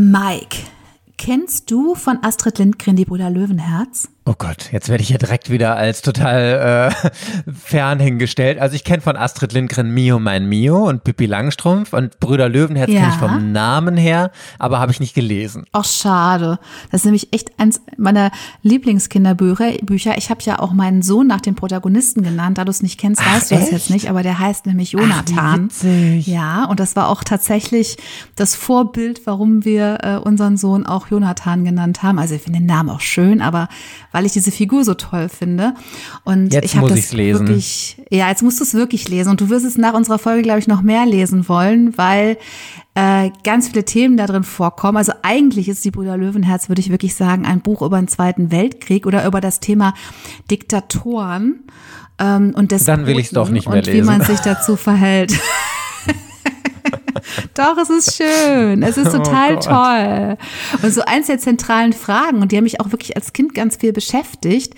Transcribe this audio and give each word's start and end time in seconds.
Mike, 0.00 0.58
kennst 1.16 1.72
du 1.72 1.96
von 1.96 2.22
Astrid 2.22 2.60
Lindgren 2.60 2.94
die 2.94 3.04
Brüder 3.04 3.30
Löwenherz? 3.30 4.08
Oh 4.28 4.34
Gott, 4.36 4.72
jetzt 4.72 4.90
werde 4.90 5.02
ich 5.02 5.08
hier 5.08 5.16
direkt 5.16 5.48
wieder 5.48 5.76
als 5.78 6.02
total 6.02 6.92
äh, 6.92 7.50
fern 7.64 7.98
hingestellt. 7.98 8.58
Also 8.58 8.76
ich 8.76 8.84
kenne 8.84 9.00
von 9.00 9.16
Astrid 9.16 9.54
Lindgren 9.54 9.90
Mio 9.90 10.18
mein 10.18 10.46
Mio 10.46 10.86
und 10.86 11.02
Pippi 11.02 11.24
Langstrumpf 11.24 11.94
und 11.94 12.20
Brüder 12.20 12.46
Löwenherz 12.50 12.90
Ja. 12.90 13.00
kenne 13.00 13.12
ich 13.14 13.18
vom 13.18 13.52
Namen 13.52 13.96
her, 13.96 14.30
aber 14.58 14.80
habe 14.80 14.92
ich 14.92 15.00
nicht 15.00 15.14
gelesen. 15.14 15.64
Ach, 15.72 15.86
schade. 15.86 16.58
Das 16.90 17.00
ist 17.00 17.04
nämlich 17.06 17.32
echt 17.32 17.58
eins 17.58 17.80
meiner 17.96 18.30
Lieblingskinderbücher. 18.60 19.78
Bücher. 19.84 20.18
Ich 20.18 20.28
habe 20.28 20.42
ja 20.42 20.58
auch 20.58 20.72
meinen 20.74 21.00
Sohn 21.00 21.26
nach 21.26 21.40
dem 21.40 21.54
Protagonisten 21.54 22.22
genannt. 22.22 22.58
Da 22.58 22.66
du 22.66 22.70
es 22.70 22.82
nicht 22.82 23.00
kennst, 23.00 23.22
Ach, 23.24 23.34
weißt 23.34 23.50
du 23.50 23.54
es 23.54 23.70
jetzt 23.70 23.88
nicht, 23.88 24.10
aber 24.10 24.22
der 24.22 24.38
heißt 24.38 24.66
nämlich 24.66 24.92
Jonathan. 24.92 25.70
Ach. 25.72 25.84
Ja, 26.26 26.66
und 26.66 26.80
das 26.80 26.96
war 26.96 27.08
auch 27.08 27.24
tatsächlich 27.24 27.96
das 28.36 28.54
Vorbild, 28.54 29.22
warum 29.26 29.64
wir 29.64 29.98
äh, 30.02 30.16
unseren 30.16 30.58
Sohn 30.58 30.84
auch 30.84 31.06
Jonathan 31.10 31.64
genannt 31.64 32.02
haben. 32.02 32.18
Also 32.18 32.34
ich 32.34 32.42
finde 32.42 32.58
den 32.58 32.66
Namen 32.66 32.90
auch 32.90 33.00
schön, 33.00 33.40
aber 33.40 33.68
weil 34.18 34.26
ich 34.26 34.32
diese 34.32 34.50
Figur 34.50 34.84
so 34.84 34.94
toll 34.94 35.28
finde. 35.28 35.74
Und 36.24 36.52
Jetzt 36.52 36.64
ich 36.64 36.76
habe 36.76 36.88
muss 36.88 36.96
das 37.00 37.12
lesen. 37.12 37.46
wirklich, 37.46 37.96
ja, 38.10 38.28
jetzt 38.28 38.42
musst 38.42 38.58
du 38.58 38.64
es 38.64 38.74
wirklich 38.74 39.08
lesen. 39.08 39.30
Und 39.30 39.40
du 39.40 39.48
wirst 39.48 39.64
es 39.64 39.78
nach 39.78 39.94
unserer 39.94 40.18
Folge, 40.18 40.42
glaube 40.42 40.58
ich, 40.58 40.66
noch 40.66 40.82
mehr 40.82 41.06
lesen 41.06 41.48
wollen, 41.48 41.96
weil 41.96 42.36
äh, 42.96 43.30
ganz 43.44 43.68
viele 43.68 43.84
Themen 43.84 44.16
da 44.16 44.26
drin 44.26 44.42
vorkommen. 44.42 44.98
Also 44.98 45.12
eigentlich 45.22 45.68
ist 45.68 45.84
die 45.84 45.92
Brüder 45.92 46.16
Löwenherz, 46.16 46.68
würde 46.68 46.80
ich 46.80 46.90
wirklich 46.90 47.14
sagen, 47.14 47.46
ein 47.46 47.60
Buch 47.60 47.80
über 47.80 47.96
den 47.98 48.08
Zweiten 48.08 48.50
Weltkrieg 48.50 49.06
oder 49.06 49.24
über 49.24 49.40
das 49.40 49.60
Thema 49.60 49.94
Diktatoren. 50.50 51.60
Ähm, 52.18 52.52
und 52.56 52.72
Dann 52.88 53.06
will 53.06 53.20
ich's 53.20 53.30
doch 53.30 53.50
nicht 53.50 53.68
mehr 53.68 53.78
und 53.78 53.86
wie 53.86 53.92
lesen. 53.92 54.06
man 54.06 54.22
sich 54.22 54.40
dazu 54.40 54.74
verhält. 54.74 55.32
Doch, 57.54 57.76
es 57.78 57.90
ist 57.90 58.16
schön. 58.16 58.82
Es 58.82 58.96
ist 58.96 59.08
Oh 59.14 59.18
total 59.18 59.54
Gott. 59.54 59.64
toll. 59.64 60.36
Und 60.82 60.92
so 60.92 61.02
eins 61.02 61.26
der 61.26 61.38
zentralen 61.38 61.92
Fragen, 61.92 62.40
und 62.42 62.52
die 62.52 62.56
haben 62.56 62.64
mich 62.64 62.80
auch 62.80 62.92
wirklich 62.92 63.16
als 63.16 63.32
Kind 63.32 63.54
ganz 63.54 63.76
viel 63.76 63.92
beschäftigt, 63.92 64.74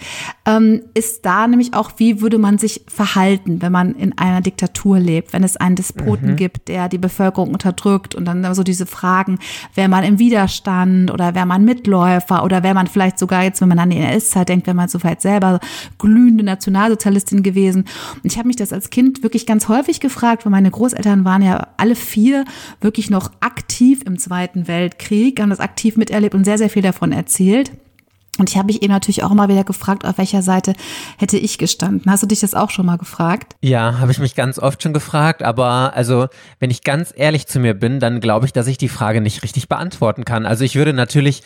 ähm, 0.47 0.83
ist 0.95 1.25
da 1.27 1.47
nämlich 1.47 1.75
auch, 1.75 1.93
wie 1.97 2.21
würde 2.21 2.39
man 2.39 2.59
sich 2.59 2.83
verhalten, 2.89 3.63
wenn 3.63 3.73
man 3.73 3.95
in 3.95 4.17
einer 4.19 4.41
Diktatur 4.41 4.99
lebt, 4.99 5.33
wenn 5.33 5.45
es 5.45 5.57
einen 5.57 5.77
Despoten 5.77 6.37
gibt, 6.37 6.69
der 6.69 6.89
die 6.89 6.99
Bevölkerung 6.99 7.51
unterdrückt 7.53 8.15
und 8.15 8.25
dann 8.25 8.55
so 8.55 8.63
diese 8.63 8.87
Fragen, 8.87 9.39
wäre 9.75 9.89
man 9.89 10.05
im 10.05 10.19
Widerstand 10.19 11.11
oder 11.11 11.35
wäre 11.35 11.47
man 11.47 11.65
Mitläufer 11.65 12.45
oder 12.45 12.63
wäre 12.63 12.75
man 12.75 12.87
vielleicht 12.87 13.19
sogar 13.19 13.43
jetzt, 13.45 13.61
wenn 13.61 13.69
man 13.69 13.79
an 13.79 13.91
die 13.91 13.97
NS-Zeit 13.99 14.49
denkt, 14.49 14.67
wäre 14.67 14.75
man 14.77 14.89
so 14.89 14.99
vielleicht 14.99 15.23
selber 15.23 15.61
glühende 15.99 16.45
Nationalsozialistin 16.45 17.43
gewesen. 17.43 17.85
Und 18.23 18.33
ich 18.33 18.39
habe 18.39 18.49
mich 18.49 18.57
das 18.57 18.73
als 18.73 18.91
Kind 18.91 19.23
wirklich 19.23 19.47
ganz 19.47 19.69
häufig 19.69 20.01
gefragt, 20.01 20.45
weil 20.45 20.51
meine 20.51 20.71
Großeltern 20.71 21.25
waren 21.25 21.43
ja 21.43 21.69
alle 21.77 21.95
vier 22.01 22.45
wirklich 22.81 23.11
noch 23.11 23.31
aktiv 23.41 24.03
im 24.05 24.19
Zweiten 24.19 24.69
Weltkrieg, 24.69 25.41
haben 25.41 25.51
das 25.51 25.61
aktiv 25.61 25.97
miterlebt 25.97 26.35
und 26.35 26.45
sehr, 26.45 26.59
sehr 26.59 26.71
viel 26.71 26.83
davon 26.83 27.13
erzählt. 27.13 27.73
Und 28.39 28.49
ich 28.49 28.57
habe 28.57 28.67
mich 28.67 28.83
eben 28.83 28.93
natürlich 28.93 29.23
auch 29.23 29.31
immer 29.31 29.49
wieder 29.49 29.65
gefragt, 29.65 30.07
auf 30.07 30.17
welcher 30.17 30.41
Seite 30.41 30.73
hätte 31.19 31.37
ich 31.37 31.59
gestanden. 31.59 32.11
Hast 32.11 32.23
du 32.23 32.27
dich 32.27 32.41
das 32.41 32.55
auch 32.55 32.71
schon 32.71 32.87
mal 32.87 32.97
gefragt? 32.97 33.55
Ja, 33.61 33.99
habe 33.99 34.13
ich 34.13 34.19
mich 34.19 34.35
ganz 34.35 34.59
oft 34.59 34.83
schon 34.83 34.95
gefragt, 34.95 35.43
aber 35.43 35.93
also, 35.95 36.27
wenn 36.59 36.71
ich 36.71 36.83
ganz 36.83 37.13
ehrlich 37.15 37.47
zu 37.47 37.61
mir 37.61 37.75
bin, 37.75 38.01
dann 38.01 38.21
glaube 38.21 38.47
ich, 38.47 38.55
dass 38.55 38.67
ich 38.67 38.79
die 38.79 38.89
Frage 38.89 39.21
nicht 39.21 39.43
richtig 39.43 39.69
beantworten 39.69 40.25
kann. 40.25 40.47
Also 40.47 40.65
ich 40.65 40.75
würde 40.75 40.95
natürlich 40.95 41.43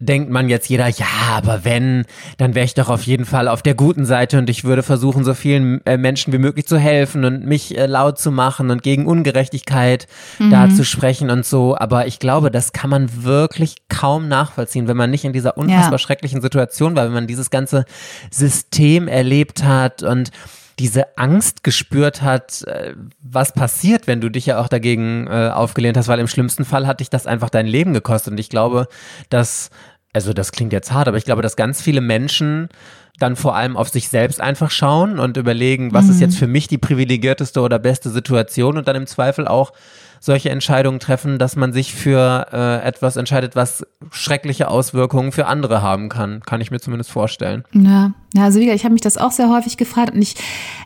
denkt 0.00 0.30
man 0.30 0.48
jetzt 0.48 0.68
jeder, 0.68 0.86
ja, 0.86 1.06
aber 1.30 1.64
wenn, 1.64 2.04
dann 2.36 2.54
wäre 2.54 2.64
ich 2.64 2.74
doch 2.74 2.88
auf 2.88 3.02
jeden 3.02 3.24
Fall 3.24 3.48
auf 3.48 3.62
der 3.62 3.74
guten 3.74 4.06
Seite 4.06 4.38
und 4.38 4.48
ich 4.48 4.62
würde 4.62 4.84
versuchen, 4.84 5.24
so 5.24 5.34
vielen 5.34 5.84
äh, 5.86 5.96
Menschen 5.96 6.32
wie 6.32 6.38
möglich 6.38 6.66
zu 6.68 6.78
helfen 6.78 7.24
und 7.24 7.44
mich 7.44 7.76
äh, 7.76 7.86
laut 7.86 8.16
zu 8.18 8.30
machen 8.30 8.70
und 8.70 8.84
gegen 8.84 9.06
Ungerechtigkeit 9.06 10.06
da 10.50 10.70
zu 10.70 10.84
sprechen 10.84 11.30
und 11.30 11.44
so. 11.44 11.76
Aber 11.76 12.06
ich 12.06 12.20
glaube, 12.20 12.52
das 12.52 12.72
kann 12.72 12.90
man 12.90 13.24
wirklich 13.24 13.74
kaum 13.88 14.28
nachvollziehen, 14.28 14.86
wenn 14.86 14.96
man 14.96 15.10
nicht 15.10 15.24
in 15.24 15.32
dieser 15.32 15.58
unfassbar 15.58 15.92
Ja. 15.92 15.98
schrecklichen 15.98 16.40
Situation 16.42 16.94
war, 16.94 17.04
wenn 17.04 17.12
man 17.14 17.26
dieses 17.26 17.50
ganze 17.50 17.84
System 18.30 19.08
erlebt 19.08 19.64
hat 19.64 20.04
und 20.04 20.30
diese 20.78 21.18
Angst 21.18 21.64
gespürt 21.64 22.22
hat, 22.22 22.62
äh, 22.62 22.94
was 23.20 23.52
passiert, 23.52 24.06
wenn 24.06 24.20
du 24.20 24.30
dich 24.30 24.46
ja 24.46 24.60
auch 24.60 24.68
dagegen 24.68 25.26
äh, 25.26 25.50
aufgelehnt 25.52 25.96
hast, 25.96 26.08
weil 26.08 26.20
im 26.20 26.28
schlimmsten 26.28 26.64
Fall 26.64 26.86
hat 26.86 27.00
dich 27.00 27.10
das 27.10 27.26
einfach 27.26 27.50
dein 27.50 27.66
Leben 27.66 27.92
gekostet. 27.92 28.32
Und 28.32 28.38
ich 28.38 28.48
glaube, 28.48 28.88
dass, 29.28 29.70
also 30.12 30.32
das 30.32 30.52
klingt 30.52 30.72
jetzt 30.72 30.92
hart, 30.92 31.08
aber 31.08 31.16
ich 31.16 31.24
glaube, 31.24 31.42
dass 31.42 31.56
ganz 31.56 31.82
viele 31.82 32.00
Menschen 32.00 32.68
dann 33.18 33.36
vor 33.36 33.56
allem 33.56 33.76
auf 33.76 33.88
sich 33.88 34.08
selbst 34.08 34.40
einfach 34.40 34.70
schauen 34.70 35.18
und 35.18 35.36
überlegen, 35.36 35.92
was 35.92 36.08
ist 36.08 36.20
jetzt 36.20 36.38
für 36.38 36.46
mich 36.46 36.68
die 36.68 36.78
privilegierteste 36.78 37.60
oder 37.60 37.78
beste 37.78 38.10
Situation 38.10 38.78
und 38.78 38.86
dann 38.86 38.96
im 38.96 39.06
Zweifel 39.06 39.48
auch 39.48 39.72
solche 40.20 40.50
Entscheidungen 40.50 41.00
treffen, 41.00 41.38
dass 41.38 41.56
man 41.56 41.72
sich 41.72 41.94
für 41.94 42.46
äh, 42.52 42.86
etwas 42.86 43.16
entscheidet, 43.16 43.56
was 43.56 43.86
schreckliche 44.10 44.68
Auswirkungen 44.68 45.32
für 45.32 45.46
andere 45.46 45.82
haben 45.82 46.08
kann. 46.08 46.40
Kann 46.40 46.60
ich 46.60 46.70
mir 46.70 46.80
zumindest 46.80 47.10
vorstellen. 47.10 47.64
Ja, 47.72 48.12
ja 48.34 48.44
also 48.44 48.58
wie 48.58 48.64
gesagt, 48.64 48.80
ich 48.80 48.84
habe 48.84 48.94
mich 48.94 49.02
das 49.02 49.16
auch 49.16 49.32
sehr 49.32 49.48
häufig 49.48 49.76
gefragt 49.76 50.14
und 50.14 50.22
ich, 50.22 50.34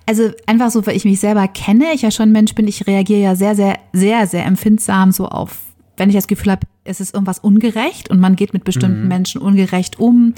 also 0.07 0.31
einfach 0.47 0.71
so, 0.71 0.87
weil 0.87 0.97
ich 0.97 1.05
mich 1.05 1.21
selber 1.21 1.49
kenne, 1.49 1.93
ich 1.95 2.03
ja 2.03 2.11
schon 2.11 2.33
Mensch 2.33 2.55
bin, 2.55 2.69
ich 2.69 2.87
reagiere 2.87 3.21
ja 3.21 3.35
sehr, 3.35 3.55
sehr, 3.55 3.79
sehr, 3.93 4.27
sehr 4.27 4.45
empfindsam 4.45 5.13
so 5.13 5.29
auf, 5.29 5.59
wenn 5.97 6.09
ich 6.09 6.17
das 6.17 6.27
Gefühl 6.27 6.53
habe, 6.53 6.67
es 6.85 7.01
ist 7.01 7.15
irgendwas 7.15 7.39
ungerecht 7.39 8.11
und 8.11 8.19
man 8.19 8.37
geht 8.37 8.53
mit 8.53 8.65
bestimmten 8.65 9.07
Menschen 9.09 9.41
ungerecht 9.41 9.99
um 10.01 10.35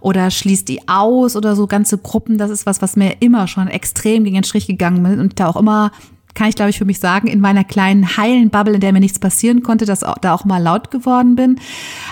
oder 0.00 0.30
schließt 0.30 0.68
die 0.68 0.88
aus 0.88 1.34
oder 1.34 1.56
so 1.56 1.66
ganze 1.66 1.98
Gruppen, 1.98 2.38
das 2.38 2.50
ist 2.50 2.66
was, 2.66 2.82
was 2.82 2.96
mir 2.96 3.16
immer 3.20 3.48
schon 3.48 3.68
extrem 3.68 4.24
gegen 4.24 4.34
den 4.34 4.44
Strich 4.44 4.66
gegangen 4.66 5.04
ist 5.06 5.18
und 5.18 5.40
da 5.40 5.48
auch 5.48 5.56
immer 5.56 5.90
kann 6.38 6.48
ich, 6.48 6.54
glaube 6.54 6.70
ich, 6.70 6.78
für 6.78 6.84
mich 6.84 7.00
sagen, 7.00 7.26
in 7.26 7.40
meiner 7.40 7.64
kleinen 7.64 8.16
heilen 8.16 8.50
Bubble, 8.50 8.74
in 8.74 8.80
der 8.80 8.92
mir 8.92 9.00
nichts 9.00 9.18
passieren 9.18 9.64
konnte, 9.64 9.86
dass 9.86 10.04
auch, 10.04 10.18
da 10.18 10.34
auch 10.34 10.44
mal 10.44 10.62
laut 10.62 10.92
geworden 10.92 11.34
bin. 11.34 11.58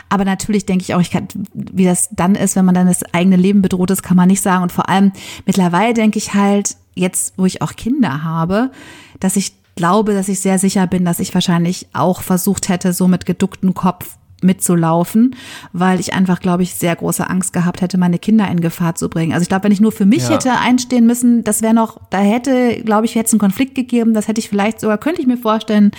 Aber 0.08 0.24
natürlich 0.24 0.66
denke 0.66 0.82
ich 0.82 0.94
auch, 0.94 1.00
ich 1.00 1.12
kann, 1.12 1.28
wie 1.54 1.84
das 1.84 2.08
dann 2.10 2.34
ist, 2.34 2.56
wenn 2.56 2.64
man 2.64 2.74
dann 2.74 2.88
das 2.88 3.04
eigene 3.14 3.36
Leben 3.36 3.62
bedroht 3.62 3.92
ist, 3.92 4.02
kann 4.02 4.16
man 4.16 4.26
nicht 4.26 4.42
sagen. 4.42 4.64
Und 4.64 4.72
vor 4.72 4.88
allem 4.88 5.12
mittlerweile 5.44 5.94
denke 5.94 6.18
ich 6.18 6.34
halt, 6.34 6.76
jetzt, 6.96 7.34
wo 7.36 7.46
ich 7.46 7.62
auch 7.62 7.76
Kinder 7.76 8.24
habe, 8.24 8.72
dass 9.20 9.36
ich 9.36 9.52
glaube, 9.76 10.14
dass 10.14 10.28
ich 10.28 10.40
sehr 10.40 10.58
sicher 10.58 10.86
bin, 10.86 11.04
dass 11.04 11.20
ich 11.20 11.32
wahrscheinlich 11.34 11.86
auch 11.92 12.22
versucht 12.22 12.68
hätte, 12.68 12.92
so 12.92 13.06
mit 13.08 13.26
geducktem 13.26 13.74
Kopf 13.74 14.16
mitzulaufen, 14.42 15.34
weil 15.72 15.98
ich 15.98 16.12
einfach, 16.12 16.40
glaube 16.40 16.62
ich, 16.62 16.74
sehr 16.74 16.94
große 16.94 17.28
Angst 17.28 17.52
gehabt 17.54 17.80
hätte, 17.80 17.96
meine 17.96 18.18
Kinder 18.18 18.46
in 18.48 18.60
Gefahr 18.60 18.94
zu 18.94 19.08
bringen. 19.08 19.32
Also 19.32 19.42
ich 19.42 19.48
glaube, 19.48 19.64
wenn 19.64 19.72
ich 19.72 19.80
nur 19.80 19.92
für 19.92 20.04
mich 20.04 20.24
Ja. 20.24 20.34
hätte 20.34 20.52
einstehen 20.52 21.06
müssen, 21.06 21.42
das 21.42 21.62
wäre 21.62 21.72
noch, 21.74 21.98
da 22.10 22.18
hätte, 22.18 22.82
glaube 22.84 23.06
ich, 23.06 23.14
hätte 23.14 23.26
es 23.26 23.32
einen 23.32 23.40
Konflikt 23.40 23.74
gegeben, 23.74 24.12
das 24.14 24.28
hätte 24.28 24.38
ich 24.38 24.48
vielleicht 24.48 24.80
sogar, 24.80 24.98
könnte 24.98 25.20
ich 25.22 25.26
mir 25.26 25.38
vorstellen, 25.38 25.90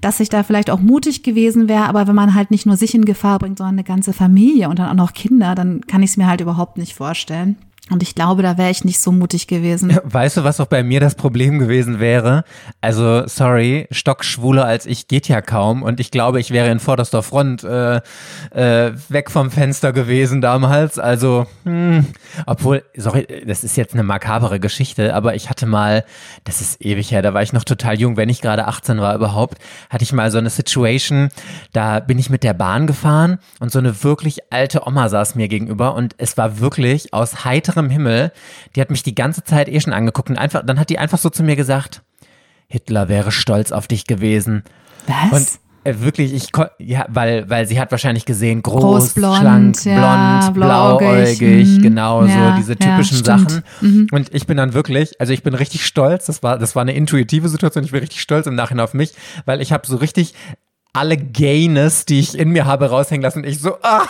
dass 0.00 0.18
ich 0.20 0.28
da 0.28 0.42
vielleicht 0.42 0.70
auch 0.70 0.80
mutig 0.80 1.22
gewesen 1.22 1.68
wäre, 1.68 1.84
aber 1.84 2.06
wenn 2.08 2.16
man 2.16 2.34
halt 2.34 2.50
nicht 2.50 2.66
nur 2.66 2.76
sich 2.76 2.94
in 2.94 3.04
Gefahr 3.04 3.38
bringt, 3.38 3.58
sondern 3.58 3.76
eine 3.76 3.84
ganze 3.84 4.12
Familie 4.12 4.68
und 4.68 4.78
dann 4.80 4.88
auch 4.90 4.94
noch 4.94 5.12
Kinder, 5.12 5.54
dann 5.54 5.80
kann 5.82 6.02
ich 6.02 6.10
es 6.10 6.16
mir 6.16 6.26
halt 6.26 6.40
überhaupt 6.40 6.78
nicht 6.78 6.94
vorstellen. 6.94 7.56
Und 7.90 8.02
ich 8.02 8.14
glaube, 8.14 8.42
da 8.42 8.58
wäre 8.58 8.70
ich 8.70 8.84
nicht 8.84 9.00
so 9.00 9.12
mutig 9.12 9.46
gewesen. 9.46 9.98
Weißt 10.04 10.36
du, 10.36 10.44
was 10.44 10.60
auch 10.60 10.66
bei 10.66 10.82
mir 10.82 11.00
das 11.00 11.14
Problem 11.14 11.58
gewesen 11.58 12.00
wäre? 12.00 12.44
Also, 12.80 13.26
sorry, 13.26 13.86
stockschwuler 13.90 14.64
als 14.64 14.86
ich 14.86 15.08
geht 15.08 15.28
ja 15.28 15.40
kaum 15.40 15.82
und 15.82 16.00
ich 16.00 16.10
glaube, 16.10 16.40
ich 16.40 16.50
wäre 16.50 16.70
in 16.70 16.80
vorderster 16.80 17.22
Front 17.22 17.64
äh, 17.64 17.96
äh, 18.50 18.92
weg 19.08 19.30
vom 19.30 19.50
Fenster 19.50 19.92
gewesen 19.92 20.40
damals. 20.40 20.98
Also, 20.98 21.46
hm, 21.64 22.06
obwohl, 22.46 22.82
sorry, 22.96 23.26
das 23.46 23.64
ist 23.64 23.76
jetzt 23.76 23.94
eine 23.94 24.02
makabere 24.02 24.60
Geschichte, 24.60 25.14
aber 25.14 25.34
ich 25.34 25.48
hatte 25.48 25.66
mal, 25.66 26.04
das 26.44 26.60
ist 26.60 26.84
ewig 26.84 27.10
her, 27.10 27.22
da 27.22 27.34
war 27.34 27.42
ich 27.42 27.52
noch 27.52 27.64
total 27.64 27.98
jung, 27.98 28.16
wenn 28.16 28.28
ich 28.28 28.40
gerade 28.40 28.66
18 28.66 29.00
war 29.00 29.14
überhaupt, 29.14 29.58
hatte 29.88 30.04
ich 30.04 30.12
mal 30.12 30.30
so 30.30 30.38
eine 30.38 30.50
Situation, 30.50 31.28
da 31.72 32.00
bin 32.00 32.18
ich 32.18 32.30
mit 32.30 32.42
der 32.42 32.54
Bahn 32.54 32.86
gefahren 32.86 33.38
und 33.60 33.72
so 33.72 33.78
eine 33.78 34.04
wirklich 34.04 34.52
alte 34.52 34.86
Oma 34.86 35.08
saß 35.08 35.34
mir 35.34 35.48
gegenüber 35.48 35.94
und 35.94 36.14
es 36.18 36.36
war 36.36 36.60
wirklich 36.60 37.14
aus 37.14 37.44
heiterem 37.44 37.77
Himmel, 37.90 38.32
die 38.74 38.80
hat 38.80 38.90
mich 38.90 39.02
die 39.02 39.14
ganze 39.14 39.44
Zeit 39.44 39.68
eh 39.68 39.80
schon 39.80 39.92
angeguckt 39.92 40.30
und 40.30 40.38
einfach, 40.38 40.64
dann 40.64 40.78
hat 40.78 40.90
die 40.90 40.98
einfach 40.98 41.18
so 41.18 41.30
zu 41.30 41.42
mir 41.42 41.56
gesagt, 41.56 42.02
Hitler 42.68 43.08
wäre 43.08 43.32
stolz 43.32 43.72
auf 43.72 43.88
dich 43.88 44.06
gewesen. 44.06 44.62
Und 45.06 45.32
Was? 45.32 45.58
äh, 45.84 45.94
wirklich, 46.00 46.34
ich 46.34 46.50
ja, 46.78 47.06
weil, 47.08 47.48
weil 47.48 47.66
sie 47.66 47.80
hat 47.80 47.90
wahrscheinlich 47.90 48.26
gesehen, 48.26 48.62
groß, 48.62 48.82
Groß, 48.82 49.14
blond, 49.14 49.38
schlank, 49.38 49.84
ja, 49.84 50.50
blond, 50.50 50.54
blauäugig, 50.54 51.68
mhm. 51.78 51.82
genau, 51.82 52.24
Ja, 52.26 52.50
so 52.50 52.56
diese 52.58 52.76
typischen. 52.76 53.24
Sachen. 53.24 53.62
Und 54.10 54.34
ich 54.34 54.46
bin 54.46 54.56
dann 54.56 54.74
wirklich, 54.74 55.18
also 55.20 55.32
ich 55.32 55.42
bin 55.42 55.54
richtig 55.54 55.86
stolz, 55.86 56.26
das 56.26 56.42
war, 56.42 56.58
das 56.58 56.74
war 56.76 56.82
eine 56.82 56.92
intuitive 56.92 57.48
Situation, 57.48 57.84
ich 57.84 57.92
bin 57.92 58.00
richtig 58.00 58.20
stolz 58.20 58.46
im 58.46 58.54
Nachhinein 58.54 58.84
auf 58.84 58.94
mich, 58.94 59.14
weil 59.46 59.62
ich 59.62 59.72
habe 59.72 59.86
so 59.86 59.96
richtig 59.96 60.34
alle 60.92 61.16
Gayness, 61.16 62.04
die 62.04 62.20
ich 62.20 62.38
in 62.38 62.50
mir 62.50 62.66
habe, 62.66 62.90
raushängen 62.90 63.22
lassen 63.22 63.40
und 63.40 63.46
ich 63.46 63.60
so, 63.60 63.76
ah, 63.82 64.04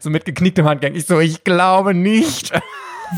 so 0.00 0.10
mit 0.10 0.24
geknicktem 0.24 0.66
Handgang, 0.66 0.94
ich 0.94 1.06
so, 1.06 1.20
ich 1.20 1.44
glaube 1.44 1.94
nicht. 1.94 2.52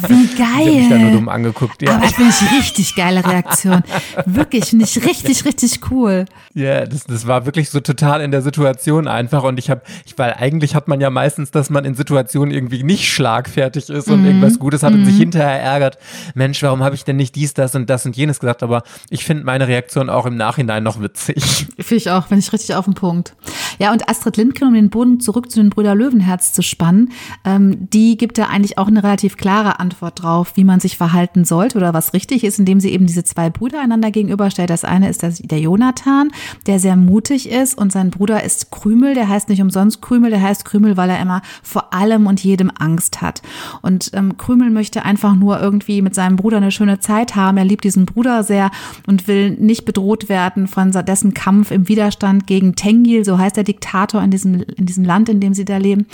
Wie 0.08 0.26
geil. 0.26 0.36
Ich 0.36 0.66
habe 0.66 0.70
mich 0.70 0.88
da 0.88 0.98
nur 0.98 1.10
dumm 1.12 1.28
angeguckt. 1.28 1.82
Ja. 1.82 1.96
Aber 1.96 2.04
ich 2.06 2.14
finde 2.14 2.32
ich 2.32 2.58
richtig 2.58 2.94
geile 2.96 3.24
Reaktion. 3.24 3.82
Wirklich, 4.26 4.66
finde 4.66 4.84
ich 4.84 5.04
richtig, 5.04 5.44
richtig 5.44 5.80
cool. 5.90 6.24
Ja, 6.54 6.84
das, 6.84 7.04
das 7.04 7.26
war 7.26 7.46
wirklich 7.46 7.70
so 7.70 7.80
total 7.80 8.20
in 8.20 8.30
der 8.30 8.42
Situation 8.42 9.06
einfach. 9.06 9.44
Und 9.44 9.58
ich 9.58 9.70
habe, 9.70 9.82
ich, 10.04 10.18
weil 10.18 10.34
eigentlich 10.34 10.74
hat 10.74 10.88
man 10.88 11.00
ja 11.00 11.10
meistens, 11.10 11.50
dass 11.50 11.70
man 11.70 11.84
in 11.84 11.94
Situationen 11.94 12.52
irgendwie 12.52 12.82
nicht 12.82 13.08
schlagfertig 13.12 13.88
ist 13.88 14.08
und 14.10 14.20
mhm. 14.20 14.26
irgendwas 14.26 14.58
Gutes 14.58 14.82
hat 14.82 14.92
mhm. 14.92 15.00
und 15.00 15.04
sich 15.06 15.16
hinterher 15.16 15.60
ärgert. 15.60 15.98
Mensch, 16.34 16.62
warum 16.62 16.82
habe 16.82 16.94
ich 16.94 17.04
denn 17.04 17.16
nicht 17.16 17.34
dies, 17.36 17.54
das 17.54 17.74
und 17.74 17.88
das 17.88 18.04
und 18.04 18.16
jenes 18.16 18.40
gesagt? 18.40 18.62
Aber 18.62 18.82
ich 19.10 19.24
finde 19.24 19.44
meine 19.44 19.68
Reaktion 19.68 20.10
auch 20.10 20.26
im 20.26 20.36
Nachhinein 20.36 20.82
noch 20.82 21.00
witzig. 21.00 21.66
Finde 21.78 21.96
ich 21.96 22.10
auch, 22.10 22.26
finde 22.26 22.40
ich 22.40 22.52
richtig 22.52 22.74
auf 22.74 22.84
den 22.84 22.94
Punkt. 22.94 23.36
Ja, 23.78 23.92
und 23.92 24.08
Astrid 24.08 24.36
Lindgren, 24.36 24.68
um 24.68 24.74
den 24.74 24.90
Boden 24.90 25.20
zurück 25.20 25.50
zu 25.50 25.60
den 25.60 25.70
Brüder 25.70 25.94
Löwenherz 25.94 26.52
zu 26.52 26.62
spannen, 26.62 27.10
ähm, 27.44 27.88
die 27.90 28.16
gibt 28.16 28.38
da 28.38 28.46
eigentlich 28.46 28.78
auch 28.78 28.88
eine 28.88 29.02
relativ 29.02 29.36
klare 29.36 29.80
Antwort 29.80 30.22
drauf, 30.22 30.52
wie 30.54 30.64
man 30.64 30.80
sich 30.80 30.96
verhalten 30.96 31.44
sollte 31.44 31.78
oder 31.78 31.94
was 31.94 32.12
richtig 32.12 32.44
ist, 32.44 32.58
indem 32.58 32.80
sie 32.80 32.90
eben 32.90 33.06
diese 33.06 33.24
zwei 33.24 33.50
Brüder 33.50 33.80
einander 33.80 34.10
gegenüberstellt. 34.10 34.70
Das 34.70 34.84
eine 34.84 35.08
ist 35.08 35.22
der 35.22 35.60
Jonathan, 35.60 36.30
der 36.66 36.78
sehr 36.78 36.96
mutig 36.96 37.50
ist 37.50 37.76
und 37.76 37.92
sein 37.92 38.10
Bruder 38.10 38.42
ist 38.42 38.70
Krümel, 38.70 39.14
der 39.14 39.28
heißt 39.28 39.48
nicht 39.48 39.62
umsonst 39.62 40.02
Krümel, 40.02 40.30
der 40.30 40.42
heißt 40.42 40.64
Krümel, 40.64 40.96
weil 40.96 41.10
er 41.10 41.20
immer 41.20 41.42
vor 41.62 41.92
allem 41.94 42.26
und 42.26 42.42
jedem 42.42 42.70
Angst 42.78 43.22
hat. 43.22 43.42
Und 43.82 44.10
ähm, 44.14 44.36
Krümel 44.36 44.70
möchte 44.70 45.04
einfach 45.04 45.34
nur 45.34 45.60
irgendwie 45.60 46.02
mit 46.02 46.14
seinem 46.14 46.36
Bruder 46.36 46.58
eine 46.58 46.70
schöne 46.70 47.00
Zeit 47.00 47.36
haben. 47.36 47.56
Er 47.56 47.64
liebt 47.64 47.84
diesen 47.84 48.06
Bruder 48.06 48.42
sehr 48.42 48.70
und 49.06 49.28
will 49.28 49.52
nicht 49.52 49.84
bedroht 49.84 50.28
werden 50.28 50.66
von 50.68 50.92
dessen 50.92 51.34
Kampf 51.34 51.70
im 51.70 51.88
Widerstand 51.88 52.46
gegen 52.46 52.74
Tengil, 52.74 53.24
so 53.24 53.38
heißt 53.38 53.56
der 53.64 53.74
Diktator 53.74 54.22
in 54.22 54.30
diesem, 54.30 54.62
in 54.62 54.86
diesem 54.86 55.04
Land, 55.04 55.28
in 55.28 55.40
dem 55.40 55.54
sie 55.54 55.64
da 55.64 55.76
leben. 55.76 56.06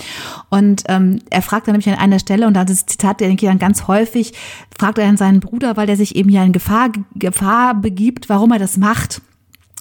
Und 0.49 0.85
ähm, 0.89 1.21
er 1.31 1.43
fragt 1.43 1.69
dann 1.69 1.75
nämlich 1.75 1.89
an 1.89 1.99
einer 1.99 2.19
Stelle, 2.19 2.47
und 2.47 2.55
das 2.55 2.87
Zitat, 2.87 3.21
denke 3.21 3.45
ich 3.45 3.51
dann 3.51 3.59
ganz 3.59 3.89
häufig, 3.89 4.33
fragt 4.77 4.99
er 4.99 5.07
dann 5.07 5.17
seinen 5.17 5.41
Bruder, 5.41 5.77
weil 5.77 5.87
der 5.87 5.97
sich 5.97 6.17
eben 6.17 6.31
ja 6.31 6.45
in 6.45 6.53
Gefahr, 6.53 6.91
Gefahr 7.15 7.75
begibt, 7.75 8.29
warum 8.29 8.53
er 8.53 8.59
das 8.59 8.77
macht. 8.77 9.21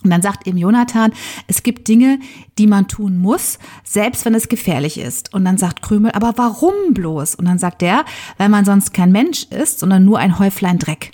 Und 0.03 0.11
dann 0.11 0.21
sagt 0.21 0.47
eben 0.47 0.57
Jonathan, 0.57 1.11
es 1.47 1.61
gibt 1.63 1.87
Dinge, 1.87 2.19
die 2.57 2.67
man 2.67 2.87
tun 2.87 3.17
muss, 3.17 3.59
selbst 3.83 4.23
wenn 4.23 4.33
es 4.33 4.47
gefährlich 4.47 4.97
ist. 4.97 5.33
Und 5.33 5.43
dann 5.43 5.57
sagt 5.57 5.81
Krümel, 5.81 6.11
aber 6.11 6.33
warum 6.37 6.93
bloß? 6.93 7.35
Und 7.35 7.45
dann 7.45 7.59
sagt 7.59 7.83
er, 7.83 8.05
weil 8.37 8.49
man 8.49 8.63
sonst 8.63 8.93
kein 8.93 9.11
Mensch 9.11 9.43
ist, 9.49 9.79
sondern 9.79 10.05
nur 10.05 10.19
ein 10.19 10.39
Häuflein 10.39 10.79
Dreck. 10.79 11.11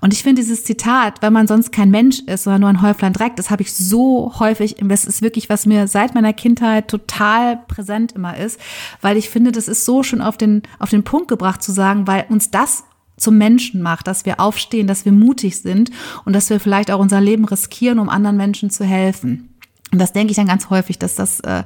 Und 0.00 0.12
ich 0.12 0.22
finde 0.22 0.42
dieses 0.42 0.64
Zitat, 0.64 1.22
weil 1.22 1.30
man 1.30 1.46
sonst 1.46 1.72
kein 1.72 1.90
Mensch 1.90 2.20
ist, 2.20 2.44
sondern 2.44 2.60
nur 2.60 2.70
ein 2.70 2.82
Häuflein 2.82 3.12
Dreck, 3.12 3.36
das 3.36 3.50
habe 3.50 3.62
ich 3.62 3.74
so 3.74 4.32
häufig, 4.38 4.76
das 4.80 5.04
ist 5.04 5.22
wirklich, 5.22 5.48
was 5.48 5.66
mir 5.66 5.88
seit 5.88 6.14
meiner 6.14 6.32
Kindheit 6.32 6.88
total 6.88 7.58
präsent 7.68 8.12
immer 8.12 8.36
ist, 8.36 8.60
weil 9.00 9.16
ich 9.16 9.30
finde, 9.30 9.52
das 9.52 9.68
ist 9.68 9.84
so 9.84 10.02
schon 10.02 10.20
auf 10.20 10.36
den, 10.36 10.62
auf 10.78 10.90
den 10.90 11.04
Punkt 11.04 11.28
gebracht 11.28 11.62
zu 11.62 11.72
sagen, 11.72 12.06
weil 12.06 12.26
uns 12.28 12.50
das 12.50 12.84
zum 13.16 13.38
Menschen 13.38 13.80
macht, 13.80 14.06
dass 14.06 14.26
wir 14.26 14.40
aufstehen, 14.40 14.86
dass 14.86 15.04
wir 15.04 15.12
mutig 15.12 15.60
sind 15.60 15.90
und 16.24 16.32
dass 16.32 16.50
wir 16.50 16.58
vielleicht 16.60 16.90
auch 16.90 16.98
unser 16.98 17.20
Leben 17.20 17.44
riskieren, 17.44 17.98
um 17.98 18.08
anderen 18.08 18.36
Menschen 18.36 18.70
zu 18.70 18.84
helfen. 18.84 19.54
Und 19.92 20.00
das 20.00 20.12
denke 20.12 20.32
ich 20.32 20.36
dann 20.36 20.48
ganz 20.48 20.70
häufig, 20.70 20.98
dass 20.98 21.14
das 21.14 21.38
äh, 21.40 21.62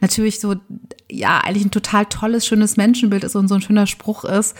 natürlich 0.00 0.40
so, 0.40 0.56
ja, 1.10 1.38
eigentlich 1.38 1.64
ein 1.64 1.70
total 1.70 2.06
tolles, 2.06 2.46
schönes 2.46 2.76
Menschenbild 2.76 3.24
ist 3.24 3.36
und 3.36 3.48
so 3.48 3.54
ein 3.54 3.62
schöner 3.62 3.86
Spruch 3.86 4.24
ist, 4.24 4.54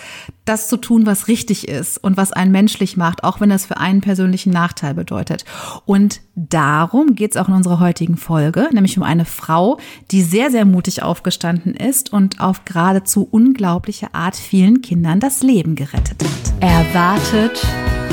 das 0.45 0.69
zu 0.69 0.77
tun, 0.77 1.07
was 1.07 1.29
richtig 1.29 1.69
ist 1.69 1.99
und 1.99 2.17
was 2.17 2.33
einen 2.33 2.53
menschlich 2.53 2.97
macht, 2.97 3.25
auch 3.25 3.41
wenn 3.41 3.51
das 3.51 3.67
für 3.67 3.77
einen 3.77 4.01
persönlichen 4.01 4.53
Nachteil 4.53 4.95
bedeutet. 4.95 5.45
Und 5.87 6.21
darum 6.35 7.15
geht 7.15 7.33
es 7.33 7.37
auch 7.37 7.49
in 7.49 7.55
unserer 7.55 7.81
heutigen 7.81 8.17
Folge, 8.17 8.69
nämlich 8.73 8.97
um 8.97 9.03
eine 9.03 9.25
Frau, 9.25 9.79
die 10.11 10.23
sehr, 10.23 10.51
sehr 10.51 10.65
mutig 10.65 11.03
aufgestanden 11.03 11.75
ist 11.75 12.13
und 12.13 12.41
auf 12.41 12.65
geradezu 12.65 13.27
unglaubliche 13.31 14.15
Art 14.15 14.37
vielen 14.37 14.83
Kindern 14.83 15.21
das 15.21 15.43
Leben 15.43 15.77
gerettet 15.77 16.23
hat. 16.25 16.50
Erwartet 16.61 17.67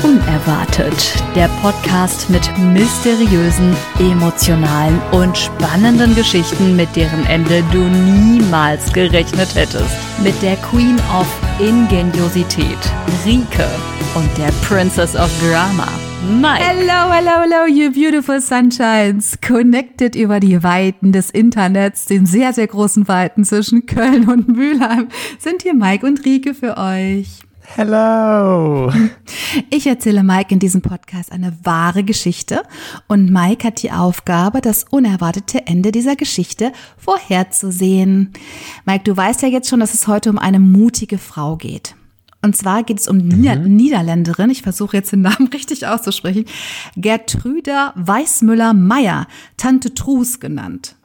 Unerwartet, 0.04 1.24
der 1.34 1.48
Podcast 1.60 2.30
mit 2.30 2.48
mysteriösen, 2.72 3.74
emotionalen 3.98 5.00
und 5.10 5.36
spannenden 5.36 6.14
Geschichten, 6.14 6.76
mit 6.76 6.94
deren 6.94 7.26
Ende 7.26 7.64
du 7.72 7.78
niemals 7.78 8.92
gerechnet 8.92 9.52
hättest. 9.56 9.90
Mit 10.22 10.40
der 10.40 10.54
Queen 10.56 10.96
of 11.18 11.26
Ingeniosität, 11.58 12.78
Rike, 13.26 13.68
und 14.14 14.28
der 14.38 14.52
Princess 14.62 15.16
of 15.16 15.30
Drama, 15.40 15.88
Mike. 16.40 16.62
Hello, 16.62 17.12
hello, 17.12 17.42
hello, 17.42 17.66
you 17.66 17.90
beautiful 17.90 18.40
sunshines. 18.40 19.36
Connected 19.44 20.14
über 20.14 20.38
die 20.38 20.62
Weiten 20.62 21.10
des 21.10 21.30
Internets, 21.30 22.06
den 22.06 22.24
sehr, 22.24 22.52
sehr 22.52 22.68
großen 22.68 23.08
Weiten 23.08 23.42
zwischen 23.44 23.86
Köln 23.86 24.28
und 24.28 24.46
Mülheim, 24.46 25.08
sind 25.40 25.62
hier 25.62 25.74
Mike 25.74 26.06
und 26.06 26.24
Rike 26.24 26.54
für 26.54 26.76
euch. 26.76 27.47
Hello! 27.74 28.90
Ich 29.70 29.86
erzähle 29.86 30.22
Mike 30.22 30.52
in 30.52 30.58
diesem 30.58 30.82
Podcast 30.82 31.32
eine 31.32 31.56
wahre 31.62 32.04
Geschichte 32.04 32.62
und 33.06 33.30
Mike 33.30 33.66
hat 33.66 33.82
die 33.82 33.90
Aufgabe, 33.90 34.60
das 34.60 34.84
unerwartete 34.90 35.66
Ende 35.66 35.90
dieser 35.90 36.16
Geschichte 36.16 36.70
vorherzusehen. 36.98 38.34
Mike, 38.84 39.04
du 39.04 39.16
weißt 39.16 39.40
ja 39.40 39.48
jetzt 39.48 39.70
schon, 39.70 39.80
dass 39.80 39.94
es 39.94 40.06
heute 40.06 40.28
um 40.28 40.38
eine 40.38 40.60
mutige 40.60 41.16
Frau 41.16 41.56
geht. 41.56 41.94
Und 42.42 42.56
zwar 42.56 42.82
geht 42.82 43.00
es 43.00 43.08
um 43.08 43.16
mhm. 43.16 43.28
Nieder 43.28 43.56
Niederländerin, 43.56 44.50
ich 44.50 44.60
versuche 44.60 44.98
jetzt 44.98 45.12
den 45.12 45.22
Namen 45.22 45.48
richtig 45.52 45.86
auszusprechen, 45.86 46.44
Gertruda 46.96 47.94
Weißmüller-Meyer, 47.96 49.26
Tante 49.56 49.94
Trus 49.94 50.40
genannt. 50.40 50.97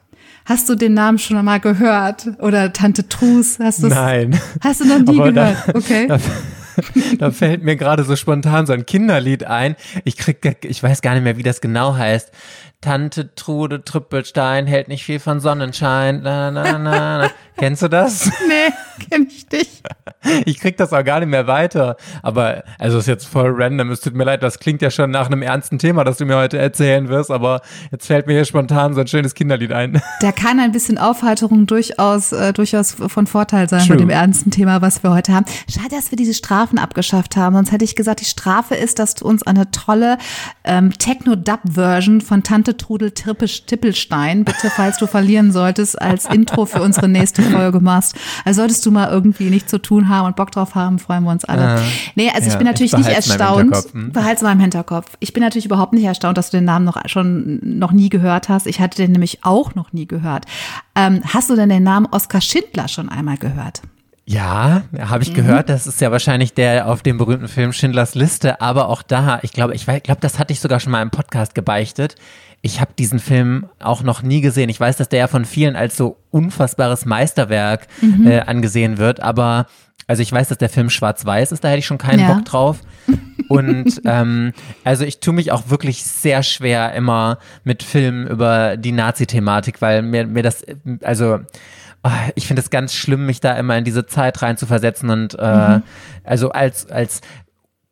Hast 0.46 0.68
du 0.68 0.74
den 0.74 0.92
Namen 0.94 1.18
schon 1.18 1.36
einmal 1.36 1.60
gehört? 1.60 2.26
Oder 2.38 2.72
Tante 2.72 3.08
Trus? 3.08 3.58
Hast 3.58 3.82
du 3.82 3.88
Nein. 3.88 4.38
Hast 4.62 4.80
du 4.80 4.84
noch 4.84 4.98
nie 4.98 5.18
Aber 5.18 5.32
gehört? 5.32 5.56
Da, 5.66 5.74
okay. 5.74 6.06
Da, 6.06 6.18
da 7.18 7.30
fällt 7.30 7.62
mir 7.62 7.76
gerade 7.76 8.04
so 8.04 8.14
spontan 8.16 8.66
so 8.66 8.72
ein 8.72 8.84
Kinderlied 8.84 9.44
ein. 9.44 9.76
Ich 10.04 10.16
krieg, 10.16 10.64
ich 10.64 10.82
weiß 10.82 11.02
gar 11.02 11.14
nicht 11.14 11.22
mehr, 11.22 11.36
wie 11.36 11.42
das 11.42 11.60
genau 11.60 11.96
heißt. 11.96 12.30
Tante 12.80 13.34
Trude 13.34 13.84
Trüppelstein 13.84 14.66
hält 14.66 14.88
nicht 14.88 15.04
viel 15.04 15.18
von 15.18 15.40
Sonnenschein. 15.40 16.20
Na, 16.22 16.50
na, 16.50 16.78
na, 16.78 17.18
na. 17.18 17.30
Kennst 17.56 17.82
du 17.82 17.88
das? 17.88 18.30
Nee, 18.46 18.74
kenn 19.08 19.26
ich 19.28 19.46
nicht. 19.50 19.82
Ich 20.44 20.60
krieg 20.60 20.76
das 20.76 20.92
auch 20.92 21.04
gar 21.04 21.20
nicht 21.20 21.28
mehr 21.28 21.46
weiter. 21.46 21.96
Aber, 22.22 22.62
also 22.78 22.98
ist 22.98 23.06
jetzt 23.06 23.26
voll 23.26 23.50
random. 23.54 23.90
Es 23.90 24.00
tut 24.00 24.14
mir 24.14 24.24
leid, 24.24 24.42
das 24.42 24.58
klingt 24.58 24.82
ja 24.82 24.90
schon 24.90 25.10
nach 25.10 25.26
einem 25.26 25.40
ernsten 25.40 25.78
Thema, 25.78 26.04
das 26.04 26.18
du 26.18 26.26
mir 26.26 26.36
heute 26.36 26.58
erzählen 26.58 27.08
wirst. 27.08 27.30
Aber 27.30 27.62
jetzt 27.90 28.06
fällt 28.06 28.26
mir 28.26 28.34
hier 28.34 28.44
spontan 28.44 28.94
so 28.94 29.00
ein 29.00 29.06
schönes 29.06 29.34
Kinderlied 29.34 29.72
ein. 29.72 30.00
Da 30.20 30.32
kann 30.32 30.58
ein 30.58 30.72
bisschen 30.72 30.96
Aufheiterung 30.96 31.66
durchaus, 31.66 32.32
äh, 32.32 32.52
durchaus 32.52 32.92
von 32.92 33.26
Vorteil 33.26 33.68
sein 33.68 33.80
True. 33.80 33.96
bei 33.96 33.96
dem 33.96 34.10
ernsten 34.10 34.50
Thema, 34.50 34.80
was 34.80 35.02
wir 35.02 35.10
heute 35.10 35.34
haben. 35.34 35.44
Schade, 35.68 35.90
dass 35.90 36.10
wir 36.10 36.16
diese 36.16 36.34
Strafen 36.34 36.78
abgeschafft 36.78 37.36
haben. 37.36 37.54
Sonst 37.56 37.72
hätte 37.72 37.84
ich 37.84 37.94
gesagt, 37.94 38.20
die 38.20 38.24
Strafe 38.26 38.74
ist, 38.74 38.98
dass 38.98 39.14
du 39.14 39.26
uns 39.26 39.42
eine 39.42 39.70
tolle 39.70 40.18
ähm, 40.64 40.96
Techno-Dub-Version 40.96 42.20
von 42.20 42.42
Tante 42.42 42.76
Trudel 42.76 43.10
Tippelstein, 43.10 44.44
bitte, 44.44 44.70
falls 44.70 44.98
du 44.98 45.06
verlieren 45.06 45.52
solltest, 45.52 46.00
als 46.00 46.24
Intro 46.26 46.64
für 46.64 46.80
unsere 46.80 47.08
nächste 47.08 47.43
Folge 47.50 47.80
machst. 47.80 48.16
Also 48.44 48.62
solltest 48.62 48.84
du 48.86 48.90
mal 48.90 49.10
irgendwie 49.10 49.50
nichts 49.50 49.70
zu 49.70 49.78
tun 49.78 50.08
haben 50.08 50.26
und 50.26 50.36
Bock 50.36 50.50
drauf 50.50 50.74
haben, 50.74 50.98
freuen 50.98 51.24
wir 51.24 51.30
uns 51.30 51.44
alle. 51.44 51.76
Äh, 51.76 51.80
nee, 52.14 52.30
also 52.30 52.46
ja, 52.46 52.52
ich 52.52 52.58
bin 52.58 52.66
natürlich 52.66 52.92
ich 52.92 52.98
nicht 52.98 53.08
erstaunt. 53.08 53.76
Hm? 53.92 54.12
Behalt's 54.12 54.42
mal 54.42 54.52
im 54.52 54.60
Hinterkopf. 54.60 55.16
Ich 55.20 55.32
bin 55.32 55.42
natürlich 55.42 55.66
überhaupt 55.66 55.92
nicht 55.92 56.04
erstaunt, 56.04 56.38
dass 56.38 56.50
du 56.50 56.56
den 56.56 56.64
Namen 56.64 56.84
noch 56.84 56.96
schon 57.06 57.60
noch 57.62 57.92
nie 57.92 58.08
gehört 58.08 58.48
hast. 58.48 58.66
Ich 58.66 58.80
hatte 58.80 58.96
den 58.96 59.12
nämlich 59.12 59.44
auch 59.44 59.74
noch 59.74 59.92
nie 59.92 60.06
gehört. 60.06 60.46
Ähm, 60.94 61.20
hast 61.24 61.50
du 61.50 61.56
denn 61.56 61.68
den 61.68 61.82
Namen 61.82 62.06
Oskar 62.10 62.40
Schindler 62.40 62.88
schon 62.88 63.08
einmal 63.08 63.36
gehört? 63.36 63.82
Ja, 64.26 64.84
habe 64.98 65.22
ich 65.22 65.30
mhm. 65.30 65.34
gehört. 65.34 65.68
Das 65.68 65.86
ist 65.86 66.00
ja 66.00 66.10
wahrscheinlich 66.10 66.54
der 66.54 66.88
auf 66.88 67.02
dem 67.02 67.18
berühmten 67.18 67.48
Film 67.48 67.72
Schindlers 67.72 68.14
Liste. 68.14 68.60
Aber 68.60 68.88
auch 68.88 69.02
da, 69.02 69.40
ich 69.42 69.52
glaube, 69.52 69.74
ich 69.74 69.84
glaube, 69.84 70.20
das 70.20 70.38
hatte 70.38 70.52
ich 70.52 70.60
sogar 70.60 70.80
schon 70.80 70.92
mal 70.92 71.02
im 71.02 71.10
Podcast 71.10 71.54
gebeichtet. 71.54 72.16
Ich 72.64 72.80
habe 72.80 72.92
diesen 72.98 73.18
Film 73.18 73.66
auch 73.78 74.02
noch 74.02 74.22
nie 74.22 74.40
gesehen. 74.40 74.70
Ich 74.70 74.80
weiß, 74.80 74.96
dass 74.96 75.10
der 75.10 75.18
ja 75.18 75.26
von 75.26 75.44
vielen 75.44 75.76
als 75.76 75.98
so 75.98 76.16
unfassbares 76.30 77.04
Meisterwerk 77.04 77.88
mhm. 78.00 78.26
äh, 78.26 78.40
angesehen 78.40 78.96
wird, 78.96 79.20
aber 79.20 79.66
also 80.06 80.22
ich 80.22 80.32
weiß, 80.32 80.48
dass 80.48 80.56
der 80.56 80.70
Film 80.70 80.88
schwarz-weiß 80.88 81.52
ist, 81.52 81.62
da 81.62 81.68
hätte 81.68 81.80
ich 81.80 81.86
schon 81.86 81.98
keinen 81.98 82.20
ja. 82.20 82.32
Bock 82.32 82.46
drauf. 82.46 82.80
Und 83.48 84.00
ähm, 84.06 84.54
also 84.82 85.04
ich 85.04 85.20
tue 85.20 85.34
mich 85.34 85.52
auch 85.52 85.68
wirklich 85.68 86.04
sehr 86.04 86.42
schwer 86.42 86.94
immer 86.94 87.38
mit 87.64 87.82
Filmen 87.82 88.26
über 88.26 88.78
die 88.78 88.92
Nazi-Thematik, 88.92 89.82
weil 89.82 90.00
mir, 90.00 90.26
mir 90.26 90.42
das, 90.42 90.64
also 91.02 91.40
oh, 92.02 92.10
ich 92.34 92.46
finde 92.46 92.62
es 92.62 92.70
ganz 92.70 92.94
schlimm, 92.94 93.26
mich 93.26 93.40
da 93.40 93.58
immer 93.58 93.76
in 93.76 93.84
diese 93.84 94.06
Zeit 94.06 94.40
reinzuversetzen 94.40 95.10
und 95.10 95.38
äh, 95.38 95.68
mhm. 95.68 95.82
also 96.24 96.48
als, 96.48 96.90
als 96.90 97.20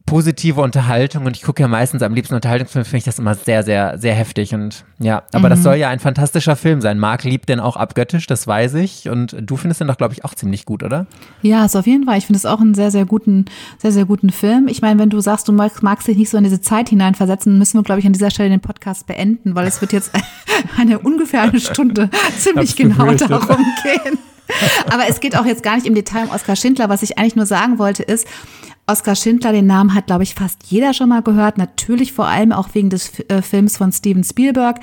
positive 0.07 0.61
Unterhaltung 0.61 1.27
und 1.27 1.37
ich 1.37 1.43
gucke 1.43 1.63
ja 1.63 1.69
meistens 1.69 2.03
am 2.03 2.15
liebsten 2.15 2.35
Unterhaltungsfilme, 2.35 2.85
finde 2.85 2.99
ich 2.99 3.05
das 3.05 3.19
immer 3.19 3.35
sehr, 3.35 3.63
sehr, 3.63 3.99
sehr 3.99 4.15
heftig 4.15 4.55
und 4.55 4.85
ja, 4.99 5.23
aber 5.33 5.49
mhm. 5.49 5.51
das 5.51 5.63
soll 5.63 5.77
ja 5.77 5.89
ein 5.89 6.01
fantastischer 6.01 6.57
Film 6.57 6.81
sein. 6.81 6.99
Marc 6.99 7.25
liebt 7.25 7.49
den 7.49 7.61
auch 7.61 7.77
abgöttisch, 7.77 8.27
das 8.27 8.47
weiß 8.47 8.75
ich 8.75 9.09
und 9.09 9.37
du 9.41 9.57
findest 9.57 9.81
den 9.81 9.89
doch, 9.89 9.97
glaube 9.97 10.15
ich, 10.15 10.25
auch 10.25 10.35
ziemlich 10.35 10.65
gut, 10.65 10.83
oder? 10.83 11.07
Ja, 11.43 11.65
ist 11.65 11.77
auf 11.77 11.87
jeden 11.87 12.05
Fall. 12.05 12.19
Ich 12.19 12.27
finde 12.27 12.39
es 12.39 12.47
auch 12.47 12.61
einen 12.61 12.75
sehr, 12.75 12.91
sehr 12.91 13.05
guten, 13.05 13.47
sehr, 13.79 13.93
sehr 13.93 14.05
guten 14.05 14.31
Film. 14.31 14.69
Ich 14.69 14.83
meine, 14.83 14.99
wenn 15.01 15.11
du 15.11 15.21
sagst, 15.21 15.49
du 15.49 15.53
magst, 15.53 15.83
magst 15.83 16.09
dich 16.09 16.17
nicht 16.17 16.31
so 16.31 16.37
in 16.37 16.45
diese 16.45 16.61
Zeit 16.61 16.89
hineinversetzen, 16.89 17.57
müssen 17.59 17.79
wir, 17.79 17.83
glaube 17.83 18.01
ich, 18.01 18.07
an 18.07 18.13
dieser 18.13 18.31
Stelle 18.31 18.51
den 18.51 18.61
Podcast 18.61 19.07
beenden, 19.07 19.55
weil 19.55 19.67
es 19.67 19.81
wird 19.81 19.93
jetzt 19.93 20.13
eine 20.79 20.99
ungefähr 20.99 21.43
eine 21.43 21.61
Stunde 21.61 22.11
ziemlich 22.39 22.77
genau 22.77 23.13
darum 23.15 23.65
gehen. 23.83 24.19
Aber 24.91 25.05
es 25.09 25.21
geht 25.21 25.37
auch 25.37 25.47
jetzt 25.47 25.63
gar 25.63 25.77
nicht 25.77 25.87
im 25.87 25.95
Detail 25.95 26.25
um 26.25 26.31
Oskar 26.31 26.57
Schindler. 26.57 26.89
Was 26.89 27.03
ich 27.03 27.19
eigentlich 27.19 27.37
nur 27.37 27.47
sagen 27.47 27.79
wollte 27.79 28.03
ist, 28.03 28.27
Oskar 28.93 29.17
Schindler, 29.17 29.53
den 29.53 29.67
Namen 29.67 29.95
hat, 29.95 30.07
glaube 30.07 30.23
ich, 30.23 30.35
fast 30.35 30.65
jeder 30.65 30.93
schon 30.93 31.09
mal 31.09 31.23
gehört. 31.23 31.57
Natürlich 31.57 32.13
vor 32.13 32.27
allem 32.27 32.53
auch 32.53 32.69
wegen 32.75 32.91
des 32.91 33.19
äh, 33.31 33.41
Films 33.41 33.79
von 33.79 33.91
Steven 33.91 34.23
Spielberg. 34.23 34.81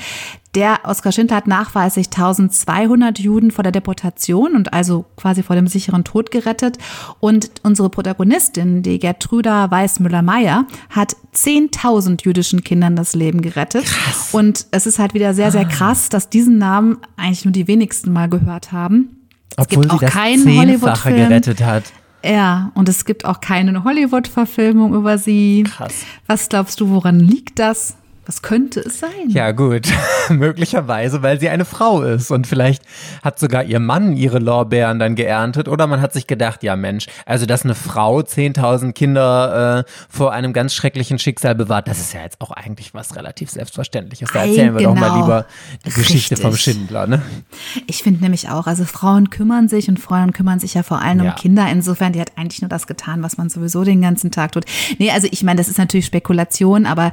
Der 0.56 0.80
Oskar 0.84 1.12
Schindler 1.12 1.38
hat 1.38 1.46
nachweislich 1.46 2.08
1200 2.08 3.20
Juden 3.20 3.52
vor 3.52 3.62
der 3.62 3.72
Deportation 3.72 4.56
und 4.56 4.74
also 4.74 5.06
quasi 5.16 5.44
vor 5.44 5.56
dem 5.56 5.68
sicheren 5.68 6.04
Tod 6.04 6.32
gerettet. 6.32 6.80
Und 7.20 7.52
unsere 7.62 7.92
Protagonistin, 7.92 8.82
die 8.82 8.98
Gertruda 8.98 9.70
Weißmüller-Meyer, 9.70 10.66
hat 10.90 11.16
10.000 11.36 12.26
jüdischen 12.26 12.64
Kindern 12.64 12.96
das 12.96 13.14
Leben 13.14 13.44
gerettet. 13.44 13.86
Krass. 13.86 14.30
Und 14.32 14.66
es 14.72 14.88
ist 14.88 14.98
halt 14.98 15.14
wieder 15.14 15.36
sehr, 15.36 15.52
sehr 15.52 15.68
ah. 15.68 15.70
krass, 15.70 16.10
dass 16.10 16.32
diesen 16.32 16.58
Namen 16.58 16.98
eigentlich 17.16 17.46
nur 17.46 17.52
die 17.52 17.68
wenigsten 17.68 18.12
mal 18.12 18.28
gehört 18.28 18.72
haben. 18.72 19.28
Es 19.56 19.66
Obwohl 19.66 19.88
gibt 19.88 20.04
auch 20.04 20.10
keinen 20.10 20.58
Hollywood-Film. 20.58 21.16
gerettet 21.16 21.64
hat. 21.64 21.84
Ja, 22.24 22.72
und 22.74 22.90
es 22.90 23.06
gibt 23.06 23.26
auch 23.26 23.40
keine 23.40 23.84
Hollywood-Verfilmung 23.84 24.94
über 24.94 25.18
sie. 25.18 25.64
Krass. 25.64 26.06
Was 26.28 26.50
glaubst 26.50 26.80
du, 26.82 26.90
woran 26.90 27.20
liegt 27.20 27.60
das? 27.60 27.96
Was 28.30 28.44
könnte 28.44 28.82
es 28.82 29.00
sein? 29.00 29.30
Ja, 29.30 29.54
gut. 29.54 29.92
Möglicherweise, 30.30 31.24
weil 31.24 31.40
sie 31.40 31.50
eine 31.50 31.66
Frau 31.66 32.04
ist. 32.04 32.30
Und 32.30 32.46
vielleicht 32.46 32.84
hat 33.24 33.40
sogar 33.40 33.64
ihr 33.64 33.80
Mann 33.80 34.16
ihre 34.16 34.38
Lorbeeren 34.38 35.00
dann 35.00 35.16
geerntet. 35.16 35.68
Oder 35.68 35.88
man 35.88 36.00
hat 36.00 36.14
sich 36.14 36.28
gedacht, 36.28 36.62
ja 36.62 36.76
Mensch, 36.76 37.08
also 37.26 37.48
dass 37.48 37.64
eine 37.64 37.74
Frau 37.74 38.20
10.000 38.20 38.92
Kinder 38.92 39.80
äh, 39.80 39.92
vor 40.10 40.32
einem 40.32 40.54
ganz 40.54 40.76
schrecklichen 40.76 41.18
Schicksal 41.18 41.56
bewahrt, 41.56 41.88
das 41.88 41.98
ist 41.98 42.14
ja 42.14 42.22
jetzt 42.22 42.40
auch 42.40 42.52
eigentlich 42.52 42.94
was 42.94 43.16
relativ 43.16 43.50
Selbstverständliches. 43.50 44.30
Da 44.32 44.46
erzählen 44.46 44.76
wir 44.76 44.82
genau. 44.82 44.94
doch 44.94 45.00
mal 45.00 45.10
genau. 45.10 45.22
lieber 45.22 45.46
die 45.88 45.90
Geschichte 45.90 46.36
Richtig. 46.36 46.40
vom 46.40 46.56
Schindler. 46.56 47.08
Ne? 47.08 47.24
Ich 47.88 48.04
finde 48.04 48.22
nämlich 48.22 48.50
auch, 48.50 48.68
also 48.68 48.86
Frauen 48.86 49.32
kümmern 49.32 49.70
sich 49.70 49.90
und 49.90 50.00
Frauen 50.00 50.34
kümmern 50.34 50.60
sich 50.60 50.76
ja 50.76 50.84
vor 50.84 51.02
allem 51.02 51.24
ja. 51.24 51.32
um 51.32 51.36
Kinder. 51.36 51.68
Insofern, 51.72 52.14
die 52.14 52.22
hat 52.22 52.34
eigentlich 52.36 52.62
nur 52.62 52.70
das 52.70 52.86
getan, 52.86 53.24
was 53.24 53.40
man 53.40 53.50
sowieso 53.50 53.84
den 53.84 54.04
ganzen 54.04 54.30
Tag 54.30 54.52
tut. 54.52 54.66
Nee, 55.00 55.10
also 55.10 55.28
ich 55.32 55.42
meine, 55.42 55.58
das 55.58 55.68
ist 55.68 55.80
natürlich 55.80 56.06
Spekulation, 56.06 56.86
aber 56.86 57.12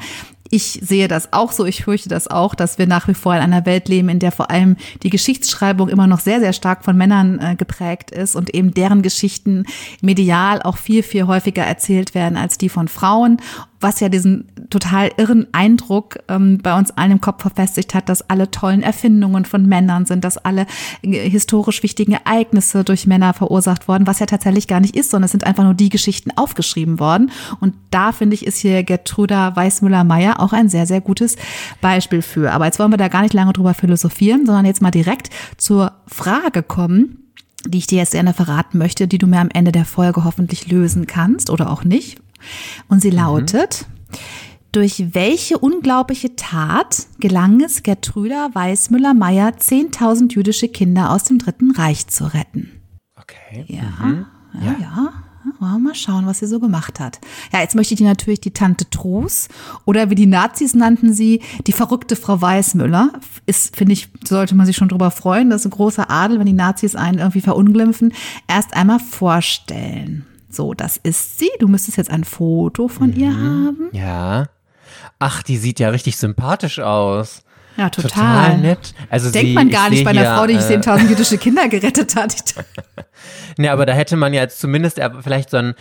ich 0.50 0.81
sehe 0.83 1.09
das 1.09 1.33
auch 1.33 1.53
so, 1.53 1.65
ich 1.65 1.85
fürchte 1.85 2.09
das 2.09 2.29
auch, 2.29 2.55
dass 2.55 2.79
wir 2.79 2.87
nach 2.87 3.09
wie 3.09 3.15
vor 3.15 3.35
in 3.35 3.41
einer 3.41 3.67
Welt 3.67 3.88
leben, 3.88 4.09
in 4.09 4.19
der 4.19 4.33
vor 4.33 4.50
allem 4.50 4.76
die 5.03 5.11
Geschichtsschreibung 5.11 5.88
immer 5.88 6.07
noch 6.07 6.21
sehr, 6.21 6.41
sehr 6.41 6.53
stark 6.53 6.85
von 6.85 6.97
Männern 6.97 7.38
äh, 7.38 7.57
geprägt 7.57 8.11
ist 8.11 8.37
und 8.37 8.55
eben 8.55 8.75
deren 8.75 9.03
Geschichten 9.03 9.65
medial 10.00 10.62
auch 10.62 10.76
viel, 10.76 11.03
viel 11.03 11.26
häufiger 11.26 11.62
erzählt 11.62 12.15
werden 12.15 12.37
als 12.37 12.59
die 12.59 12.69
von 12.69 12.88
Frauen 12.88 13.38
was 13.80 14.00
ja 14.00 14.09
diesen 14.09 14.47
total 14.71 15.11
irren 15.16 15.47
Eindruck 15.52 16.18
ähm, 16.28 16.59
bei 16.59 16.76
uns 16.76 16.90
allen 16.92 17.12
im 17.12 17.21
Kopf 17.21 17.42
verfestigt 17.42 17.95
hat, 17.95 18.09
dass 18.09 18.28
alle 18.28 18.50
tollen 18.50 18.83
Erfindungen 18.83 19.45
von 19.45 19.66
Männern 19.66 20.06
sind, 20.06 20.25
dass 20.25 20.38
alle 20.38 20.66
äh, 21.02 21.28
historisch 21.28 21.83
wichtigen 21.83 22.12
Ereignisse 22.12 22.85
durch 22.85 23.06
Männer 23.06 23.35
verursacht 23.35 23.88
worden, 23.88 24.06
was 24.06 24.18
ja 24.18 24.26
tatsächlich 24.26 24.66
gar 24.66 24.80
nicht 24.80 24.97
ist, 24.97 25.11
sondern 25.11 25.26
es 25.26 25.33
sind 25.33 25.45
einfach 25.45 25.64
nur 25.64 25.75
die 25.75 25.88
Geschichten 25.88 26.30
aufgeschrieben 26.37 26.99
worden. 26.99 27.30
Und 27.61 27.75
da 27.90 28.12
finde 28.12 28.35
ich, 28.35 28.47
ist 28.47 28.59
hier 28.59 28.83
Gertruda 28.83 29.54
Weißmüller-Meyer 29.54 30.40
auch 30.40 30.52
ein 30.52 30.68
sehr, 30.68 30.87
sehr 30.87 31.00
gutes 31.00 31.37
Beispiel 31.80 32.23
für. 32.23 32.52
Aber 32.52 32.64
jetzt 32.64 32.78
wollen 32.78 32.92
wir 32.92 32.99
da 32.99 33.09
gar 33.09 33.23
nicht 33.23 33.35
lange 33.35 33.52
drüber 33.52 33.75
philosophieren, 33.75 34.47
sondern 34.47 34.64
jetzt 34.64 34.83
mal 34.83 34.90
direkt 34.90 35.30
zur 35.56 35.92
Frage 36.06 36.62
kommen, 36.62 37.18
die 37.66 37.78
ich 37.78 37.87
dir 37.87 37.99
jetzt 37.99 38.12
gerne 38.12 38.35
verraten 38.35 38.78
möchte, 38.78 39.09
die 39.09 39.18
du 39.18 39.26
mir 39.26 39.40
am 39.40 39.50
Ende 39.52 39.73
der 39.73 39.85
Folge 39.85 40.25
hoffentlich 40.25 40.71
lösen 40.71 41.06
kannst 41.06 41.50
oder 41.50 41.71
auch 41.71 41.85
nicht. 41.85 42.18
Und 42.88 43.03
sie 43.03 43.11
mhm. 43.11 43.17
lautet, 43.17 43.87
durch 44.73 45.15
welche 45.15 45.59
unglaubliche 45.59 46.37
Tat 46.37 47.07
gelang 47.19 47.62
es 47.62 47.83
Gertruda 47.83 48.50
Weißmüller-Meyer, 48.53 49.55
10.000 49.59 50.35
jüdische 50.35 50.69
Kinder 50.69 51.11
aus 51.11 51.25
dem 51.25 51.38
Dritten 51.38 51.71
Reich 51.71 52.09
zu 52.09 52.33
retten? 52.33 52.71
Okay. 53.19 53.65
Ja, 53.69 54.05
mhm. 54.05 54.26
ja, 54.61 54.73
ja. 54.73 54.76
ja. 54.81 55.12
Mal 55.79 55.95
schauen, 55.95 56.26
was 56.26 56.41
sie 56.41 56.47
so 56.47 56.61
gemacht 56.61 57.00
hat. 57.00 57.21
Ja, 57.53 57.61
jetzt 57.61 57.75
möchte 57.75 57.95
ich 57.95 57.99
dir 57.99 58.07
natürlich 58.07 58.41
die 58.41 58.50
Tante 58.50 58.91
Trus 58.91 59.49
oder 59.85 60.11
wie 60.11 60.15
die 60.15 60.26
Nazis 60.26 60.75
nannten 60.75 61.12
sie, 61.12 61.41
die 61.67 61.73
verrückte 61.73 62.17
Frau 62.17 62.41
Weißmüller. 62.41 63.12
Ist, 63.47 63.76
finde 63.76 63.93
ich, 63.93 64.09
sollte 64.26 64.55
man 64.55 64.67
sich 64.67 64.76
schon 64.76 64.88
drüber 64.88 65.11
freuen. 65.11 65.50
Das 65.50 65.62
ist 65.62 65.67
ein 65.67 65.71
großer 65.71 66.11
Adel, 66.11 66.38
wenn 66.38 66.47
die 66.47 66.53
Nazis 66.53 66.97
einen 66.97 67.19
irgendwie 67.19 67.41
verunglimpfen. 67.41 68.12
Erst 68.49 68.75
einmal 68.75 68.99
vorstellen. 68.99 70.26
So, 70.57 70.73
das 70.75 70.97
ist 70.97 71.39
sie. 71.39 71.51
Du 71.61 71.69
müsstest 71.69 71.99
jetzt 71.99 72.11
ein 72.11 72.25
Foto 72.25 72.89
von 72.89 73.11
mhm. 73.11 73.17
ihr 73.17 73.31
haben. 73.31 73.89
Ja. 73.93 74.47
Ach, 75.19 75.43
die 75.43 75.59
sieht 75.59 75.79
ja 75.79 75.91
richtig 75.91 76.17
sympathisch 76.17 76.81
aus. 76.81 77.43
Ja, 77.77 77.91
total. 77.91 78.09
Total 78.09 78.59
nett. 78.59 78.95
Also 79.11 79.31
Denkt 79.31 79.53
man 79.53 79.69
gar 79.69 79.91
nicht 79.91 80.03
bei 80.03 80.11
einer 80.11 80.35
Frau, 80.35 80.47
die 80.47 80.55
äh, 80.55 80.59
10.000 80.59 81.11
jüdische 81.11 81.37
Kinder 81.37 81.69
gerettet 81.69 82.17
hat. 82.17 82.35
ne, 83.59 83.71
aber 83.71 83.85
da 83.85 83.93
hätte 83.93 84.17
man 84.17 84.33
ja 84.33 84.43
jetzt 84.43 84.61
zumindest 84.61 84.99
vielleicht 85.21 85.51
so 85.51 85.59
ein 85.59 85.75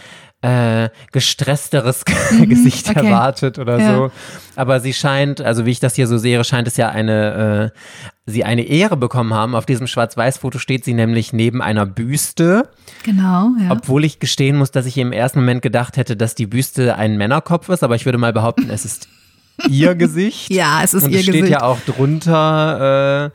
äh, 0.45 0.89
gestressteres 1.11 2.03
mhm, 2.31 2.47
Gesicht 2.47 2.89
okay. 2.89 3.07
erwartet 3.07 3.57
oder 3.57 3.79
ja. 3.79 3.95
so. 3.95 4.11
Aber 4.55 4.79
sie 4.79 4.93
scheint, 4.93 5.41
also 5.41 5.65
wie 5.65 5.71
ich 5.71 5.79
das 5.79 5.95
hier 5.95 6.05
so 6.05 6.17
sehe, 6.17 6.43
scheint 6.43 6.67
es 6.67 6.77
ja 6.77 6.89
eine, 6.89 7.71
äh, 7.73 8.31
sie 8.31 8.43
eine 8.43 8.61
Ehre 8.63 8.95
bekommen 8.95 9.33
haben. 9.33 9.55
Auf 9.55 9.65
diesem 9.65 9.87
Schwarz-Weiß-Foto 9.87 10.59
steht 10.59 10.85
sie 10.85 10.93
nämlich 10.93 11.33
neben 11.33 11.63
einer 11.63 11.87
Büste. 11.87 12.69
Genau, 13.03 13.49
ja. 13.59 13.71
Obwohl 13.71 14.05
ich 14.05 14.19
gestehen 14.19 14.57
muss, 14.57 14.69
dass 14.69 14.85
ich 14.85 14.97
im 14.99 15.11
ersten 15.11 15.39
Moment 15.39 15.63
gedacht 15.63 15.97
hätte, 15.97 16.15
dass 16.15 16.35
die 16.35 16.45
Büste 16.45 16.95
ein 16.95 17.17
Männerkopf 17.17 17.69
ist, 17.69 17.83
aber 17.83 17.95
ich 17.95 18.05
würde 18.05 18.19
mal 18.19 18.33
behaupten, 18.33 18.69
es 18.69 18.85
ist 18.85 19.07
ihr 19.67 19.95
Gesicht. 19.95 20.51
Ja, 20.51 20.81
es 20.83 20.93
ist 20.93 21.05
Und 21.05 21.11
ihr 21.11 21.21
es 21.21 21.25
Gesicht. 21.25 21.45
steht 21.45 21.51
ja 21.51 21.63
auch 21.63 21.79
drunter, 21.81 23.31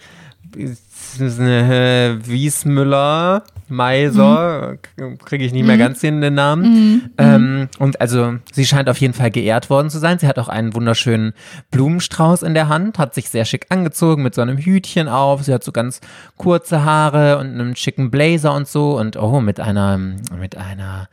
äh, 0.56 0.62
äh 0.62 2.18
Wiesmüller 2.24 3.42
Meiser, 3.70 4.76
mhm. 4.96 5.18
kriege 5.18 5.44
ich 5.44 5.52
nicht 5.52 5.66
mehr 5.66 5.76
mhm. 5.76 5.80
ganz 5.80 6.00
den, 6.00 6.20
den 6.20 6.34
Namen. 6.34 6.62
Mhm. 6.62 7.10
Ähm, 7.18 7.68
und 7.78 8.00
also 8.00 8.34
sie 8.52 8.66
scheint 8.66 8.88
auf 8.88 8.98
jeden 8.98 9.14
Fall 9.14 9.30
geehrt 9.30 9.70
worden 9.70 9.90
zu 9.90 9.98
sein. 9.98 10.18
Sie 10.18 10.26
hat 10.26 10.38
auch 10.38 10.48
einen 10.48 10.74
wunderschönen 10.74 11.32
Blumenstrauß 11.70 12.42
in 12.42 12.54
der 12.54 12.68
Hand, 12.68 12.98
hat 12.98 13.14
sich 13.14 13.30
sehr 13.30 13.44
schick 13.44 13.66
angezogen 13.70 14.22
mit 14.22 14.34
so 14.34 14.42
einem 14.42 14.58
Hütchen 14.58 15.08
auf. 15.08 15.42
Sie 15.42 15.54
hat 15.54 15.64
so 15.64 15.72
ganz 15.72 16.00
kurze 16.36 16.84
Haare 16.84 17.38
und 17.38 17.48
einen 17.48 17.76
schicken 17.76 18.10
Blazer 18.10 18.54
und 18.54 18.68
so 18.68 18.98
und 18.98 19.16
oh, 19.16 19.40
mit 19.40 19.60
einer, 19.60 19.98
mit 19.98 20.56
einer 20.56 21.08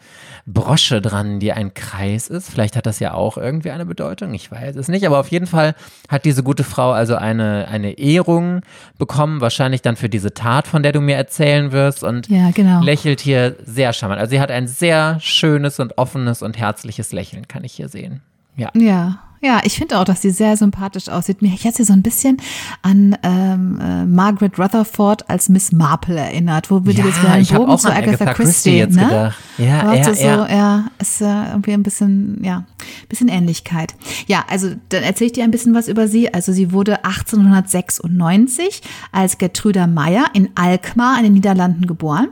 Brosche 0.50 1.02
dran, 1.02 1.40
die 1.42 1.52
ein 1.52 1.74
Kreis 1.74 2.30
ist. 2.30 2.50
Vielleicht 2.50 2.78
hat 2.78 2.86
das 2.86 3.00
ja 3.00 3.14
auch 3.14 3.38
irgendwie 3.38 3.70
eine 3.70 3.86
Bedeutung, 3.86 4.34
ich 4.34 4.50
weiß 4.50 4.78
es 4.78 4.88
nicht. 4.88 5.06
Aber 5.06 5.20
auf 5.20 5.28
jeden 5.28 5.46
Fall 5.46 5.76
hat 6.08 6.24
diese 6.24 6.42
gute 6.42 6.64
Frau 6.64 6.92
also 6.92 7.16
eine, 7.16 7.68
eine 7.68 8.00
Ehrung 8.00 8.62
bekommen, 8.98 9.42
wahrscheinlich 9.42 9.82
dann 9.82 9.98
für 9.98 10.08
diese 10.08 10.34
Tat, 10.34 10.66
von 10.66 10.84
der 10.84 10.94
du 10.94 11.02
mir 11.02 11.18
erzählen 11.18 11.74
wirst. 11.74 12.02
Und 12.02 12.30
ja, 12.30 12.47
genau. 12.52 12.82
lächelt 12.82 13.22
hier 13.22 13.56
sehr 13.66 13.94
charmant. 13.94 14.20
Also 14.20 14.32
sie 14.32 14.40
hat 14.40 14.52
ein 14.52 14.68
sehr 14.68 15.20
schönes 15.20 15.80
und 15.80 15.98
offenes 15.98 16.42
und 16.42 16.58
herzliches 16.58 17.12
Lächeln, 17.12 17.48
kann 17.48 17.64
ich 17.64 17.74
hier 17.74 17.90
sehen. 17.90 18.22
Ja. 18.56 18.72
Ja, 18.74 19.20
ja, 19.42 19.62
ich 19.64 19.78
finde 19.78 20.00
auch, 20.00 20.04
dass 20.04 20.22
sie 20.22 20.32
sehr 20.32 20.58
sympathisch 20.58 21.10
aussieht. 21.10 21.42
Mir 21.42 21.52
hat 21.52 21.76
sie 21.76 21.84
so 21.84 21.94
ein 21.94 22.02
bisschen 22.02 22.38
an 22.82 23.18
ähm, 23.24 23.80
äh, 23.80 24.06
Margaret 24.06 24.58
Rutherford 24.58 25.30
als 25.30 25.50
Miss 25.50 25.72
Marple 25.72 26.18
erinnert, 26.18 26.72
wo 26.72 26.86
wir 26.86 26.94
ja, 26.94 27.06
jetzt 27.06 27.22
wieder 27.22 27.60
Bogen 27.60 27.72
auch 27.72 27.80
zu 27.80 27.88
Agatha, 27.88 28.24
Agatha 28.24 28.34
Christie, 28.34 28.44
Christie 28.44 28.78
jetzt 28.78 28.96
ne? 28.96 29.04
gedacht. 29.04 29.38
Ja, 29.58 29.94
ja, 29.94 30.04
so, 30.04 30.24
ja. 30.24 30.50
ja, 30.50 30.86
ist 31.00 31.22
äh, 31.22 31.50
irgendwie 31.50 31.74
ein 31.74 31.84
bisschen, 31.84 32.44
ja, 32.44 32.66
bisschen 33.10 33.28
Ähnlichkeit. 33.28 33.96
Ja, 34.28 34.44
also 34.50 34.72
dann 34.90 35.04
erzähle 35.04 35.28
ich 35.28 35.34
dir 35.34 35.44
ein 35.44 35.52
bisschen 35.52 35.74
was 35.74 35.88
über 35.88 36.08
sie. 36.08 36.34
Also 36.34 36.52
sie 36.52 36.72
wurde 36.72 37.06
1896 37.06 38.82
als 39.12 39.38
Gertruda 39.38 39.88
Meyer 39.88 40.26
in 40.34 40.50
Alkmaar 40.56 41.18
in 41.18 41.24
den 41.24 41.34
Niederlanden 41.34 41.88
geboren. 41.88 42.30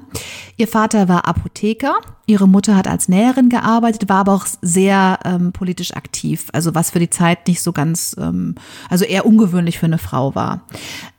Ihr 0.58 0.68
Vater 0.68 1.08
war 1.08 1.28
Apotheker 1.28 1.96
Ihre 2.28 2.48
Mutter 2.48 2.76
hat 2.76 2.88
als 2.88 3.08
Näherin 3.08 3.50
gearbeitet, 3.50 4.10
war 4.10 4.18
aber 4.18 4.34
auch 4.34 4.48
sehr 4.62 5.20
ähm, 5.26 5.52
politisch 5.52 5.94
aktiv, 5.94 6.48
also 6.54 6.74
was 6.74 6.90
für 6.90 7.00
die 7.00 7.05
Zeit 7.10 7.48
nicht 7.48 7.62
so 7.62 7.72
ganz, 7.72 8.16
ähm, 8.20 8.56
also 8.90 9.06
eher 9.06 9.26
ungewöhnlich 9.26 9.80
für 9.80 9.86
eine 9.86 9.98
Frau 9.98 10.36
war. 10.36 10.62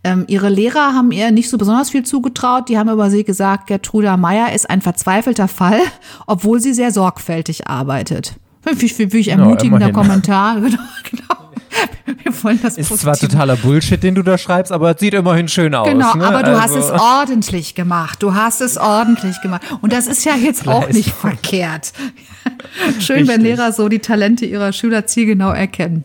Ähm, 0.05 0.25
ihre 0.29 0.49
Lehrer 0.49 0.95
haben 0.95 1.13
ihr 1.13 1.31
nicht 1.31 1.51
so 1.51 1.59
besonders 1.59 1.91
viel 1.91 2.05
zugetraut, 2.05 2.69
die 2.69 2.79
haben 2.79 2.91
über 2.91 3.11
sie 3.11 3.25
gesagt, 3.25 3.67
Gertruda 3.67 4.17
Meyer 4.17 4.53
ist 4.53 4.69
ein 4.69 4.83
verzweifelter 4.83 5.49
Fall, 5.49 5.81
obwohl 6.27 6.61
sie 6.61 6.75
sehr 6.75 6.93
sorgfältig 6.93 7.67
arbeitet. 7.69 8.35
Finde 8.63 8.85
ich, 8.85 8.95
find 8.95 9.15
ich 9.15 9.29
ermutigender 9.29 9.89
ja, 9.89 9.93
Kommentar. 9.93 10.57
Genau, 10.61 10.83
genau. 11.11 11.46
Wir 12.23 12.45
wollen 12.45 12.61
das 12.63 12.77
Ist 12.79 12.99
zwar 12.99 13.17
totaler 13.17 13.57
Bullshit, 13.57 14.03
den 14.03 14.15
du 14.15 14.23
da 14.23 14.39
schreibst, 14.39 14.73
aber 14.73 14.93
es 14.93 15.01
sieht 15.01 15.15
immerhin 15.15 15.49
schön 15.49 15.75
aus. 15.75 15.89
Genau, 15.89 16.15
ne? 16.15 16.27
aber 16.27 16.43
du 16.43 16.59
also. 16.59 16.77
hast 16.77 16.85
es 16.85 16.91
ordentlich 16.91 17.75
gemacht. 17.75 18.23
Du 18.23 18.35
hast 18.35 18.61
es 18.61 18.77
ordentlich 18.77 19.41
gemacht. 19.41 19.63
Und 19.81 19.93
das 19.93 20.07
ist 20.07 20.25
ja 20.25 20.35
jetzt 20.35 20.67
auch 20.69 20.89
nicht 20.89 21.11
verkehrt. 21.11 21.93
Schön, 23.01 23.17
Richtig. 23.17 23.29
wenn 23.29 23.41
Lehrer 23.41 23.73
so 23.73 23.89
die 23.89 23.99
Talente 23.99 24.47
ihrer 24.47 24.73
Schüler 24.73 25.07
zielgenau 25.07 25.51
erkennen. 25.51 26.05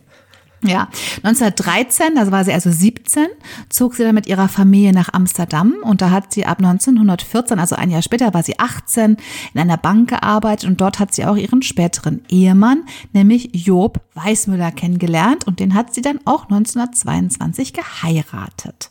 Ja, 0.63 0.89
1913, 1.23 2.19
also 2.19 2.31
war 2.31 2.45
sie 2.45 2.53
also 2.53 2.71
17, 2.71 3.25
zog 3.69 3.95
sie 3.95 4.03
dann 4.03 4.13
mit 4.13 4.27
ihrer 4.27 4.47
Familie 4.47 4.93
nach 4.93 5.11
Amsterdam 5.11 5.73
und 5.81 6.01
da 6.01 6.11
hat 6.11 6.31
sie 6.31 6.45
ab 6.45 6.59
1914, 6.59 7.57
also 7.57 7.75
ein 7.75 7.89
Jahr 7.89 8.03
später, 8.03 8.31
war 8.35 8.43
sie 8.43 8.59
18, 8.59 9.17
in 9.53 9.59
einer 9.59 9.77
Bank 9.77 10.09
gearbeitet 10.09 10.69
und 10.69 10.79
dort 10.79 10.99
hat 10.99 11.15
sie 11.15 11.25
auch 11.25 11.35
ihren 11.35 11.63
späteren 11.63 12.21
Ehemann, 12.29 12.83
nämlich 13.11 13.49
Job 13.53 14.01
Weismüller, 14.13 14.71
kennengelernt 14.71 15.47
und 15.47 15.59
den 15.59 15.73
hat 15.73 15.93
sie 15.93 16.01
dann 16.01 16.19
auch 16.25 16.43
1922 16.43 17.73
geheiratet. 17.73 18.89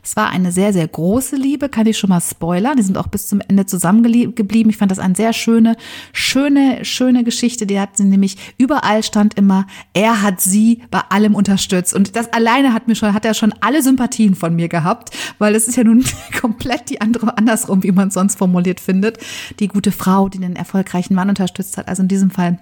Das 0.00 0.16
war 0.16 0.30
eine 0.30 0.50
sehr, 0.50 0.72
sehr 0.72 0.88
große 0.88 1.36
Liebe, 1.36 1.68
kann 1.68 1.86
ich 1.86 1.98
schon 1.98 2.10
mal 2.10 2.20
spoilern. 2.20 2.76
Die 2.76 2.82
sind 2.82 2.96
auch 2.96 3.08
bis 3.08 3.28
zum 3.28 3.42
Ende 3.46 3.66
zusammengeblieben. 3.66 4.70
Ich 4.70 4.78
fand 4.78 4.90
das 4.90 4.98
eine 4.98 5.14
sehr 5.14 5.34
schöne, 5.34 5.76
schöne, 6.12 6.84
schöne 6.84 7.22
Geschichte. 7.22 7.66
Die 7.66 7.78
hat 7.78 7.98
sie 7.98 8.04
nämlich 8.04 8.54
überall 8.56 9.02
stand 9.02 9.34
immer, 9.34 9.66
er 9.92 10.22
hat 10.22 10.40
sie 10.40 10.82
bei 10.90 11.02
allem 11.12 11.34
unterstützt. 11.34 11.94
Und 11.94 12.16
das 12.16 12.32
alleine 12.32 12.72
hat 12.72 12.88
mir 12.88 12.94
schon, 12.94 13.12
hat 13.14 13.24
er 13.24 13.34
schon 13.34 13.54
alle 13.60 13.82
Sympathien 13.82 14.34
von 14.34 14.54
mir 14.54 14.68
gehabt, 14.68 15.10
weil 15.38 15.54
es 15.54 15.68
ist 15.68 15.76
ja 15.76 15.84
nun 15.84 16.04
komplett 16.40 16.90
die 16.90 17.00
andere, 17.00 17.36
andersrum, 17.36 17.82
wie 17.82 17.92
man 17.92 18.08
es 18.08 18.14
sonst 18.14 18.36
formuliert 18.38 18.80
findet. 18.80 19.18
Die 19.60 19.68
gute 19.68 19.92
Frau, 19.92 20.28
die 20.28 20.38
den 20.38 20.56
erfolgreichen 20.56 21.14
Mann 21.14 21.28
unterstützt 21.28 21.76
hat. 21.76 21.88
Also 21.88 22.02
in 22.02 22.08
diesem 22.08 22.30
Fall 22.30 22.58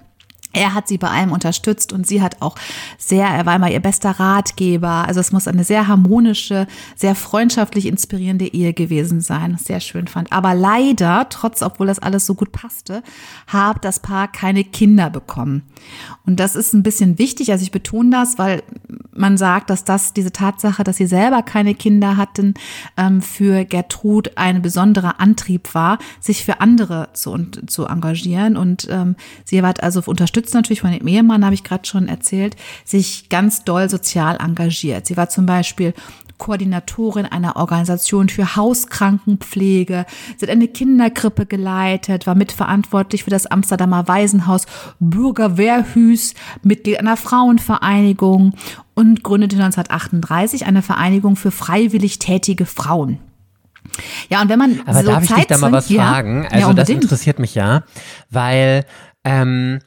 er 0.53 0.75
hat 0.75 0.89
sie 0.89 0.99
bei 0.99 1.09
allem 1.09 1.33
unterstützt 1.33 1.93
und 1.93 2.07
sie 2.07 2.23
hat 2.23 2.41
auch 2.41 2.57
sehr, 2.99 3.27
er 3.27 3.47
war 3.47 3.57
immer 3.57 3.71
ihr 3.71 3.81
bester 3.81 4.11
Ratgeber. 4.11 5.07
Also 5.07 5.21
es 5.21 5.31
muss 5.31 5.47
eine 5.47 5.65
sehr 5.65 5.87
harmonische, 5.87 6.67
sehr 6.97 7.15
freundschaftlich 7.15 7.87
inspirierende 7.87 8.47
Ehe 8.47 8.73
gewesen 8.73 9.21
sein, 9.21 9.55
was 9.55 9.65
sehr 9.65 9.81
schön 9.81 10.09
fand. 10.09 10.33
Aber 10.33 10.55
leider, 10.55 11.29
trotz, 11.29 11.63
obwohl 11.63 11.87
das 11.87 12.01
alles 12.01 12.27
so 12.27 12.35
gut 12.35 12.51
passte, 12.51 13.03
hat 13.47 13.85
das 13.85 14.01
Paar 14.01 14.27
keine 14.29 14.65
Kinder 14.65 15.09
bekommen. 15.09 15.63
Und 16.27 16.41
das 16.41 16.57
ist 16.57 16.75
ein 16.75 16.83
bisschen 16.83 17.19
wichtig, 17.19 17.53
also 17.53 17.63
ich 17.63 17.71
betone 17.71 18.11
das, 18.11 18.39
weil 18.39 18.63
man 19.13 19.37
sagt, 19.37 19.71
dass 19.71 19.85
das, 19.85 20.13
diese 20.13 20.33
Tatsache, 20.33 20.83
dass 20.83 20.97
sie 20.97 21.07
selber 21.07 21.43
keine 21.43 21.75
Kinder 21.75 22.17
hatten, 22.17 22.55
ähm, 22.97 23.23
für 23.23 23.65
Gertrud 23.65 24.37
ein 24.37 24.63
besonderer 24.63 25.21
Antrieb 25.21 25.75
war, 25.75 25.99
sich 26.21 26.45
für 26.45 26.61
andere 26.61 27.09
zu, 27.13 27.37
zu 27.67 27.87
engagieren. 27.87 28.57
Und 28.57 28.89
ähm, 28.91 29.17
sie 29.45 29.63
hat 29.63 29.83
also 29.83 30.03
unterstützt 30.07 30.40
unterstützt 30.41 30.55
natürlich 30.55 30.81
von 30.81 30.93
dem 30.93 31.07
Ehemann, 31.07 31.45
habe 31.45 31.55
ich 31.55 31.65
gerade 31.65 31.87
schon 31.87 32.09
erzählt, 32.09 32.57
sich 32.85 33.29
ganz 33.29 33.65
doll 33.65 33.91
sozial 33.91 34.37
engagiert. 34.41 35.07
Sie 35.07 35.17
war 35.17 35.29
zum 35.29 35.47
Beispiel 35.47 35.93
Koordinatorin 36.39 37.27
einer 37.27 37.57
Organisation 37.57 38.31
für 38.31 38.57
Hauskrankenpflege. 38.57 40.07
Sie 40.39 40.47
hat 40.47 40.51
eine 40.51 40.69
Kinderkrippe 40.69 41.45
geleitet, 41.45 42.27
war 42.27 42.35
mitverantwortlich 42.35 43.25
für 43.25 43.31
das 43.31 43.47
Amsterdamer 43.47 44.09
Waisenhaus 44.09 44.65
Bürgerwehrhüs, 45.01 46.35
Mitglied 46.63 46.99
einer 46.99 47.19
Frauenvereinigung 47.19 48.55
und 48.95 49.23
gründete 49.23 49.57
1938 49.57 50.65
eine 50.65 50.81
Vereinigung 50.81 51.37
für 51.37 51.51
freiwillig 51.51 52.19
tätige 52.19 52.65
Frauen. 52.65 53.19
Ja, 54.31 54.41
und 54.41 54.49
wenn 54.49 54.59
man 54.59 54.81
Aber 54.87 55.01
so 55.01 55.07
darf 55.07 55.25
ich 55.25 55.35
dich 55.35 55.47
da 55.47 55.59
mal 55.59 55.73
was 55.73 55.93
fragen? 55.93 56.47
Also 56.51 56.69
ja, 56.69 56.73
das 56.73 56.89
interessiert 56.89 57.39
mich 57.39 57.55
ja, 57.55 57.83
weil 58.31 58.85
ähm, 59.25 59.81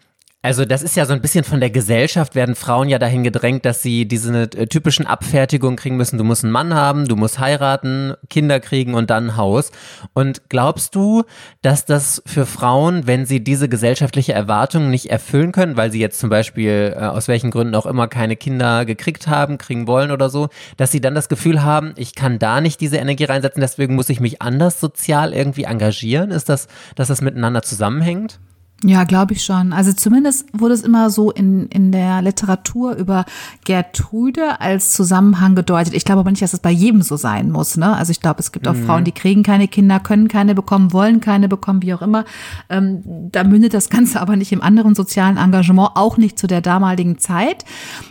also 0.44 0.66
das 0.66 0.84
ist 0.84 0.98
ja 0.98 1.06
so 1.06 1.14
ein 1.14 1.22
bisschen 1.22 1.46
von 1.46 1.62
der 1.62 1.70
Gesellschaft 1.70 2.36
werden 2.36 2.56
Frauen 2.56 2.90
ja 2.90 3.00
dahin 3.00 3.24
gedrängt, 3.24 3.64
dass 3.64 3.82
sie 3.82 4.06
diese 4.06 4.42
äh, 4.42 4.68
typischen 4.68 5.08
Abfertigungen 5.08 5.78
kriegen 5.78 5.96
müssen. 5.96 6.18
Du 6.18 6.26
musst 6.26 6.44
einen 6.44 6.52
Mann 6.52 6.74
haben, 6.74 7.08
du 7.08 7.16
musst 7.16 7.40
heiraten, 7.40 8.14
Kinder 8.30 8.60
kriegen 8.60 8.94
und 8.94 9.10
dann 9.10 9.28
ein 9.28 9.38
Haus. 9.38 9.72
Und 10.12 10.50
glaubst 10.50 10.96
du, 10.96 11.24
dass 11.62 11.86
das 11.86 12.22
für 12.26 12.46
Frauen, 12.46 13.08
wenn 13.08 13.26
sie 13.26 13.42
diese 13.42 13.70
gesellschaftliche 13.70 14.34
Erwartung 14.34 14.90
nicht 14.90 15.10
erfüllen 15.10 15.54
können, 15.54 15.78
weil 15.78 15.94
sie 15.94 16.02
jetzt 16.02 16.20
zum 16.20 16.30
Beispiel 16.30 16.94
äh, 16.94 17.00
aus 17.00 17.30
welchen 17.30 17.50
Gründen 17.50 17.74
auch 17.76 17.86
immer 17.86 18.10
keine 18.10 18.36
Kinder 18.36 18.84
gekriegt 18.84 19.28
haben, 19.28 19.58
kriegen 19.58 19.88
wollen 19.88 20.12
oder 20.12 20.30
so, 20.30 20.50
dass 20.76 20.92
sie 20.92 21.00
dann 21.00 21.16
das 21.16 21.30
Gefühl 21.30 21.64
haben, 21.64 21.94
ich 21.96 22.16
kann 22.16 22.38
da 22.38 22.60
nicht 22.60 22.82
diese 22.82 22.98
Energie 22.98 23.24
reinsetzen, 23.24 23.62
deswegen 23.62 23.96
muss 23.96 24.10
ich 24.10 24.20
mich 24.20 24.42
anders 24.42 24.82
sozial 24.82 25.34
irgendwie 25.34 25.64
engagieren? 25.64 26.32
Ist 26.32 26.50
das, 26.50 26.68
dass 26.96 27.08
das 27.08 27.22
miteinander 27.22 27.62
zusammenhängt? 27.62 28.42
Ja, 28.86 29.06
glaube 29.06 29.34
ich 29.34 29.44
schon. 29.44 29.72
Also 29.72 29.94
zumindest 29.94 30.46
wurde 30.52 30.74
es 30.74 30.82
immer 30.82 31.10
so 31.10 31.32
in, 31.32 31.68
in 31.68 31.94
der 31.94 32.22
Literatur 32.22 32.96
über 32.96 33.25
Gertrude 33.63 34.60
als 34.60 34.92
Zusammenhang 34.92 35.56
gedeutet. 35.56 35.94
Ich 35.94 36.04
glaube 36.04 36.20
aber 36.20 36.32
nicht, 36.32 36.42
dass 36.42 36.54
es 36.54 36.60
bei 36.60 36.70
jedem 36.70 37.02
so 37.02 37.16
sein 37.16 37.50
muss. 37.50 37.78
Ne? 37.78 37.96
Also 37.96 38.12
ich 38.12 38.20
glaube, 38.20 38.42
es 38.42 38.52
gibt 38.52 38.68
auch 38.68 38.74
mhm. 38.74 38.86
Frauen, 38.86 39.04
die 39.06 39.13
kriegen 39.13 39.42
keine 39.42 39.70
Kinder, 39.70 40.02
können 40.02 40.28
keine 40.28 40.54
bekommen, 40.54 40.92
wollen 40.92 41.22
keine 41.22 41.48
bekommen, 41.48 41.82
wie 41.82 41.94
auch 41.94 42.02
immer. 42.02 42.25
Ähm, 42.70 43.04
da 43.32 43.46
mündet 43.46 43.74
das 43.74 43.90
Ganze 43.90 44.20
aber 44.20 44.36
nicht 44.36 44.52
im 44.52 44.62
anderen 44.62 44.96
sozialen 44.96 45.38
Engagement, 45.38 45.92
auch 45.96 46.18
nicht 46.18 46.38
zu 46.38 46.48
der 46.48 46.60
damaligen 46.60 47.18
Zeit. 47.20 47.63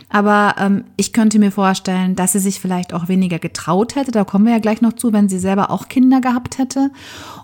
Aber 0.09 0.55
ähm, 0.59 0.85
ich 0.97 1.13
könnte 1.13 1.37
mir 1.37 1.51
vorstellen, 1.51 2.15
dass 2.15 2.31
sie 2.31 2.39
sich 2.39 2.59
vielleicht 2.59 2.93
auch 2.93 3.07
weniger 3.07 3.37
getraut 3.37 3.95
hätte. 3.95 4.11
Da 4.11 4.23
kommen 4.23 4.45
wir 4.45 4.53
ja 4.53 4.59
gleich 4.59 4.81
noch 4.81 4.93
zu, 4.93 5.13
wenn 5.13 5.29
sie 5.29 5.39
selber 5.39 5.69
auch 5.69 5.87
Kinder 5.87 6.19
gehabt 6.19 6.57
hätte 6.57 6.89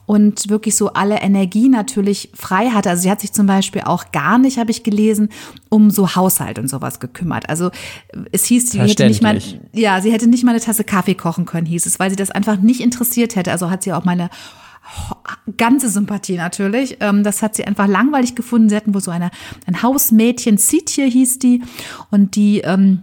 und 0.09 0.49
wirklich 0.49 0.75
so 0.75 0.93
alle 0.93 1.21
Energie 1.21 1.69
natürlich 1.69 2.31
frei 2.33 2.71
hatte. 2.71 2.89
Also 2.89 3.03
sie 3.03 3.11
hat 3.11 3.21
sich 3.21 3.31
zum 3.31 3.45
Beispiel 3.45 3.83
auch 3.83 4.11
gar 4.11 4.39
nicht, 4.39 4.57
habe 4.57 4.71
ich 4.71 4.81
gelesen, 4.81 5.29
um 5.69 5.91
so 5.91 6.15
Haushalt 6.15 6.57
und 6.57 6.67
sowas 6.67 6.99
gekümmert. 6.99 7.47
Also 7.47 7.69
es 8.31 8.45
hieß, 8.45 8.71
sie 8.71 8.79
hätte 8.79 9.05
nicht 9.05 9.21
mal, 9.21 9.39
ja, 9.71 10.01
sie 10.01 10.11
hätte 10.11 10.25
nicht 10.25 10.43
mal 10.43 10.49
eine 10.49 10.61
Tasse 10.61 10.83
Kaffee 10.83 11.13
kochen 11.13 11.45
können, 11.45 11.67
hieß 11.67 11.85
es, 11.85 11.99
weil 11.99 12.09
sie 12.09 12.15
das 12.15 12.31
einfach 12.31 12.57
nicht 12.59 12.81
interessiert 12.81 13.35
hätte. 13.35 13.51
Also 13.51 13.69
hat 13.69 13.83
sie 13.83 13.93
auch 13.93 14.03
meine 14.03 14.31
ganze 15.57 15.89
Sympathie 15.89 16.37
natürlich. 16.37 16.97
Ähm, 17.01 17.23
das 17.23 17.43
hat 17.43 17.53
sie 17.53 17.65
einfach 17.65 17.87
langweilig 17.87 18.33
gefunden. 18.33 18.67
Sie 18.69 18.75
hatten 18.75 18.95
wohl 18.95 19.01
so 19.01 19.11
eine, 19.11 19.29
ein 19.67 19.83
Hausmädchen, 19.83 20.57
Sitje 20.57 21.05
hieß 21.05 21.37
die, 21.37 21.61
und 22.09 22.35
die 22.35 22.61
ähm, 22.61 23.01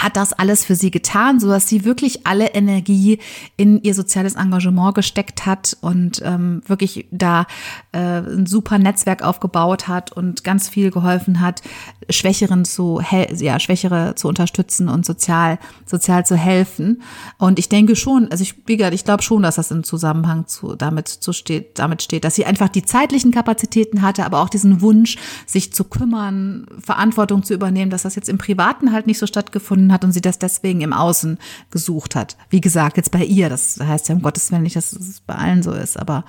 hat 0.00 0.16
das 0.16 0.32
alles 0.32 0.64
für 0.64 0.74
sie 0.74 0.90
getan, 0.90 1.40
so 1.40 1.48
dass 1.48 1.68
sie 1.68 1.84
wirklich 1.84 2.26
alle 2.26 2.48
Energie 2.48 3.18
in 3.56 3.82
ihr 3.82 3.94
soziales 3.94 4.34
Engagement 4.34 4.94
gesteckt 4.94 5.46
hat 5.46 5.76
und 5.80 6.20
ähm, 6.24 6.62
wirklich 6.66 7.06
da 7.10 7.46
äh, 7.92 8.18
ein 8.18 8.46
super 8.46 8.78
Netzwerk 8.78 9.22
aufgebaut 9.22 9.88
hat 9.88 10.12
und 10.12 10.44
ganz 10.44 10.68
viel 10.68 10.90
geholfen 10.90 11.40
hat, 11.40 11.62
Schwächeren 12.10 12.64
zu 12.64 13.00
ja 13.30 13.58
Schwächere 13.58 14.14
zu 14.14 14.28
unterstützen 14.28 14.88
und 14.88 15.06
sozial 15.06 15.58
sozial 15.86 16.26
zu 16.26 16.36
helfen. 16.36 17.02
Und 17.38 17.58
ich 17.58 17.68
denke 17.68 17.96
schon, 17.96 18.30
also 18.30 18.42
ich 18.42 18.54
wie 18.66 18.76
gesagt, 18.76 18.94
ich 18.94 19.04
glaube 19.04 19.22
schon, 19.22 19.42
dass 19.42 19.56
das 19.56 19.70
im 19.70 19.84
Zusammenhang 19.84 20.46
zu 20.46 20.74
damit 20.74 21.08
zu 21.08 21.32
steht, 21.32 21.78
damit 21.78 22.02
steht, 22.02 22.24
dass 22.24 22.34
sie 22.34 22.46
einfach 22.46 22.68
die 22.68 22.84
zeitlichen 22.84 23.30
Kapazitäten 23.30 24.02
hatte, 24.02 24.26
aber 24.26 24.40
auch 24.42 24.48
diesen 24.48 24.80
Wunsch, 24.80 25.16
sich 25.46 25.72
zu 25.72 25.84
kümmern, 25.84 26.66
Verantwortung 26.80 27.42
zu 27.42 27.54
übernehmen, 27.54 27.90
dass 27.90 28.02
das 28.02 28.16
jetzt 28.16 28.28
im 28.28 28.38
Privaten 28.38 28.92
halt 28.92 29.06
nicht 29.06 29.18
so 29.18 29.26
stattgefunden 29.26 29.83
gefunden 29.84 29.92
hat 29.92 30.04
und 30.04 30.12
sie 30.12 30.20
das 30.20 30.38
deswegen 30.38 30.80
im 30.80 30.92
Außen 30.92 31.38
gesucht 31.70 32.16
hat. 32.16 32.36
Wie 32.50 32.60
gesagt, 32.60 32.96
jetzt 32.96 33.10
bei 33.10 33.24
ihr, 33.24 33.48
das 33.48 33.78
heißt 33.80 34.08
ja 34.08 34.14
um 34.14 34.22
Gottes 34.22 34.50
Willen 34.50 34.62
nicht, 34.62 34.76
dass 34.76 34.92
es 34.92 35.20
bei 35.20 35.34
allen 35.34 35.62
so 35.62 35.72
ist, 35.72 35.98
aber 35.98 36.24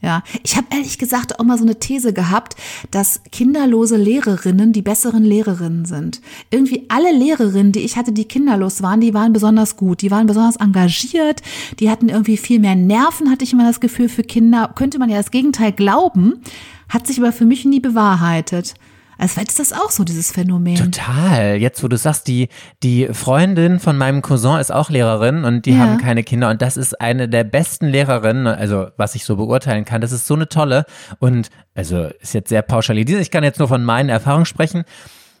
ja, 0.00 0.22
ich 0.44 0.56
habe 0.56 0.68
ehrlich 0.70 0.98
gesagt 0.98 1.40
auch 1.40 1.44
mal 1.44 1.58
so 1.58 1.64
eine 1.64 1.80
These 1.80 2.12
gehabt, 2.12 2.54
dass 2.92 3.20
kinderlose 3.32 3.96
Lehrerinnen 3.96 4.72
die 4.72 4.82
besseren 4.82 5.24
Lehrerinnen 5.24 5.86
sind. 5.86 6.20
Irgendwie 6.52 6.86
alle 6.88 7.10
Lehrerinnen, 7.10 7.72
die 7.72 7.80
ich 7.80 7.96
hatte, 7.96 8.12
die 8.12 8.26
kinderlos 8.26 8.80
waren, 8.80 9.00
die 9.00 9.12
waren 9.12 9.32
besonders 9.32 9.76
gut, 9.76 10.00
die 10.02 10.12
waren 10.12 10.28
besonders 10.28 10.54
engagiert, 10.54 11.42
die 11.80 11.90
hatten 11.90 12.10
irgendwie 12.10 12.36
viel 12.36 12.60
mehr 12.60 12.76
Nerven, 12.76 13.28
hatte 13.28 13.42
ich 13.42 13.52
immer 13.52 13.66
das 13.66 13.80
Gefühl 13.80 14.08
für 14.08 14.22
Kinder. 14.22 14.70
Könnte 14.76 15.00
man 15.00 15.10
ja 15.10 15.16
das 15.16 15.32
Gegenteil 15.32 15.72
glauben, 15.72 16.42
hat 16.88 17.08
sich 17.08 17.18
aber 17.18 17.32
für 17.32 17.44
mich 17.44 17.64
nie 17.64 17.80
bewahrheitet. 17.80 18.74
Also 19.18 19.34
vielleicht 19.34 19.48
ist 19.48 19.58
das 19.58 19.72
auch 19.72 19.90
so, 19.90 20.04
dieses 20.04 20.30
Phänomen. 20.30 20.76
Total. 20.76 21.56
Jetzt, 21.56 21.82
wo 21.82 21.88
du 21.88 21.96
sagst, 21.96 22.28
die, 22.28 22.48
die 22.82 23.08
Freundin 23.12 23.80
von 23.80 23.98
meinem 23.98 24.22
Cousin 24.22 24.60
ist 24.60 24.72
auch 24.72 24.90
Lehrerin 24.90 25.44
und 25.44 25.66
die 25.66 25.72
ja. 25.72 25.78
haben 25.78 25.98
keine 25.98 26.22
Kinder 26.22 26.50
und 26.50 26.62
das 26.62 26.76
ist 26.76 27.00
eine 27.00 27.28
der 27.28 27.44
besten 27.44 27.88
Lehrerinnen, 27.88 28.46
also 28.46 28.86
was 28.96 29.16
ich 29.16 29.24
so 29.24 29.36
beurteilen 29.36 29.84
kann. 29.84 30.00
Das 30.00 30.12
ist 30.12 30.26
so 30.26 30.34
eine 30.34 30.48
tolle 30.48 30.84
und 31.18 31.50
also 31.74 32.08
ist 32.20 32.32
jetzt 32.32 32.48
sehr 32.48 32.62
pauschalisiert. 32.62 33.20
Ich 33.20 33.30
kann 33.30 33.44
jetzt 33.44 33.58
nur 33.58 33.68
von 33.68 33.84
meinen 33.84 34.08
Erfahrungen 34.08 34.46
sprechen 34.46 34.84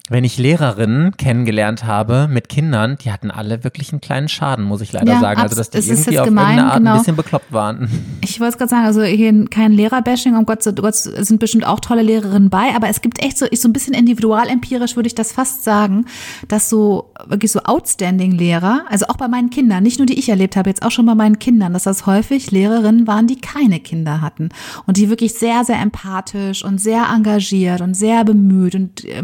wenn 0.08 0.24
ich 0.24 0.38
Lehrerinnen 0.38 1.16
kennengelernt 1.16 1.84
habe 1.84 2.28
mit 2.30 2.48
Kindern, 2.48 2.96
die 2.96 3.12
hatten 3.12 3.30
alle 3.30 3.64
wirklich 3.64 3.92
einen 3.92 4.00
kleinen 4.00 4.28
Schaden, 4.28 4.64
muss 4.64 4.80
ich 4.80 4.92
leider 4.92 5.12
ja, 5.12 5.20
sagen. 5.20 5.40
Also, 5.40 5.56
dass 5.56 5.70
die 5.70 5.78
irgendwie 5.78 6.18
auf 6.18 6.26
gemein, 6.26 6.58
irgendeine 6.58 6.70
Art 6.70 6.78
genau. 6.78 6.90
ein 6.92 6.98
bisschen 6.98 7.16
bekloppt 7.16 7.52
waren. 7.52 7.88
Ich 8.20 8.40
wollte 8.40 8.52
es 8.52 8.58
gerade 8.58 8.70
sagen, 8.70 8.84
also 8.84 9.02
hier 9.02 9.46
kein 9.46 9.72
Lehrerbashing, 9.72 10.36
um 10.36 10.44
Gott, 10.44 10.62
Gott 10.76 10.94
sind 10.94 11.40
bestimmt 11.40 11.66
auch 11.66 11.80
tolle 11.80 12.02
Lehrerinnen 12.02 12.50
bei, 12.50 12.74
aber 12.74 12.88
es 12.88 13.00
gibt 13.00 13.22
echt 13.24 13.38
so, 13.38 13.46
ich 13.50 13.60
so 13.60 13.68
ein 13.68 13.72
bisschen 13.72 13.94
individualempirisch 13.94 14.96
würde 14.96 15.06
ich 15.06 15.14
das 15.14 15.32
fast 15.32 15.64
sagen, 15.64 16.04
dass 16.46 16.68
so 16.68 17.12
wirklich 17.26 17.52
so 17.52 17.60
Outstanding-Lehrer, 17.60 18.84
also 18.88 19.06
auch 19.06 19.16
bei 19.16 19.28
meinen 19.28 19.50
Kindern, 19.50 19.82
nicht 19.82 19.98
nur 19.98 20.06
die 20.06 20.18
ich 20.18 20.28
erlebt 20.28 20.56
habe, 20.56 20.68
jetzt 20.68 20.82
auch 20.82 20.90
schon 20.90 21.06
bei 21.06 21.14
meinen 21.14 21.38
Kindern, 21.38 21.72
dass 21.72 21.84
das 21.84 22.06
häufig 22.06 22.50
Lehrerinnen 22.50 23.06
waren, 23.06 23.26
die 23.26 23.40
keine 23.40 23.80
Kinder 23.80 24.20
hatten 24.20 24.50
und 24.86 24.98
die 24.98 25.08
wirklich 25.08 25.34
sehr, 25.34 25.64
sehr 25.64 25.80
empathisch 25.80 26.64
und 26.64 26.78
sehr 26.78 27.06
engagiert 27.14 27.80
und 27.80 27.94
sehr 27.94 28.24
bemüht 28.24 28.74
und 28.74 29.04
äh, 29.04 29.22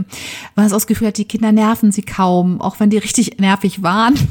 was 0.55 0.74
das 0.75 0.87
Gefühl 0.87 1.09
hat, 1.09 1.19
die 1.19 1.25
Kinder 1.25 1.53
nerven 1.53 1.93
sie 1.93 2.03
kaum, 2.03 2.61
auch 2.61 2.81
wenn 2.81 2.91
die 2.91 2.99
richtig 2.99 3.39
nervig 3.39 3.83
waren. 3.83 4.15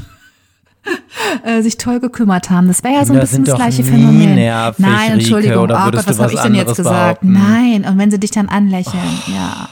Äh, 1.44 1.62
sich 1.62 1.78
toll 1.78 1.98
gekümmert 1.98 2.50
haben. 2.50 2.68
Das 2.68 2.84
wäre 2.84 2.92
ja 2.92 3.04
so 3.06 3.14
ein 3.14 3.20
bisschen 3.20 3.44
das 3.44 3.54
gleiche 3.54 3.82
Phänomen. 3.82 4.34
Nervig, 4.34 4.84
Nein, 4.84 5.12
Entschuldigung, 5.12 5.70
Rike, 5.70 5.80
oh 5.80 5.90
Gott, 5.90 6.06
was 6.06 6.18
habe 6.18 6.34
ich 6.34 6.40
denn 6.40 6.54
jetzt 6.54 6.76
gesagt? 6.76 7.22
Behaupten? 7.22 7.32
Nein, 7.32 7.84
und 7.86 7.96
wenn 7.96 8.10
sie 8.10 8.18
dich 8.18 8.32
dann 8.32 8.50
anlächeln, 8.50 9.02
oh. 9.26 9.30
ja. 9.30 9.68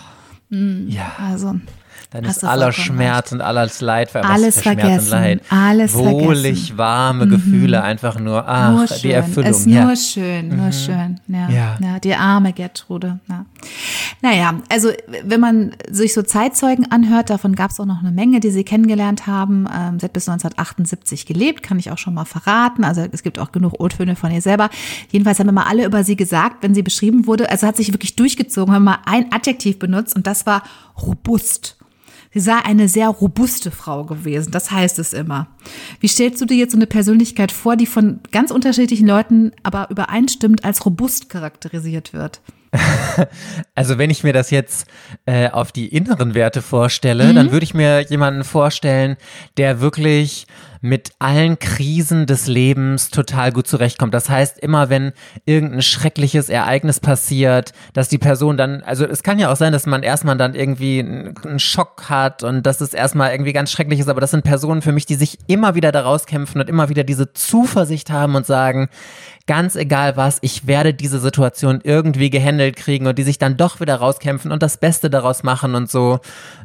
Hm, 0.49 0.89
ja. 0.89 1.13
Also. 1.19 1.57
Dann 2.13 2.27
Hast 2.27 2.39
ist 2.39 2.45
aller 2.45 2.73
Schmerz 2.73 3.33
und 3.33 3.41
alles 3.41 3.81
Leid 3.81 4.15
Alles 4.15 4.61
vergessen, 4.61 5.05
und 5.05 5.11
Leid. 5.11 5.43
alles 5.49 5.95
Wohlig, 5.95 6.59
vergessen. 6.59 6.79
warme 6.79 7.29
Gefühle, 7.29 7.83
einfach 7.83 8.19
nur, 8.19 8.47
ach, 8.47 8.73
nur 8.73 8.87
die 8.87 9.13
Erfüllung. 9.13 9.51
Ist 9.51 9.67
nur 9.67 9.75
ja. 9.77 9.97
schön, 9.97 10.49
nur 10.57 10.73
schön. 10.73 11.21
Ja, 11.29 11.49
ja. 11.49 11.77
Ja. 11.81 11.99
die 12.01 12.15
arme 12.15 12.53
Gertrude. 12.53 13.21
Ja. 13.29 13.47
Naja, 14.21 14.55
also 14.69 14.91
wenn 15.25 15.41
man 15.41 15.73
sich 15.91 16.15
so 16.15 16.23
Zeitzeugen 16.23 16.91
anhört, 16.93 17.31
davon 17.31 17.55
gab 17.55 17.71
es 17.71 17.81
auch 17.81 17.87
noch 17.87 18.01
eine 18.01 18.13
Menge, 18.13 18.41
die 18.41 18.51
sie 18.51 18.65
kennengelernt 18.65 19.27
haben. 19.27 19.67
Ähm, 19.67 19.99
sie 19.99 20.05
hat 20.05 20.13
bis 20.13 20.29
1978 20.29 21.27
gelebt, 21.27 21.63
kann 21.63 21.79
ich 21.79 21.91
auch 21.91 21.99
schon 21.99 22.15
mal 22.15 22.25
verraten. 22.25 22.85
Also 22.85 23.05
es 23.11 23.23
gibt 23.23 23.39
auch 23.39 23.53
genug 23.53 23.81
O-Töne 23.81 24.17
von 24.17 24.31
ihr 24.31 24.43
selber. 24.43 24.71
Jedenfalls 25.11 25.39
haben 25.39 25.49
immer 25.49 25.67
alle 25.67 25.85
über 25.85 26.05
sie 26.05 26.17
gesagt, 26.17 26.63
wenn 26.63 26.75
sie 26.75 26.83
beschrieben 26.83 27.27
wurde, 27.27 27.51
also 27.51 27.67
hat 27.67 27.77
sich 27.77 27.93
wirklich 27.93 28.17
durchgezogen, 28.17 28.75
haben 28.75 28.85
mal 28.85 28.99
ein 29.07 29.33
Adjektiv 29.33 29.79
benutzt 29.79 30.15
und 30.15 30.27
das 30.27 30.47
war 30.47 30.63
robust. 31.01 31.77
Sie 32.33 32.41
sei 32.41 32.57
eine 32.65 32.89
sehr 32.89 33.09
robuste 33.09 33.71
Frau 33.71 34.05
gewesen, 34.05 34.51
das 34.51 34.71
heißt 34.71 34.99
es 34.99 35.13
immer. 35.13 35.49
Wie 36.01 36.09
stellst 36.09 36.41
du 36.41 36.47
dir 36.47 36.57
jetzt 36.57 36.73
so 36.73 36.79
eine 36.79 36.87
Persönlichkeit 36.87 37.53
vor, 37.53 37.77
die 37.77 37.87
von 37.87 38.21
ganz 38.31 38.51
unterschiedlichen 38.51 39.07
Leuten 39.07 39.53
aber 39.63 39.91
übereinstimmt 39.91 40.65
als 40.65 40.85
robust 40.87 41.29
charakterisiert 41.29 42.13
wird? 42.13 42.41
Also 43.75 43.99
wenn 43.99 44.11
ich 44.11 44.25
mir 44.25 44.33
das 44.33 44.51
jetzt 44.51 44.87
äh, 45.27 45.51
auf 45.51 45.73
die 45.73 45.89
inneren 45.89 46.35
Werte 46.35 46.63
vorstelle, 46.63 47.35
dann 47.35 47.53
würde 47.53 47.65
ich 47.65 47.75
mir 47.75 48.01
jemanden 48.09 48.45
vorstellen, 48.45 49.17
der 49.57 49.81
wirklich 49.81 50.47
mit 50.83 51.13
allen 51.21 51.61
Krisen 51.61 52.27
des 52.27 52.49
Lebens 52.49 53.11
total 53.11 53.53
gut 53.53 53.69
zurechtkommt. 53.69 54.13
Das 54.13 54.29
heißt, 54.29 54.59
immer 54.59 54.91
wenn 54.91 55.13
irgendein 55.47 55.81
schreckliches 55.81 56.49
Ereignis 56.49 56.99
passiert, 56.99 57.73
dass 57.95 58.09
die 58.09 58.19
Person 58.19 58.57
dann, 58.57 58.83
also 58.83 59.07
es 59.07 59.23
kann 59.23 59.39
ja 59.39 59.51
auch 59.51 59.57
sein, 59.57 59.73
dass 59.73 59.87
man 59.87 60.03
erstmal 60.03 60.37
dann 60.37 60.55
irgendwie 60.57 60.99
einen 60.99 61.61
Schock 61.61 62.11
hat 62.11 62.43
und 62.43 62.67
dass 62.67 62.81
es 62.81 62.95
erstmal 62.95 63.31
irgendwie 63.31 63.53
ganz 63.53 63.71
schrecklich 63.71 64.01
ist, 64.01 64.09
aber 64.09 64.21
das 64.21 64.33
sind 64.33 64.43
Personen 64.43 64.83
für 64.83 64.93
mich, 64.93 65.07
die 65.07 65.15
sich 65.15 65.39
immer 65.47 65.77
wieder 65.77 65.93
daraus 65.93 66.27
kämpfen 66.27 66.61
und 66.61 66.69
immer 66.69 66.89
wieder 66.89 67.05
diese 67.05 67.33
Zuversicht 67.33 68.11
haben 68.11 68.35
und 68.35 68.45
sagen, 68.45 68.89
ganz 69.47 69.77
egal 69.77 70.17
was, 70.17 70.39
ich 70.43 70.67
werde 70.67 70.95
diese 70.95 71.19
Situation 71.19 71.81
irgendwie 71.83 72.31
gehandelt 72.31 72.77
kriegen 72.77 73.07
und 73.07 73.19
die 73.19 73.23
sich 73.23 73.39
dann 73.39 73.57
doch 73.57 73.81
wieder 73.81 73.97
rauskämpfen 73.97 74.53
und 74.53 74.63
das 74.63 74.77
Beste 74.77 75.11
daraus 75.11 75.43
machen 75.43 75.75
und 75.75 75.91
so. 75.91 76.21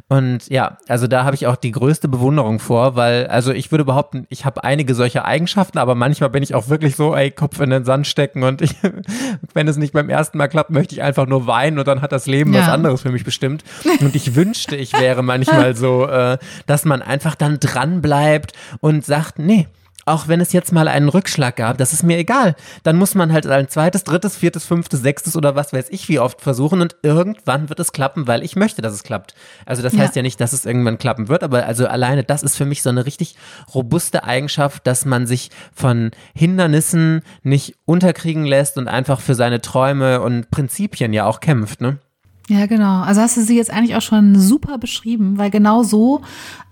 Und 0.08 0.48
ja, 0.48 0.78
also 0.88 1.06
da 1.06 1.24
habe 1.24 1.34
ich 1.36 1.46
auch 1.46 1.56
die 1.56 1.70
größte 1.72 2.08
Bewunderung 2.08 2.60
vor, 2.60 2.96
weil, 2.96 3.26
also 3.26 3.52
ich 3.52 3.70
würde 3.70 3.84
behaupten, 3.84 4.26
ich 4.30 4.44
habe 4.46 4.64
einige 4.64 4.94
solcher 4.94 5.24
Eigenschaften, 5.26 5.78
aber 5.78 5.94
manchmal 5.94 6.30
bin 6.30 6.42
ich 6.42 6.54
auch 6.54 6.68
wirklich 6.68 6.96
so, 6.96 7.14
ey, 7.14 7.30
Kopf 7.30 7.60
in 7.60 7.70
den 7.70 7.84
Sand 7.84 8.06
stecken 8.06 8.42
und 8.42 8.62
ich, 8.62 8.74
wenn 9.54 9.68
es 9.68 9.76
nicht 9.76 9.92
beim 9.92 10.08
ersten 10.08 10.38
Mal 10.38 10.48
klappt, 10.48 10.70
möchte 10.70 10.94
ich 10.94 11.02
einfach 11.02 11.26
nur 11.26 11.46
weinen 11.46 11.78
und 11.78 11.86
dann 11.88 12.00
hat 12.00 12.12
das 12.12 12.26
Leben 12.26 12.54
was 12.54 12.66
Ja. 12.66 12.72
anderes 12.72 13.02
für 13.02 13.10
mich 13.12 13.24
bestimmt. 13.24 13.64
Und 14.00 14.14
ich 14.16 14.34
wünschte, 14.34 14.76
ich 14.76 14.92
wäre 14.94 15.22
manchmal 15.22 15.74
so, 15.76 16.06
äh, 16.06 16.38
dass 16.66 16.84
man 16.84 17.02
einfach 17.02 17.34
dann 17.34 17.60
dran 17.60 18.00
bleibt 18.00 18.52
und 18.80 19.04
sagt, 19.04 19.38
nee, 19.38 19.66
auch 20.08 20.28
wenn 20.28 20.40
es 20.40 20.52
jetzt 20.52 20.72
mal 20.72 20.88
einen 20.88 21.08
Rückschlag 21.08 21.56
gab, 21.56 21.78
das 21.78 21.92
ist 21.92 22.02
mir 22.02 22.18
egal. 22.18 22.56
Dann 22.82 22.96
muss 22.96 23.14
man 23.14 23.32
halt 23.32 23.46
ein 23.46 23.68
zweites, 23.68 24.04
drittes, 24.04 24.36
viertes, 24.36 24.64
fünftes, 24.64 25.00
sechstes 25.00 25.36
oder 25.36 25.54
was 25.54 25.72
weiß 25.72 25.86
ich 25.90 26.08
wie 26.08 26.18
oft 26.18 26.40
versuchen 26.40 26.80
und 26.80 26.96
irgendwann 27.02 27.68
wird 27.68 27.80
es 27.80 27.92
klappen, 27.92 28.26
weil 28.26 28.42
ich 28.42 28.56
möchte, 28.56 28.82
dass 28.82 28.92
es 28.92 29.02
klappt. 29.02 29.34
Also 29.66 29.82
das 29.82 29.92
Ja. 29.94 30.00
heißt 30.00 30.16
ja 30.16 30.22
nicht, 30.22 30.40
dass 30.40 30.52
es 30.52 30.64
irgendwann 30.66 30.98
klappen 30.98 31.28
wird, 31.28 31.42
aber 31.42 31.66
also 31.66 31.86
alleine 31.86 32.24
das 32.24 32.42
ist 32.42 32.56
für 32.56 32.64
mich 32.64 32.82
so 32.82 32.90
eine 32.90 33.06
richtig 33.06 33.36
robuste 33.74 34.24
Eigenschaft, 34.24 34.86
dass 34.86 35.04
man 35.04 35.26
sich 35.26 35.50
von 35.74 36.10
Hindernissen 36.34 37.22
nicht 37.42 37.76
unterkriegen 37.84 38.44
lässt 38.44 38.78
und 38.78 38.88
einfach 38.88 39.20
für 39.20 39.34
seine 39.34 39.60
Träume 39.60 40.20
und 40.20 40.50
Prinzipien 40.50 41.12
ja 41.12 41.26
auch 41.26 41.40
kämpft, 41.40 41.80
ne? 41.80 41.98
Ja, 42.48 42.64
genau. 42.64 43.02
Also 43.02 43.20
hast 43.20 43.36
du 43.36 43.42
sie 43.42 43.56
jetzt 43.56 43.70
eigentlich 43.70 43.94
auch 43.94 44.02
schon 44.02 44.38
super 44.38 44.78
beschrieben, 44.78 45.36
weil 45.36 45.50
genau 45.50 45.82
so 45.82 46.22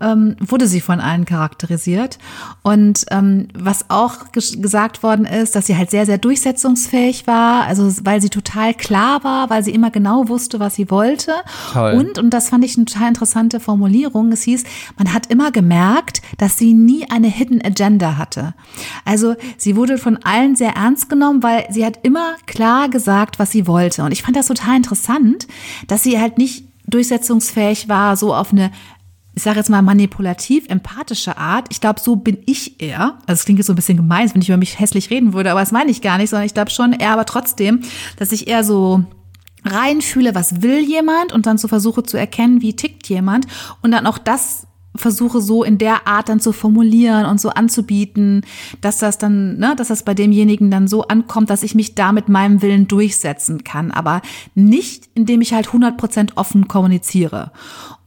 ähm, 0.01 0.35
wurde 0.39 0.65
sie 0.65 0.81
von 0.81 0.99
allen 0.99 1.25
charakterisiert. 1.25 2.17
Und 2.63 3.05
ähm, 3.11 3.49
was 3.53 3.89
auch 3.89 4.31
ges 4.31 4.59
gesagt 4.59 5.03
worden 5.03 5.25
ist, 5.25 5.55
dass 5.55 5.67
sie 5.67 5.77
halt 5.77 5.91
sehr, 5.91 6.07
sehr 6.07 6.17
durchsetzungsfähig 6.17 7.27
war, 7.27 7.65
also 7.65 7.93
weil 8.03 8.21
sie 8.21 8.29
total 8.29 8.73
klar 8.73 9.23
war, 9.23 9.51
weil 9.51 9.63
sie 9.63 9.71
immer 9.71 9.91
genau 9.91 10.29
wusste, 10.29 10.59
was 10.59 10.73
sie 10.73 10.89
wollte. 10.89 11.33
Toll. 11.73 11.93
Und, 11.93 12.17
und 12.17 12.31
das 12.31 12.49
fand 12.49 12.65
ich 12.65 12.75
eine 12.75 12.85
total 12.85 13.09
interessante 13.09 13.59
Formulierung, 13.59 14.31
es 14.31 14.41
hieß, 14.43 14.63
man 14.97 15.13
hat 15.13 15.27
immer 15.27 15.51
gemerkt, 15.51 16.23
dass 16.39 16.57
sie 16.57 16.73
nie 16.73 17.07
eine 17.11 17.27
Hidden 17.27 17.63
Agenda 17.63 18.17
hatte. 18.17 18.55
Also 19.05 19.35
sie 19.57 19.75
wurde 19.75 19.99
von 19.99 20.17
allen 20.23 20.55
sehr 20.55 20.71
ernst 20.71 21.07
genommen, 21.07 21.43
weil 21.43 21.67
sie 21.69 21.85
hat 21.85 21.99
immer 22.01 22.33
klar 22.47 22.89
gesagt, 22.89 23.37
was 23.37 23.51
sie 23.51 23.67
wollte. 23.67 24.03
Und 24.03 24.11
ich 24.11 24.23
fand 24.23 24.35
das 24.35 24.47
total 24.47 24.77
interessant, 24.77 25.47
dass 25.87 26.03
sie 26.03 26.19
halt 26.19 26.37
nicht 26.37 26.65
durchsetzungsfähig 26.87 27.89
war, 27.89 28.15
so 28.15 28.33
auf 28.33 28.51
eine 28.51 28.71
ich 29.37 29.43
sage 29.43 29.59
jetzt 29.59 29.69
mal 29.69 29.83
manipulativ, 29.83 30.67
empathische 30.67 31.37
Art. 31.37 31.67
Ich 31.69 31.79
glaube, 31.79 31.99
so 31.99 32.15
bin 32.15 32.39
ich 32.47 32.81
eher. 32.81 33.19
Also 33.27 33.33
es 33.39 33.45
klingt 33.45 33.59
jetzt 33.59 33.67
so 33.67 33.73
ein 33.73 33.75
bisschen 33.75 33.97
gemein, 33.97 34.33
wenn 34.33 34.41
ich 34.41 34.49
über 34.49 34.57
mich 34.57 34.79
hässlich 34.79 35.11
reden 35.11 35.31
würde, 35.33 35.51
aber 35.51 35.59
das 35.59 35.71
meine 35.71 35.91
ich 35.91 36.01
gar 36.01 36.17
nicht, 36.17 36.31
sondern 36.31 36.47
ich 36.47 36.55
glaube 36.55 36.71
schon 36.71 36.91
eher, 36.91 37.11
aber 37.11 37.25
trotzdem, 37.25 37.83
dass 38.17 38.31
ich 38.31 38.47
eher 38.47 38.63
so 38.63 39.05
reinfühle, 39.63 40.33
was 40.33 40.63
will 40.63 40.79
jemand 40.79 41.33
und 41.33 41.45
dann 41.45 41.59
so 41.59 41.67
versuche 41.67 42.01
zu 42.01 42.17
erkennen, 42.17 42.63
wie 42.63 42.75
tickt 42.75 43.07
jemand 43.09 43.45
und 43.83 43.91
dann 43.91 44.07
auch 44.07 44.17
das 44.17 44.65
versuche 44.95 45.41
so 45.41 45.63
in 45.63 45.77
der 45.77 46.07
Art 46.07 46.29
dann 46.29 46.39
zu 46.39 46.51
formulieren 46.51 47.25
und 47.25 47.39
so 47.39 47.49
anzubieten, 47.49 48.41
dass 48.81 48.97
das 48.97 49.17
dann, 49.17 49.57
ne, 49.57 49.75
dass 49.75 49.89
das 49.89 50.03
bei 50.03 50.13
demjenigen 50.13 50.71
dann 50.71 50.87
so 50.87 51.03
ankommt, 51.03 51.49
dass 51.49 51.63
ich 51.63 51.75
mich 51.75 51.95
da 51.95 52.11
mit 52.11 52.29
meinem 52.29 52.61
Willen 52.61 52.87
durchsetzen 52.87 53.63
kann, 53.63 53.91
aber 53.91 54.21
nicht, 54.55 55.09
indem 55.13 55.41
ich 55.41 55.53
halt 55.53 55.67
100% 55.67 56.31
offen 56.35 56.67
kommuniziere. 56.67 57.51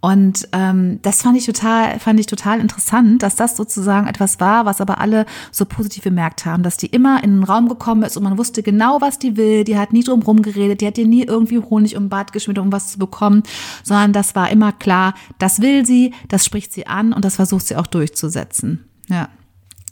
Und 0.00 0.48
ähm, 0.52 0.98
das 1.02 1.22
fand 1.22 1.36
ich 1.36 1.44
total, 1.44 1.98
fand 1.98 2.18
ich 2.18 2.26
total 2.26 2.60
interessant, 2.60 3.22
dass 3.22 3.36
das 3.36 3.56
sozusagen 3.56 4.06
etwas 4.06 4.40
war, 4.40 4.64
was 4.64 4.80
aber 4.80 4.98
alle 4.98 5.26
so 5.50 5.66
positiv 5.66 6.04
bemerkt 6.04 6.46
haben, 6.46 6.62
dass 6.62 6.78
die 6.78 6.86
immer 6.86 7.22
in 7.22 7.32
den 7.32 7.44
Raum 7.44 7.68
gekommen 7.68 8.02
ist 8.02 8.16
und 8.16 8.22
man 8.22 8.38
wusste 8.38 8.62
genau, 8.62 9.02
was 9.02 9.18
die 9.18 9.36
will. 9.36 9.64
Die 9.64 9.76
hat 9.76 9.92
nie 9.92 10.02
drum 10.02 10.22
rumgeredet, 10.22 10.80
die 10.80 10.86
hat 10.86 10.96
dir 10.96 11.06
nie 11.06 11.24
irgendwie 11.24 11.58
Honig 11.58 11.96
um 11.96 12.04
den 12.04 12.08
Bart 12.08 12.32
geschmiert, 12.32 12.58
um 12.58 12.72
was 12.72 12.92
zu 12.92 12.98
bekommen, 12.98 13.42
sondern 13.82 14.14
das 14.14 14.34
war 14.34 14.50
immer 14.50 14.72
klar, 14.72 15.14
das 15.38 15.60
will 15.60 15.84
sie, 15.84 16.14
das 16.28 16.46
spricht 16.46 16.72
sie 16.72 16.86
an 16.86 17.12
und 17.12 17.24
das 17.24 17.36
versucht 17.36 17.66
sie 17.66 17.76
auch 17.76 17.86
durchzusetzen. 17.86 18.84
Ja. 19.08 19.28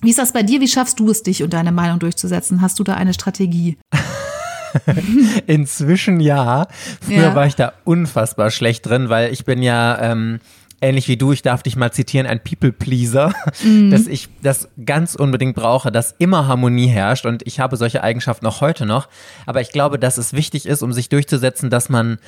Wie 0.00 0.10
ist 0.10 0.18
das 0.18 0.32
bei 0.32 0.42
dir? 0.42 0.60
Wie 0.60 0.68
schaffst 0.68 1.00
du 1.00 1.10
es, 1.10 1.22
dich 1.22 1.42
und 1.42 1.52
deine 1.52 1.72
Meinung 1.72 1.98
durchzusetzen? 1.98 2.62
Hast 2.62 2.78
du 2.78 2.84
da 2.84 2.94
eine 2.94 3.12
Strategie? 3.12 3.76
Inzwischen 5.46 6.20
ja. 6.20 6.66
Früher 7.00 7.22
Ja. 7.22 7.34
war 7.34 7.46
ich 7.46 7.54
da 7.56 7.72
unfassbar 7.84 8.50
schlecht 8.50 8.86
drin, 8.86 9.08
weil 9.08 9.32
ich 9.32 9.44
bin 9.44 9.62
ja 9.62 9.98
ähm, 10.00 10.40
ähnlich 10.80 11.08
wie 11.08 11.16
du, 11.16 11.32
ich 11.32 11.42
darf 11.42 11.62
dich 11.62 11.76
mal 11.76 11.92
zitieren, 11.92 12.26
ein 12.26 12.40
People-Pleaser, 12.42 13.32
Mhm. 13.64 13.90
dass 13.90 14.06
ich 14.06 14.28
das 14.42 14.68
ganz 14.84 15.14
unbedingt 15.14 15.56
brauche, 15.56 15.90
dass 15.90 16.14
immer 16.18 16.46
Harmonie 16.46 16.86
herrscht 16.88 17.26
und 17.26 17.46
ich 17.46 17.60
habe 17.60 17.76
solche 17.76 18.02
Eigenschaften 18.02 18.46
auch 18.46 18.60
heute 18.60 18.86
noch. 18.86 19.08
Aber 19.46 19.60
ich 19.60 19.72
glaube, 19.72 19.98
dass 19.98 20.18
es 20.18 20.32
wichtig 20.32 20.66
ist, 20.66 20.82
um 20.82 20.92
sich 20.92 21.08
durchzusetzen, 21.08 21.70
dass 21.70 21.88
man 21.88 22.18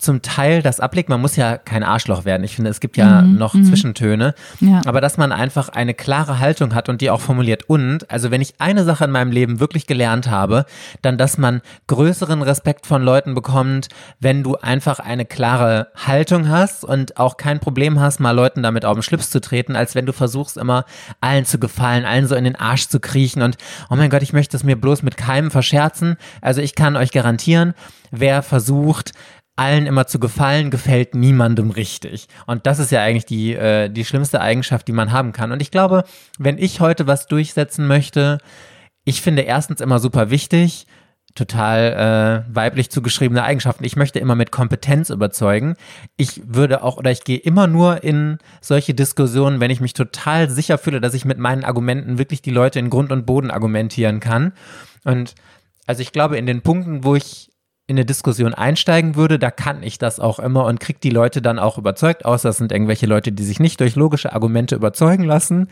zum 0.00 0.22
Teil 0.22 0.62
das 0.62 0.80
ablegt. 0.80 1.08
Man 1.08 1.20
muss 1.20 1.36
ja 1.36 1.58
kein 1.58 1.82
Arschloch 1.82 2.24
werden. 2.24 2.44
Ich 2.44 2.56
finde, 2.56 2.70
es 2.70 2.80
gibt 2.80 2.96
ja 2.96 3.22
noch 3.22 3.52
Zwischentöne. 3.52 4.34
Mhm. 4.60 4.68
Ja. 4.68 4.82
Aber 4.86 5.00
dass 5.00 5.16
man 5.16 5.32
einfach 5.32 5.68
eine 5.68 5.94
klare 5.94 6.38
Haltung 6.38 6.74
hat 6.74 6.88
und 6.88 7.00
die 7.00 7.10
auch 7.10 7.20
formuliert. 7.20 7.68
Und, 7.68 8.10
also 8.10 8.30
wenn 8.30 8.40
ich 8.40 8.54
eine 8.58 8.84
Sache 8.84 9.04
in 9.04 9.10
meinem 9.10 9.30
Leben 9.30 9.60
wirklich 9.60 9.86
gelernt 9.86 10.30
habe, 10.30 10.64
dann, 11.02 11.18
dass 11.18 11.38
man 11.38 11.60
größeren 11.86 12.42
Respekt 12.42 12.86
von 12.86 13.02
Leuten 13.02 13.34
bekommt, 13.34 13.88
wenn 14.18 14.42
du 14.42 14.56
einfach 14.56 14.98
eine 14.98 15.24
klare 15.24 15.88
Haltung 15.94 16.48
hast 16.48 16.84
und 16.84 17.18
auch 17.18 17.36
kein 17.36 17.60
Problem 17.60 18.00
hast, 18.00 18.20
mal 18.20 18.32
Leuten 18.32 18.62
damit 18.62 18.84
auf 18.84 18.94
den 18.94 19.02
Schlips 19.02 19.30
zu 19.30 19.40
treten, 19.40 19.76
als 19.76 19.94
wenn 19.94 20.06
du 20.06 20.12
versuchst, 20.12 20.56
immer 20.56 20.84
allen 21.20 21.44
zu 21.44 21.58
gefallen, 21.58 22.04
allen 22.04 22.26
so 22.26 22.34
in 22.34 22.44
den 22.44 22.56
Arsch 22.56 22.88
zu 22.88 23.00
kriechen 23.00 23.42
und, 23.42 23.56
oh 23.90 23.96
mein 23.96 24.10
Gott, 24.10 24.22
ich 24.22 24.32
möchte 24.32 24.56
es 24.56 24.64
mir 24.64 24.76
bloß 24.76 25.02
mit 25.02 25.16
keinem 25.16 25.50
verscherzen. 25.50 26.16
Also 26.40 26.60
ich 26.60 26.74
kann 26.74 26.96
euch 26.96 27.12
garantieren, 27.12 27.74
wer 28.10 28.42
versucht, 28.42 29.12
allen 29.60 29.86
immer 29.86 30.06
zu 30.06 30.18
gefallen, 30.18 30.70
gefällt 30.70 31.14
niemandem 31.14 31.70
richtig. 31.70 32.28
Und 32.46 32.66
das 32.66 32.78
ist 32.78 32.90
ja 32.90 33.02
eigentlich 33.02 33.26
die, 33.26 33.52
äh, 33.52 33.90
die 33.90 34.06
schlimmste 34.06 34.40
Eigenschaft, 34.40 34.88
die 34.88 34.92
man 34.92 35.12
haben 35.12 35.32
kann. 35.32 35.52
Und 35.52 35.60
ich 35.60 35.70
glaube, 35.70 36.04
wenn 36.38 36.56
ich 36.56 36.80
heute 36.80 37.06
was 37.06 37.26
durchsetzen 37.26 37.86
möchte, 37.86 38.38
ich 39.04 39.20
finde 39.20 39.42
erstens 39.42 39.82
immer 39.82 39.98
super 39.98 40.30
wichtig, 40.30 40.86
total 41.34 42.46
äh, 42.48 42.54
weiblich 42.54 42.90
zugeschriebene 42.90 43.44
Eigenschaften. 43.44 43.84
Ich 43.84 43.96
möchte 43.96 44.18
immer 44.18 44.34
mit 44.34 44.50
Kompetenz 44.50 45.10
überzeugen. 45.10 45.76
Ich 46.16 46.40
würde 46.46 46.82
auch 46.82 46.96
oder 46.96 47.10
ich 47.10 47.24
gehe 47.24 47.38
immer 47.38 47.66
nur 47.66 48.02
in 48.02 48.38
solche 48.62 48.94
Diskussionen, 48.94 49.60
wenn 49.60 49.70
ich 49.70 49.82
mich 49.82 49.92
total 49.92 50.48
sicher 50.48 50.78
fühle, 50.78 51.02
dass 51.02 51.12
ich 51.12 51.26
mit 51.26 51.38
meinen 51.38 51.64
Argumenten 51.64 52.16
wirklich 52.16 52.40
die 52.40 52.50
Leute 52.50 52.78
in 52.78 52.88
Grund 52.88 53.12
und 53.12 53.26
Boden 53.26 53.50
argumentieren 53.50 54.20
kann. 54.20 54.54
Und 55.04 55.34
also 55.86 56.00
ich 56.00 56.12
glaube, 56.12 56.38
in 56.38 56.46
den 56.46 56.62
Punkten, 56.62 57.04
wo 57.04 57.14
ich 57.14 57.49
in 57.90 57.96
eine 57.96 58.06
Diskussion 58.06 58.54
einsteigen 58.54 59.16
würde, 59.16 59.40
da 59.40 59.50
kann 59.50 59.82
ich 59.82 59.98
das 59.98 60.20
auch 60.20 60.38
immer 60.38 60.64
und 60.66 60.78
kriege 60.78 61.00
die 61.02 61.10
Leute 61.10 61.42
dann 61.42 61.58
auch 61.58 61.76
überzeugt, 61.76 62.24
außer 62.24 62.50
es 62.50 62.58
sind 62.58 62.70
irgendwelche 62.70 63.06
Leute, 63.06 63.32
die 63.32 63.42
sich 63.42 63.58
nicht 63.58 63.80
durch 63.80 63.96
logische 63.96 64.32
Argumente 64.32 64.76
überzeugen 64.76 65.24
lassen. 65.24 65.66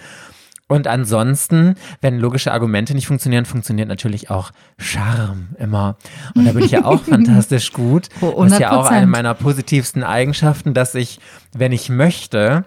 Und 0.66 0.88
ansonsten, 0.88 1.76
wenn 2.00 2.18
logische 2.18 2.52
Argumente 2.52 2.92
nicht 2.92 3.06
funktionieren, 3.06 3.44
funktioniert 3.44 3.86
natürlich 3.88 4.30
auch 4.30 4.50
Charme 4.78 5.50
immer. 5.58 5.96
Und 6.34 6.44
da 6.44 6.52
bin 6.52 6.64
ich 6.64 6.72
ja 6.72 6.84
auch 6.84 7.02
fantastisch 7.04 7.72
gut. 7.72 8.08
Das 8.20 8.52
ist 8.52 8.58
ja 8.58 8.72
auch 8.72 8.90
eine 8.90 9.06
100%. 9.06 9.08
meiner 9.10 9.34
positivsten 9.34 10.02
Eigenschaften, 10.02 10.74
dass 10.74 10.96
ich, 10.96 11.20
wenn 11.56 11.70
ich 11.70 11.88
möchte, 11.88 12.64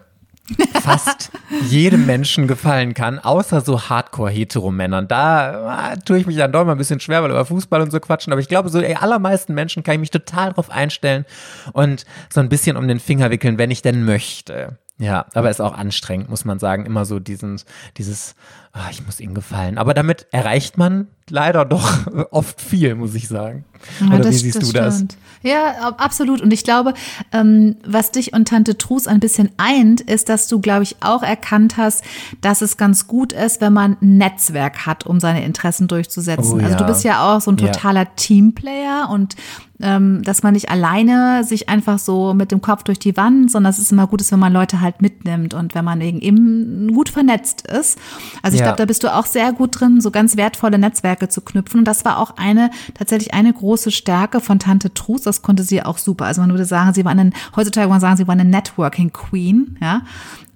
fast 0.80 1.30
jedem 1.68 2.06
Menschen 2.06 2.48
gefallen 2.48 2.94
kann, 2.94 3.18
außer 3.18 3.60
so 3.60 3.88
Hardcore-Hetero-Männern. 3.88 5.08
Da 5.08 5.66
ah, 5.68 5.96
tue 5.96 6.18
ich 6.18 6.26
mich 6.26 6.36
dann 6.36 6.52
doch 6.52 6.64
mal 6.64 6.72
ein 6.72 6.78
bisschen 6.78 7.00
schwer, 7.00 7.22
weil 7.22 7.30
über 7.30 7.44
Fußball 7.44 7.80
und 7.80 7.90
so 7.90 8.00
quatschen. 8.00 8.32
Aber 8.32 8.40
ich 8.40 8.48
glaube, 8.48 8.68
so 8.68 8.80
die 8.80 8.96
allermeisten 8.96 9.54
Menschen 9.54 9.82
kann 9.82 9.94
ich 9.94 10.00
mich 10.00 10.10
total 10.10 10.52
drauf 10.52 10.70
einstellen 10.70 11.24
und 11.72 12.04
so 12.32 12.40
ein 12.40 12.48
bisschen 12.48 12.76
um 12.76 12.88
den 12.88 13.00
Finger 13.00 13.30
wickeln, 13.30 13.58
wenn 13.58 13.70
ich 13.70 13.82
denn 13.82 14.04
möchte. 14.04 14.78
Ja, 14.98 15.26
aber 15.34 15.50
ist 15.50 15.60
auch 15.60 15.76
anstrengend, 15.76 16.28
muss 16.28 16.44
man 16.44 16.58
sagen. 16.58 16.86
Immer 16.86 17.04
so 17.04 17.18
diesen, 17.18 17.60
dieses, 17.96 18.34
ah, 18.72 18.88
ich 18.90 19.04
muss 19.04 19.20
ihnen 19.20 19.34
gefallen. 19.34 19.78
Aber 19.78 19.94
damit 19.94 20.26
erreicht 20.32 20.78
man 20.78 21.06
leider 21.28 21.64
doch 21.64 22.06
oft 22.30 22.60
viel, 22.60 22.94
muss 22.94 23.14
ich 23.14 23.28
sagen. 23.28 23.64
Ja, 24.00 24.16
Oder 24.16 24.30
wie 24.30 24.34
siehst 24.34 24.62
du 24.62 24.70
das? 24.72 24.96
stimmt. 24.96 25.16
Ja, 25.42 25.72
ab- 25.88 25.96
absolut. 25.98 26.40
Und 26.40 26.52
ich 26.52 26.62
glaube, 26.62 26.94
ähm, 27.32 27.76
was 27.84 28.12
dich 28.12 28.32
und 28.32 28.46
Tante 28.48 28.78
Trus 28.78 29.08
ein 29.08 29.18
bisschen 29.18 29.50
eint, 29.56 30.00
ist, 30.00 30.28
dass 30.28 30.46
du, 30.46 30.60
glaube 30.60 30.84
ich, 30.84 30.96
auch 31.00 31.22
erkannt 31.24 31.76
hast, 31.76 32.04
dass 32.42 32.60
es 32.62 32.76
ganz 32.76 33.08
gut 33.08 33.32
ist, 33.32 33.60
wenn 33.60 33.72
man 33.72 33.96
ein 34.00 34.18
Netzwerk 34.18 34.86
hat, 34.86 35.04
um 35.04 35.18
seine 35.18 35.44
Interessen 35.44 35.88
durchzusetzen. 35.88 36.60
Oh, 36.60 36.64
also 36.64 36.76
du 36.76 36.82
ja. 36.82 36.86
bist 36.86 37.04
ja 37.04 37.22
auch 37.36 37.40
so 37.40 37.50
ein 37.50 37.58
Ja. 37.58 37.72
totaler 37.72 38.14
Teamplayer 38.14 39.08
und 39.10 39.34
ähm, 39.80 40.22
dass 40.22 40.44
man 40.44 40.52
nicht 40.52 40.70
alleine 40.70 41.42
sich 41.42 41.68
einfach 41.68 41.98
so 41.98 42.34
mit 42.34 42.52
dem 42.52 42.60
Kopf 42.62 42.84
durch 42.84 43.00
die 43.00 43.16
Wand, 43.16 43.50
sondern 43.50 43.72
dass 43.72 43.80
es 43.80 43.90
immer 43.90 44.06
gut 44.06 44.20
ist, 44.20 44.30
wenn 44.30 44.38
man 44.38 44.52
Leute 44.52 44.80
halt 44.80 45.02
mitnimmt 45.02 45.54
und 45.54 45.74
wenn 45.74 45.84
man 45.84 46.00
eben 46.00 46.92
gut 46.94 47.08
vernetzt 47.08 47.66
ist. 47.66 47.98
Also 48.42 48.56
ich 48.56 48.61
Ja. 48.62 48.66
glaube, 48.68 48.78
da 48.78 48.84
bist 48.86 49.04
du 49.04 49.14
auch 49.14 49.26
sehr 49.26 49.52
gut 49.52 49.80
drin, 49.80 50.00
so 50.00 50.10
ganz 50.10 50.36
wertvolle 50.36 50.78
Netzwerke 50.78 51.28
zu 51.28 51.40
knüpfen. 51.40 51.80
Und 51.80 51.84
das 51.84 52.04
war 52.04 52.18
auch 52.18 52.36
eine, 52.36 52.70
tatsächlich 52.94 53.34
eine 53.34 53.52
große 53.52 53.90
Stärke 53.90 54.40
von 54.40 54.58
Tante 54.58 54.94
Trus. 54.94 55.22
Das 55.22 55.42
konnte 55.42 55.62
sie 55.62 55.82
auch 55.82 55.98
super. 55.98 56.26
Also 56.26 56.40
man 56.40 56.50
würde 56.50 56.64
sagen, 56.64 56.94
sie 56.94 57.04
war 57.04 57.12
eine, 57.12 57.30
heutzutage 57.56 57.86
würde 57.86 57.90
man 57.94 58.00
sagen, 58.00 58.16
sie 58.16 58.26
war 58.26 58.32
eine 58.32 58.44
Networking 58.44 59.12
Queen, 59.12 59.78
ja. 59.80 60.02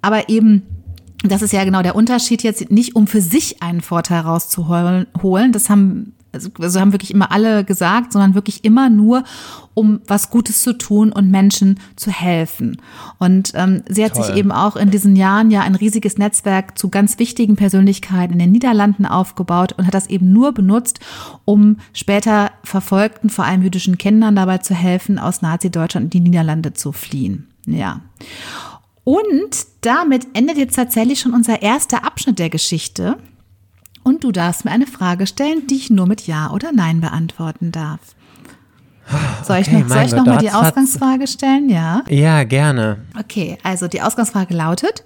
Aber 0.03 0.29
eben, 0.29 0.63
das 1.23 1.43
ist 1.43 1.53
ja 1.53 1.65
genau 1.65 1.83
der 1.83 1.97
Unterschied 1.97 2.43
jetzt, 2.43 2.71
nicht 2.71 2.95
um 2.95 3.07
für 3.07 3.21
sich 3.21 3.63
einen 3.63 3.81
Vorteil 3.81 4.21
rauszuholen. 4.21 5.07
holen. 5.23 5.53
Das 5.53 5.69
haben, 5.69 6.15
also 6.33 6.51
also 6.61 6.81
haben 6.81 6.93
wirklich 6.93 7.13
immer 7.13 7.33
alle 7.33 7.65
gesagt, 7.65 8.13
sondern 8.13 8.35
wirklich 8.35 8.65
immer 8.65 8.89
nur, 8.91 9.25
um 9.77 10.01
was 10.07 10.31
Gutes 10.31 10.63
zu 10.63 10.73
tun 10.73 11.13
und 11.13 11.31
Menschen 11.31 11.79
zu 11.97 12.11
helfen. 12.11 12.81
Und 13.19 13.53
ähm, 13.55 13.83
sie 13.87 14.03
hat 14.03 14.15
Toll. 14.15 14.25
sich 14.25 14.37
eben 14.37 14.51
auch 14.51 14.75
in 14.75 14.91
diesen 14.91 15.17
Jahren 15.17 15.51
ja 15.51 15.61
ein 15.61 15.75
riesiges 15.75 16.17
Netzwerk 16.17 16.79
zu 16.79 16.89
ganz 16.89 17.19
wichtigen 17.19 17.57
Persönlichkeiten 17.57 18.33
in 18.33 18.39
den 18.39 18.53
Niederlanden 18.53 19.05
aufgebaut 19.05 19.75
und 19.77 19.87
hat 19.87 19.93
das 19.93 20.07
eben 20.07 20.33
nur 20.33 20.53
benutzt, 20.53 21.01
um 21.45 21.77
später 21.93 22.53
verfolgten, 22.65 23.29
vor 23.29 23.45
allem 23.45 23.63
jüdischen 23.63 23.99
Kindern 23.99 24.35
dabei 24.35 24.59
zu 24.59 24.75
helfen, 24.75 25.19
aus 25.19 25.43
Nazi-Deutschland 25.43 26.05
in 26.05 26.11
die 26.11 26.31
Niederlande 26.31 26.73
zu 26.73 26.93
fliehen. 26.93 27.47
Ja. 27.67 28.01
Und 29.05 29.67
damit 29.83 30.27
endet 30.33 30.57
jetzt 30.57 30.77
tatsächlich 30.77 31.21
schon 31.21 31.35
unser 31.35 31.61
erster 31.61 32.03
Abschnitt 32.03 32.39
der 32.39 32.49
Geschichte. 32.49 33.19
Und 34.03 34.25
du 34.25 34.33
darfst 34.33 34.65
mir 34.65 34.71
eine 34.71 34.87
Frage 34.87 35.27
stellen, 35.27 35.67
die 35.67 35.77
ich 35.77 35.91
nur 35.91 36.07
mit 36.07 36.27
Ja 36.27 36.51
oder 36.51 36.73
Nein 36.73 37.03
beantworten 37.03 37.73
darf. 37.73 38.16
Soll 39.45 39.59
ich 39.59 39.69
Okay, 39.69 39.81
noch, 39.81 39.89
soll 39.89 40.05
ich 40.05 40.13
noch 40.13 40.27
mal 40.27 40.39
die 40.39 40.51
Ausgangsfrage 40.51 41.27
stellen? 41.27 41.69
Ja. 41.69 42.03
Ja, 42.09 42.43
gerne. 42.45 42.99
Okay, 43.19 43.59
also 43.63 43.87
die 43.87 44.03
Ausgangsfrage 44.03 44.55
lautet, 44.55 45.05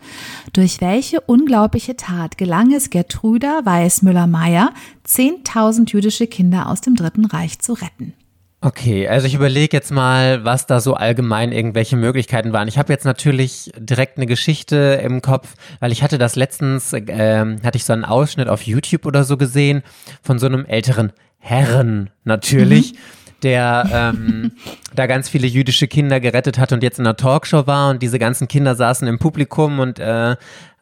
durch 0.52 0.80
welche 0.80 1.20
unglaubliche 1.20 1.96
Tat 1.96 2.38
gelang 2.38 2.72
es 2.72 2.90
Gertruda 2.90 3.60
Weißmüller-Meyer, 3.64 4.72
10.000 5.06 5.90
jüdische 5.92 6.26
Kinder 6.26 6.68
aus 6.68 6.80
dem 6.80 6.96
Dritten 6.96 7.26
Reich 7.26 7.58
zu 7.58 7.74
retten? 7.74 8.14
Okay, 8.62 9.08
also 9.08 9.26
ich 9.26 9.34
überlege 9.34 9.74
jetzt 9.74 9.90
mal, 9.90 10.44
was 10.44 10.66
da 10.66 10.80
so 10.80 10.92
allgemein 10.92 11.50
irgendwelche 11.50 11.96
Möglichkeiten 11.96 12.52
waren. 12.52 12.68
Ich 12.68 12.76
habe 12.76 12.92
jetzt 12.92 13.06
natürlich 13.06 13.72
direkt 13.78 14.18
eine 14.18 14.26
Geschichte 14.26 15.00
im 15.02 15.22
Kopf, 15.22 15.54
weil 15.80 15.92
ich 15.92 16.02
hatte 16.02 16.18
das 16.18 16.36
letztens, 16.36 16.92
ähm, 16.92 17.56
hatte 17.64 17.78
ich 17.78 17.84
so 17.84 17.94
einen 17.94 18.04
Ausschnitt 18.04 18.48
auf 18.48 18.62
YouTube 18.62 19.06
oder 19.06 19.24
so 19.24 19.38
gesehen 19.38 19.82
von 20.22 20.38
so 20.38 20.44
einem 20.44 20.66
älteren 20.66 21.12
Herren 21.38 22.10
natürlich. 22.24 22.94
Der 23.42 23.88
ähm, 23.92 24.52
da 24.94 25.06
ganz 25.06 25.28
viele 25.28 25.46
jüdische 25.46 25.88
Kinder 25.88 26.20
gerettet 26.20 26.58
hat 26.58 26.72
und 26.72 26.82
jetzt 26.82 26.98
in 26.98 27.06
einer 27.06 27.16
Talkshow 27.16 27.66
war 27.66 27.90
und 27.90 28.02
diese 28.02 28.18
ganzen 28.18 28.48
Kinder 28.48 28.74
saßen 28.74 29.06
im 29.08 29.18
Publikum 29.18 29.78
und 29.78 29.98
äh, 29.98 30.36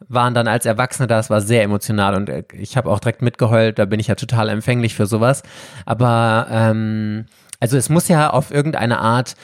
waren 0.07 0.33
dann 0.33 0.47
als 0.47 0.65
Erwachsene 0.65 1.07
da. 1.07 1.19
Es 1.19 1.29
war 1.29 1.41
sehr 1.41 1.63
emotional 1.63 2.15
und 2.15 2.29
äh, 2.29 2.43
ich 2.53 2.77
habe 2.77 2.89
auch 2.89 2.99
direkt 2.99 3.21
mitgeheult. 3.21 3.79
Da 3.79 3.85
bin 3.85 3.99
ich 3.99 4.07
ja 4.07 4.15
total 4.15 4.49
empfänglich 4.49 4.95
für 4.95 5.05
sowas. 5.05 5.43
Aber 5.85 6.47
ähm, 6.49 7.25
also 7.59 7.77
es 7.77 7.89
muss 7.89 8.07
ja 8.07 8.29
auf 8.29 8.51
irgendeine 8.51 8.99
Art 8.99 9.35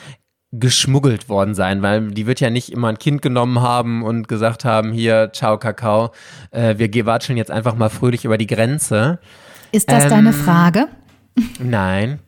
geschmuggelt 0.52 1.28
worden 1.28 1.54
sein, 1.54 1.82
weil 1.82 2.08
die 2.08 2.26
wird 2.26 2.40
ja 2.40 2.50
nicht 2.50 2.72
immer 2.72 2.88
ein 2.88 2.98
Kind 2.98 3.20
genommen 3.20 3.60
haben 3.60 4.02
und 4.02 4.28
gesagt 4.28 4.64
haben, 4.64 4.92
hier, 4.92 5.30
ciao 5.32 5.58
Kakao, 5.58 6.12
äh, 6.50 6.76
wir 6.78 7.06
watscheln 7.06 7.36
jetzt 7.36 7.50
einfach 7.50 7.74
mal 7.74 7.90
fröhlich 7.90 8.24
über 8.24 8.38
die 8.38 8.46
Grenze. 8.46 9.18
Ist 9.72 9.90
das 9.90 10.04
Ähm, 10.04 10.10
deine 10.10 10.32
Frage? 10.32 10.88
Nein. 11.58 12.20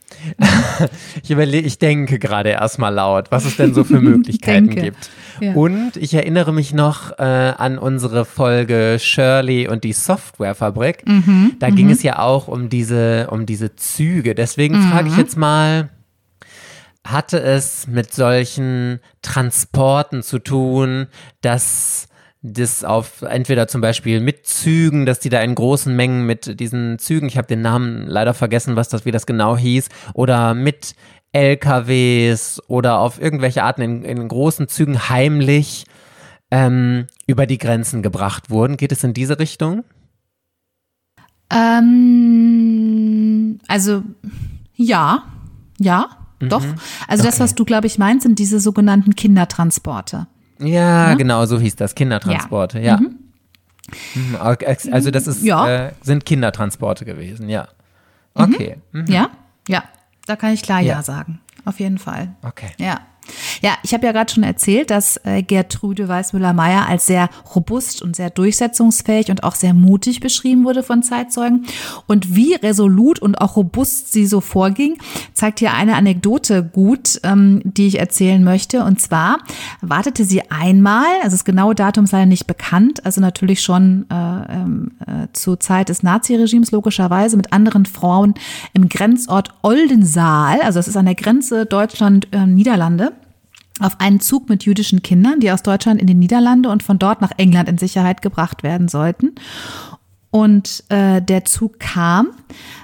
Ich 1.23 1.31
überlege, 1.31 1.67
ich 1.67 1.79
denke 1.79 2.19
gerade 2.19 2.51
erstmal 2.51 2.93
laut, 2.95 3.31
was 3.31 3.45
es 3.45 3.57
denn 3.57 3.75
so 3.75 3.85
für 3.85 4.01
Möglichkeiten 4.01 4.71
gibt. 4.71 5.11
Ja. 5.41 5.53
Und 5.55 5.97
ich 5.97 6.15
erinnere 6.15 6.53
mich 6.53 6.73
noch 6.75 7.19
äh, 7.19 7.23
an 7.23 7.79
unsere 7.79 8.25
Folge 8.25 8.99
Shirley 9.01 9.69
und 9.69 9.85
die 9.85 9.93
Softwarefabrik. 9.93 11.07
Mhm, 11.07 11.57
da 11.61 11.71
ging 11.71 11.91
es 11.91 12.03
ja 12.03 12.19
auch 12.19 12.49
um 12.49 12.69
diese, 12.69 13.29
um 13.31 13.47
diese 13.47 13.77
Züge. 13.77 14.35
Deswegen 14.35 14.77
Mhm. 14.79 14.91
frage 14.91 15.09
ich 15.09 15.17
jetzt 15.17 15.37
mal, 15.37 15.91
hatte 17.07 17.41
es 17.41 17.87
mit 17.87 18.13
solchen 18.13 18.99
Transporten 19.23 20.23
zu 20.23 20.39
tun, 20.41 21.07
dass 21.41 22.08
das 22.43 22.85
auf 22.85 23.23
entweder 23.23 23.67
zum 23.67 23.81
Beispiel 23.81 24.21
mit 24.21 24.47
Zügen, 24.47 25.07
dass 25.07 25.19
die 25.19 25.29
da 25.29 25.41
in 25.41 25.55
großen 25.55 25.95
Mengen 25.95 26.25
mit 26.25 26.61
diesen 26.61 26.99
Zügen, 26.99 27.27
ich 27.27 27.37
habe 27.37 27.49
den 27.49 27.63
Namen 27.63 28.07
leider 28.07 28.33
vergessen, 28.35 28.77
was 28.77 28.89
das, 28.89 29.05
wie 29.05 29.11
das 29.11 29.27
genau 29.27 29.57
hieß, 29.57 29.89
oder 30.15 30.55
mit 30.55 30.95
LKWs 31.33 32.63
oder 32.69 33.01
auf 33.01 33.21
irgendwelche 33.21 33.63
Arten 33.65 33.83
in, 33.83 34.05
in 34.05 34.29
großen 34.29 34.69
Zügen 34.69 35.09
heimlich 35.09 35.85
ähm, 36.51 37.07
über 37.27 37.47
die 37.47 37.59
Grenzen 37.59 38.03
gebracht 38.03 38.51
wurden. 38.51 38.77
Geht 38.77 38.93
es 38.93 39.05
in 39.05 39.15
diese 39.15 39.39
Richtung? 39.39 39.85
Ähm, 42.19 43.59
also 43.69 44.03
ja, 44.75 45.25
ja, 45.79 46.09
doch. 46.41 46.65
Also 47.09 47.25
das, 47.25 47.35
Mhm. 47.35 47.37
Okay. 47.37 47.41
was 47.41 47.55
du, 47.57 47.65
glaube 47.65 47.87
ich, 47.89 47.99
meinst, 47.99 48.23
sind 48.23 48.39
diese 48.39 48.61
sogenannten 48.61 49.15
Kindertransporte. 49.17 50.29
Ja, 50.61 51.15
genau, 51.15 51.45
so 51.47 51.59
hieß 51.61 51.77
das. 51.77 51.95
Kindertransporte, 51.95 52.81
ja. 52.81 52.99
Mhm, 54.15 54.37
okay, 54.41 54.77
Also 54.93 55.11
das 55.11 55.27
ist, 55.27 55.43
Ja. 55.43 55.69
äh, 55.87 55.93
sind 56.03 56.27
Kindertransporte 56.27 57.05
gewesen, 57.05 57.49
ja. 57.49 57.69
Okay. 58.35 58.77
Mhm. 58.93 59.07
Ja? 59.07 59.31
Ja, 59.69 59.85
da 60.27 60.37
kann 60.37 60.53
ich 60.53 60.63
klar 60.63 60.81
ja, 60.81 60.97
Ja. 60.97 61.03
sagen. 61.03 61.41
Auf 61.65 61.81
jeden 61.81 61.99
Fall. 61.99 62.35
Okay. 62.43 62.71
Ja. 62.79 63.01
Ja, 63.63 63.73
ich 63.83 63.95
habe 63.95 64.07
ja 64.07 64.13
gerade 64.13 64.33
schon 64.33 64.43
erzählt, 64.43 64.91
dass 64.91 65.19
äh, 65.25 65.43
Gertrude 65.43 66.09
Weißmüller-Meyer 66.09 66.87
als 66.89 67.07
sehr 67.07 67.29
robust 67.55 68.03
und 68.03 68.17
sehr 68.17 68.31
durchsetzungsfähig 68.31 69.31
und 69.31 69.45
auch 69.45 69.55
sehr 69.55 69.75
mutig 69.75 70.21
beschrieben 70.21 70.65
wurde 70.65 70.83
von 70.83 71.03
Zeitzeugen. 71.03 71.67
Und 72.07 72.35
wie 72.35 72.55
resolut 72.55 73.19
und 73.19 73.41
auch 73.41 73.57
robust 73.57 74.13
sie 74.13 74.27
so 74.27 74.41
vorging, 74.41 74.99
zeigt 75.35 75.59
hier 75.59 75.73
eine 75.73 75.97
Anekdote 75.97 76.63
gut, 76.63 77.21
ähm, 77.23 77.61
die 77.65 77.87
ich 77.87 77.99
erzählen 77.99 78.43
möchte. 78.43 78.85
Und 78.85 79.01
zwar 79.01 79.39
wartete 79.81 80.25
sie 80.25 80.51
einmal, 80.51 81.07
also 81.23 81.37
das 81.37 81.45
genaue 81.45 81.75
Datum 81.75 82.07
sei 82.07 82.25
nicht 82.25 82.47
bekannt, 82.47 83.05
also 83.05 83.21
natürlich 83.21 83.63
schon 83.63 84.07
äh, 84.11 84.15
ähm, 84.15 84.93
äh, 85.07 85.29
zur 85.33 85.61
Zeit 85.61 85.89
des 85.89 86.03
Naziregimes 86.03 86.71
logischerweise 86.71 87.37
mit 87.37 87.53
anderen 87.53 87.87
Frauen 87.87 88.35
im 88.73 88.89
Grenzort 88.89 89.51
Oldensaal, 89.63 90.61
also 90.61 90.79
das 90.79 90.89
ist 90.89 90.97
an 90.97 91.07
der 91.07 91.15
Grenze 91.15 91.67
Deutschland-Niederlande 91.67 93.13
auf 93.81 94.01
einen 94.01 94.21
Zug 94.21 94.49
mit 94.49 94.65
jüdischen 94.65 95.03
Kindern, 95.03 95.41
die 95.41 95.51
aus 95.51 95.63
Deutschland 95.63 96.01
in 96.01 96.07
die 96.07 96.15
Niederlande 96.15 96.69
und 96.69 96.83
von 96.83 96.99
dort 96.99 97.21
nach 97.21 97.33
England 97.37 97.69
in 97.69 97.79
Sicherheit 97.79 98.23
gebracht 98.23 98.63
werden 98.63 98.89
sollten. 98.89 99.35
Und 100.31 100.85
äh, 100.91 101.23
der 101.23 101.45
Zug 101.45 101.81
kam. 101.81 102.29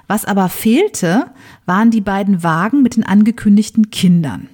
Was 0.07 0.24
aber 0.24 0.48
fehlte, 0.48 1.26
waren 1.66 1.90
die 1.90 2.00
beiden 2.00 2.42
Wagen 2.42 2.83
mit 2.83 2.96
den 2.96 3.04
angekündigten 3.04 3.90
Kindern. 3.90 4.48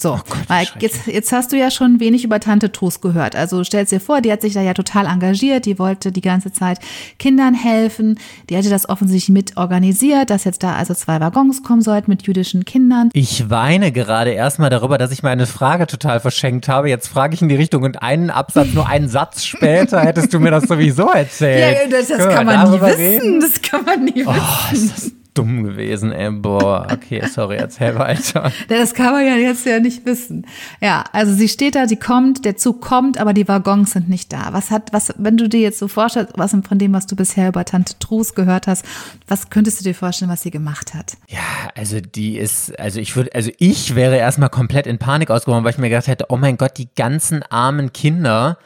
So, 0.00 0.12
oh 0.14 0.20
Gott, 0.28 0.48
weil 0.48 0.66
jetzt, 0.78 1.06
jetzt 1.06 1.30
hast 1.30 1.52
du 1.52 1.58
ja 1.58 1.70
schon 1.70 2.00
wenig 2.00 2.24
über 2.24 2.40
Tante 2.40 2.72
Trus 2.72 3.02
gehört. 3.02 3.36
Also 3.36 3.62
stellst 3.64 3.92
dir 3.92 4.00
vor, 4.00 4.22
die 4.22 4.32
hat 4.32 4.40
sich 4.40 4.54
da 4.54 4.62
ja 4.62 4.72
total 4.72 5.04
engagiert, 5.04 5.66
die 5.66 5.78
wollte 5.78 6.10
die 6.10 6.22
ganze 6.22 6.52
Zeit 6.52 6.78
Kindern 7.18 7.52
helfen, 7.52 8.18
die 8.48 8.56
hatte 8.56 8.70
das 8.70 8.88
offensichtlich 8.88 9.28
mit 9.28 9.58
organisiert, 9.58 10.30
dass 10.30 10.44
jetzt 10.44 10.62
da 10.62 10.74
also 10.74 10.94
zwei 10.94 11.20
Waggons 11.20 11.62
kommen 11.62 11.82
sollten 11.82 12.10
mit 12.10 12.26
jüdischen 12.26 12.64
Kindern. 12.64 13.10
Ich 13.12 13.50
weine 13.50 13.92
gerade 13.92 14.30
erstmal 14.30 14.70
darüber, 14.70 14.96
dass 14.96 15.12
ich 15.12 15.22
meine 15.22 15.46
Frage 15.46 15.86
total 15.86 16.18
verschenkt 16.20 16.66
habe. 16.68 16.88
Jetzt 16.88 17.08
frage 17.08 17.34
ich 17.34 17.42
in 17.42 17.50
die 17.50 17.56
Richtung 17.56 17.82
und 17.82 18.02
einen 18.02 18.30
Absatz, 18.30 18.72
nur 18.72 18.88
einen 18.88 19.08
Satz 19.08 19.44
später 19.44 20.00
hättest 20.00 20.32
du 20.32 20.40
mir 20.40 20.50
das 20.50 20.64
sowieso 20.64 21.08
erzählt. 21.10 21.90
Ja, 21.92 21.98
das, 21.98 22.08
das 22.08 22.34
kann 22.34 22.46
man 22.46 22.70
nie 22.70 22.80
wissen. 22.80 22.96
Reden? 22.96 23.40
Das 23.40 23.60
kann 23.60 23.84
man 23.84 24.04
nie 24.04 24.24
oh, 24.26 24.34
wissen 24.70 25.19
dumm 25.34 25.64
gewesen, 25.64 26.12
ey. 26.12 26.30
Boah, 26.30 26.86
okay, 26.90 27.26
sorry, 27.26 27.56
erzähl 27.56 27.96
weiter. 27.96 28.52
Das 28.68 28.94
kann 28.94 29.12
man 29.12 29.26
ja 29.26 29.36
jetzt 29.36 29.66
ja 29.66 29.80
nicht 29.80 30.06
wissen. 30.06 30.46
Ja, 30.80 31.04
also 31.12 31.32
sie 31.32 31.48
steht 31.48 31.74
da, 31.74 31.88
sie 31.88 31.96
kommt, 31.96 32.44
der 32.44 32.56
Zug 32.56 32.80
kommt, 32.80 33.18
aber 33.18 33.32
die 33.32 33.48
Waggons 33.48 33.92
sind 33.92 34.08
nicht 34.08 34.32
da. 34.32 34.52
Was 34.52 34.70
hat, 34.70 34.92
was, 34.92 35.12
wenn 35.18 35.36
du 35.36 35.48
dir 35.48 35.60
jetzt 35.60 35.78
so 35.78 35.88
vorstellst, 35.88 36.32
was 36.36 36.50
von 36.50 36.78
dem, 36.78 36.92
was 36.92 37.06
du 37.06 37.16
bisher 37.16 37.48
über 37.48 37.64
Tante 37.64 37.98
Trus 37.98 38.34
gehört 38.34 38.66
hast, 38.66 38.84
was 39.28 39.50
könntest 39.50 39.80
du 39.80 39.84
dir 39.84 39.94
vorstellen, 39.94 40.30
was 40.30 40.42
sie 40.42 40.50
gemacht 40.50 40.94
hat? 40.94 41.16
Ja, 41.28 41.40
also 41.74 42.00
die 42.00 42.38
ist, 42.38 42.78
also 42.78 43.00
ich 43.00 43.16
würde, 43.16 43.34
also 43.34 43.50
ich 43.58 43.94
wäre 43.94 44.16
erstmal 44.16 44.50
komplett 44.50 44.86
in 44.86 44.98
Panik 44.98 45.30
ausgekommen, 45.30 45.64
weil 45.64 45.72
ich 45.72 45.78
mir 45.78 45.88
gedacht 45.88 46.08
hätte, 46.08 46.26
oh 46.28 46.36
mein 46.36 46.56
Gott, 46.56 46.78
die 46.78 46.88
ganzen 46.94 47.42
armen 47.42 47.92
Kinder, 47.92 48.58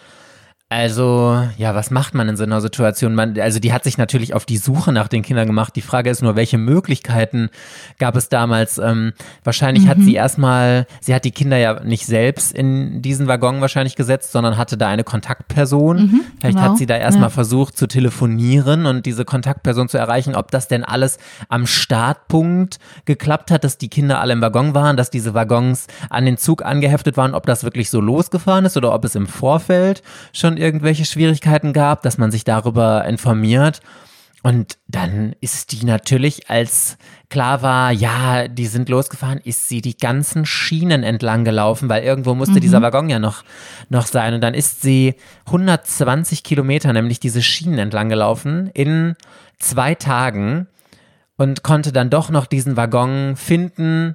also, 0.70 1.40
ja, 1.58 1.74
was 1.74 1.90
macht 1.90 2.14
man 2.14 2.28
in 2.28 2.36
so 2.36 2.42
einer 2.42 2.60
Situation? 2.60 3.14
Man, 3.14 3.38
also, 3.38 3.60
die 3.60 3.72
hat 3.72 3.84
sich 3.84 3.98
natürlich 3.98 4.34
auf 4.34 4.46
die 4.46 4.56
Suche 4.56 4.92
nach 4.92 5.08
den 5.08 5.22
Kindern 5.22 5.46
gemacht. 5.46 5.76
Die 5.76 5.82
Frage 5.82 6.08
ist 6.08 6.22
nur, 6.22 6.36
welche 6.36 6.56
Möglichkeiten 6.56 7.50
gab 7.98 8.16
es 8.16 8.30
damals? 8.30 8.78
Ähm, 8.78 9.12
wahrscheinlich 9.44 9.84
mhm. 9.84 9.88
hat 9.88 9.98
sie 10.00 10.14
erstmal, 10.14 10.86
sie 11.00 11.14
hat 11.14 11.26
die 11.26 11.30
Kinder 11.32 11.58
ja 11.58 11.84
nicht 11.84 12.06
selbst 12.06 12.50
in 12.50 13.02
diesen 13.02 13.28
Waggon 13.28 13.60
wahrscheinlich 13.60 13.94
gesetzt, 13.94 14.32
sondern 14.32 14.56
hatte 14.56 14.78
da 14.78 14.88
eine 14.88 15.04
Kontaktperson. 15.04 15.96
Mhm, 15.96 16.20
Vielleicht 16.40 16.56
genau. 16.56 16.70
hat 16.70 16.78
sie 16.78 16.86
da 16.86 16.96
erstmal 16.96 17.28
ja. 17.28 17.34
versucht 17.34 17.76
zu 17.76 17.86
telefonieren 17.86 18.86
und 18.86 19.06
diese 19.06 19.24
Kontaktperson 19.26 19.88
zu 19.88 19.98
erreichen, 19.98 20.34
ob 20.34 20.50
das 20.50 20.66
denn 20.66 20.82
alles 20.82 21.18
am 21.50 21.66
Startpunkt 21.66 22.78
geklappt 23.04 23.50
hat, 23.50 23.64
dass 23.64 23.78
die 23.78 23.88
Kinder 23.88 24.18
alle 24.18 24.32
im 24.32 24.40
Waggon 24.40 24.74
waren, 24.74 24.96
dass 24.96 25.10
diese 25.10 25.34
Waggons 25.34 25.86
an 26.08 26.24
den 26.24 26.38
Zug 26.38 26.64
angeheftet 26.64 27.16
waren, 27.18 27.34
ob 27.34 27.46
das 27.46 27.64
wirklich 27.64 27.90
so 27.90 28.00
losgefahren 28.00 28.64
ist 28.64 28.76
oder 28.76 28.92
ob 28.92 29.04
es 29.04 29.14
im 29.14 29.26
Vorfeld 29.26 30.02
schon 30.32 30.53
schon 30.54 30.62
irgendwelche 30.62 31.04
Schwierigkeiten 31.04 31.72
gab, 31.72 32.02
dass 32.02 32.18
man 32.18 32.30
sich 32.30 32.44
darüber 32.44 33.04
informiert. 33.04 33.80
Und 34.42 34.76
dann 34.88 35.34
ist 35.40 35.72
die 35.72 35.86
natürlich, 35.86 36.50
als 36.50 36.98
klar 37.30 37.62
war, 37.62 37.90
ja, 37.92 38.46
die 38.46 38.66
sind 38.66 38.90
losgefahren, 38.90 39.40
ist 39.42 39.68
sie 39.68 39.80
die 39.80 39.96
ganzen 39.96 40.44
Schienen 40.44 41.02
entlang 41.02 41.44
gelaufen, 41.44 41.88
weil 41.88 42.02
irgendwo 42.02 42.34
musste 42.34 42.56
mhm. 42.56 42.60
dieser 42.60 42.82
Waggon 42.82 43.08
ja 43.08 43.18
noch, 43.18 43.42
noch 43.88 44.06
sein. 44.06 44.34
Und 44.34 44.42
dann 44.42 44.52
ist 44.52 44.82
sie 44.82 45.14
120 45.46 46.42
Kilometer, 46.42 46.92
nämlich 46.92 47.20
diese 47.20 47.40
Schienen 47.40 47.78
entlang 47.78 48.10
gelaufen, 48.10 48.70
in 48.74 49.14
zwei 49.58 49.94
Tagen 49.94 50.66
und 51.38 51.62
konnte 51.62 51.90
dann 51.90 52.10
doch 52.10 52.28
noch 52.28 52.44
diesen 52.44 52.76
Waggon 52.76 53.36
finden, 53.36 54.14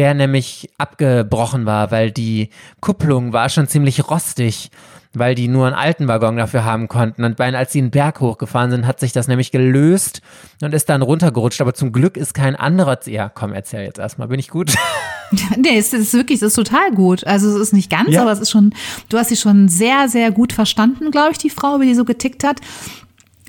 der 0.00 0.14
nämlich 0.14 0.70
abgebrochen 0.78 1.66
war, 1.66 1.90
weil 1.90 2.10
die 2.10 2.48
Kupplung 2.80 3.34
war 3.34 3.50
schon 3.50 3.68
ziemlich 3.68 4.08
rostig 4.08 4.70
weil 5.12 5.34
die 5.34 5.48
nur 5.48 5.66
einen 5.66 5.74
alten 5.74 6.06
Waggon 6.06 6.36
dafür 6.36 6.64
haben 6.64 6.86
konnten. 6.86 7.24
Und 7.24 7.40
als 7.40 7.72
sie 7.72 7.80
einen 7.80 7.90
Berg 7.90 8.20
hochgefahren 8.20 8.70
sind, 8.70 8.86
hat 8.86 9.00
sich 9.00 9.12
das 9.12 9.26
nämlich 9.26 9.50
gelöst 9.50 10.22
und 10.62 10.72
ist 10.72 10.88
dann 10.88 11.02
runtergerutscht. 11.02 11.60
Aber 11.60 11.74
zum 11.74 11.92
Glück 11.92 12.16
ist 12.16 12.32
kein 12.32 12.54
anderer. 12.54 12.98
Ja, 13.06 13.28
komm, 13.28 13.52
erzähl 13.52 13.82
jetzt 13.82 13.98
erstmal. 13.98 14.28
Bin 14.28 14.38
ich 14.38 14.48
gut? 14.50 14.72
nee, 15.56 15.76
es 15.76 15.92
ist 15.92 16.14
wirklich, 16.14 16.36
es 16.36 16.42
ist 16.42 16.54
total 16.54 16.92
gut. 16.92 17.26
Also 17.26 17.48
es 17.48 17.56
ist 17.56 17.72
nicht 17.72 17.90
ganz, 17.90 18.10
ja. 18.10 18.22
aber 18.22 18.30
es 18.30 18.38
ist 18.38 18.50
schon, 18.50 18.72
du 19.08 19.18
hast 19.18 19.30
sie 19.30 19.36
schon 19.36 19.68
sehr, 19.68 20.08
sehr 20.08 20.30
gut 20.30 20.52
verstanden, 20.52 21.10
glaube 21.10 21.32
ich, 21.32 21.38
die 21.38 21.50
Frau, 21.50 21.80
wie 21.80 21.86
die 21.86 21.94
so 21.94 22.04
getickt 22.04 22.44
hat. 22.44 22.60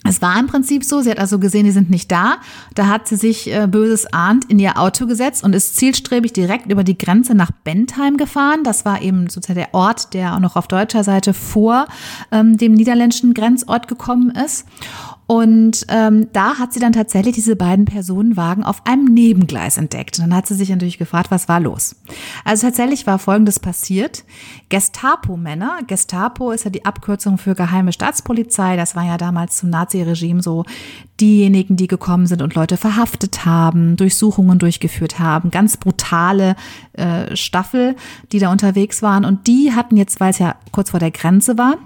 Es 0.03 0.21
war 0.21 0.39
im 0.39 0.47
Prinzip 0.47 0.83
so, 0.83 1.01
sie 1.01 1.11
hat 1.11 1.19
also 1.19 1.37
gesehen, 1.37 1.65
die 1.65 1.71
sind 1.71 1.91
nicht 1.91 2.11
da. 2.11 2.37
Da 2.73 2.87
hat 2.87 3.07
sie 3.07 3.15
sich 3.15 3.53
äh, 3.53 3.67
böses 3.67 4.11
ahnt 4.11 4.45
in 4.49 4.57
ihr 4.57 4.79
Auto 4.79 5.05
gesetzt 5.05 5.43
und 5.43 5.53
ist 5.53 5.75
zielstrebig 5.77 6.33
direkt 6.33 6.71
über 6.71 6.83
die 6.83 6.97
Grenze 6.97 7.35
nach 7.35 7.51
Bentheim 7.63 8.17
gefahren. 8.17 8.63
Das 8.63 8.83
war 8.83 9.01
eben 9.01 9.29
sozusagen 9.29 9.59
der 9.59 9.73
Ort, 9.73 10.13
der 10.15 10.33
auch 10.33 10.39
noch 10.39 10.55
auf 10.55 10.67
deutscher 10.67 11.03
Seite 11.03 11.33
vor 11.35 11.85
ähm, 12.31 12.57
dem 12.57 12.73
niederländischen 12.73 13.35
Grenzort 13.35 13.87
gekommen 13.87 14.31
ist. 14.31 14.65
Und 15.31 15.85
ähm, 15.87 16.27
da 16.33 16.59
hat 16.59 16.73
sie 16.73 16.81
dann 16.81 16.91
tatsächlich 16.91 17.35
diese 17.35 17.55
beiden 17.55 17.85
Personenwagen 17.85 18.65
auf 18.65 18.85
einem 18.85 19.05
Nebengleis 19.05 19.77
entdeckt. 19.77 20.19
Und 20.19 20.25
dann 20.25 20.35
hat 20.35 20.45
sie 20.45 20.55
sich 20.55 20.67
natürlich 20.67 20.97
gefragt, 20.97 21.31
was 21.31 21.47
war 21.47 21.61
los? 21.61 21.95
Also 22.43 22.67
tatsächlich 22.67 23.07
war 23.07 23.17
Folgendes 23.17 23.57
passiert. 23.57 24.25
Gestapo-Männer, 24.67 25.83
Gestapo 25.87 26.51
ist 26.51 26.65
ja 26.65 26.69
die 26.69 26.83
Abkürzung 26.83 27.37
für 27.37 27.55
geheime 27.55 27.93
Staatspolizei, 27.93 28.75
das 28.75 28.93
war 28.97 29.05
ja 29.05 29.17
damals 29.17 29.55
zum 29.55 29.69
Naziregime 29.69 30.43
so 30.43 30.65
diejenigen, 31.21 31.77
die 31.77 31.87
gekommen 31.87 32.27
sind 32.27 32.41
und 32.41 32.53
Leute 32.55 32.75
verhaftet 32.75 33.45
haben, 33.45 33.95
Durchsuchungen 33.95 34.59
durchgeführt 34.59 35.17
haben, 35.19 35.49
ganz 35.49 35.77
brutale 35.77 36.57
äh, 36.91 37.37
Staffel, 37.37 37.95
die 38.33 38.39
da 38.39 38.51
unterwegs 38.51 39.01
waren. 39.01 39.23
Und 39.23 39.47
die 39.47 39.71
hatten 39.71 39.95
jetzt, 39.95 40.19
weil 40.19 40.31
es 40.31 40.39
ja 40.39 40.55
kurz 40.73 40.89
vor 40.89 40.99
der 40.99 41.11
Grenze 41.11 41.57
war, 41.57 41.77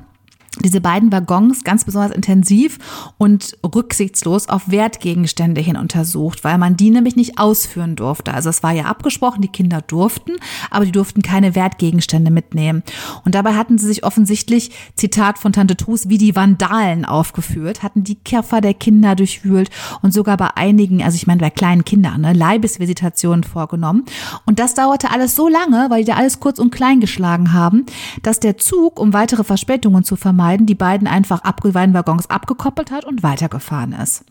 diese 0.64 0.80
beiden 0.80 1.12
Waggons 1.12 1.64
ganz 1.64 1.84
besonders 1.84 2.12
intensiv 2.12 2.78
und 3.18 3.58
rücksichtslos 3.64 4.48
auf 4.48 4.72
Wertgegenstände 4.72 5.60
hin 5.60 5.76
untersucht, 5.76 6.44
weil 6.44 6.58
man 6.58 6.78
die 6.78 6.92
nämlich 6.92 7.16
nicht 7.16 7.38
ausführen 7.38 7.96
durfte. 7.96 8.34
Also 8.34 8.50
es 8.50 8.64
war 8.64 8.72
ja 8.72 8.86
abgesprochen, 8.86 9.42
die 9.42 9.50
Kinder 9.50 9.82
durften, 9.82 10.34
aber 10.72 10.86
die 10.86 10.92
durften 10.92 11.22
keine 11.22 11.56
Wertgegenstände 11.56 12.32
mitnehmen. 12.32 12.84
Und 13.26 13.36
dabei 13.36 13.56
hatten 13.56 13.78
sie 13.78 13.88
sich 13.88 14.04
offensichtlich, 14.04 14.72
Zitat 14.96 15.40
von 15.40 15.52
Tante 15.52 15.76
Trus, 15.76 16.08
wie 16.10 16.18
die 16.18 16.36
Vandalen 16.36 17.06
aufgeführt, 17.06 17.84
hatten 17.84 18.04
die 18.04 18.18
Koffer 18.24 18.62
der 18.62 18.74
Kinder 18.74 19.16
durchwühlt 19.16 19.70
und 20.02 20.14
sogar 20.14 20.38
bei 20.38 20.56
einigen, 20.56 21.04
also 21.04 21.16
ich 21.16 21.28
meine 21.28 21.42
bei 21.42 21.50
kleinen 21.50 21.84
Kindern, 21.84 22.22
ne, 22.22 22.34
Leibesvisitationen 22.34 23.44
vorgenommen. 23.44 24.06
Und 24.46 24.60
das 24.60 24.74
dauerte 24.74 25.12
alles 25.12 25.36
so 25.36 25.48
lange, 25.48 25.90
weil 25.90 26.04
die 26.04 26.12
da 26.12 26.16
alles 26.16 26.40
kurz 26.40 26.60
und 26.60 26.72
klein 26.72 27.00
geschlagen 27.02 27.54
haben, 27.54 27.86
dass 28.24 28.40
der 28.40 28.58
Zug, 28.58 29.00
um 29.00 29.14
weitere 29.14 29.44
Verspätungen 29.44 30.04
zu 30.04 30.16
vermeiden, 30.16 30.45
vermeiden, 30.46 30.66
die 30.66 30.76
beiden 30.76 31.08
einfach 31.08 31.42
beiden 31.44 31.94
Waggons 31.94 32.30
abgekoppelt 32.30 32.92
hat 32.92 33.06
und 33.06 33.24
weitergefahren 33.24 33.94
ist. 33.94 34.24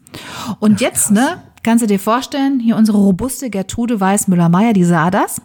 Und 0.61 0.77
Ach, 0.77 0.81
jetzt, 0.81 1.11
ne, 1.11 1.43
kannst 1.63 1.83
du 1.83 1.87
dir 1.87 1.99
vorstellen, 1.99 2.61
hier 2.61 2.77
unsere 2.77 2.99
robuste 2.99 3.51
Gertrude 3.51 4.01
Weiß-Müller-Meyer, 4.01 4.73
die 4.73 4.85
sah 4.85 5.11
das. 5.11 5.43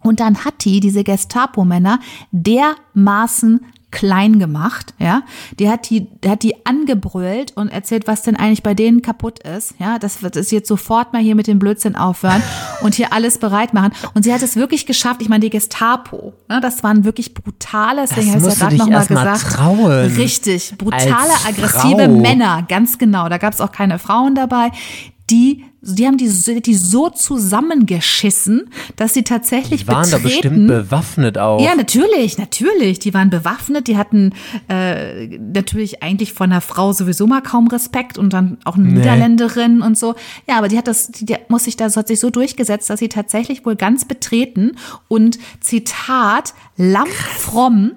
Und 0.00 0.20
dann 0.20 0.44
hat 0.44 0.64
die, 0.64 0.80
diese 0.80 1.04
Gestapo-Männer, 1.04 2.00
dermaßen 2.30 3.60
klein 3.90 4.38
gemacht, 4.38 4.94
ja. 4.98 5.22
Die 5.58 5.70
hat 5.70 5.88
die, 5.88 6.06
die 6.22 6.28
hat 6.30 6.42
die 6.42 6.66
angebrüllt 6.66 7.56
und 7.56 7.68
erzählt, 7.68 8.06
was 8.06 8.22
denn 8.22 8.36
eigentlich 8.36 8.62
bei 8.62 8.74
denen 8.74 9.02
kaputt 9.02 9.38
ist, 9.40 9.74
ja. 9.78 9.98
Das 9.98 10.22
wird 10.22 10.36
es 10.36 10.50
jetzt 10.50 10.68
sofort 10.68 11.12
mal 11.12 11.22
hier 11.22 11.34
mit 11.34 11.46
dem 11.46 11.58
Blödsinn 11.58 11.96
aufhören 11.96 12.42
und 12.82 12.94
hier 12.94 13.12
alles 13.12 13.38
bereit 13.38 13.72
machen. 13.74 13.92
Und 14.14 14.24
sie 14.24 14.32
hat 14.32 14.42
es 14.42 14.56
wirklich 14.56 14.86
geschafft. 14.86 15.22
Ich 15.22 15.28
meine, 15.28 15.40
die 15.40 15.50
Gestapo, 15.50 16.34
ne, 16.48 16.60
das 16.60 16.82
waren 16.82 17.04
wirklich 17.04 17.34
brutale, 17.34 18.02
deswegen 18.02 18.34
habe 18.34 18.40
ich 18.40 18.58
ja 18.58 18.66
gerade 18.68 18.76
nochmal 18.76 19.06
gesagt. 19.06 19.52
Trauen. 19.52 20.12
Richtig, 20.16 20.74
brutale, 20.76 21.32
aggressive. 21.46 22.08
Männer, 22.08 22.64
ganz 22.68 22.98
genau. 22.98 23.28
Da 23.28 23.38
gab 23.38 23.54
es 23.54 23.60
auch 23.60 23.72
keine 23.72 23.98
Frauen 23.98 24.34
dabei, 24.34 24.70
die 25.30 25.64
die 25.80 26.06
haben 26.06 26.16
die, 26.16 26.28
die 26.60 26.74
so 26.74 27.08
zusammengeschissen, 27.08 28.68
dass 28.96 29.14
sie 29.14 29.22
tatsächlich 29.22 29.82
die 29.82 29.88
waren 29.88 30.02
betreten, 30.02 30.22
da 30.22 30.28
bestimmt 30.28 30.66
bewaffnet 30.66 31.38
auch. 31.38 31.60
Ja, 31.60 31.76
natürlich, 31.76 32.36
natürlich. 32.36 32.98
Die 32.98 33.14
waren 33.14 33.30
bewaffnet, 33.30 33.86
die 33.86 33.96
hatten 33.96 34.32
äh, 34.68 35.38
natürlich 35.38 36.02
eigentlich 36.02 36.32
von 36.32 36.50
einer 36.50 36.60
Frau 36.60 36.92
sowieso 36.92 37.28
mal 37.28 37.42
kaum 37.42 37.68
Respekt 37.68 38.18
und 38.18 38.32
dann 38.32 38.58
auch 38.64 38.74
eine 38.74 38.88
nee. 38.88 38.98
Niederländerin 38.98 39.80
und 39.80 39.96
so. 39.96 40.14
Ja, 40.48 40.58
aber 40.58 40.68
die 40.68 40.76
hat 40.76 40.88
das, 40.88 41.12
die, 41.12 41.24
die 41.24 41.36
muss 41.48 41.64
sich 41.64 41.76
das 41.76 41.96
hat 41.96 42.08
sich 42.08 42.18
so 42.18 42.30
durchgesetzt, 42.30 42.90
dass 42.90 42.98
sie 42.98 43.08
tatsächlich 43.08 43.64
wohl 43.64 43.76
ganz 43.76 44.04
betreten 44.04 44.72
und 45.06 45.38
Zitat 45.60 46.54
lammfromm 46.76 47.92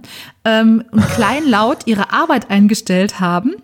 ähm, 0.46 0.84
und 0.92 1.08
kleinlaut 1.16 1.88
ihre 1.88 2.14
Arbeit 2.14 2.52
eingestellt 2.52 3.20
haben 3.20 3.56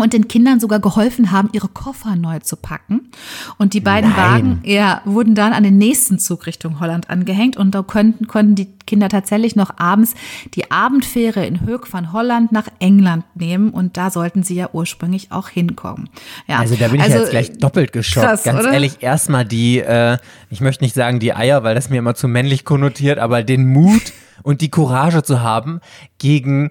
und 0.00 0.12
den 0.12 0.28
Kindern 0.28 0.60
sogar 0.60 0.80
geholfen 0.80 1.30
haben, 1.30 1.48
ihre 1.52 1.68
Koffer 1.68 2.16
neu 2.16 2.38
zu 2.40 2.56
packen. 2.56 3.10
Und 3.58 3.74
die 3.74 3.80
beiden 3.80 4.10
Nein. 4.10 4.18
Wagen 4.18 4.60
ja, 4.64 5.02
wurden 5.04 5.34
dann 5.34 5.52
an 5.52 5.62
den 5.62 5.78
nächsten 5.78 6.18
Zug 6.18 6.46
Richtung 6.46 6.80
Holland 6.80 7.10
angehängt 7.10 7.56
und 7.56 7.74
da 7.74 7.82
konnten, 7.82 8.26
konnten 8.26 8.54
die 8.54 8.68
Kinder 8.86 9.08
tatsächlich 9.08 9.54
noch 9.54 9.78
abends 9.78 10.14
die 10.54 10.70
Abendfähre 10.70 11.46
in 11.46 11.64
Höck 11.64 11.86
von 11.86 12.12
Holland 12.12 12.50
nach 12.50 12.66
England 12.80 13.24
nehmen 13.34 13.70
und 13.70 13.96
da 13.96 14.10
sollten 14.10 14.42
sie 14.42 14.56
ja 14.56 14.70
ursprünglich 14.72 15.30
auch 15.30 15.48
hinkommen. 15.48 16.08
Ja, 16.48 16.58
also 16.58 16.74
da 16.74 16.88
bin 16.88 16.96
ich 16.96 17.04
also, 17.04 17.18
jetzt 17.18 17.30
gleich 17.30 17.52
doppelt 17.58 17.92
geschockt. 17.92 18.26
Krass, 18.26 18.42
Ganz 18.42 18.60
oder? 18.60 18.72
ehrlich, 18.72 18.98
erstmal 19.00 19.44
die, 19.44 19.78
äh, 19.78 20.18
ich 20.50 20.60
möchte 20.60 20.82
nicht 20.82 20.94
sagen 20.94 21.20
die 21.20 21.34
Eier, 21.34 21.62
weil 21.62 21.74
das 21.74 21.90
mir 21.90 21.98
immer 21.98 22.14
zu 22.14 22.26
männlich 22.26 22.64
konnotiert, 22.64 23.18
aber 23.18 23.42
den 23.42 23.66
Mut 23.66 24.12
und 24.42 24.60
die 24.60 24.70
Courage 24.70 25.22
zu 25.22 25.40
haben, 25.40 25.80
gegen 26.18 26.70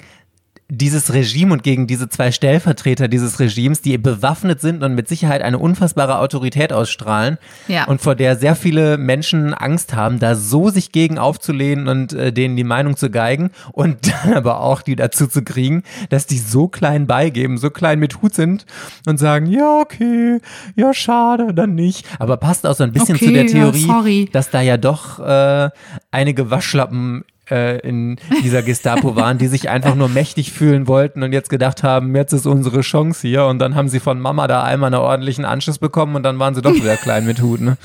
dieses 0.72 1.14
Regime 1.14 1.52
und 1.54 1.64
gegen 1.64 1.88
diese 1.88 2.10
zwei 2.10 2.32
Stellvertreter 2.32 3.08
dieses 3.08 3.40
Regimes, 3.40 3.82
die 3.82 3.98
bewaffnet 3.98 4.62
sind 4.62 4.84
und 4.84 4.94
mit 4.94 5.08
Sicherheit 5.08 5.42
eine 5.42 5.58
unfassbare 5.58 6.20
Autorität 6.20 6.72
ausstrahlen 6.72 7.38
Ja. 7.68 7.86
und 7.86 8.02
vor 8.02 8.14
der 8.16 8.36
sehr 8.36 8.56
viele 8.56 8.98
Menschen 9.00 9.54
Angst 9.56 9.96
haben, 9.96 10.20
da 10.20 10.36
so 10.36 10.70
sich 10.70 10.92
gegen 10.92 11.18
aufzulehnen 11.18 11.88
und 11.88 12.14
äh, 12.14 12.32
denen 12.32 12.56
die 12.56 12.64
Meinung 12.64 12.96
zu 12.98 13.10
geigen 13.10 13.50
und 13.72 14.12
dann 14.24 14.34
aber 14.34 14.62
auch 14.62 14.82
die 14.84 14.96
dazu 14.96 15.26
zu 15.28 15.44
kriegen, 15.44 15.82
dass 16.10 16.28
die 16.28 16.38
so 16.38 16.68
klein 16.68 17.08
beigeben, 17.08 17.58
so 17.58 17.72
klein 17.72 17.98
mit 18.00 18.22
Hut 18.22 18.36
sind 18.36 18.66
und 19.08 19.18
sagen, 19.18 19.48
ja, 19.48 19.80
okay, 19.80 20.40
ja, 20.76 20.94
schade, 20.94 21.54
dann 21.54 21.74
nicht. 21.74 22.06
Aber 22.20 22.38
passt 22.38 22.68
auch 22.68 22.76
so 22.76 22.84
ein 22.84 22.92
bisschen 22.92 23.16
Okay, 23.16 23.26
zu 23.26 23.32
der 23.34 23.46
ja, 23.46 23.52
Theorie, 23.52 23.86
sorry. 23.86 24.30
dass 24.32 24.52
da 24.52 24.62
ja 24.62 24.78
doch 24.78 25.20
äh, 25.20 25.70
einige 26.12 26.52
Waschlappen 26.52 27.24
äh, 27.50 27.80
in 27.80 28.18
dieser 28.44 28.62
Gestapo 28.62 29.16
waren, 29.16 29.38
die 29.38 29.48
sich 29.48 29.70
einfach 29.70 29.96
nur 29.96 30.10
mächtig 30.10 30.52
fühlen 30.52 30.88
wollten 30.88 31.24
und 31.24 31.34
jetzt 31.34 31.50
gedacht 31.50 31.84
haben, 31.84 32.16
jetzt 32.16 32.34
ist 32.34 32.46
unsere 32.46 32.82
Chance 32.82 33.28
hier 33.28 33.46
und 33.46 33.60
dann 33.60 33.76
haben 33.76 33.90
sie 33.90 34.00
von 34.00 34.20
Mama 34.20 34.48
da 34.48 34.64
einmal 34.64 34.94
einen 34.94 35.02
ordentlichen 35.02 35.46
Anschiss 35.46 35.78
bekommen 35.78 36.16
und 36.16 36.24
dann 36.24 36.40
waren 36.40 36.56
sie 36.56 36.62
doch 36.62 36.74
wieder 36.74 36.98
klein 36.98 37.26
mit 37.26 37.42
Hut, 37.42 37.62
ne? 37.62 37.78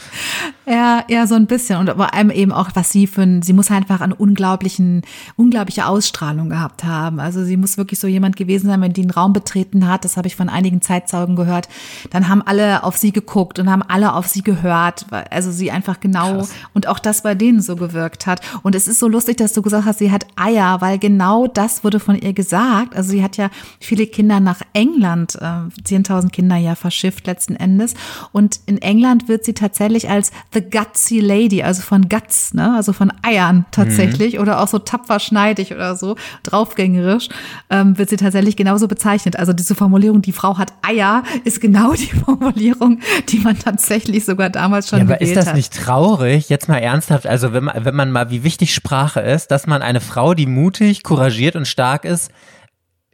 Ja, 0.67 1.05
ja, 1.09 1.27
so 1.27 1.35
ein 1.35 1.47
bisschen. 1.47 1.79
Und 1.79 1.91
vor 1.91 2.15
allem 2.15 2.31
eben 2.31 2.53
auch, 2.53 2.71
was 2.75 2.91
sie 2.91 3.07
für 3.07 3.23
ein, 3.23 3.43
sie 3.43 3.53
muss 3.53 3.71
einfach 3.71 4.01
eine 4.01 4.15
unglaublichen, 4.15 5.03
unglaubliche 5.37 5.87
Ausstrahlung 5.87 6.49
gehabt 6.49 6.85
haben. 6.85 7.21
Also 7.21 7.45
sie 7.45 7.59
muss 7.59 7.77
wirklich 7.77 8.01
so 8.01 8.07
jemand 8.07 8.37
gewesen 8.37 8.69
sein, 8.69 8.81
wenn 8.81 8.93
die 8.95 9.03
einen 9.03 9.11
Raum 9.11 9.33
betreten 9.35 9.87
hat, 9.87 10.05
das 10.05 10.17
habe 10.17 10.27
ich 10.27 10.37
von 10.37 10.49
einigen 10.49 10.81
Zeitzeugen 10.81 11.37
gehört, 11.37 11.69
dann 12.11 12.29
haben 12.29 12.41
alle 12.43 12.83
auf 12.83 12.97
sie 12.97 13.13
geguckt 13.13 13.59
und 13.59 13.71
haben 13.71 13.83
alle 13.83 14.15
auf 14.15 14.27
sie 14.27 14.43
gehört. 14.43 15.07
Also 15.31 15.51
sie 15.51 15.71
einfach 15.71 16.01
genau, 16.01 16.37
Krass. 16.37 16.53
und 16.73 16.89
auch 16.89 16.99
das 16.99 17.23
bei 17.23 17.35
denen 17.35 17.61
so 17.61 17.77
gewirkt 17.77 18.27
hat. 18.27 18.41
Und 18.63 18.75
es 18.75 18.89
ist 18.89 19.01
so 19.01 19.09
lustig, 19.09 19.37
dass 19.37 19.53
du 19.55 19.63
gesagt 19.63 19.87
hast, 19.87 19.99
sie 19.99 20.11
hat 20.11 20.27
Eier, 20.37 20.81
weil 20.81 20.99
genau 20.99 21.47
das 21.47 21.85
wurde 21.85 22.01
von 22.01 22.17
ihr 22.17 22.33
gesagt. 22.33 22.97
Also 22.97 23.11
sie 23.11 23.23
hat 23.23 23.37
ja 23.37 23.51
viele 23.81 24.07
Kinder 24.07 24.41
nach 24.41 24.61
England, 24.73 25.37
äh, 25.37 25.69
10.000 25.83 26.31
Kinder 26.31 26.57
ja 26.57 26.75
verschifft 26.75 27.27
letzten 27.27 27.57
Endes. 27.57 27.95
Und 28.33 28.61
in 28.67 28.79
England 28.81 29.29
wird 29.29 29.45
sie 29.45 29.55
tatsächlich 29.55 30.09
als 30.09 30.31
the 30.53 30.61
gutsy 30.61 31.21
lady, 31.21 31.63
also 31.63 31.83
von 31.83 32.09
Guts, 32.09 32.55
ne, 32.55 32.75
also 32.75 32.93
von 32.93 33.13
Eiern 33.23 33.65
tatsächlich, 33.71 34.39
oder 34.39 34.61
auch 34.61 34.69
so 34.69 34.79
tapfer 34.79 35.21
schneidig 35.21 35.73
oder 35.73 35.97
so, 35.97 36.17
draufgängerisch, 36.43 37.29
ähm, 37.71 37.97
wird 37.99 38.11
sie 38.11 38.17
tatsächlich 38.17 38.57
genauso 38.57 38.89
bezeichnet. 38.89 39.37
Also 39.39 39.53
diese 39.53 39.75
Formulierung, 39.75 40.23
die 40.23 40.33
Frau 40.33 40.59
hat 40.59 40.73
Eier, 40.83 41.23
ist 41.45 41.61
genau 41.61 41.93
die 41.93 42.07
Formulierung, 42.25 43.01
die 43.29 43.39
man 43.39 43.59
tatsächlich 43.59 44.25
sogar 44.25 44.51
damals 44.51 44.89
schon 44.89 44.99
Ja, 45.01 45.05
aber 45.05 45.21
ist 45.21 45.37
das 45.37 45.49
hat. 45.49 45.57
nicht 45.57 45.73
traurig? 45.73 46.49
Jetzt 46.49 46.69
mal 46.69 46.79
ernsthaft, 46.79 47.27
also 47.27 47.53
wenn 47.53 47.65
man, 47.65 47.85
wenn 47.85 47.95
man 47.95 48.11
mal, 48.11 48.31
wie 48.31 48.45
wichtig 48.45 48.75
Sprache 48.75 49.21
ist, 49.21 49.44
dass 49.51 49.67
man 49.67 49.83
eine 49.83 50.01
Frau, 50.01 50.35
die 50.35 50.47
mutig, 50.47 51.03
couragiert 51.03 51.57
und 51.57 51.67
stark 51.67 52.05
ist, 52.05 52.31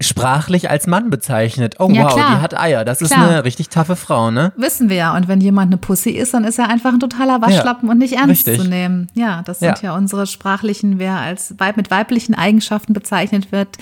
sprachlich 0.03 0.71
als 0.71 0.87
Mann 0.87 1.11
bezeichnet. 1.11 1.77
Oh 1.79 1.91
Ja, 1.93 2.05
wow, 2.05 2.15
klar. 2.15 2.31
die 2.37 2.43
hat 2.43 2.59
Eier. 2.59 2.87
Das 2.87 3.03
ist 3.03 3.13
Klar. 3.13 3.29
eine 3.29 3.45
richtig 3.45 3.69
taffe 3.69 3.97
Frau, 3.97 4.31
ne? 4.31 4.51
Wissen 4.57 4.89
wir 4.89 4.97
ja. 4.97 5.15
Und 5.15 5.29
wenn 5.29 5.43
jemand 5.43 5.67
eine 5.69 5.77
Pussy 5.77 6.09
ist, 6.11 6.33
dann 6.33 6.45
ist 6.45 6.59
er 6.59 6.71
einfach 6.71 6.95
ein 6.95 7.01
totaler 7.01 7.43
Waschlappen 7.43 7.91
und 7.91 7.99
nicht 7.99 8.15
ernst 8.15 8.47
richtig. 8.49 8.63
zu 8.63 8.67
nehmen. 8.69 9.09
Ja, 9.13 9.43
das 9.43 9.59
sind 9.59 9.83
ja, 9.83 9.91
Ja. 9.91 9.97
unsere 9.97 10.27
sprachlichen, 10.27 10.99
wer 10.99 11.19
als 11.19 11.55
Weib 11.59 11.77
mit 11.77 11.91
weiblichen 11.91 12.35
Eigenschaften 12.35 12.95
bezeichnet 12.95 13.53
wird, 13.53 13.77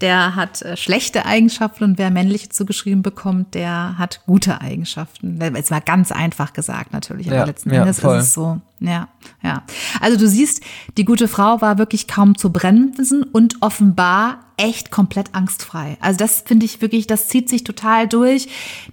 der 0.00 0.36
hat 0.36 0.62
äh, 0.62 0.76
schlechte 0.76 1.26
Eigenschaften 1.26 1.82
und 1.82 1.98
wer 1.98 2.12
männliche 2.12 2.50
zugeschrieben 2.50 3.02
bekommt, 3.02 3.54
der 3.54 3.98
hat 3.98 4.20
gute 4.26 4.60
Eigenschaften. 4.60 5.40
Jetzt 5.40 5.72
mal 5.72 5.80
ganz 5.80 6.12
einfach 6.12 6.52
gesagt 6.52 6.92
natürlich, 6.92 7.26
aber 7.26 7.36
Ja, 7.38 7.44
letzten 7.46 7.74
ja, 7.74 7.80
Endes 7.80 7.98
ist 7.98 8.04
es 8.04 8.32
so. 8.34 8.60
Ja, 8.80 9.08
ja. 9.42 9.62
Also 10.00 10.18
du 10.18 10.28
siehst, 10.28 10.60
die 10.98 11.04
gute 11.04 11.28
Frau 11.28 11.60
war 11.60 11.78
wirklich 11.78 12.08
kaum 12.08 12.36
zu 12.36 12.50
bremsen 12.50 13.22
und 13.22 13.62
offenbar 13.62 14.40
echt 14.56 14.90
komplett 14.90 15.34
angstfrei. 15.34 15.96
Also 16.00 16.18
das 16.18 16.42
finde 16.44 16.66
ich 16.66 16.80
wirklich, 16.80 17.06
das 17.06 17.28
zieht 17.28 17.48
sich 17.48 17.64
total 17.64 18.06
durch. 18.08 18.48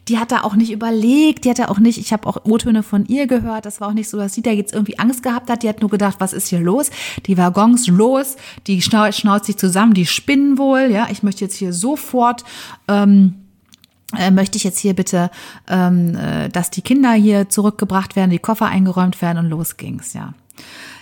Die 0.07 0.17
hat 0.17 0.31
da 0.31 0.41
auch 0.41 0.55
nicht 0.55 0.71
überlegt, 0.71 1.45
die 1.45 1.49
hat 1.49 1.59
da 1.59 1.67
auch 1.67 1.79
nicht, 1.79 1.99
ich 1.99 2.13
habe 2.13 2.27
auch 2.27 2.45
O-Töne 2.45 2.83
von 2.83 3.05
ihr 3.05 3.27
gehört, 3.27 3.65
das 3.65 3.81
war 3.81 3.89
auch 3.89 3.93
nicht 3.93 4.09
so, 4.09 4.17
dass 4.17 4.33
sie 4.33 4.41
da 4.41 4.51
jetzt 4.51 4.73
irgendwie 4.73 4.97
Angst 4.97 5.23
gehabt 5.23 5.49
hat, 5.49 5.63
die 5.63 5.69
hat 5.69 5.81
nur 5.81 5.89
gedacht, 5.89 6.17
was 6.19 6.33
ist 6.33 6.47
hier 6.47 6.59
los? 6.59 6.89
Die 7.25 7.37
Waggons 7.37 7.87
los, 7.87 8.37
die 8.67 8.81
schnau 8.81 9.11
schnauzt 9.11 9.45
sich 9.45 9.57
zusammen, 9.57 9.93
die 9.93 10.05
spinnen 10.05 10.57
wohl, 10.57 10.89
ja, 10.91 11.07
ich 11.11 11.21
möchte 11.21 11.43
jetzt 11.43 11.57
hier 11.57 11.73
sofort 11.73 12.43
ähm, 12.87 13.35
äh, 13.35 13.40
möchte 14.31 14.57
ich 14.57 14.63
jetzt 14.63 14.79
hier 14.79 14.93
bitte, 14.93 15.31
ähm, 15.67 16.15
äh, 16.15 16.49
dass 16.49 16.69
die 16.69 16.81
Kinder 16.81 17.13
hier 17.13 17.49
zurückgebracht 17.49 18.15
werden, 18.15 18.31
die 18.31 18.39
Koffer 18.39 18.67
eingeräumt 18.67 19.21
werden 19.21 19.39
und 19.39 19.49
los 19.49 19.77
ging's, 19.77 20.13
ja. 20.13 20.33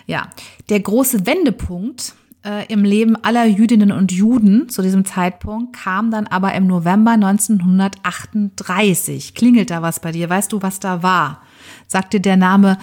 Ja, 0.06 0.28
der 0.70 0.80
große 0.80 1.26
Wendepunkt 1.26 2.16
äh, 2.44 2.66
im 2.72 2.84
Leben 2.84 3.16
aller 3.24 3.46
Jüdinnen 3.46 3.92
und 3.92 4.12
Juden 4.12 4.70
zu 4.70 4.82
diesem 4.82 5.06
Zeitpunkt 5.06 5.76
kam 5.76 6.10
dann 6.10 6.28
aber 6.28 6.54
im 6.54 6.68
November 6.68 7.12
1938. 7.12 9.36
Klingelt 9.36 9.72
da 9.72 9.82
was 9.82 10.00
bei 10.00 10.12
dir? 10.12 10.30
Weißt 10.30 10.52
du, 10.52 10.62
was 10.62 10.80
da 10.80 11.04
war? 11.04 11.42
Sagt 11.88 12.14
dir 12.14 12.22
der 12.22 12.38
Name 12.38 12.78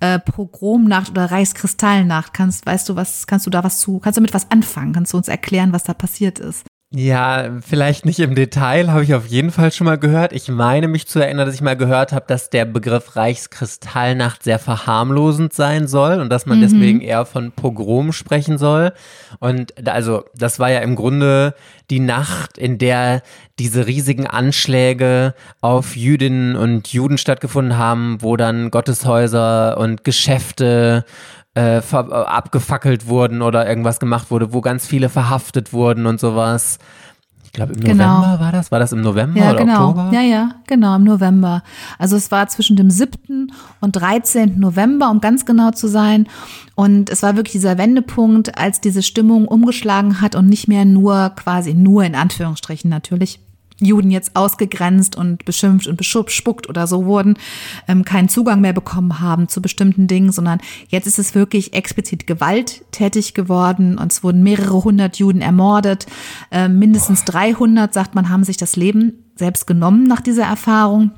äh, 0.00 0.18
Pogromnacht 0.18 1.10
oder 1.10 1.30
Reichskristallnacht? 1.30 2.32
Kannst, 2.32 2.66
weißt 2.66 2.88
du 2.88 2.96
was? 2.96 3.26
Kannst 3.26 3.46
du 3.46 3.50
da 3.50 3.62
was 3.62 3.80
zu? 3.80 3.98
Kannst 3.98 4.16
du 4.16 4.22
mit 4.22 4.34
was 4.34 4.50
anfangen? 4.50 4.92
Kannst 4.92 5.12
du 5.12 5.18
uns 5.18 5.28
erklären, 5.28 5.72
was 5.72 5.84
da 5.84 5.94
passiert 5.94 6.38
ist? 6.38 6.66
Ja, 6.94 7.48
vielleicht 7.66 8.04
nicht 8.04 8.18
im 8.18 8.34
Detail, 8.34 8.90
habe 8.90 9.02
ich 9.02 9.14
auf 9.14 9.26
jeden 9.26 9.50
Fall 9.50 9.72
schon 9.72 9.86
mal 9.86 9.96
gehört. 9.96 10.34
Ich 10.34 10.48
meine 10.48 10.88
mich 10.88 11.06
zu 11.06 11.20
erinnern, 11.20 11.46
dass 11.46 11.54
ich 11.54 11.62
mal 11.62 11.76
gehört 11.76 12.12
habe, 12.12 12.26
dass 12.28 12.50
der 12.50 12.66
Begriff 12.66 13.16
Reichskristallnacht 13.16 14.42
sehr 14.42 14.58
verharmlosend 14.58 15.54
sein 15.54 15.88
soll 15.88 16.20
und 16.20 16.28
dass 16.28 16.44
man 16.44 16.60
deswegen 16.60 17.00
eher 17.00 17.24
von 17.24 17.50
Pogrom 17.50 18.12
sprechen 18.12 18.58
soll. 18.58 18.92
Und 19.38 19.88
also, 19.88 20.24
das 20.34 20.58
war 20.58 20.70
ja 20.70 20.80
im 20.80 20.94
Grunde 20.94 21.54
die 21.88 22.00
Nacht, 22.00 22.58
in 22.58 22.76
der 22.76 23.22
diese 23.58 23.86
riesigen 23.86 24.26
Anschläge 24.26 25.34
auf 25.62 25.96
Jüdinnen 25.96 26.56
und 26.56 26.92
Juden 26.92 27.16
stattgefunden 27.16 27.78
haben, 27.78 28.18
wo 28.20 28.36
dann 28.36 28.70
Gotteshäuser 28.70 29.78
und 29.78 30.04
Geschäfte 30.04 31.06
äh, 31.54 31.78
äh, 31.78 31.80
abgefackelt 31.80 33.06
wurden 33.06 33.42
oder 33.42 33.68
irgendwas 33.68 34.00
gemacht 34.00 34.30
wurde, 34.30 34.52
wo 34.52 34.60
ganz 34.60 34.86
viele 34.86 35.08
verhaftet 35.08 35.72
wurden 35.72 36.06
und 36.06 36.18
sowas. 36.20 36.78
Ich 37.44 37.52
glaube, 37.52 37.74
im 37.74 37.80
Genau. 37.80 38.20
November 38.20 38.40
war 38.40 38.52
das? 38.52 38.72
War 38.72 38.78
das 38.78 38.92
im 38.92 39.02
November 39.02 39.38
Ja, 39.38 39.50
oder 39.50 39.58
genau. 39.58 39.88
Oktober? 39.90 40.10
Ja, 40.14 40.22
ja, 40.22 40.50
genau, 40.66 40.96
im 40.96 41.04
November. 41.04 41.62
Also 41.98 42.16
es 42.16 42.30
war 42.30 42.48
zwischen 42.48 42.76
dem 42.76 42.88
7. 42.90 43.52
und 43.82 43.92
13. 43.94 44.58
November, 44.58 45.10
um 45.10 45.20
ganz 45.20 45.44
genau 45.44 45.70
zu 45.72 45.86
sein. 45.88 46.26
Und 46.74 47.10
es 47.10 47.22
war 47.22 47.36
wirklich 47.36 47.52
dieser 47.52 47.76
Wendepunkt, 47.76 48.56
als 48.56 48.80
diese 48.80 49.02
Stimmung 49.02 49.46
umgeschlagen 49.46 50.22
hat 50.22 50.34
und 50.34 50.46
nicht 50.48 50.66
mehr 50.68 50.86
nur 50.86 51.30
quasi 51.36 51.74
nur 51.74 52.04
in 52.04 52.14
Anführungsstrichen 52.14 52.88
natürlich 52.88 53.38
Juden 53.80 54.10
jetzt 54.10 54.36
ausgegrenzt 54.36 55.16
und 55.16 55.44
beschimpft 55.44 55.86
und 55.86 55.96
bespuckt 55.96 56.68
oder 56.68 56.86
so 56.86 57.04
wurden, 57.04 57.38
ähm, 57.88 58.04
keinen 58.04 58.28
Zugang 58.28 58.60
mehr 58.60 58.72
bekommen 58.72 59.20
haben 59.20 59.48
zu 59.48 59.62
bestimmten 59.62 60.06
Dingen, 60.06 60.32
sondern 60.32 60.60
jetzt 60.88 61.06
ist 61.06 61.18
es 61.18 61.34
wirklich 61.34 61.74
explizit 61.74 62.26
gewalttätig 62.26 63.34
geworden 63.34 63.98
und 63.98 64.12
es 64.12 64.22
wurden 64.22 64.42
mehrere 64.42 64.84
hundert 64.84 65.16
Juden 65.16 65.40
ermordet. 65.40 66.06
Ähm, 66.50 66.78
mindestens 66.78 67.24
300, 67.24 67.92
sagt 67.92 68.14
man, 68.14 68.28
haben 68.28 68.44
sich 68.44 68.56
das 68.56 68.76
Leben 68.76 69.24
selbst 69.36 69.66
genommen 69.66 70.06
nach 70.06 70.20
dieser 70.20 70.44
Erfahrung. 70.44 71.12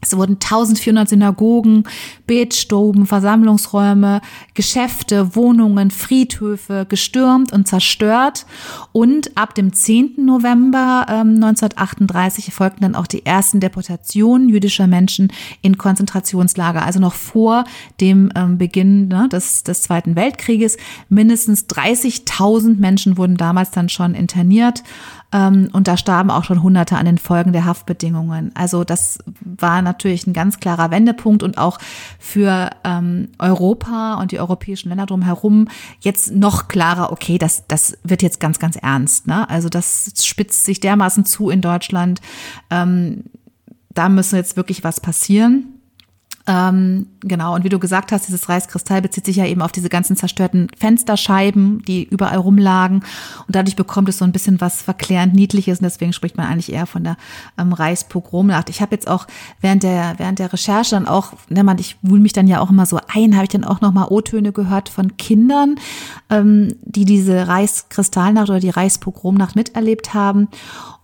Es 0.00 0.16
wurden 0.16 0.34
1400 0.34 1.08
Synagogen, 1.08 1.84
Betstuben, 2.26 3.06
Versammlungsräume, 3.06 4.20
Geschäfte, 4.54 5.34
Wohnungen, 5.34 5.90
Friedhöfe 5.90 6.86
gestürmt 6.88 7.52
und 7.52 7.66
zerstört. 7.66 8.46
Und 8.92 9.36
ab 9.36 9.54
dem 9.54 9.72
10. 9.72 10.24
November 10.24 11.06
ähm, 11.08 11.34
1938 11.36 12.46
erfolgten 12.46 12.82
dann 12.82 12.94
auch 12.94 13.06
die 13.06 13.26
ersten 13.26 13.60
Deportationen 13.60 14.48
jüdischer 14.48 14.86
Menschen 14.86 15.32
in 15.62 15.78
Konzentrationslager. 15.78 16.84
Also 16.84 17.00
noch 17.00 17.14
vor 17.14 17.64
dem 18.00 18.30
ähm, 18.36 18.56
Beginn 18.58 19.08
ne, 19.08 19.28
des, 19.28 19.64
des 19.64 19.82
Zweiten 19.82 20.14
Weltkrieges. 20.14 20.76
Mindestens 21.08 21.66
30.000 21.66 22.76
Menschen 22.78 23.16
wurden 23.16 23.36
damals 23.36 23.72
dann 23.72 23.88
schon 23.88 24.14
interniert. 24.14 24.84
Ähm, 25.32 25.68
und 25.72 25.88
da 25.88 25.96
starben 25.96 26.30
auch 26.30 26.44
schon 26.44 26.62
Hunderte 26.62 26.96
an 26.96 27.04
den 27.04 27.18
Folgen 27.18 27.52
der 27.52 27.64
Haftbedingungen. 27.64 28.50
Also 28.54 28.84
das 28.84 29.18
war 29.40 29.82
natürlich 29.82 30.26
ein 30.26 30.32
ganz 30.32 30.58
klarer 30.58 30.90
Wendepunkt 30.90 31.42
und 31.42 31.58
auch 31.58 31.78
für 32.18 32.70
ähm, 32.84 33.28
Europa 33.38 34.14
und 34.14 34.32
die 34.32 34.40
europäischen 34.40 34.88
Länder 34.88 35.06
drumherum 35.06 35.68
jetzt 36.00 36.34
noch 36.34 36.68
klarer, 36.68 37.12
okay, 37.12 37.38
das, 37.38 37.64
das 37.68 37.98
wird 38.04 38.22
jetzt 38.22 38.40
ganz, 38.40 38.58
ganz 38.58 38.76
ernst. 38.76 39.26
Ne? 39.26 39.48
Also 39.50 39.68
das 39.68 40.12
spitzt 40.22 40.64
sich 40.64 40.80
dermaßen 40.80 41.24
zu 41.24 41.50
in 41.50 41.60
Deutschland. 41.60 42.20
Ähm, 42.70 43.24
da 43.90 44.08
müssen 44.08 44.36
jetzt 44.36 44.56
wirklich 44.56 44.84
was 44.84 45.00
passieren. 45.00 45.77
Ähm, 46.48 47.08
genau, 47.20 47.54
und 47.54 47.62
wie 47.62 47.68
du 47.68 47.78
gesagt 47.78 48.10
hast, 48.10 48.26
dieses 48.26 48.48
Reiskristall 48.48 49.02
bezieht 49.02 49.26
sich 49.26 49.36
ja 49.36 49.44
eben 49.44 49.60
auf 49.60 49.70
diese 49.70 49.90
ganzen 49.90 50.16
zerstörten 50.16 50.68
Fensterscheiben, 50.78 51.82
die 51.82 52.04
überall 52.04 52.38
rumlagen. 52.38 53.04
Und 53.46 53.54
dadurch 53.54 53.76
bekommt 53.76 54.08
es 54.08 54.16
so 54.16 54.24
ein 54.24 54.32
bisschen 54.32 54.58
was 54.58 54.80
verklärend 54.80 55.34
Niedliches. 55.34 55.80
Und 55.80 55.84
deswegen 55.84 56.14
spricht 56.14 56.38
man 56.38 56.46
eigentlich 56.46 56.72
eher 56.72 56.86
von 56.86 57.04
der 57.04 57.18
ähm, 57.58 57.74
Reichspogromnacht. 57.74 58.70
Ich 58.70 58.80
habe 58.80 58.94
jetzt 58.94 59.08
auch 59.08 59.26
während 59.60 59.82
der, 59.82 60.14
während 60.16 60.38
der 60.38 60.50
Recherche 60.50 60.92
dann 60.92 61.06
auch, 61.06 61.34
ne, 61.50 61.62
man, 61.62 61.78
ich 61.78 61.96
wühle 62.00 62.22
mich 62.22 62.32
dann 62.32 62.48
ja 62.48 62.60
auch 62.60 62.70
immer 62.70 62.86
so 62.86 62.98
ein, 63.12 63.34
habe 63.34 63.44
ich 63.44 63.50
dann 63.50 63.64
auch 63.64 63.82
nochmal 63.82 64.06
O-Töne 64.08 64.52
gehört 64.52 64.88
von 64.88 65.18
Kindern, 65.18 65.76
ähm, 66.30 66.76
die 66.82 67.04
diese 67.04 67.46
Reichskristallnacht 67.46 68.48
oder 68.48 68.60
die 68.60 68.70
Reichspogromnacht 68.70 69.54
miterlebt 69.54 70.14
haben 70.14 70.48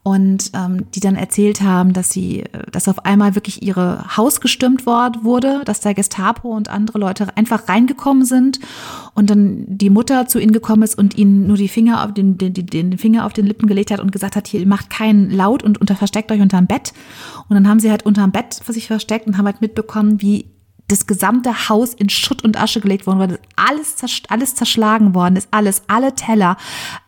und 0.04 0.50
ähm, 0.52 0.84
die 0.94 1.00
dann 1.00 1.16
erzählt 1.16 1.62
haben, 1.62 1.94
dass 1.94 2.10
sie, 2.10 2.44
dass 2.70 2.88
auf 2.88 3.06
einmal 3.06 3.34
wirklich 3.34 3.62
ihre 3.62 4.16
Haus 4.18 4.42
gestürmt 4.42 4.84
worden 4.84 5.24
wurde, 5.24 5.62
dass 5.64 5.80
der 5.80 5.94
Gestapo 5.94 6.50
und 6.50 6.68
andere 6.68 6.98
Leute 6.98 7.34
einfach 7.38 7.70
reingekommen 7.70 8.26
sind 8.26 8.60
und 9.14 9.30
dann 9.30 9.64
die 9.66 9.88
Mutter 9.88 10.28
zu 10.28 10.38
ihnen 10.38 10.52
gekommen 10.52 10.82
ist 10.82 10.98
und 10.98 11.16
ihnen 11.16 11.46
nur 11.46 11.56
die 11.56 11.68
Finger 11.68 12.04
auf 12.04 12.12
den, 12.12 12.36
den, 12.36 12.52
den 12.52 12.98
Finger 12.98 13.24
auf 13.24 13.32
den 13.32 13.46
Lippen 13.46 13.66
gelegt 13.66 13.90
hat 13.90 14.00
und 14.00 14.12
gesagt 14.12 14.36
hat, 14.36 14.46
hier 14.46 14.66
macht 14.66 14.90
keinen 14.90 15.30
Laut 15.30 15.62
und 15.62 15.80
unter, 15.80 15.96
versteckt 15.96 16.30
euch 16.30 16.42
unterm 16.42 16.66
Bett. 16.66 16.92
Und 17.48 17.54
dann 17.54 17.66
haben 17.66 17.80
sie 17.80 17.90
halt 17.90 18.04
unterm 18.04 18.30
Bett 18.30 18.60
für 18.62 18.74
sich 18.74 18.86
versteckt 18.88 19.26
und 19.26 19.38
haben 19.38 19.46
halt 19.46 19.62
mitbekommen, 19.62 20.20
wie 20.20 20.50
das 20.86 21.06
gesamte 21.06 21.70
Haus 21.70 21.94
in 21.94 22.10
Schutt 22.10 22.44
und 22.44 22.60
Asche 22.60 22.82
gelegt 22.82 23.06
worden 23.06 23.18
war, 23.18 23.28
alles, 23.56 23.96
alles 24.28 24.54
zerschlagen 24.54 25.14
worden 25.14 25.36
ist, 25.36 25.48
alles, 25.50 25.82
alle 25.86 26.14
Teller, 26.14 26.58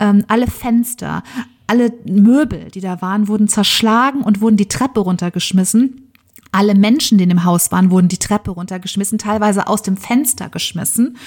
ähm, 0.01 0.25
alle 0.29 0.47
Fenster, 0.47 1.23
alle 1.67 1.93
Möbel, 2.05 2.71
die 2.71 2.81
da 2.81 3.03
waren, 3.03 3.29
wurden 3.29 3.49
zerschlagen 3.49 4.23
und 4.23 4.41
wurden 4.41 4.57
die 4.57 4.69
Treppe 4.69 5.01
runtergeschmissen. 5.01 6.03
Alle 6.53 6.75
Menschen, 6.75 7.19
die 7.19 7.25
in 7.25 7.29
dem 7.29 7.45
Haus 7.45 7.71
waren, 7.73 7.91
wurden 7.91 8.09
die 8.09 8.19
Treppe 8.19 8.53
runtergeschmissen, 8.53 9.19
teilweise 9.19 9.67
aus 9.67 9.83
dem 9.83 9.97
Fenster 9.97 10.49
geschmissen. 10.49 11.19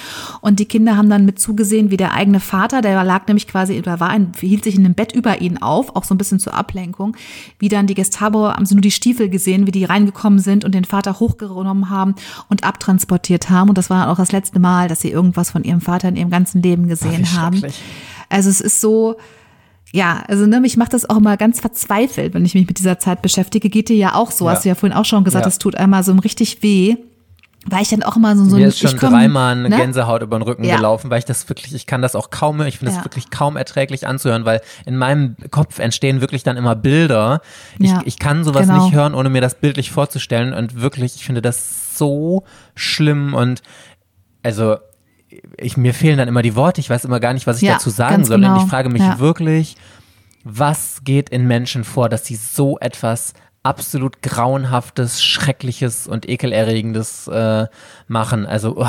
Und 0.41 0.59
die 0.59 0.65
Kinder 0.65 0.97
haben 0.97 1.09
dann 1.09 1.25
mit 1.25 1.39
zugesehen, 1.39 1.91
wie 1.91 1.97
der 1.97 2.13
eigene 2.13 2.39
Vater, 2.39 2.81
der 2.81 3.03
lag 3.03 3.27
nämlich 3.27 3.45
quasi, 3.45 3.77
oder 3.77 3.99
war 3.99 4.09
ein, 4.09 4.31
hielt 4.39 4.63
sich 4.63 4.75
in 4.75 4.83
dem 4.83 4.95
Bett 4.95 5.11
über 5.11 5.41
ihnen 5.41 5.61
auf, 5.61 5.95
auch 5.95 6.03
so 6.03 6.15
ein 6.15 6.17
bisschen 6.17 6.39
zur 6.39 6.55
Ablenkung, 6.55 7.15
wie 7.59 7.67
dann 7.67 7.85
die 7.85 7.93
Gestapo, 7.93 8.47
haben 8.47 8.65
sie 8.65 8.73
nur 8.73 8.81
die 8.81 8.91
Stiefel 8.91 9.29
gesehen, 9.29 9.67
wie 9.67 9.71
die 9.71 9.83
reingekommen 9.83 10.39
sind 10.39 10.65
und 10.65 10.73
den 10.73 10.85
Vater 10.85 11.19
hochgenommen 11.19 11.89
haben 11.89 12.15
und 12.47 12.63
abtransportiert 12.63 13.49
haben. 13.51 13.69
Und 13.69 13.77
das 13.77 13.89
war 13.91 14.09
auch 14.09 14.17
das 14.17 14.31
letzte 14.31 14.59
Mal, 14.59 14.87
dass 14.87 15.01
sie 15.01 15.11
irgendwas 15.11 15.51
von 15.51 15.63
ihrem 15.63 15.81
Vater 15.81 16.07
in 16.07 16.15
ihrem 16.15 16.31
ganzen 16.31 16.63
Leben 16.63 16.87
gesehen 16.87 17.27
Ach, 17.33 17.37
haben. 17.37 17.61
Also 18.29 18.49
es 18.49 18.61
ist 18.61 18.81
so, 18.81 19.17
ja, 19.91 20.23
also 20.27 20.45
ne, 20.45 20.59
mich 20.59 20.77
macht 20.77 20.93
das 20.93 21.09
auch 21.09 21.17
immer 21.17 21.37
ganz 21.37 21.59
verzweifelt, 21.59 22.33
wenn 22.33 22.45
ich 22.45 22.53
mich 22.53 22.67
mit 22.67 22.77
dieser 22.77 22.99
Zeit 22.99 23.21
beschäftige. 23.21 23.69
Geht 23.69 23.89
dir 23.89 23.95
ja 23.95 24.15
auch 24.15 24.31
so, 24.31 24.45
ja. 24.45 24.51
hast 24.51 24.65
du 24.65 24.69
ja 24.69 24.75
vorhin 24.75 24.97
auch 24.97 25.05
schon 25.05 25.23
gesagt, 25.23 25.45
es 25.45 25.55
ja. 25.55 25.59
tut 25.59 25.75
einmal 25.75 26.03
so 26.03 26.13
richtig 26.13 26.61
weh. 26.61 26.95
Weil 27.65 27.81
ich 27.81 27.89
dann 27.89 28.03
auch 28.03 28.15
immer 28.15 28.37
so, 28.37 28.45
so 28.45 28.55
Mir 28.55 28.67
ist 28.67 28.79
schon 28.79 28.97
komm, 28.97 29.11
dreimal 29.11 29.51
eine 29.51 29.67
ne? 29.67 29.75
Gänsehaut 29.75 30.21
über 30.21 30.39
den 30.39 30.43
Rücken 30.43 30.63
ja. 30.63 30.77
gelaufen, 30.77 31.09
weil 31.09 31.19
ich 31.19 31.25
das 31.25 31.49
wirklich, 31.49 31.75
ich 31.75 31.85
kann 31.85 32.01
das 32.01 32.15
auch 32.15 32.29
kaum, 32.29 32.61
ich 32.61 32.77
finde 32.77 32.93
das 32.93 33.03
wirklich 33.03 33.31
kaum 33.31 33.57
erträglich 33.57 34.07
anzuhören, 34.07 34.45
weil 34.45 34.61
in 34.85 34.95
meinem 34.95 35.35
Kopf 35.51 35.79
entstehen 35.79 36.21
wirklich 36.21 36.43
dann 36.43 36.55
immer 36.55 36.77
Bilder. 36.77 37.41
Ich, 37.77 37.91
ich 38.05 38.17
kann 38.17 38.45
sowas 38.45 38.67
genau. 38.67 38.85
nicht 38.85 38.95
hören, 38.95 39.13
ohne 39.13 39.29
mir 39.29 39.41
das 39.41 39.55
bildlich 39.55 39.91
vorzustellen 39.91 40.53
und 40.53 40.81
wirklich, 40.81 41.15
ich 41.15 41.25
finde 41.25 41.41
das 41.41 41.97
so 41.97 42.45
schlimm 42.75 43.33
und 43.33 43.61
also 44.41 44.77
ich, 45.57 45.77
mir 45.77 45.93
fehlen 45.93 46.17
dann 46.17 46.27
immer 46.27 46.41
die 46.41 46.55
Worte, 46.55 46.81
ich 46.81 46.89
weiß 46.89 47.05
immer 47.05 47.19
gar 47.19 47.33
nicht, 47.33 47.47
was 47.47 47.57
ich 47.57 47.67
ja, 47.67 47.73
dazu 47.73 47.89
sagen 47.89 48.25
soll. 48.25 48.37
Genau. 48.37 48.55
Und 48.55 48.63
ich 48.63 48.69
frage 48.69 48.89
mich 48.89 49.01
ja. 49.01 49.19
wirklich, 49.19 49.75
was 50.43 51.03
geht 51.03 51.29
in 51.29 51.47
Menschen 51.47 51.83
vor, 51.83 52.09
dass 52.09 52.25
sie 52.25 52.35
so 52.35 52.77
etwas 52.79 53.33
absolut 53.63 54.21
grauenhaftes, 54.21 55.23
schreckliches 55.23 56.07
und 56.07 56.27
ekelerregendes 56.27 57.27
äh, 57.27 57.67
machen. 58.07 58.45
Also, 58.45 58.75
oh, 58.77 58.87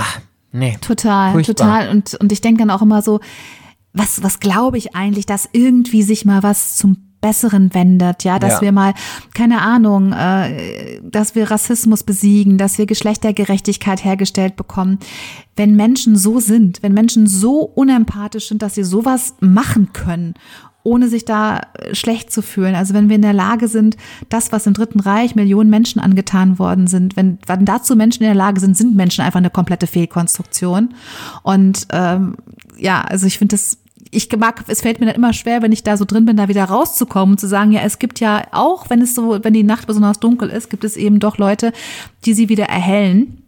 nee. 0.53 0.79
Total, 0.81 1.33
furchtbar. 1.33 1.55
total. 1.55 1.89
Und, 1.91 2.15
und 2.15 2.33
ich 2.33 2.41
denke 2.41 2.61
dann 2.61 2.71
auch 2.71 2.83
immer 2.83 3.03
so, 3.03 3.21
was, 3.93 4.23
was 4.23 4.39
glaube 4.39 4.79
ich 4.79 4.95
eigentlich, 4.95 5.27
dass 5.27 5.49
irgendwie 5.53 6.03
sich 6.03 6.25
mal 6.25 6.43
was 6.43 6.77
zum 6.77 7.10
Besseren 7.21 7.75
wendet, 7.75 8.25
ja, 8.25 8.39
dass 8.39 8.55
ja. 8.55 8.61
wir 8.63 8.73
mal, 8.73 8.95
keine 9.35 9.61
Ahnung, 9.61 10.13
äh, 10.13 11.01
dass 11.03 11.35
wir 11.35 11.51
Rassismus 11.51 12.03
besiegen, 12.03 12.59
dass 12.59 12.79
wir 12.79 12.87
Geschlechtergerechtigkeit 12.87 14.05
hergestellt 14.05 14.57
bekommen. 14.57 14.99
Wenn 15.57 15.77
Menschen 15.77 16.17
so 16.17 16.41
sind, 16.41 16.83
wenn 16.83 16.95
Menschen 16.95 17.27
so 17.27 17.61
unempathisch 17.61 18.49
sind, 18.49 18.63
dass 18.63 18.75
sie 18.75 18.85
sowas 18.85 19.35
machen 19.41 19.93
können 19.93 20.35
ohne 20.83 21.09
sich 21.09 21.25
da 21.25 21.61
schlecht 21.93 22.33
zu 22.33 22.43
fühlen. 22.43 22.75
Also 22.75 22.95
wenn 22.95 23.09
wir 23.09 23.17
in 23.17 23.23
der 23.23 23.33
Lage 23.33 23.69
sind, 23.69 23.97
das, 24.29 24.51
was 24.53 24.67
im 24.67 24.75
Dritten 24.75 25.01
Reich 25.01 25.35
Millionen 25.35 25.71
Menschen 25.71 26.01
angetan 26.01 26.59
worden 26.59 26.87
sind, 26.87 27.17
wenn, 27.17 27.39
wenn 27.47 27.65
dazu 27.65 27.97
Menschen 27.97 28.23
in 28.23 28.29
der 28.29 28.35
Lage 28.35 28.61
sind, 28.61 28.77
sind 28.77 28.97
Menschen 28.97 29.23
einfach 29.23 29.39
eine 29.39 29.51
komplette 29.51 29.87
Fehlkonstruktion. 29.87 30.95
Und 31.43 31.87
ähm, 31.93 32.37
ja, 32.79 33.03
also 33.03 33.27
ich 33.27 33.39
finde 33.39 33.55
das 33.57 33.77
ich 34.11 34.29
mag, 34.37 34.65
es 34.67 34.81
fällt 34.81 35.01
mir 35.01 35.07
dann 35.07 35.15
immer 35.15 35.33
schwer, 35.33 35.63
wenn 35.63 35.73
ich 35.73 35.85
da 35.85 35.97
so 35.97 36.05
drin 36.05 36.25
bin, 36.25 36.37
da 36.37 36.49
wieder 36.49 36.65
rauszukommen 36.65 37.35
und 37.35 37.39
zu 37.39 37.47
sagen, 37.47 37.73
ja, 37.73 37.81
es 37.83 37.99
gibt 37.99 38.21
ja 38.21 38.45
auch, 38.51 38.91
wenn 38.91 39.01
es 39.03 39.15
so, 39.15 39.39
wenn 39.43 39.55
die 39.55 39.63
Nacht 39.63 39.87
besonders 39.87 40.19
dunkel 40.19 40.51
ist, 40.51 40.69
gibt 40.69 40.85
es 40.85 40.97
eben 40.97 41.21
doch 41.21 41.39
Leute, 41.39 41.73
die 42.25 42.35
sie 42.35 42.49
wieder 42.49 42.65
erhellen. 42.65 43.40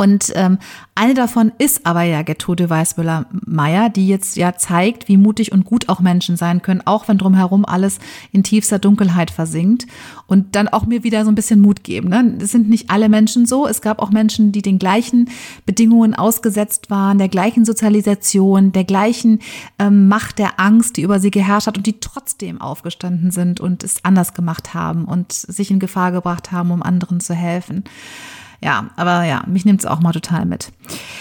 Und 0.00 0.32
ähm, 0.36 0.58
eine 0.94 1.14
davon 1.14 1.50
ist 1.58 1.84
aber 1.84 2.02
ja 2.02 2.22
Gertrude 2.22 2.70
Weißmüller-Meyer, 2.70 3.90
die 3.90 4.06
jetzt 4.06 4.36
ja 4.36 4.54
zeigt, 4.54 5.08
wie 5.08 5.16
mutig 5.16 5.50
und 5.50 5.64
gut 5.64 5.88
auch 5.88 5.98
Menschen 5.98 6.36
sein 6.36 6.62
können, 6.62 6.82
auch 6.84 7.08
wenn 7.08 7.18
drumherum 7.18 7.64
alles 7.64 7.98
in 8.30 8.44
tiefster 8.44 8.78
Dunkelheit 8.78 9.32
versinkt. 9.32 9.88
Und 10.28 10.54
dann 10.54 10.68
auch 10.68 10.86
mir 10.86 11.02
wieder 11.02 11.24
so 11.24 11.32
ein 11.32 11.34
bisschen 11.34 11.60
Mut 11.60 11.82
geben. 11.82 12.10
Ne? 12.10 12.36
Es 12.40 12.52
sind 12.52 12.68
nicht 12.68 12.90
alle 12.90 13.08
Menschen 13.08 13.44
so. 13.44 13.66
Es 13.66 13.80
gab 13.82 13.98
auch 13.98 14.10
Menschen, 14.10 14.52
die 14.52 14.62
den 14.62 14.78
gleichen 14.78 15.30
Bedingungen 15.66 16.14
ausgesetzt 16.14 16.90
waren, 16.90 17.18
der 17.18 17.28
gleichen 17.28 17.64
Sozialisation, 17.64 18.70
der 18.70 18.84
gleichen 18.84 19.40
ähm, 19.80 20.06
Macht 20.06 20.38
der 20.38 20.60
Angst, 20.60 20.96
die 20.96 21.02
über 21.02 21.18
sie 21.18 21.32
geherrscht 21.32 21.66
hat 21.66 21.76
und 21.76 21.86
die 21.86 21.98
trotzdem 21.98 22.60
aufgestanden 22.60 23.32
sind 23.32 23.58
und 23.58 23.82
es 23.82 24.04
anders 24.04 24.32
gemacht 24.32 24.74
haben 24.74 25.06
und 25.06 25.32
sich 25.32 25.72
in 25.72 25.80
Gefahr 25.80 26.12
gebracht 26.12 26.52
haben, 26.52 26.70
um 26.70 26.84
anderen 26.84 27.18
zu 27.18 27.34
helfen. 27.34 27.82
Ja, 28.60 28.90
aber 28.96 29.24
ja, 29.24 29.44
mich 29.46 29.64
nimmt 29.64 29.80
es 29.80 29.86
auch 29.86 30.00
mal 30.00 30.12
total 30.12 30.44
mit. 30.44 30.72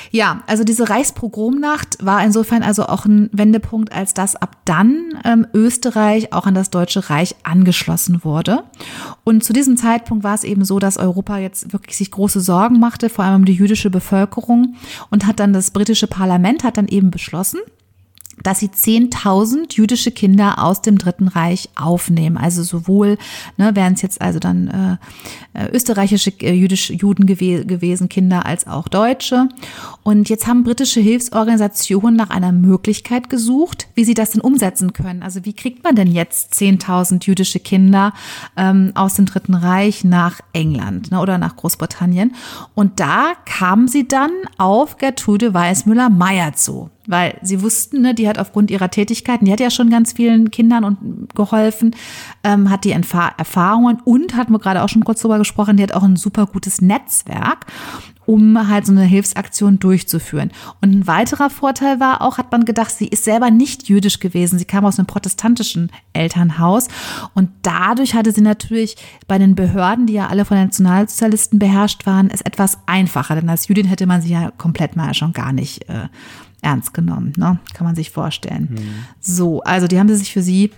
Ja, 0.10 0.42
also 0.48 0.64
diese 0.64 0.90
Reichspogromnacht 0.90 2.04
war 2.04 2.24
insofern 2.24 2.64
also 2.64 2.88
auch 2.88 3.06
ein 3.06 3.30
Wendepunkt, 3.32 3.92
als 3.92 4.16
dass 4.16 4.36
ab 4.36 4.58
dann 4.66 5.04
ähm, 5.24 5.46
Österreich 5.54 6.34
auch 6.34 6.48
an 6.48 6.56
das 6.56 6.72
Deutsche 6.72 7.10
Reich 7.10 7.36
angeschlossen 7.44 8.24
wurde. 8.24 8.64
Und 9.24 9.44
zu 9.44 9.54
diesem 9.54 9.78
Zeitpunkt 9.78 10.24
war 10.24 10.34
es 10.34 10.44
eben 10.44 10.66
so, 10.66 10.80
dass 10.80 10.98
Europa 10.98 11.38
jetzt 11.38 11.74
wirklich 11.74 11.98
sich 11.98 12.10
große 12.10 12.42
Sorgen 12.42 12.80
machte, 12.80 13.10
vor 13.10 13.26
allem 13.26 13.42
um 13.42 13.46
die 13.46 13.54
jüdische 13.54 13.92
Bevölkerung 13.92 14.76
und 15.12 15.28
hat 15.28 15.40
dann 15.40 15.54
das 15.54 15.70
britische 15.70 16.08
Parlament 16.08 16.64
hat 16.64 16.78
dann 16.78 16.88
eben 16.88 17.12
beschlossen, 17.12 17.60
dass 18.48 18.60
sie 18.60 18.70
10.000 18.70 19.76
jüdische 19.76 20.10
Kinder 20.10 20.64
aus 20.64 20.82
dem 20.82 20.98
Dritten 20.98 21.28
Reich 21.28 21.68
aufnehmen. 21.76 22.38
Also 22.38 22.64
sowohl, 22.64 23.18
ne, 23.58 23.76
wären 23.76 23.92
es 23.92 24.02
jetzt 24.02 24.22
also 24.22 24.40
dann 24.40 25.00
äh, 25.54 25.66
äh, 25.66 25.70
österreichische 25.74 26.32
äh, 26.40 26.54
jüdische 26.54 26.94
Juden 26.94 27.26
gew 27.26 27.66
gewesen, 27.66 28.08
Kinder, 28.08 28.46
als 28.46 28.66
auch 28.66 28.88
Deutsche. 28.88 29.50
Und 30.04 30.30
jetzt 30.30 30.48
haben 30.48 30.64
britische 30.64 31.02
Hilfsorganisationen 31.02 32.16
nach 32.16 32.30
einer 32.30 32.54
Möglichkeit 32.54 33.30
gesucht, 33.30 33.90
wie 33.96 34.06
sie 34.06 34.14
das 34.14 34.32
denn 34.32 34.40
umsetzen 34.40 34.94
können. 34.94 35.24
Also 35.24 35.44
wie 35.44 35.52
kriegt 35.52 35.84
man 35.84 35.98
denn 35.98 36.08
jetzt 36.08 36.54
10.000 36.54 37.26
jüdische 37.26 37.60
Kinder 37.60 38.14
ähm, 38.56 38.94
aus 38.96 39.16
dem 39.16 39.26
Dritten 39.26 39.56
Reich 39.56 40.06
nach 40.06 40.40
England 40.54 41.12
ne, 41.12 41.20
oder 41.20 41.38
nach 41.38 41.58
Großbritannien? 41.58 42.34
Und 42.76 43.02
da 43.02 43.34
kamen 43.44 43.90
sie 43.90 44.08
dann 44.08 44.32
auf 44.58 44.96
Gertrude 44.96 45.54
Weißmüller-Meyer 45.54 46.54
zu 46.54 46.92
weil 47.08 47.40
sie 47.42 47.62
wussten, 47.62 48.02
ne, 48.02 48.14
die 48.14 48.28
hat 48.28 48.38
aufgrund 48.38 48.70
ihrer 48.70 48.92
Tätigkeiten, 48.92 49.46
die 49.46 49.52
hat 49.52 49.60
ja 49.60 49.72
schon 49.72 49.90
ganz 49.90 50.14
vielen 50.14 50.52
Kindern 50.52 50.84
und 50.84 51.34
geholfen, 51.34 51.96
ähm, 52.44 52.70
hat 52.70 52.84
die 52.84 52.92
Erfahrungen 52.92 54.00
und 54.04 54.36
hatten 54.36 54.52
wir 54.52 54.60
gerade 54.60 54.84
auch 54.84 54.90
schon 54.90 55.04
kurz 55.04 55.22
drüber 55.22 55.40
gesprochen, 55.40 55.78
die 55.78 55.84
hat 55.84 55.94
auch 55.94 56.04
ein 56.04 56.18
super 56.18 56.46
gutes 56.46 56.82
Netzwerk 56.82 57.66
um 58.28 58.68
halt 58.68 58.86
so 58.86 58.92
eine 58.92 59.04
Hilfsaktion 59.04 59.80
durchzuführen. 59.80 60.52
Und 60.82 60.94
ein 60.94 61.08
weiterer 61.08 61.50
Vorteil 61.50 62.00
war 62.02 62.22
auch, 62.22 62.38
hat 62.38 62.52
man 62.52 62.66
gedacht, 62.66 62.92
sie 62.92 63.08
ist 63.08 63.24
selber 63.24 63.50
nicht 63.50 63.88
jüdisch 63.88 64.20
gewesen. 64.20 64.60
Sie 64.60 64.66
kam 64.66 64.86
aus 64.86 65.00
einem 65.00 65.08
protestantischen 65.08 65.92
Elternhaus 66.12 66.90
und 67.34 67.50
dadurch 67.62 68.14
hatte 68.14 68.34
sie 68.34 68.42
natürlich 68.42 68.98
bei 69.28 69.38
den 69.38 69.56
Behörden, 69.56 70.08
die 70.08 70.14
ja 70.14 70.28
alle 70.28 70.44
von 70.44 70.58
Nationalsozialisten 70.58 71.58
beherrscht 71.58 72.06
waren, 72.06 72.30
es 72.30 72.42
etwas 72.42 72.78
einfacher. 72.86 73.36
Denn 73.36 73.50
als 73.50 73.70
Jüdin 73.70 73.88
hätte 73.88 74.06
man 74.08 74.22
sie 74.22 74.34
ja 74.34 74.52
komplett 74.52 74.98
mal 74.98 75.14
schon 75.14 75.32
gar 75.32 75.54
nicht 75.54 75.88
äh, 75.90 76.10
ernst 76.62 76.94
genommen. 76.94 77.34
Ne? 77.38 77.60
Kann 77.74 77.86
man 77.86 77.96
sich 77.96 78.12
vorstellen. 78.12 78.70
Mhm. 78.72 79.06
So, 79.20 79.62
also 79.62 79.88
die 79.88 80.00
haben 80.00 80.14
sich 80.14 80.32
für 80.32 80.42
sie 80.42 80.72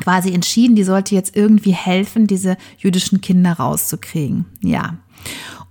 quasi 0.00 0.32
entschieden, 0.32 0.76
die 0.76 0.84
sollte 0.84 1.14
jetzt 1.14 1.36
irgendwie 1.36 1.72
helfen, 1.72 2.26
diese 2.26 2.56
jüdischen 2.78 3.20
Kinder 3.20 3.54
rauszukriegen. 3.54 4.44
Ja. 4.62 4.96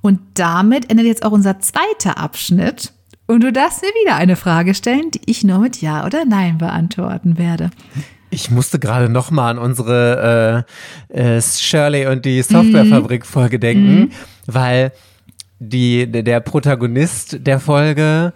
Und 0.02 0.20
damit 0.36 0.90
endet 0.90 1.06
jetzt 1.06 1.26
auch 1.26 1.32
unser 1.32 1.60
zweiter 1.60 2.18
Abschnitt. 2.18 2.94
Und 3.28 3.44
du 3.44 3.52
darfst 3.52 3.82
mir 3.82 3.90
wieder 4.04 4.16
eine 4.16 4.36
Frage 4.36 4.76
stellen, 4.76 5.10
die 5.12 5.22
ich 5.26 5.44
nur 5.44 5.60
mit 5.60 5.82
Ja 5.82 6.06
oder 6.06 6.26
Nein 6.26 6.58
beantworten 6.58 7.38
werde. 7.38 7.72
Ich 8.30 8.52
musste 8.52 8.80
gerade 8.80 9.10
noch 9.10 9.32
mal 9.32 9.52
an 9.52 9.58
unsere 9.58 10.66
äh, 11.12 11.38
äh, 11.38 11.42
Shirley 11.42 12.08
und 12.08 12.26
die 12.26 12.42
Softwarefabrik-Folge 12.42 13.60
denken, 13.60 14.00
mhm. 14.00 14.12
weil 14.46 14.92
die, 15.60 16.12
der 16.12 16.40
Protagonist 16.42 17.48
der 17.48 17.60
Folge 17.60 18.34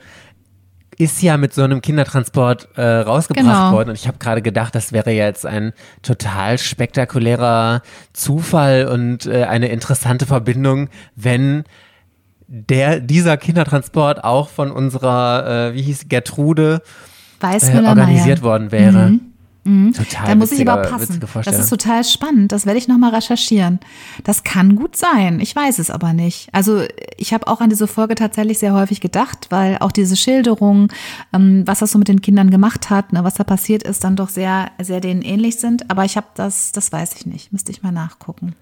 ist 1.00 1.22
ja 1.24 1.38
mit 1.38 1.54
so 1.54 1.64
einem 1.64 1.82
Kindertransport 1.82 2.68
äh, 2.76 2.82
rausgebracht 2.84 3.46
Genau. 3.46 3.72
worden. 3.72 3.90
Und 3.90 3.96
ich 3.96 4.08
habe 4.08 4.18
gerade 4.20 4.42
gedacht, 4.42 4.76
das 4.76 4.92
wäre 4.92 5.12
jetzt 5.12 5.46
ein 5.46 5.72
total 6.04 6.58
spektakulärer 6.58 7.82
Zufall 8.12 8.86
und 8.86 9.26
äh, 9.26 9.46
eine 9.46 9.70
interessante 9.70 10.26
Verbindung, 10.26 10.90
wenn 11.16 11.64
der, 12.48 13.00
dieser 13.00 13.38
Kindertransport 13.38 14.26
auch 14.26 14.50
von 14.50 14.72
unserer, 14.72 15.70
äh, 15.70 15.74
wie 15.74 15.84
hieß 15.84 16.10
Gertrude, 16.10 16.82
äh, 17.42 17.78
organisiert 17.86 18.44
worden 18.44 18.72
wäre. 18.74 18.92
Total 18.92 19.20
Mhm. 19.64 19.94
Da 20.26 20.36
muss 20.36 20.52
ich 20.52 20.68
aber 20.68 20.82
passen. 20.84 21.20
Das 21.44 21.60
ist 21.60 21.70
total 21.70 22.04
spannend. 22.04 22.52
Das 22.52 22.66
werde 22.66 22.78
ich 22.78 22.88
nochmal 22.88 23.14
recherchieren. 23.14 23.80
Das 24.24 24.44
kann 24.44 24.76
gut 24.76 24.96
sein. 24.96 25.40
Ich 25.40 25.56
weiß 25.56 25.80
es 25.80 25.92
aber 25.92 26.14
nicht. 26.14 26.50
Also 26.54 26.84
ich 27.18 27.34
habe 27.34 27.48
auch 27.48 27.62
an 27.62 27.70
diese 27.70 27.88
Folge 27.88 28.16
tatsächlich 28.16 28.60
sehr 28.60 28.74
häufig 28.74 29.02
gedacht, 29.02 29.48
weil 29.50 29.78
auch 29.80 29.92
diese 29.92 30.16
Schilderungen, 30.16 30.88
ähm, 31.34 31.64
was 31.66 31.80
das 31.80 31.92
so 31.92 32.00
mit 32.00 32.08
den 32.08 32.22
Kindern 32.22 32.50
gemacht 32.50 32.90
hat, 32.90 33.14
ne, 33.14 33.24
was 33.24 33.36
da 33.36 33.44
passiert 33.44 33.84
ist, 33.84 34.04
dann 34.04 34.16
doch 34.16 34.30
sehr, 34.30 34.72
sehr 34.82 35.02
denen 35.02 35.22
ähnlich 35.22 35.60
sind. 35.60 35.90
Aber 35.90 36.06
ich 36.06 36.18
habe 36.18 36.28
das, 36.36 36.72
das 36.72 36.92
weiß 36.92 37.16
ich 37.16 37.26
nicht. 37.26 37.52
Müsste 37.52 37.72
ich 37.72 37.84
mal 37.84 37.92
nachgucken. 37.92 38.56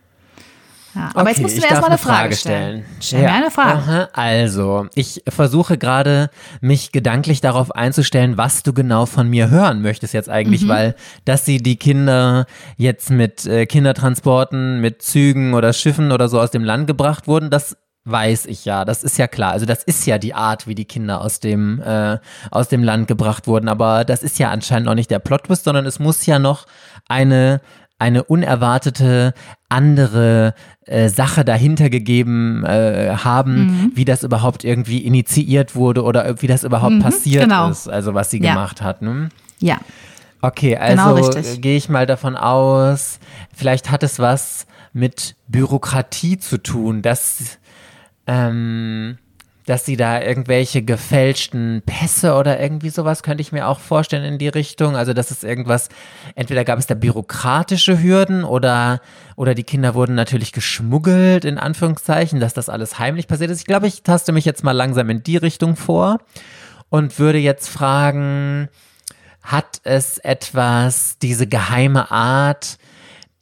Ja, 0.95 1.09
aber 1.13 1.29
jetzt 1.29 1.37
Okay, 1.37 1.41
musst 1.43 1.57
du 1.57 1.61
mir 1.61 1.67
erstmal 1.69 1.89
eine 1.91 1.97
Frage 1.99 2.35
stellen. 2.35 2.85
Stell 2.99 3.19
mir 3.21 3.27
Ja. 3.27 3.35
eine 3.35 3.51
Frage. 3.51 3.77
Aha, 3.77 4.09
also, 4.13 4.87
ich 4.95 5.21
versuche 5.27 5.77
gerade, 5.77 6.29
mich 6.61 6.91
gedanklich 6.91 7.39
darauf 7.41 7.71
einzustellen, 7.75 8.37
was 8.37 8.63
du 8.63 8.73
genau 8.73 9.05
von 9.05 9.29
mir 9.29 9.49
hören 9.49 9.81
möchtest 9.81 10.13
jetzt 10.13 10.29
eigentlich, 10.29 10.63
Mhm. 10.63 10.69
weil, 10.69 10.95
dass 11.25 11.45
sie 11.45 11.57
die 11.61 11.75
Kinder 11.77 12.45
jetzt 12.77 13.11
mit 13.11 13.45
äh, 13.45 13.65
Kindertransporten, 13.65 14.79
mit 14.81 15.01
Zügen 15.01 15.53
oder 15.53 15.73
Schiffen 15.73 16.11
oder 16.11 16.29
so 16.29 16.39
aus 16.39 16.51
dem 16.51 16.63
Land 16.63 16.87
gebracht 16.87 17.27
wurden, 17.27 17.49
das 17.49 17.77
weiß 18.05 18.45
ich 18.45 18.63
ja, 18.63 18.85
das 18.85 19.03
ist 19.03 19.17
ja 19.17 19.27
klar. 19.27 19.51
Also 19.51 19.65
das 19.65 19.83
ist 19.83 20.05
ja 20.07 20.17
die 20.17 20.33
Art, 20.33 20.65
wie 20.65 20.75
die 20.75 20.85
Kinder 20.85 21.19
aus 21.19 21.41
dem, 21.41 21.81
äh, 21.81 22.17
aus 22.51 22.69
dem 22.69 22.81
Land 22.81 23.09
gebracht 23.09 23.47
wurden. 23.47 23.67
Aber 23.67 24.05
das 24.05 24.23
ist 24.23 24.39
ja 24.39 24.49
anscheinend 24.49 24.85
noch 24.85 24.95
nicht 24.95 25.11
der 25.11 25.19
Plot-Twist, 25.19 25.65
sondern 25.65 25.85
es 25.85 25.99
muss 25.99 26.25
ja 26.25 26.39
noch 26.39 26.67
eine, 27.09 27.59
eine 27.99 28.23
unerwartete 28.23 29.33
andere 29.69 30.53
äh, 30.85 31.09
Sache 31.09 31.43
dahinter 31.43 31.89
gegeben 31.89 32.63
äh, 32.63 33.15
haben, 33.23 33.65
Mhm. 33.65 33.91
wie 33.95 34.05
das 34.05 34.23
überhaupt 34.23 34.63
irgendwie 34.63 34.99
initiiert 34.99 35.75
wurde 35.75 36.03
oder 36.03 36.41
wie 36.41 36.47
das 36.47 36.63
überhaupt 36.63 36.99
passiert 37.01 37.43
genau. 37.43 37.69
ist, 37.69 37.87
also 37.89 38.13
was 38.13 38.29
sie 38.29 38.41
Ja. 38.41 38.53
gemacht 38.53 38.81
hat. 38.81 39.01
Ne? 39.01 39.29
Ja. 39.59 39.77
Okay, 40.41 40.77
Genau, 40.89 41.15
also 41.15 41.37
äh, 41.39 41.57
gehe 41.57 41.75
ich 41.77 41.89
mal 41.89 42.05
davon 42.05 42.35
aus, 42.35 43.19
vielleicht 43.55 43.89
hat 43.89 44.03
es 44.03 44.19
was 44.19 44.67
mit 44.93 45.35
Bürokratie 45.47 46.37
zu 46.37 46.57
tun, 46.61 47.01
dass, 47.01 47.57
ähm, 48.27 49.17
dass 49.67 49.85
sie 49.85 49.97
da 49.97 50.21
irgendwelche 50.21 50.81
gefälschten 50.81 51.83
Pässe 51.85 52.35
oder 52.35 52.57
irgendwie 52.57 52.89
sowas 52.89 53.21
könnte 53.21 53.41
ich 53.41 53.51
mir 53.51 53.67
auch 53.67 53.79
vorstellen 53.79 54.23
in 54.23 54.37
die 54.37 54.47
Richtung. 54.47 54.95
Also 54.95 55.11
dass 55.11 55.29
es 55.29 55.43
irgendwas, 55.43 55.89
entweder 56.35 56.63
gab 56.63 56.79
es 56.79 56.87
da 56.87 56.95
bürokratische 56.95 58.01
Hürden 58.01 58.45
oder, 58.45 59.01
oder 59.35 59.55
die 59.55 59.65
Kinder 59.65 59.93
wurden 59.93 60.15
natürlich 60.15 60.53
geschmuggelt, 60.53 61.43
in 61.43 61.57
Anführungszeichen, 61.57 62.39
dass 62.39 62.53
das 62.53 62.69
alles 62.69 62.97
heimlich 62.97 63.27
passiert 63.27 63.51
ist. 63.51 63.59
Ich 63.59 63.65
glaube, 63.65 63.87
ich 63.87 64.03
taste 64.03 64.31
mich 64.31 64.45
jetzt 64.45 64.63
mal 64.63 64.71
langsam 64.71 65.09
in 65.09 65.21
die 65.21 65.37
Richtung 65.37 65.75
vor 65.75 66.19
und 66.87 67.19
würde 67.19 67.37
jetzt 67.37 67.67
fragen, 67.67 68.69
hat 69.41 69.81
es 69.83 70.17
etwas, 70.17 71.17
diese 71.19 71.45
geheime 71.45 72.09
Art, 72.09 72.77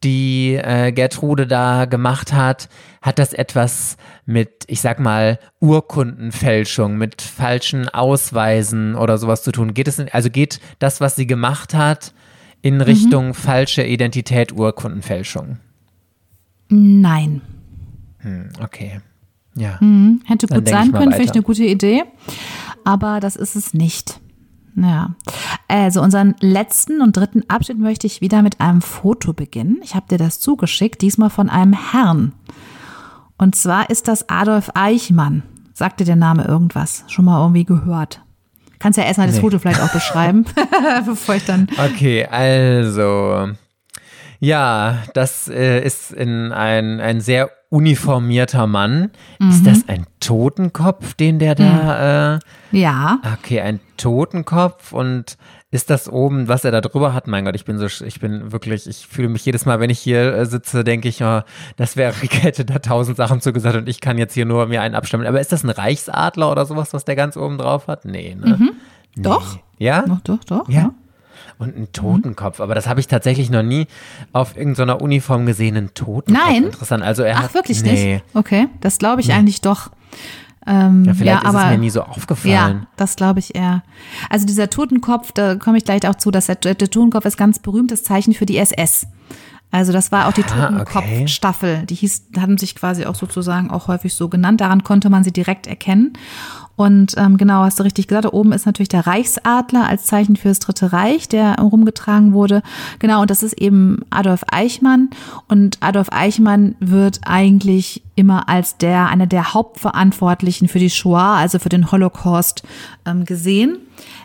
die 0.03 0.55
äh, 0.55 0.91
Gertrude 0.91 1.45
da 1.45 1.85
gemacht 1.85 2.33
hat, 2.33 2.67
hat 3.01 3.19
das 3.19 3.33
etwas 3.33 3.97
mit, 4.25 4.65
ich 4.67 4.81
sag 4.81 4.99
mal, 4.99 5.39
Urkundenfälschung, 5.59 6.97
mit 6.97 7.21
falschen 7.21 7.87
Ausweisen 7.89 8.95
oder 8.95 9.17
sowas 9.17 9.43
zu 9.43 9.51
tun? 9.51 9.73
Geht 9.73 9.87
es, 9.87 9.99
in, 9.99 10.09
also 10.09 10.29
geht 10.29 10.59
das, 10.79 11.01
was 11.01 11.15
sie 11.15 11.27
gemacht 11.27 11.73
hat, 11.73 12.13
in 12.61 12.81
Richtung 12.81 13.33
falsche 13.33 13.83
Identität, 13.83 14.51
Urkundenfälschung? 14.51 15.57
Nein. 16.69 17.41
Hm, 18.19 18.49
okay. 18.61 19.01
Ja. 19.55 19.79
Hm, 19.79 20.21
hätte 20.25 20.47
gut 20.47 20.67
sein 20.67 20.91
können, 20.91 21.11
finde 21.11 21.17
ich 21.17 21.29
weiter. 21.29 21.33
eine 21.35 21.43
gute 21.43 21.63
Idee. 21.63 22.03
Aber 22.83 23.19
das 23.19 23.35
ist 23.35 23.55
es 23.55 23.73
nicht. 23.73 24.19
Ja. 24.75 25.15
Also 25.67 26.01
unseren 26.01 26.35
letzten 26.39 27.01
und 27.01 27.15
dritten 27.15 27.43
Abschnitt 27.49 27.79
möchte 27.79 28.07
ich 28.07 28.21
wieder 28.21 28.41
mit 28.41 28.59
einem 28.59 28.81
Foto 28.81 29.33
beginnen. 29.33 29.79
Ich 29.83 29.95
habe 29.95 30.07
dir 30.09 30.17
das 30.17 30.39
zugeschickt, 30.39 31.01
diesmal 31.01 31.29
von 31.29 31.49
einem 31.49 31.73
Herrn. 31.73 32.33
Und 33.37 33.55
zwar 33.55 33.89
ist 33.89 34.07
das 34.07 34.29
Adolf 34.29 34.71
Eichmann. 34.75 35.43
Sagt 35.73 35.99
dir 35.99 36.05
der 36.05 36.15
Name 36.15 36.45
irgendwas? 36.45 37.03
Schon 37.07 37.25
mal 37.25 37.41
irgendwie 37.41 37.65
gehört? 37.65 38.21
Kannst 38.79 38.97
ja 38.97 39.03
erstmal 39.05 39.27
das 39.27 39.37
Nee. 39.37 39.41
Foto 39.41 39.59
vielleicht 39.59 39.81
auch 39.81 39.91
beschreiben, 39.91 40.45
bevor 41.05 41.35
ich 41.35 41.45
dann. 41.45 41.67
Okay, 41.77 42.25
also. 42.25 43.49
Ja, 44.39 44.99
das 45.13 45.47
äh, 45.47 45.81
ist 45.83 46.11
in 46.11 46.51
ein, 46.51 46.99
ein 46.99 47.19
sehr 47.21 47.49
uniformierter 47.69 48.67
Mann. 48.67 49.11
Ist 49.49 49.65
das 49.65 49.87
ein 49.87 50.05
Totenkopf, 50.19 51.13
den 51.15 51.39
der 51.39 51.55
da. 51.55 52.35
Äh, 52.35 52.39
Ja. 52.71 53.19
okay, 53.33 53.61
ein 53.61 53.79
Totenkopf 53.97 54.91
und 54.93 55.37
ist 55.75 55.89
das 55.89 56.09
oben, 56.09 56.47
was 56.47 56.63
er 56.63 56.71
da 56.71 56.79
drüber 56.81 57.13
hat? 57.13 57.27
Mein 57.27 57.43
Gott, 57.45 57.53
ich 57.55 57.65
bin 57.65 57.77
so, 57.77 57.85
ich 57.85 58.19
bin 58.19 58.51
wirklich, 58.53 58.87
ich 58.87 59.05
fühle 59.05 59.27
mich 59.27 59.45
jedes 59.45 59.65
Mal, 59.65 59.81
wenn 59.81 59.89
ich 59.89 59.99
hier 59.99 60.33
äh, 60.33 60.45
sitze, 60.45 60.83
denke 60.85 61.09
ich, 61.09 61.21
oh, 61.21 61.41
das 61.75 61.97
wäre, 61.97 62.13
Rick 62.21 62.41
hätte 62.43 62.63
da 62.65 62.79
tausend 62.79 63.17
Sachen 63.17 63.41
zugesagt 63.41 63.75
und 63.75 63.89
ich 63.89 63.99
kann 63.99 64.17
jetzt 64.17 64.33
hier 64.33 64.45
nur 64.45 64.65
mir 64.67 64.81
einen 64.81 64.95
abstammeln. 64.95 65.27
Aber 65.27 65.41
ist 65.41 65.51
das 65.51 65.63
ein 65.63 65.69
Reichsadler 65.69 66.49
oder 66.49 66.65
sowas, 66.65 66.93
was 66.93 67.03
der 67.03 67.15
ganz 67.15 67.35
oben 67.35 67.57
drauf 67.57 67.87
hat? 67.87 68.05
Nee, 68.05 68.35
ne? 68.39 68.57
Nee. 68.59 68.71
Doch. 69.21 69.59
Ja? 69.77 70.03
Doch, 70.03 70.21
doch, 70.21 70.43
doch. 70.45 70.69
Ja. 70.69 70.93
Und 71.57 71.77
ein 71.77 71.91
Totenkopf, 71.91 72.59
aber 72.59 72.73
das 72.73 72.87
habe 72.87 72.99
ich 72.99 73.07
tatsächlich 73.07 73.49
noch 73.49 73.63
nie 73.63 73.87
auf 74.33 74.57
irgendeiner 74.57 75.01
Uniform 75.01 75.45
gesehen, 75.45 75.77
einen 75.77 75.93
Totenkopf. 75.93 76.45
Nein? 76.47 76.63
Interessant. 76.63 77.03
Also 77.03 77.23
er 77.23 77.37
Ach, 77.37 77.43
hat, 77.43 77.53
wirklich 77.53 77.83
nee. 77.83 78.15
nicht? 78.15 78.23
Okay, 78.33 78.67
das 78.81 78.97
glaube 78.97 79.21
ich 79.21 79.31
eigentlich 79.33 79.61
doch. 79.61 79.89
Ähm, 80.67 81.05
Ja, 81.05 81.13
vielleicht 81.13 81.43
ja, 81.43 81.49
ist 81.49 81.55
aber, 81.55 81.65
es 81.65 81.71
mir 81.71 81.77
nie 81.77 81.89
so 81.89 82.01
aufgefallen. 82.01 82.51
Ja, 82.81 82.87
das 82.97 83.15
glaube 83.15 83.39
ich 83.39 83.55
eher. 83.55 83.83
Also 84.29 84.45
dieser 84.45 84.69
Totenkopf, 84.69 85.31
da 85.31 85.55
komme 85.55 85.77
ich 85.77 85.85
gleich 85.85 86.07
auch 86.07 86.15
zu, 86.15 86.31
dass 86.31 86.47
der, 86.47 86.55
der 86.55 86.75
Totenkopf 86.75 87.25
ist 87.25 87.37
ganz 87.37 87.59
berühmtes 87.59 88.03
Zeichen 88.03 88.33
für 88.33 88.45
die 88.45 88.57
SS. 88.57 89.07
Also 89.75 89.91
das 89.91 90.09
war 90.09 90.27
auch 90.27 90.31
die 90.31 90.43
Ah, 90.43 90.79
okay. 90.79 90.93
Totenkopfstaffel. 90.93 91.85
Die 91.85 91.95
hieß, 91.95 92.27
haben 92.39 92.57
sich 92.57 92.75
quasi 92.75 93.05
auch 93.05 93.15
sozusagen 93.15 93.69
auch 93.69 93.89
häufig 93.89 94.13
so 94.13 94.29
genannt. 94.29 94.61
Daran 94.61 94.85
konnte 94.85 95.09
man 95.09 95.25
sie 95.25 95.33
direkt 95.33 95.67
erkennen. 95.67 96.13
Und 96.77 97.15
ähm, 97.17 97.35
genau, 97.37 97.63
hast 97.63 97.79
du 97.79 97.83
richtig 97.83 98.07
gesagt, 98.07 98.23
da 98.25 98.29
oben 98.31 98.53
ist 98.53 98.65
natürlich 98.65 98.87
der 98.89 99.05
Reichsadler 99.05 99.85
als 99.85 100.05
Zeichen 100.05 100.37
für 100.37 100.47
das 100.47 100.59
Dritte 100.59 100.93
Reich, 100.93 101.27
der 101.27 101.55
rumgetragen 101.59 102.31
wurde. 102.31 102.61
Genau, 102.99 103.21
und 103.21 103.29
das 103.29 103.43
ist 103.43 103.59
eben 103.59 103.99
Adolf 104.11 104.45
Eichmann. 104.49 105.09
Und 105.49 105.77
Adolf 105.81 106.07
Eichmann 106.11 106.75
wird 106.79 107.19
eigentlich 107.25 108.01
immer 108.15 108.47
als 108.47 108.77
der, 108.77 109.09
einer 109.09 109.27
der 109.27 109.53
Hauptverantwortlichen 109.53 110.69
für 110.69 110.79
die 110.79 110.89
Shoah, 110.89 111.35
also 111.35 111.59
für 111.59 111.69
den 111.69 111.91
Holocaust, 111.91 112.63
ähm, 113.05 113.25
gesehen. 113.25 113.77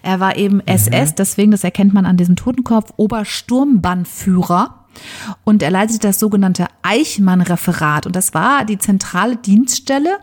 Er 0.02 0.20
war 0.20 0.36
eben 0.36 0.60
SS, 0.64 1.14
deswegen, 1.16 1.50
das 1.50 1.64
erkennt 1.64 1.92
man 1.92 2.06
an 2.06 2.16
diesem 2.16 2.36
Totenkopf, 2.36 2.92
Obersturmbannführer. 2.96 4.79
Und 5.44 5.62
er 5.62 5.70
leitete 5.70 6.00
das 6.00 6.18
sogenannte 6.18 6.66
Eichmann-Referat. 6.82 8.06
Und 8.06 8.16
das 8.16 8.34
war 8.34 8.64
die 8.64 8.78
zentrale 8.78 9.36
Dienststelle. 9.36 10.18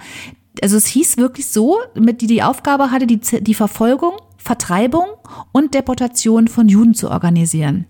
Also 0.62 0.78
es 0.78 0.88
hieß 0.88 1.18
wirklich 1.18 1.48
so, 1.48 1.78
mit 1.96 2.22
die 2.22 2.28
die 2.28 2.44
Aufgabe 2.44 2.92
hatte, 2.92 3.08
die, 3.08 3.20
die 3.20 3.54
Verfolgung, 3.54 4.14
Vertreibung 4.38 5.06
und 5.52 5.74
Deportation 5.74 6.48
von 6.48 6.70
Juden 6.70 6.94
zu 6.94 7.12
organisieren. 7.12 7.86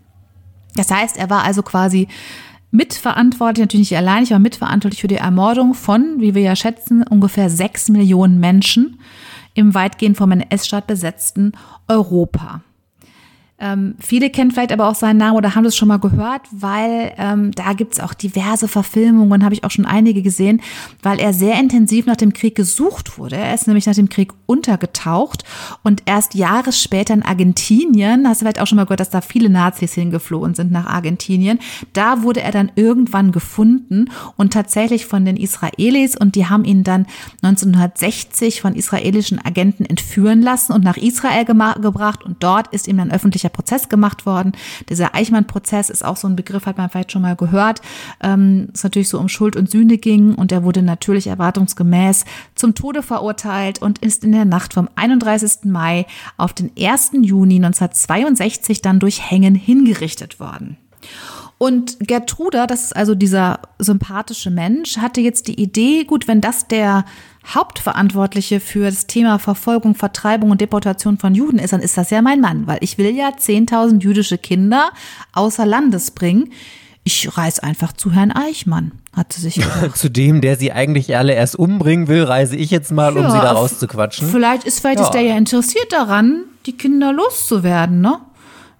Das 0.76 0.92
heißt, 0.92 1.18
er 1.18 1.30
war 1.30 1.44
also 1.44 1.64
quasi 1.64 2.08
mitverantwortlich, 2.72 3.64
natürlich 3.64 3.92
nicht 3.92 3.98
allein, 3.98 4.24
ich 4.24 4.32
war 4.32 4.40
mitverantwortlich 4.40 5.02
für 5.02 5.08
die 5.08 5.16
Ermordung 5.16 5.74
von, 5.74 6.20
wie 6.20 6.36
wir 6.36 6.42
ja 6.42 6.56
schätzen, 6.56 7.04
ungefähr 7.04 7.50
sechs 7.50 7.90
Millionen 7.90 8.40
Menschen 8.40 9.00
im 9.54 9.74
weitgehend 9.74 10.18
vom 10.18 10.32
NS-Staat 10.32 10.86
besetzten 10.86 11.54
Europa. 11.88 12.62
Ähm, 13.60 13.96
viele 14.00 14.30
kennen 14.30 14.52
vielleicht 14.52 14.72
aber 14.72 14.88
auch 14.88 14.94
seinen 14.94 15.18
Namen 15.18 15.36
oder 15.36 15.56
haben 15.56 15.64
das 15.64 15.76
schon 15.76 15.88
mal 15.88 15.98
gehört, 15.98 16.42
weil 16.52 17.14
ähm, 17.18 17.52
da 17.54 17.74
gibt's 17.74 18.00
auch 18.00 18.14
diverse 18.14 18.68
Verfilmungen, 18.68 19.44
habe 19.44 19.56
ich 19.56 19.64
auch 19.64 19.72
schon 19.72 19.88
einige 19.88 20.22
gesehen, 20.22 20.62
weil 21.02 21.20
er 21.20 21.34
sehr 21.34 21.60
intensiv 21.60 22.06
nach 22.06 22.18
dem 22.18 22.34
Krieg 22.34 22.54
gesucht 22.54 23.18
wurde. 23.18 23.38
Er 23.38 23.56
ist 23.56 23.66
nämlich 23.66 23.88
nach 23.88 23.96
dem 23.96 24.10
Krieg 24.10 24.32
untergetaucht 24.46 25.44
und 25.82 26.04
erst 26.06 26.36
Jahre 26.36 26.72
später 26.72 27.16
in 27.16 27.24
Argentinien, 27.24 28.28
hast 28.28 28.42
du 28.42 28.46
vielleicht 28.46 28.62
auch 28.62 28.68
schon 28.68 28.76
mal 28.76 28.84
gehört, 28.84 29.00
dass 29.00 29.10
da 29.10 29.22
viele 29.22 29.50
Nazis 29.50 29.94
hingeflohen 29.96 30.54
sind 30.54 30.72
nach 30.72 30.86
Argentinien, 30.86 31.58
da 31.94 32.22
wurde 32.22 32.44
er 32.44 32.52
dann 32.52 32.72
irgendwann 32.76 33.32
gefunden 33.32 34.12
und 34.36 34.54
tatsächlich 34.54 35.08
von 35.08 35.26
den 35.26 35.36
Israelis 35.36 36.16
und 36.16 36.36
die 36.36 36.46
haben 36.46 36.64
ihn 36.64 36.84
dann 36.84 37.08
1960 37.42 38.62
von 38.62 38.76
israelischen 38.76 39.44
Agenten 39.44 39.84
entführen 39.84 40.44
lassen 40.44 40.74
und 40.74 40.84
nach 40.84 40.98
Israel 40.98 41.46
gebracht 41.46 42.24
und 42.24 42.44
dort 42.44 42.68
ist 42.68 42.88
ihm 42.88 42.98
dann 42.98 43.10
öffentlicherweise 43.10 43.47
richterlicher 43.48 43.50
Prozess 43.50 43.90
gemacht 43.90 44.26
worden. 44.26 44.52
Dieser 44.90 45.16
Eichmann-Prozess 45.16 45.90
ist 45.90 46.04
auch 46.04 46.18
so 46.18 46.28
ein 46.28 46.36
Begriff, 46.36 46.66
hat 46.66 46.78
man 46.78 46.90
vielleicht 46.90 47.12
schon 47.12 47.22
mal 47.22 47.36
gehört. 47.36 47.82
Ähm, 48.22 48.70
es 48.74 48.84
natürlich 48.84 49.10
so 49.10 49.20
um 49.20 49.30
Schuld 49.30 49.56
und 49.56 49.70
Sühne 49.70 49.98
ging 49.98 50.36
und 50.36 50.52
er 50.52 50.64
wurde 50.64 50.82
natürlich 50.82 51.28
erwartungsgemäß 51.28 52.26
zum 52.56 52.76
Tode 52.76 53.02
verurteilt 53.02 53.82
und 53.82 54.00
ist 54.00 54.24
in 54.24 54.32
der 54.32 54.46
Nacht 54.46 54.74
vom 54.74 54.90
31. 54.96 55.66
Mai 55.66 56.06
auf 56.38 56.54
den 56.54 56.72
1. 56.78 57.12
Juni 57.22 57.56
1962 57.56 58.82
dann 58.82 59.00
durch 59.00 59.30
Hängen 59.30 59.56
hingerichtet 59.56 60.40
worden. 60.40 60.78
Und 61.60 61.98
Gertruda, 62.00 62.68
das 62.68 62.86
ist 62.86 62.96
also 62.96 63.16
dieser 63.16 63.62
sympathische 63.80 64.52
Mensch, 64.52 64.98
hatte 64.98 65.22
jetzt 65.22 65.48
die 65.48 65.60
Idee, 65.60 66.04
gut, 66.04 66.28
wenn 66.28 66.40
das 66.40 66.68
der 66.68 67.04
Hauptverantwortliche 67.54 68.60
für 68.60 68.86
das 68.86 69.08
Thema 69.08 69.40
Verfolgung, 69.40 69.96
Vertreibung 69.96 70.52
und 70.52 70.62
Deportation 70.62 71.18
von 71.18 71.34
Juden 71.34 71.60
ist, 71.60 71.74
dann 71.74 71.82
ist 71.82 71.98
das 71.98 72.10
ja 72.10 72.22
mein 72.22 72.42
Mann, 72.42 72.68
weil 72.68 72.80
ich 72.82 72.98
will 72.98 73.16
ja 73.16 73.30
10.000 73.30 74.02
jüdische 74.02 74.38
Kinder 74.38 74.90
außer 75.34 75.66
Landes 75.66 76.12
bringen. 76.12 76.52
Ich 77.04 77.38
reise 77.38 77.64
einfach 77.64 77.94
zu 77.94 78.12
Herrn 78.12 78.34
Eichmann, 78.34 78.92
hat 79.14 79.32
sie 79.32 79.42
sich 79.42 79.56
gedacht. 79.56 79.96
zu 79.96 80.10
dem, 80.10 80.42
der 80.42 80.58
sie 80.58 80.74
eigentlich 80.74 81.16
alle 81.16 81.34
erst 81.34 81.56
umbringen 81.56 82.10
will, 82.10 82.24
reise 82.24 82.58
ich 82.58 82.70
jetzt 82.70 82.92
mal, 82.92 83.16
ja, 83.16 83.22
um 83.22 83.32
sie 83.32 83.40
da 83.40 83.54
rauszuquatschen. 83.54 84.30
Vielleicht 84.30 84.66
ist, 84.66 84.82
vielleicht 84.82 85.00
ja. 85.00 85.06
ist 85.06 85.14
der 85.14 85.22
ja 85.22 85.38
interessiert 85.38 85.94
daran, 85.94 86.44
die 86.66 86.74
Kinder 86.74 87.14
loszuwerden, 87.14 88.02
ne? 88.02 88.20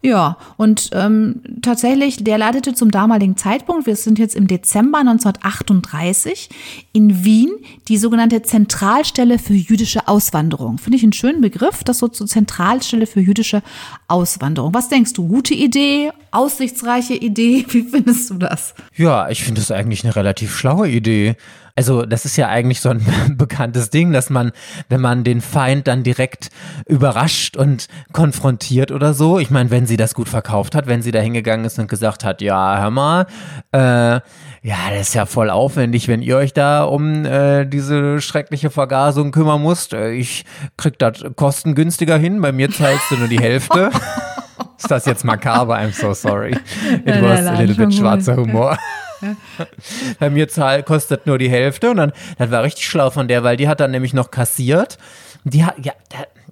Ja, 0.04 0.38
und 0.58 0.92
ähm, 0.94 1.42
tatsächlich, 1.64 2.24
der 2.24 2.38
leitete 2.38 2.74
zum 2.76 2.92
damaligen 2.92 3.36
Zeitpunkt, 3.36 3.88
wir 3.88 3.96
sind 3.96 4.20
jetzt 4.20 4.36
im 4.36 4.48
Dezember 4.48 5.00
1938, 5.00 6.50
in 6.94 7.26
Wien 7.26 7.50
die 7.88 7.98
sogenannte 7.98 8.44
Zentralstelle 8.44 9.40
für 9.40 9.56
jüdische 9.56 10.08
Auswanderung. 10.08 10.78
Finde 10.78 10.98
ich 10.98 11.04
einen 11.04 11.14
schönen 11.14 11.42
Begriff, 11.42 11.84
das 11.84 11.98
so 11.98 12.08
zur 12.08 12.28
Zentralstelle 12.28 13.08
für 13.08 13.22
jüdische 13.22 13.64
Auswanderung. 14.08 14.74
Was 14.76 14.88
denkst 14.88 15.14
du? 15.14 15.28
Gute 15.28 15.56
Idee? 15.56 16.12
Aussichtsreiche 16.30 17.16
Idee? 17.16 17.66
Wie 17.70 17.84
findest 17.84 18.30
du 18.30 18.36
das? 18.36 18.76
Ja, 18.96 19.30
ich 19.30 19.44
finde 19.44 19.62
das 19.62 19.72
eigentlich 19.72 20.04
eine 20.04 20.16
relativ 20.16 20.56
schlaue 20.56 20.90
Idee. 20.90 21.36
Also 21.78 22.08
das 22.08 22.26
ist 22.26 22.36
ja 22.38 22.48
eigentlich 22.48 22.82
so 22.82 22.90
ein 22.90 23.06
bekanntes 23.38 23.92
Ding, 23.92 24.12
dass 24.12 24.32
man, 24.32 24.52
wenn 24.90 25.00
man 25.00 25.24
den 25.24 25.42
Feind 25.42 25.88
dann 25.88 26.02
direkt 26.02 26.50
überrascht 26.88 27.56
und 27.56 27.88
konfrontiert 28.12 28.92
oder 28.92 29.14
so, 29.14 29.38
ich 29.38 29.52
meine, 29.52 29.70
wenn 29.70 29.86
sie 29.86 29.96
das 29.96 30.16
gut 30.16 30.28
verkauft 30.28 30.74
hat, 30.74 30.88
wenn 30.88 31.04
sie 31.04 31.12
da 31.12 31.20
hingegangen 31.20 31.66
ist 31.66 31.78
und 31.78 31.88
gesagt 31.88 32.26
hat, 32.26 32.42
ja, 32.42 32.80
hör 32.80 32.90
mal, 32.90 33.28
äh, 33.74 34.20
ja, 34.64 34.90
das 34.90 35.10
ist 35.10 35.14
ja 35.14 35.28
voll 35.28 35.52
aufwendig, 35.52 36.08
wenn 36.08 36.24
ihr 36.24 36.38
euch 36.38 36.52
da 36.52 36.84
um 36.84 37.26
äh, 37.26 37.66
diese 37.66 38.22
schreckliche 38.22 38.72
Vergasung 38.72 39.32
kümmern 39.32 39.62
müsst. 39.62 39.94
Äh, 39.94 40.14
ich 40.14 40.46
krieg 40.78 40.98
das 40.98 41.24
kostengünstiger 41.36 42.18
hin, 42.18 42.42
bei 42.42 42.52
mir 42.52 42.72
zahlst 42.72 43.12
du 43.12 43.18
nur 43.18 43.28
die 43.28 43.40
Hälfte. 43.40 43.92
ist 44.80 44.90
das 44.90 45.06
jetzt 45.06 45.24
makaber? 45.24 45.78
I'm 45.78 45.92
so 45.92 46.16
sorry. 46.16 46.54
It 47.06 47.22
was 47.22 47.46
a 47.46 47.60
little 47.62 47.76
bit 47.76 47.94
schwarzer 47.94 48.36
Humor. 48.36 48.80
Bei 50.20 50.30
mir 50.30 50.48
Zahl 50.48 50.84
kostet 50.84 51.26
nur 51.26 51.38
die 51.38 51.50
Hälfte 51.50 51.90
und 51.92 51.98
dann, 51.98 52.14
das 52.38 52.52
war 52.52 52.64
richtig 52.64 52.86
schlau 52.86 53.10
von 53.10 53.28
der, 53.28 53.44
weil 53.44 53.58
die 53.58 53.68
hat 53.68 53.80
dann 53.80 53.92
nämlich 53.92 54.14
noch 54.14 54.32
kassiert. 54.32 54.98
Die 55.44 55.66
hat, 55.66 55.76
ja, 55.84 55.94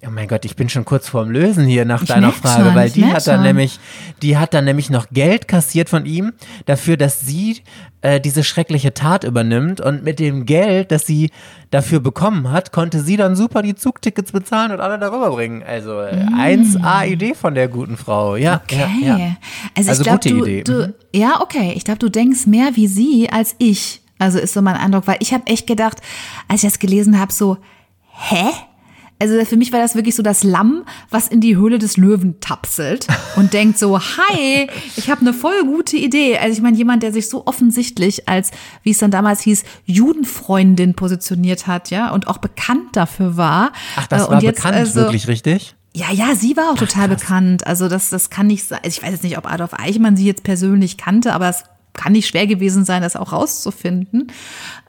oh 0.07 0.11
mein 0.11 0.27
Gott, 0.27 0.45
ich 0.45 0.55
bin 0.55 0.69
schon 0.69 0.85
kurz 0.85 1.09
vorm 1.09 1.29
Lösen 1.29 1.65
hier 1.65 1.85
nach 1.85 2.01
ich 2.01 2.07
deiner 2.07 2.31
Frage, 2.31 2.65
schon, 2.65 2.75
weil 2.75 2.89
die 2.89 3.05
hat 3.05 3.27
dann 3.27 3.37
schon. 3.37 3.43
nämlich, 3.43 3.79
die 4.21 4.37
hat 4.37 4.53
dann 4.53 4.65
nämlich 4.65 4.89
noch 4.89 5.07
Geld 5.11 5.47
kassiert 5.47 5.89
von 5.89 6.05
ihm 6.05 6.33
dafür, 6.65 6.97
dass 6.97 7.21
sie 7.21 7.61
äh, 8.01 8.21
diese 8.21 8.43
schreckliche 8.43 8.93
Tat 8.93 9.23
übernimmt 9.23 9.81
und 9.81 10.03
mit 10.03 10.19
dem 10.19 10.45
Geld, 10.45 10.91
das 10.91 11.05
sie 11.05 11.31
dafür 11.71 11.99
bekommen 11.99 12.51
hat, 12.51 12.71
konnte 12.71 13.01
sie 13.01 13.17
dann 13.17 13.35
super 13.35 13.61
die 13.61 13.75
Zugtickets 13.75 14.31
bezahlen 14.31 14.71
und 14.71 14.79
alle 14.79 14.99
darüber 14.99 15.31
bringen. 15.31 15.63
Also 15.63 15.99
äh, 15.99 16.25
mm. 16.25 16.35
1A 16.35 17.07
Idee 17.07 17.33
von 17.33 17.55
der 17.55 17.67
guten 17.67 17.97
Frau. 17.97 18.35
Ja, 18.35 18.61
okay. 18.63 18.87
Ja, 19.01 19.17
ja. 19.17 19.35
Also, 19.75 19.89
also 19.89 20.01
ich 20.01 20.07
glaube, 20.07 20.29
du, 20.29 20.45
Idee. 20.45 20.63
du, 20.63 20.87
mhm. 20.87 20.93
ja, 21.13 21.41
okay. 21.41 21.73
Ich 21.75 21.83
glaube, 21.83 21.99
du 21.99 22.09
denkst 22.09 22.45
mehr 22.45 22.75
wie 22.75 22.87
sie 22.87 23.29
als 23.31 23.55
ich. 23.57 24.01
Also 24.17 24.39
ist 24.39 24.53
so 24.53 24.61
mein 24.61 24.75
Eindruck, 24.75 25.07
weil 25.07 25.17
ich 25.19 25.33
habe 25.33 25.47
echt 25.47 25.67
gedacht, 25.67 26.01
als 26.47 26.63
ich 26.63 26.69
das 26.69 26.79
gelesen 26.79 27.19
habe, 27.19 27.33
so, 27.33 27.57
hä? 28.11 28.51
Also 29.17 29.43
für 29.45 29.55
mich 29.55 29.71
war 29.71 29.79
das 29.79 29.95
wirklich 29.95 30.15
so 30.15 30.23
das 30.23 30.43
Lamm, 30.43 30.83
was 31.09 31.29
in 31.29 31.39
die 31.39 31.55
Höhle 31.55 31.79
des 31.79 31.95
Löwen 31.95 32.39
tapselt 32.41 33.07
und 33.37 33.53
denkt 33.53 33.79
so, 33.79 33.99
hi, 33.99 34.67
ich 34.97 35.09
habe 35.09 35.21
eine 35.21 35.33
voll 35.33 35.63
gute 35.63 35.95
Idee. 35.95 36.37
Also 36.37 36.57
ich 36.57 36.61
meine, 36.61 36.75
jemand, 36.75 37.01
der 37.01 37.13
sich 37.13 37.29
so 37.29 37.47
offensichtlich 37.47 38.27
als, 38.27 38.51
wie 38.83 38.91
es 38.91 38.97
dann 38.97 39.11
damals 39.11 39.41
hieß, 39.41 39.63
Judenfreundin 39.85 40.95
positioniert 40.95 41.65
hat, 41.65 41.91
ja, 41.91 42.11
und 42.11 42.27
auch 42.27 42.39
bekannt 42.39 42.95
dafür 42.95 43.37
war. 43.37 43.71
Ach, 43.95 44.07
das 44.07 44.27
äh, 44.27 44.31
war 44.31 44.43
jetzt, 44.43 44.57
bekannt, 44.57 44.75
also, 44.75 45.01
wirklich 45.01 45.27
richtig? 45.29 45.75
Ja, 45.93 46.11
ja, 46.11 46.35
sie 46.35 46.57
war 46.57 46.71
auch 46.71 46.75
Ach, 46.75 46.79
total 46.79 47.07
krass. 47.07 47.21
bekannt. 47.21 47.65
Also 47.65 47.87
das, 47.87 48.09
das 48.09 48.29
kann 48.29 48.47
nicht 48.47 48.65
sein. 48.65 48.79
Also 48.83 48.97
ich 48.97 49.01
weiß 49.01 49.11
jetzt 49.11 49.23
nicht, 49.23 49.37
ob 49.37 49.49
Adolf 49.49 49.73
Eichmann 49.73 50.17
sie 50.17 50.25
jetzt 50.25 50.43
persönlich 50.43 50.97
kannte, 50.97 51.31
aber 51.31 51.47
es 51.47 51.63
kann 51.93 52.11
nicht 52.11 52.27
schwer 52.27 52.47
gewesen 52.47 52.83
sein, 52.83 53.01
das 53.01 53.15
auch 53.15 53.31
rauszufinden. 53.31 54.29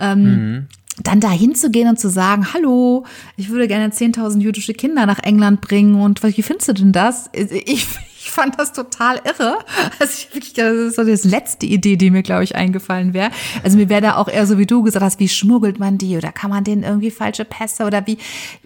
Ähm, 0.01 0.23
mhm 0.23 0.69
dann 1.03 1.21
da 1.21 1.31
hinzugehen 1.31 1.89
und 1.89 2.01
zu 2.01 2.09
sagen, 2.09 2.53
hallo, 2.55 3.05
ich 3.37 3.51
würde 3.51 3.69
gerne 3.69 3.93
10.000 3.93 4.41
jüdische 4.41 4.73
Kinder 4.73 5.07
nach 5.07 5.19
England 5.23 5.61
bringen 5.61 6.01
und 6.01 6.23
wie 6.23 6.43
findest 6.43 6.69
du 6.69 6.73
denn 6.73 6.93
das? 6.93 7.31
Ich 7.33 7.87
fand 8.37 8.59
das 8.59 8.73
total 8.73 9.21
irre. 9.25 9.59
Also 9.99 10.27
ich 10.35 10.53
das 10.53 10.73
ist 10.75 10.97
so 10.97 11.05
das 11.05 11.25
letzte 11.25 11.65
Idee, 11.65 11.97
die 11.97 12.11
mir, 12.11 12.23
glaube 12.23 12.45
ich, 12.45 12.55
eingefallen 12.55 13.15
wäre. 13.15 13.31
Also 13.65 13.79
mir 13.79 13.89
wäre 13.89 14.03
da 14.03 14.17
auch 14.17 14.29
eher 14.29 14.47
so, 14.47 14.59
wie 14.59 14.67
du 14.67 14.83
gesagt 14.83 15.03
hast, 15.03 15.19
wie 15.19 15.29
schmuggelt 15.29 15.79
man 15.79 15.97
die 15.97 16.19
oder 16.19 16.33
kann 16.33 16.51
man 16.51 16.63
denen 16.63 16.83
irgendwie 16.83 17.11
falsche 17.11 17.47
Pässe 17.47 17.87
oder 17.87 18.07
wie 18.07 18.19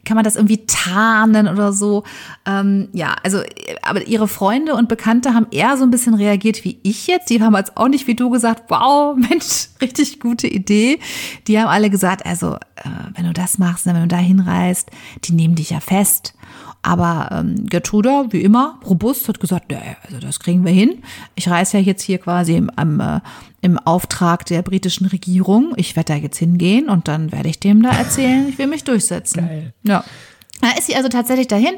kann 0.05 0.17
man 0.17 0.25
das 0.25 0.35
irgendwie 0.35 0.67
tarnen 0.67 1.47
oder 1.47 1.73
so. 1.73 2.03
Ähm, 2.47 2.89
ja, 2.93 3.15
also, 3.23 3.43
aber 3.83 4.07
ihre 4.09 4.27
Freunde 4.27 4.75
und 4.75 4.89
Bekannte 4.89 5.35
haben 5.35 5.47
eher 5.53 5.77
so 5.77 5.85
ein 5.85 5.91
bisschen 5.93 6.15
reagiert 6.15 6.65
wie 6.65 6.81
ich 6.83 7.07
jetzt. 7.07 7.31
Die 7.31 7.41
haben 7.41 7.55
jetzt 7.55 7.77
auch 7.77 7.89
nicht 7.89 8.09
wie 8.09 8.17
du 8.17 8.29
gesagt, 8.29 8.65
wow, 8.69 9.17
Mensch, 9.31 9.69
richtig 9.81 10.19
gute 10.19 10.49
Idee. 10.49 10.99
Die 11.47 11.59
haben 11.61 11.69
alle 11.69 11.91
gesagt, 11.91 12.27
also, 12.27 12.57
äh, 12.57 12.89
wenn 13.15 13.25
du 13.25 13.33
das 13.33 13.59
machst, 13.59 13.87
wenn 13.87 13.95
du 13.95 14.09
da 14.09 14.17
hinreist, 14.17 14.91
die 15.25 15.33
nehmen 15.33 15.55
dich 15.55 15.71
ja 15.71 15.79
fest. 15.79 16.35
Aber 16.83 17.29
ähm, 17.31 17.67
Gertruda, 17.67 18.27
wie 18.31 18.43
immer, 18.43 18.81
robust, 18.87 19.29
hat 19.29 19.39
gesagt, 19.39 19.71
nee, 19.71 19.97
also 20.07 20.19
das 20.19 20.41
kriegen 20.41 20.65
wir 20.65 20.73
hin. 20.73 21.03
Ich 21.35 21.49
reise 21.49 21.79
ja 21.79 21.85
jetzt 21.85 22.03
hier 22.03 22.19
quasi 22.19 22.57
im, 22.57 22.71
am, 22.77 23.01
äh, 23.01 23.21
im 23.61 23.79
Auftrag 23.79 24.47
der 24.47 24.63
britischen 24.63 25.07
Regierung. 25.07 25.75
Ich 25.77 25.95
werde 25.95 26.15
da 26.15 26.19
jetzt 26.19 26.39
hingehen 26.39 26.89
und 26.89 27.07
dann 27.07 27.33
werde 27.33 27.51
ich 27.51 27.61
dem 27.61 27.83
da 27.83 27.91
erzählen, 27.91 28.49
ich 28.49 28.59
will 28.59 28.67
mich 28.67 28.85
durchsetzen. 28.85 29.47
Geil. 29.47 29.75
Ja. 29.83 30.05
Da 30.61 30.71
ist 30.79 30.87
sie 30.87 30.97
also 30.97 31.09
tatsächlich 31.09 31.49
dahin. 31.49 31.75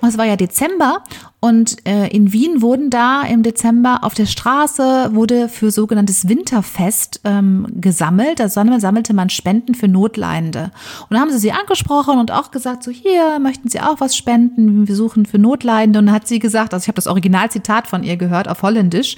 Und 0.00 0.08
es 0.08 0.18
war 0.18 0.24
ja 0.24 0.36
Dezember. 0.36 1.02
Und 1.44 1.84
äh, 1.88 2.06
in 2.08 2.32
Wien 2.32 2.62
wurden 2.62 2.88
da 2.88 3.22
im 3.22 3.42
Dezember 3.42 4.00
auf 4.02 4.14
der 4.14 4.26
Straße 4.26 5.10
wurde 5.12 5.48
für 5.48 5.72
sogenanntes 5.72 6.28
Winterfest 6.28 7.20
ähm, 7.24 7.66
gesammelt. 7.80 8.38
Da 8.38 8.48
sammelte 8.48 9.12
man 9.12 9.28
Spenden 9.28 9.74
für 9.74 9.88
Notleidende. 9.88 10.70
Und 11.08 11.16
da 11.16 11.20
haben 11.20 11.32
sie 11.32 11.38
sie 11.38 11.50
angesprochen 11.50 12.20
und 12.20 12.30
auch 12.30 12.52
gesagt, 12.52 12.84
so 12.84 12.92
hier, 12.92 13.40
möchten 13.40 13.68
Sie 13.68 13.80
auch 13.80 13.98
was 13.98 14.16
spenden? 14.16 14.86
Wir 14.86 14.94
suchen 14.94 15.26
für 15.26 15.38
Notleidende. 15.38 15.98
Und 15.98 16.06
dann 16.06 16.14
hat 16.14 16.28
sie 16.28 16.38
gesagt, 16.38 16.74
also 16.74 16.84
ich 16.84 16.88
habe 16.88 16.96
das 16.96 17.08
Originalzitat 17.08 17.88
von 17.88 18.04
ihr 18.04 18.16
gehört 18.16 18.46
auf 18.46 18.62
Holländisch. 18.62 19.16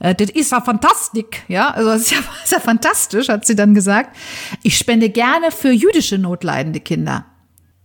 Äh, 0.00 0.14
das 0.14 0.28
ist 0.28 0.52
ja 0.52 0.60
fantastisch. 0.60 1.24
Ja, 1.48 1.70
also 1.70 1.88
das 1.88 2.02
ist 2.02 2.10
ja, 2.10 2.18
das 2.34 2.44
ist 2.44 2.52
ja 2.52 2.60
fantastisch, 2.60 3.28
hat 3.30 3.46
sie 3.46 3.56
dann 3.56 3.74
gesagt. 3.74 4.14
Ich 4.62 4.76
spende 4.76 5.08
gerne 5.08 5.50
für 5.50 5.70
jüdische 5.70 6.18
notleidende 6.18 6.80
Kinder 6.80 7.24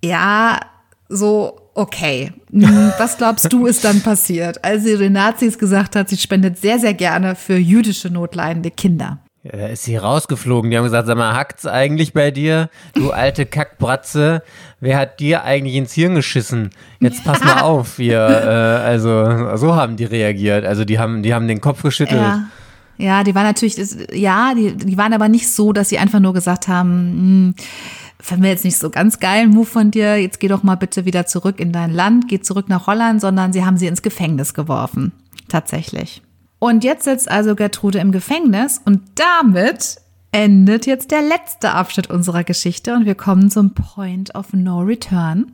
ja, 0.03 0.59
so, 1.07 1.59
okay. 1.73 2.31
Hm, 2.51 2.93
was 2.97 3.17
glaubst 3.17 3.51
du, 3.51 3.65
ist 3.65 3.83
dann 3.83 4.01
passiert, 4.01 4.63
als 4.63 4.83
sie 4.83 4.97
den 4.97 5.13
Nazis 5.13 5.57
gesagt 5.57 5.95
hat, 5.95 6.09
sie 6.09 6.17
spendet 6.17 6.57
sehr, 6.57 6.79
sehr 6.79 6.93
gerne 6.93 7.35
für 7.35 7.57
jüdische 7.57 8.09
notleidende 8.09 8.71
Kinder? 8.71 9.19
Ja, 9.43 9.57
da 9.57 9.67
ist 9.67 9.83
sie 9.83 9.95
rausgeflogen. 9.95 10.69
Die 10.69 10.77
haben 10.77 10.83
gesagt, 10.83 11.07
sag 11.07 11.17
mal, 11.17 11.33
hackt's 11.33 11.65
eigentlich 11.65 12.13
bei 12.13 12.29
dir, 12.29 12.69
du 12.93 13.11
alte 13.11 13.45
Kackbratze? 13.45 14.43
Wer 14.81 14.97
hat 14.97 15.19
dir 15.21 15.45
eigentlich 15.45 15.75
ins 15.75 15.93
Hirn 15.93 16.15
geschissen? 16.15 16.71
Jetzt 16.99 17.23
pass 17.23 17.43
mal 17.43 17.61
auf, 17.61 17.97
wir, 17.97 18.19
äh, 18.19 18.85
also, 18.85 19.55
so 19.55 19.75
haben 19.75 19.95
die 19.95 20.05
reagiert. 20.05 20.65
Also, 20.65 20.83
die 20.83 20.99
haben, 20.99 21.23
die 21.23 21.33
haben 21.33 21.47
den 21.47 21.61
Kopf 21.61 21.83
geschüttelt. 21.83 22.21
Ja. 22.21 22.45
Ja, 23.01 23.23
die 23.23 23.33
waren 23.33 23.45
natürlich, 23.45 23.77
ja, 24.11 24.53
die, 24.53 24.75
die 24.75 24.97
waren 24.97 25.13
aber 25.13 25.29
nicht 25.29 25.49
so, 25.49 25.71
dass 25.71 25.87
sie 25.87 25.97
einfach 25.97 26.19
nur 26.19 26.33
gesagt 26.33 26.67
haben, 26.67 26.97
mh, 26.97 27.55
hm, 27.55 27.55
fand 28.21 28.41
mir 28.41 28.49
jetzt 28.49 28.65
nicht 28.65 28.77
so 28.77 28.89
ganz 28.89 29.19
geilen 29.19 29.51
Move 29.51 29.65
von 29.65 29.91
dir, 29.91 30.17
jetzt 30.17 30.39
geh 30.39 30.47
doch 30.47 30.63
mal 30.63 30.75
bitte 30.75 31.05
wieder 31.05 31.25
zurück 31.25 31.59
in 31.59 31.71
dein 31.71 31.91
Land, 31.91 32.27
geh 32.27 32.41
zurück 32.41 32.67
nach 32.69 32.87
Holland, 32.87 33.21
sondern 33.21 33.53
sie 33.53 33.65
haben 33.65 33.77
sie 33.77 33.87
ins 33.87 34.01
Gefängnis 34.01 34.53
geworfen. 34.53 35.13
Tatsächlich. 35.47 36.21
Und 36.59 36.83
jetzt 36.83 37.05
sitzt 37.05 37.31
also 37.31 37.55
Gertrude 37.55 37.99
im 37.99 38.11
Gefängnis 38.11 38.81
und 38.83 39.01
damit 39.15 39.97
endet 40.31 40.85
jetzt 40.85 41.11
der 41.11 41.21
letzte 41.21 41.71
Abschnitt 41.71 42.09
unserer 42.09 42.43
Geschichte 42.43 42.93
und 42.93 43.05
wir 43.05 43.15
kommen 43.15 43.49
zum 43.49 43.73
Point 43.73 44.35
of 44.35 44.53
No 44.53 44.81
Return. 44.81 45.53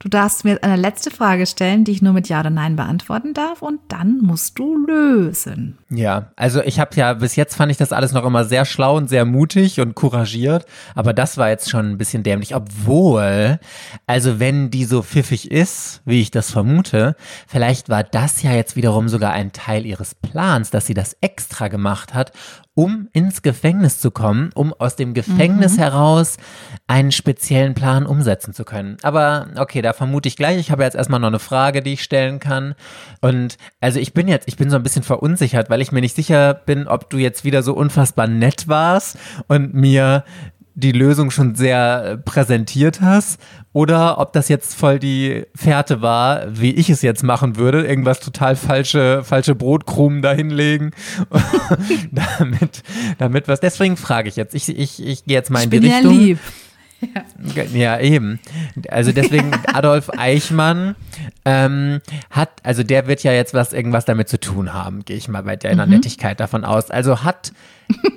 Du 0.00 0.08
darfst 0.08 0.44
mir 0.44 0.62
eine 0.62 0.76
letzte 0.76 1.10
Frage 1.10 1.44
stellen, 1.44 1.84
die 1.84 1.90
ich 1.90 2.02
nur 2.02 2.12
mit 2.12 2.28
Ja 2.28 2.38
oder 2.40 2.50
Nein 2.50 2.76
beantworten 2.76 3.34
darf 3.34 3.62
und 3.62 3.80
dann 3.88 4.18
musst 4.18 4.56
du 4.56 4.86
lösen. 4.86 5.76
Ja, 5.90 6.30
also 6.36 6.62
ich 6.62 6.78
habe 6.78 6.94
ja, 6.94 7.14
bis 7.14 7.34
jetzt 7.34 7.56
fand 7.56 7.72
ich 7.72 7.78
das 7.78 7.92
alles 7.92 8.12
noch 8.12 8.24
immer 8.24 8.44
sehr 8.44 8.64
schlau 8.64 8.96
und 8.96 9.08
sehr 9.08 9.24
mutig 9.24 9.80
und 9.80 9.96
couragiert, 9.96 10.66
aber 10.94 11.12
das 11.12 11.36
war 11.36 11.48
jetzt 11.48 11.68
schon 11.68 11.90
ein 11.90 11.98
bisschen 11.98 12.22
dämlich, 12.22 12.54
obwohl, 12.54 13.58
also 14.06 14.38
wenn 14.38 14.70
die 14.70 14.84
so 14.84 15.02
pfiffig 15.02 15.50
ist, 15.50 16.00
wie 16.04 16.20
ich 16.20 16.30
das 16.30 16.52
vermute, 16.52 17.16
vielleicht 17.48 17.88
war 17.88 18.04
das 18.04 18.42
ja 18.42 18.52
jetzt 18.52 18.76
wiederum 18.76 19.08
sogar 19.08 19.32
ein 19.32 19.52
Teil 19.52 19.84
ihres 19.84 20.14
Plans, 20.14 20.70
dass 20.70 20.86
sie 20.86 20.94
das 20.94 21.16
extra 21.22 21.66
gemacht 21.66 22.14
hat, 22.14 22.32
um 22.78 23.08
ins 23.12 23.42
Gefängnis 23.42 23.98
zu 23.98 24.12
kommen, 24.12 24.50
um 24.54 24.72
aus 24.72 24.94
dem 24.94 25.12
Gefängnis 25.12 25.76
mhm. 25.76 25.80
heraus 25.80 26.36
einen 26.86 27.10
speziellen 27.10 27.74
Plan 27.74 28.06
umsetzen 28.06 28.54
zu 28.54 28.64
können. 28.64 28.98
Aber 29.02 29.48
okay, 29.56 29.82
da 29.82 29.92
vermute 29.92 30.28
ich 30.28 30.36
gleich. 30.36 30.58
Ich 30.58 30.70
habe 30.70 30.84
jetzt 30.84 30.94
erstmal 30.94 31.18
noch 31.18 31.26
eine 31.26 31.40
Frage, 31.40 31.82
die 31.82 31.94
ich 31.94 32.04
stellen 32.04 32.38
kann. 32.38 32.76
Und 33.20 33.56
also 33.80 33.98
ich 33.98 34.14
bin 34.14 34.28
jetzt, 34.28 34.46
ich 34.46 34.56
bin 34.56 34.70
so 34.70 34.76
ein 34.76 34.84
bisschen 34.84 35.02
verunsichert, 35.02 35.70
weil 35.70 35.80
ich 35.80 35.90
mir 35.90 36.02
nicht 36.02 36.14
sicher 36.14 36.54
bin, 36.54 36.86
ob 36.86 37.10
du 37.10 37.18
jetzt 37.18 37.42
wieder 37.42 37.64
so 37.64 37.74
unfassbar 37.74 38.28
nett 38.28 38.68
warst 38.68 39.18
und 39.48 39.74
mir 39.74 40.22
die 40.78 40.92
Lösung 40.92 41.32
schon 41.32 41.56
sehr 41.56 42.04
äh, 42.04 42.16
präsentiert 42.18 43.00
hast 43.00 43.40
oder 43.72 44.18
ob 44.18 44.32
das 44.32 44.48
jetzt 44.48 44.76
voll 44.76 45.00
die 45.00 45.44
Fährte 45.54 46.02
war, 46.02 46.46
wie 46.48 46.70
ich 46.70 46.88
es 46.88 47.02
jetzt 47.02 47.24
machen 47.24 47.56
würde, 47.56 47.84
irgendwas 47.84 48.20
total 48.20 48.54
falsche, 48.54 49.24
falsche 49.24 49.56
Brotkrumen 49.56 50.22
dahinlegen, 50.22 50.92
damit, 52.12 52.84
damit 53.18 53.48
was. 53.48 53.58
Deswegen 53.58 53.96
frage 53.96 54.28
ich 54.28 54.36
jetzt. 54.36 54.54
Ich, 54.54 54.68
ich, 54.68 55.04
ich 55.04 55.24
gehe 55.24 55.36
jetzt 55.36 55.50
mal 55.50 55.64
in 55.64 55.72
ich 55.72 55.80
die 55.80 55.86
Richtung. 55.88 56.12
Ja, 56.12 56.18
lieb. 56.18 56.38
Ja. 57.54 57.62
ja, 57.64 58.00
eben. 58.00 58.38
Also 58.88 59.12
deswegen 59.12 59.52
Adolf 59.72 60.10
Eichmann 60.16 60.94
ähm, 61.44 62.00
hat, 62.30 62.50
also 62.62 62.84
der 62.84 63.06
wird 63.08 63.22
ja 63.24 63.32
jetzt 63.32 63.54
was 63.54 63.72
irgendwas 63.72 64.04
damit 64.04 64.28
zu 64.28 64.38
tun 64.38 64.74
haben, 64.74 65.04
gehe 65.04 65.16
ich 65.16 65.28
mal 65.28 65.42
bei 65.42 65.56
der 65.56 65.74
mhm. 65.74 65.90
Nettigkeit 65.90 66.38
davon 66.40 66.64
aus. 66.64 66.90
Also 66.90 67.22
hat, 67.24 67.52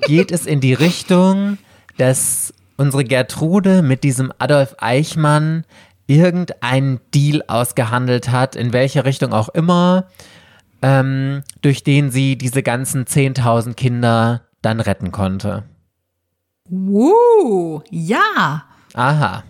geht 0.06 0.32
es 0.32 0.46
in 0.46 0.62
die 0.62 0.74
Richtung, 0.74 1.58
dass 1.98 2.54
unsere 2.78 3.04
Gertrude 3.04 3.82
mit 3.82 4.04
diesem 4.04 4.32
Adolf 4.40 4.76
Eichmann 4.80 5.66
irgendeinen 6.08 7.00
Deal 7.14 7.44
ausgehandelt 7.48 8.30
hat, 8.30 8.56
in 8.56 8.74
welche 8.74 9.06
Richtung 9.06 9.34
auch 9.34 9.50
immer, 9.50 10.08
ähm, 10.82 11.44
durch 11.62 11.84
den 11.84 12.12
sie 12.12 12.38
diese 12.38 12.64
ganzen 12.64 13.06
10.000 13.06 13.76
Kinder 13.76 14.42
dann 14.62 14.80
retten 14.80 15.12
konnte. 15.12 15.64
Wow, 16.70 17.84
ja. 17.90 18.66
Aha. 18.94 19.44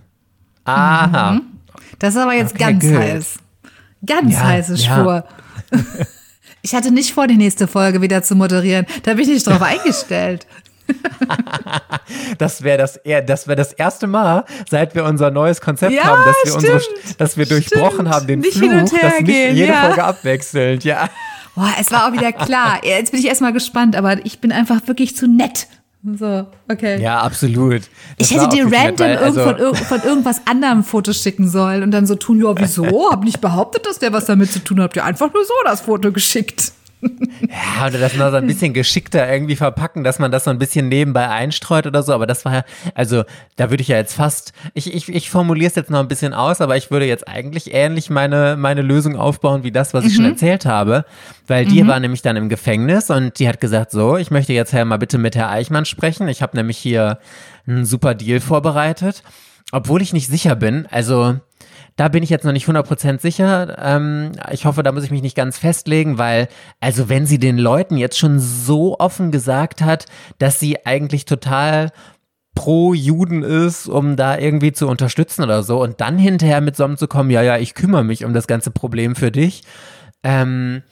Aha. 0.65 1.31
Mhm. 1.31 1.41
Das 1.99 2.15
ist 2.15 2.21
aber 2.21 2.33
jetzt 2.33 2.53
okay, 2.53 2.63
ganz 2.63 2.83
good. 2.83 2.97
heiß. 2.97 3.39
Ganz 4.05 4.33
ja, 4.33 4.43
heißes 4.43 4.83
Spur. 4.85 5.25
Ja. 5.71 5.79
Ich 6.63 6.75
hatte 6.75 6.91
nicht 6.91 7.13
vor, 7.13 7.25
die 7.25 7.37
nächste 7.37 7.67
Folge 7.67 8.01
wieder 8.03 8.21
zu 8.21 8.35
moderieren. 8.35 8.85
Da 9.01 9.15
bin 9.15 9.23
ich 9.23 9.29
nicht 9.29 9.47
drauf 9.47 9.63
eingestellt. 9.63 10.45
das 12.37 12.63
wäre 12.63 12.77
das, 12.77 12.99
das, 13.25 13.47
wär 13.47 13.55
das 13.55 13.73
erste 13.73 14.07
Mal, 14.07 14.45
seit 14.69 14.95
wir 14.95 15.05
unser 15.05 15.31
neues 15.31 15.61
Konzept 15.61 15.93
ja, 15.93 16.03
haben, 16.03 16.23
dass 16.25 16.35
wir, 16.43 16.59
stimmt, 16.59 16.73
unsere, 16.73 17.15
dass 17.17 17.37
wir 17.37 17.45
durchbrochen 17.45 17.91
stimmt. 17.91 18.09
haben, 18.09 18.27
den 18.27 18.39
nicht 18.39 18.57
Fluch, 18.57 18.69
dass 18.69 19.19
nicht 19.19 19.25
gehen, 19.25 19.55
jede 19.55 19.73
ja. 19.73 19.85
Folge 19.85 20.03
abwechselnd, 20.03 20.83
ja. 20.83 21.09
Boah, 21.55 21.71
es 21.79 21.91
war 21.91 22.07
auch 22.07 22.13
wieder 22.13 22.31
klar. 22.31 22.79
Jetzt 22.83 23.11
bin 23.11 23.19
ich 23.19 23.27
erstmal 23.27 23.53
gespannt, 23.53 23.95
aber 23.95 24.25
ich 24.25 24.39
bin 24.39 24.51
einfach 24.51 24.87
wirklich 24.87 25.15
zu 25.15 25.27
nett. 25.27 25.67
So, 26.17 26.47
okay. 26.67 26.99
Ja, 26.99 27.19
absolut. 27.21 27.83
Das 28.17 28.31
ich 28.31 28.35
hätte 28.35 28.49
dir 28.49 28.63
random 28.63 29.07
nett, 29.07 29.19
also 29.19 29.43
von, 29.43 29.75
von, 29.75 30.01
irgendwas 30.01 30.41
anderem 30.45 30.83
Fotos 30.83 31.21
schicken 31.21 31.47
sollen 31.47 31.83
und 31.83 31.91
dann 31.91 32.07
so 32.07 32.15
tun, 32.15 32.41
ja, 32.41 32.53
wieso? 32.57 32.85
Hab 33.11 33.23
nicht 33.23 33.39
behauptet, 33.39 33.85
dass 33.85 33.99
der 33.99 34.11
was 34.11 34.25
damit 34.25 34.51
zu 34.51 34.59
tun 34.59 34.79
hat. 34.79 34.85
Habt 34.85 34.95
ihr 34.95 35.05
einfach 35.05 35.31
nur 35.31 35.45
so 35.45 35.53
das 35.63 35.81
Foto 35.81 36.11
geschickt. 36.11 36.71
Ja, 37.01 37.87
oder 37.87 37.97
das 37.97 38.15
noch 38.15 38.29
so 38.29 38.37
ein 38.37 38.47
bisschen 38.47 38.73
geschickter 38.73 39.31
irgendwie 39.31 39.55
verpacken, 39.55 40.03
dass 40.03 40.19
man 40.19 40.31
das 40.31 40.43
so 40.43 40.51
ein 40.51 40.59
bisschen 40.59 40.87
nebenbei 40.87 41.27
einstreut 41.27 41.87
oder 41.87 42.03
so. 42.03 42.13
Aber 42.13 42.27
das 42.27 42.45
war 42.45 42.53
ja, 42.53 42.63
also 42.93 43.23
da 43.55 43.69
würde 43.69 43.81
ich 43.81 43.87
ja 43.87 43.97
jetzt 43.97 44.13
fast, 44.13 44.53
ich, 44.73 44.93
ich, 44.93 45.09
ich 45.09 45.29
formuliere 45.29 45.69
es 45.69 45.75
jetzt 45.75 45.89
noch 45.89 45.99
ein 45.99 46.07
bisschen 46.07 46.33
aus, 46.33 46.61
aber 46.61 46.77
ich 46.77 46.91
würde 46.91 47.05
jetzt 47.05 47.27
eigentlich 47.27 47.73
ähnlich 47.73 48.09
meine, 48.09 48.55
meine 48.57 48.81
Lösung 48.81 49.15
aufbauen 49.15 49.63
wie 49.63 49.71
das, 49.71 49.93
was 49.93 50.05
ich 50.05 50.13
mhm. 50.13 50.15
schon 50.15 50.25
erzählt 50.25 50.65
habe. 50.65 51.05
Weil 51.47 51.65
die 51.65 51.83
mhm. 51.83 51.87
war 51.87 51.99
nämlich 51.99 52.21
dann 52.21 52.35
im 52.35 52.49
Gefängnis 52.49 53.09
und 53.09 53.39
die 53.39 53.47
hat 53.47 53.59
gesagt, 53.59 53.91
so, 53.91 54.17
ich 54.17 54.31
möchte 54.31 54.53
jetzt 54.53 54.73
ja 54.73 54.85
mal 54.85 54.97
bitte 54.97 55.17
mit 55.17 55.35
Herr 55.35 55.49
Eichmann 55.49 55.85
sprechen. 55.85 56.27
Ich 56.27 56.41
habe 56.41 56.55
nämlich 56.55 56.77
hier 56.77 57.19
einen 57.67 57.85
super 57.85 58.13
Deal 58.13 58.39
vorbereitet. 58.39 59.23
Obwohl 59.71 60.01
ich 60.01 60.13
nicht 60.13 60.27
sicher 60.27 60.55
bin, 60.55 60.85
also 60.91 61.39
da 61.95 62.07
bin 62.07 62.23
ich 62.23 62.29
jetzt 62.29 62.45
noch 62.45 62.51
nicht 62.51 62.67
100% 62.67 63.19
sicher. 63.19 63.77
Ähm, 63.79 64.31
ich 64.51 64.65
hoffe, 64.65 64.83
da 64.83 64.91
muss 64.91 65.03
ich 65.03 65.11
mich 65.11 65.21
nicht 65.21 65.35
ganz 65.35 65.57
festlegen, 65.57 66.17
weil, 66.17 66.47
also 66.79 67.09
wenn 67.09 67.25
sie 67.25 67.39
den 67.39 67.57
Leuten 67.57 67.97
jetzt 67.97 68.17
schon 68.17 68.39
so 68.39 68.97
offen 68.99 69.31
gesagt 69.31 69.81
hat, 69.81 70.05
dass 70.39 70.59
sie 70.59 70.85
eigentlich 70.85 71.25
total 71.25 71.91
pro 72.55 72.93
Juden 72.93 73.43
ist, 73.43 73.87
um 73.87 74.15
da 74.15 74.37
irgendwie 74.37 74.71
zu 74.71 74.87
unterstützen 74.87 75.43
oder 75.43 75.63
so 75.63 75.81
und 75.81 76.01
dann 76.01 76.17
hinterher 76.17 76.61
mit 76.61 76.75
so 76.75 76.87
zu 76.95 77.07
kommen, 77.07 77.29
ja, 77.29 77.41
ja, 77.41 77.57
ich 77.57 77.75
kümmere 77.75 78.03
mich 78.03 78.25
um 78.25 78.33
das 78.33 78.47
ganze 78.47 78.71
Problem 78.71 79.15
für 79.15 79.31
dich. 79.31 79.63
Ähm, 80.23 80.83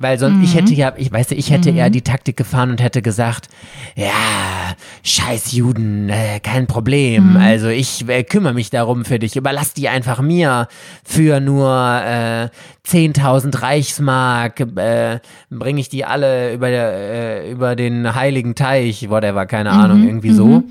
weil 0.00 0.18
sonst, 0.18 0.38
mhm. 0.38 0.44
ich 0.44 0.54
hätte 0.54 0.74
ja, 0.74 0.94
ich 0.96 1.12
weiß 1.12 1.30
ich 1.32 1.50
hätte 1.50 1.70
mhm. 1.70 1.78
eher 1.78 1.90
die 1.90 2.00
Taktik 2.00 2.36
gefahren 2.36 2.70
und 2.70 2.82
hätte 2.82 3.02
gesagt, 3.02 3.48
ja, 3.94 4.74
scheiß 5.04 5.52
Juden, 5.52 6.08
äh, 6.08 6.40
kein 6.40 6.66
Problem. 6.66 7.32
Mhm. 7.32 7.36
Also 7.36 7.68
ich 7.68 8.08
äh, 8.08 8.24
kümmere 8.24 8.54
mich 8.54 8.70
darum 8.70 9.04
für 9.04 9.18
dich. 9.18 9.36
Überlass 9.36 9.74
die 9.74 9.90
einfach 9.90 10.22
mir 10.22 10.68
für 11.04 11.40
nur 11.40 11.68
äh, 11.68 12.48
10.000 12.88 13.60
Reichsmark. 13.60 14.60
Äh, 14.60 15.20
Bringe 15.50 15.80
ich 15.80 15.90
die 15.90 16.06
alle 16.06 16.54
über, 16.54 16.68
äh, 16.68 17.50
über 17.52 17.76
den 17.76 18.14
heiligen 18.14 18.54
Teich, 18.54 19.10
whatever, 19.10 19.44
keine 19.44 19.70
Ahnung, 19.70 20.00
mhm. 20.00 20.08
irgendwie 20.08 20.32
so. 20.32 20.64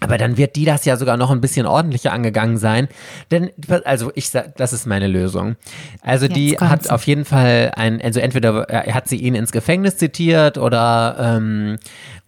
Aber 0.00 0.18
dann 0.18 0.36
wird 0.36 0.56
die 0.56 0.64
das 0.64 0.84
ja 0.84 0.96
sogar 0.96 1.16
noch 1.16 1.30
ein 1.30 1.40
bisschen 1.40 1.66
ordentlicher 1.66 2.12
angegangen 2.12 2.58
sein. 2.58 2.88
Denn, 3.30 3.50
also 3.84 4.12
ich 4.14 4.28
sag, 4.28 4.56
das 4.56 4.72
ist 4.72 4.86
meine 4.86 5.06
Lösung. 5.06 5.56
Also 6.02 6.26
Jetzt 6.26 6.36
die 6.36 6.58
hat 6.58 6.90
auf 6.90 7.06
jeden 7.06 7.24
Fall 7.24 7.72
ein, 7.76 8.00
also 8.02 8.20
entweder 8.20 8.68
äh, 8.68 8.92
hat 8.92 9.08
sie 9.08 9.16
ihn 9.16 9.34
ins 9.34 9.52
Gefängnis 9.52 9.96
zitiert 9.96 10.58
oder, 10.58 11.16
ähm, 11.18 11.78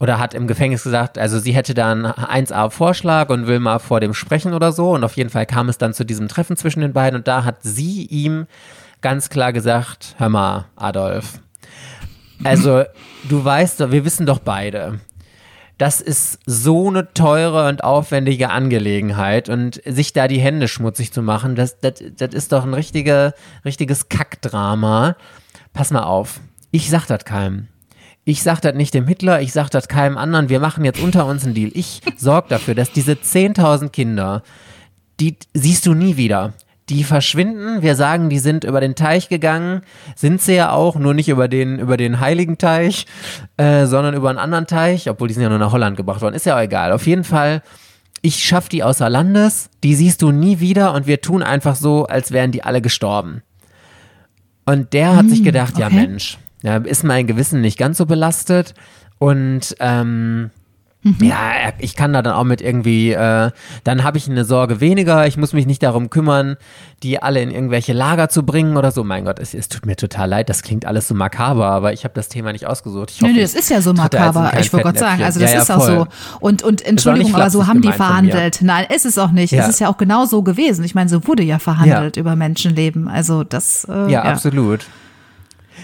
oder 0.01 0.19
hat 0.19 0.33
im 0.35 0.47
Gefängnis 0.47 0.83
gesagt, 0.83 1.19
also 1.19 1.39
sie 1.39 1.53
hätte 1.53 1.75
dann 1.75 2.07
1a 2.07 2.71
Vorschlag 2.71 3.29
und 3.29 3.47
will 3.47 3.61
mal 3.61 3.79
vor 3.79 4.01
dem 4.01 4.14
sprechen 4.14 4.55
oder 4.55 4.73
so. 4.73 4.93
Und 4.93 5.05
auf 5.05 5.16
jeden 5.16 5.31
Fall 5.31 5.45
kam 5.45 5.69
es 5.69 5.77
dann 5.77 5.93
zu 5.93 6.05
diesem 6.05 6.29
Treffen 6.29 6.57
zwischen 6.57 6.81
den 6.81 6.95
beiden 6.95 7.19
und 7.19 7.29
da 7.29 7.45
hat 7.45 7.57
sie 7.62 8.07
ihm 8.07 8.47
ganz 9.01 9.29
klar 9.29 9.53
gesagt, 9.53 10.14
hör 10.19 10.29
mal, 10.29 10.66
Adolf. 10.77 11.41
Also, 12.45 12.85
du 13.29 13.45
weißt, 13.45 13.91
wir 13.91 14.05
wissen 14.05 14.27
doch 14.27 14.39
beide, 14.39 15.01
das 15.79 16.01
ist 16.01 16.41
so 16.45 16.89
eine 16.89 17.12
teure 17.14 17.68
und 17.68 17.85
aufwendige 17.85 18.51
Angelegenheit 18.51 19.49
und 19.49 19.81
sich 19.85 20.12
da 20.12 20.26
die 20.26 20.41
Hände 20.41 20.66
schmutzig 20.66 21.12
zu 21.12 21.22
machen, 21.22 21.55
das, 21.55 21.79
das, 21.81 22.03
das 22.16 22.35
ist 22.35 22.53
doch 22.53 22.64
ein 22.64 22.74
richtige, 22.74 23.33
richtiges 23.64 24.09
Kackdrama. 24.09 25.16
Pass 25.72 25.93
mal 25.93 26.03
auf, 26.03 26.41
ich 26.72 26.91
sag 26.91 27.07
das 27.07 27.24
keinem. 27.24 27.68
Ich 28.24 28.43
sag 28.43 28.61
das 28.61 28.74
nicht 28.74 28.93
dem 28.93 29.07
Hitler, 29.07 29.41
ich 29.41 29.53
sag 29.53 29.70
das 29.70 29.89
keinem 29.89 30.18
anderen. 30.18 30.49
Wir 30.49 30.61
machen 30.61 30.85
jetzt 30.85 31.01
unter 31.01 31.24
uns 31.26 31.45
einen 31.45 31.55
Deal. 31.55 31.70
Ich 31.72 32.03
sorge 32.16 32.49
dafür, 32.49 32.74
dass 32.74 32.93
diese 32.93 33.12
10.000 33.12 33.89
Kinder, 33.89 34.43
die 35.20 35.37
siehst 35.55 35.87
du 35.87 35.95
nie 35.95 36.16
wieder 36.16 36.53
die 36.89 37.05
verschwinden. 37.05 37.82
Wir 37.82 37.95
sagen, 37.95 38.30
die 38.30 38.39
sind 38.39 38.64
über 38.64 38.80
den 38.80 38.95
Teich 38.95 39.28
gegangen. 39.28 39.82
Sind 40.16 40.41
sie 40.41 40.55
ja 40.55 40.70
auch, 40.70 40.97
nur 40.97 41.14
nicht 41.14 41.28
über 41.28 41.49
den, 41.49 41.78
über 41.78 41.97
den 41.97 42.20
heiligen 42.20 42.59
Teich, 42.59 43.07
äh, 43.57 43.86
sondern 43.86 44.14
über 44.14 44.30
einen 44.30 44.39
anderen 44.39 44.66
Teich, 44.66 45.09
obwohl 45.11 45.28
die 45.28 45.34
sind 45.34 45.43
ja 45.43 45.49
nur 45.49 45.59
nach 45.59 45.72
Holland 45.72 45.97
gebracht 45.97 46.22
worden. 46.22 46.34
Ist 46.34 46.47
ja 46.47 46.57
auch 46.57 46.62
egal. 46.62 46.93
Auf 46.93 47.07
jeden 47.07 47.24
Fall, 47.24 47.62
ich 48.22 48.45
schaff 48.45 48.68
die 48.68 48.82
außer 48.82 49.09
Landes, 49.09 49.70
die 49.84 49.95
siehst 49.95 50.22
du 50.22 50.30
nie 50.30 50.61
wieder 50.61 50.95
und 50.95 51.07
wir 51.07 51.20
tun 51.20 51.43
einfach 51.43 51.76
so, 51.76 52.07
als 52.07 52.32
wären 52.32 52.53
die 52.53 52.62
alle 52.62 52.80
gestorben. 52.80 53.43
Und 54.64 54.93
der 54.93 55.16
hat 55.16 55.22
hm, 55.22 55.30
sich 55.30 55.45
gedacht, 55.45 55.74
okay. 55.74 55.82
ja 55.82 55.89
Mensch, 55.91 56.39
ja, 56.62 56.76
ist 56.76 57.05
mein 57.05 57.26
Gewissen 57.26 57.61
nicht 57.61 57.78
ganz 57.78 57.99
so 57.99 58.07
belastet 58.07 58.74
und 59.18 59.74
ähm, 59.80 60.51
Mhm. 61.03 61.17
Ja, 61.21 61.73
ich 61.79 61.95
kann 61.95 62.13
da 62.13 62.23
dann 62.23 62.35
auch 62.35 62.45
mit 62.45 62.61
irgendwie, 62.61 63.13
äh, 63.13 63.51
dann 63.85 64.03
habe 64.03 64.19
ich 64.19 64.29
eine 64.29 64.45
Sorge 64.45 64.81
weniger, 64.81 65.29
ich 65.29 65.37
muss 65.37 65.53
mich 65.53 65.65
nicht 65.65 65.83
darum 65.85 66.11
kümmern, 66.11 66.57
die 67.05 67.23
alle 67.23 67.41
in 67.41 67.53
irgendwelche 67.53 67.93
Lager 67.93 68.29
zu 68.29 68.45
bringen 68.45 68.77
oder 68.77 68.91
so. 68.91 69.05
Mein 69.05 69.25
Gott, 69.25 69.39
es, 69.39 69.55
es 69.55 69.69
tut 69.69 69.87
mir 69.87 69.95
total 69.95 70.29
leid, 70.29 70.49
das 70.49 70.63
klingt 70.63 70.87
alles 70.87 71.07
so 71.07 71.15
makaber, 71.15 71.67
aber 71.67 71.93
ich 71.93 72.03
habe 72.03 72.15
das 72.15 72.29
Thema 72.29 72.53
nicht 72.53 72.67
ausgesucht. 72.67 73.13
Ich 73.13 73.23
hoffe, 73.23 73.33
nee, 73.33 73.41
das 73.41 73.55
ist 73.55 73.71
ja 73.71 73.81
so 73.81 73.93
makaber, 73.93 74.53
ich 74.59 74.73
wollte 74.73 74.87
gerade 74.87 74.99
sagen, 74.99 75.23
also 75.23 75.39
das 75.39 75.53
ja, 75.53 75.63
ist 75.63 75.69
ja, 75.69 75.77
auch 75.77 75.87
so. 75.87 76.07
Und, 76.41 76.65
und 76.65 76.85
Entschuldigung, 76.85 77.33
aber 77.33 77.51
so 77.51 77.69
haben 77.69 77.81
die 77.81 77.93
verhandelt. 77.93 78.59
Nein, 78.63 78.87
ist 78.93 79.07
es 79.07 79.19
auch 79.19 79.31
nicht. 79.31 79.53
Ja. 79.53 79.63
Es 79.63 79.69
ist 79.69 79.81
ja 79.81 79.89
auch 79.89 79.99
genau 79.99 80.25
so 80.25 80.43
gewesen. 80.43 80.85
Ich 80.85 80.97
meine, 80.97 81.09
so 81.09 81.27
wurde 81.29 81.45
ja 81.45 81.61
verhandelt 81.61 82.17
über 82.17 82.35
Menschenleben. 82.35 83.09
Also 83.09 83.45
das. 83.45 83.87
Äh, 83.89 84.11
ja, 84.11 84.23
absolut. 84.23 84.87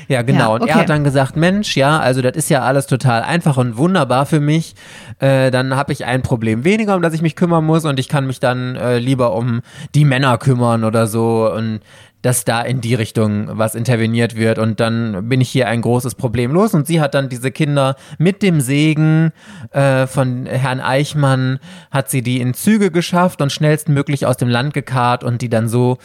Ja, 0.08 0.22
genau. 0.22 0.38
Ja, 0.38 0.46
Und 0.48 0.60
er 0.62 0.74
okay. 0.74 0.80
hat 0.80 0.88
dann 0.88 1.04
gesagt, 1.04 1.36
Mensch, 1.36 1.76
ja, 1.76 1.98
also 1.98 2.22
das 2.22 2.36
ist 2.36 2.50
ja 2.50 2.62
alles 2.62 2.86
total 2.86 3.22
einfach 3.22 3.56
und 3.56 3.76
wunderbar 3.76 4.26
für 4.26 4.40
mich. 4.40 4.74
Äh, 5.18 5.50
dann 5.50 5.76
habe 5.76 5.92
ich 5.92 6.04
ein 6.04 6.22
Problem 6.22 6.64
weniger, 6.64 6.96
um 6.96 7.02
das 7.02 7.14
ich 7.14 7.22
mich 7.22 7.36
kümmern 7.36 7.64
muss 7.64 7.84
und 7.84 7.98
ich 7.98 8.08
kann 8.08 8.26
mich 8.26 8.40
dann 8.40 8.76
äh, 8.76 8.98
lieber 8.98 9.34
um 9.34 9.60
die 9.94 10.04
Männer 10.04 10.38
kümmern 10.38 10.84
oder 10.84 11.06
so 11.06 11.52
und 11.52 11.80
dass 12.24 12.46
da 12.46 12.62
in 12.62 12.80
die 12.80 12.94
Richtung 12.94 13.48
was 13.52 13.74
interveniert 13.74 14.34
wird 14.34 14.58
und 14.58 14.80
dann 14.80 15.28
bin 15.28 15.42
ich 15.42 15.50
hier 15.50 15.68
ein 15.68 15.82
großes 15.82 16.14
Problem 16.14 16.52
los 16.52 16.72
und 16.72 16.86
sie 16.86 17.02
hat 17.02 17.14
dann 17.14 17.28
diese 17.28 17.50
Kinder 17.50 17.96
mit 18.16 18.42
dem 18.42 18.62
Segen 18.62 19.30
äh, 19.72 20.06
von 20.06 20.46
Herrn 20.46 20.80
Eichmann 20.80 21.58
hat 21.90 22.08
sie 22.08 22.22
die 22.22 22.40
in 22.40 22.54
Züge 22.54 22.90
geschafft 22.90 23.42
und 23.42 23.52
schnellstmöglich 23.52 24.24
aus 24.24 24.38
dem 24.38 24.48
Land 24.48 24.72
gekarrt 24.72 25.22
und 25.22 25.42
die 25.42 25.50
dann 25.50 25.68
so 25.68 25.98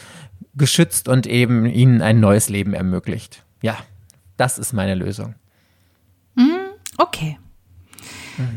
geschützt 0.54 1.08
und 1.08 1.26
eben 1.26 1.64
ihnen 1.64 2.02
ein 2.02 2.20
neues 2.20 2.50
Leben 2.50 2.74
ermöglicht. 2.74 3.42
Ja, 3.62 3.78
das 4.40 4.58
ist 4.58 4.72
meine 4.72 4.94
Lösung. 4.94 5.34
Okay. 6.96 7.38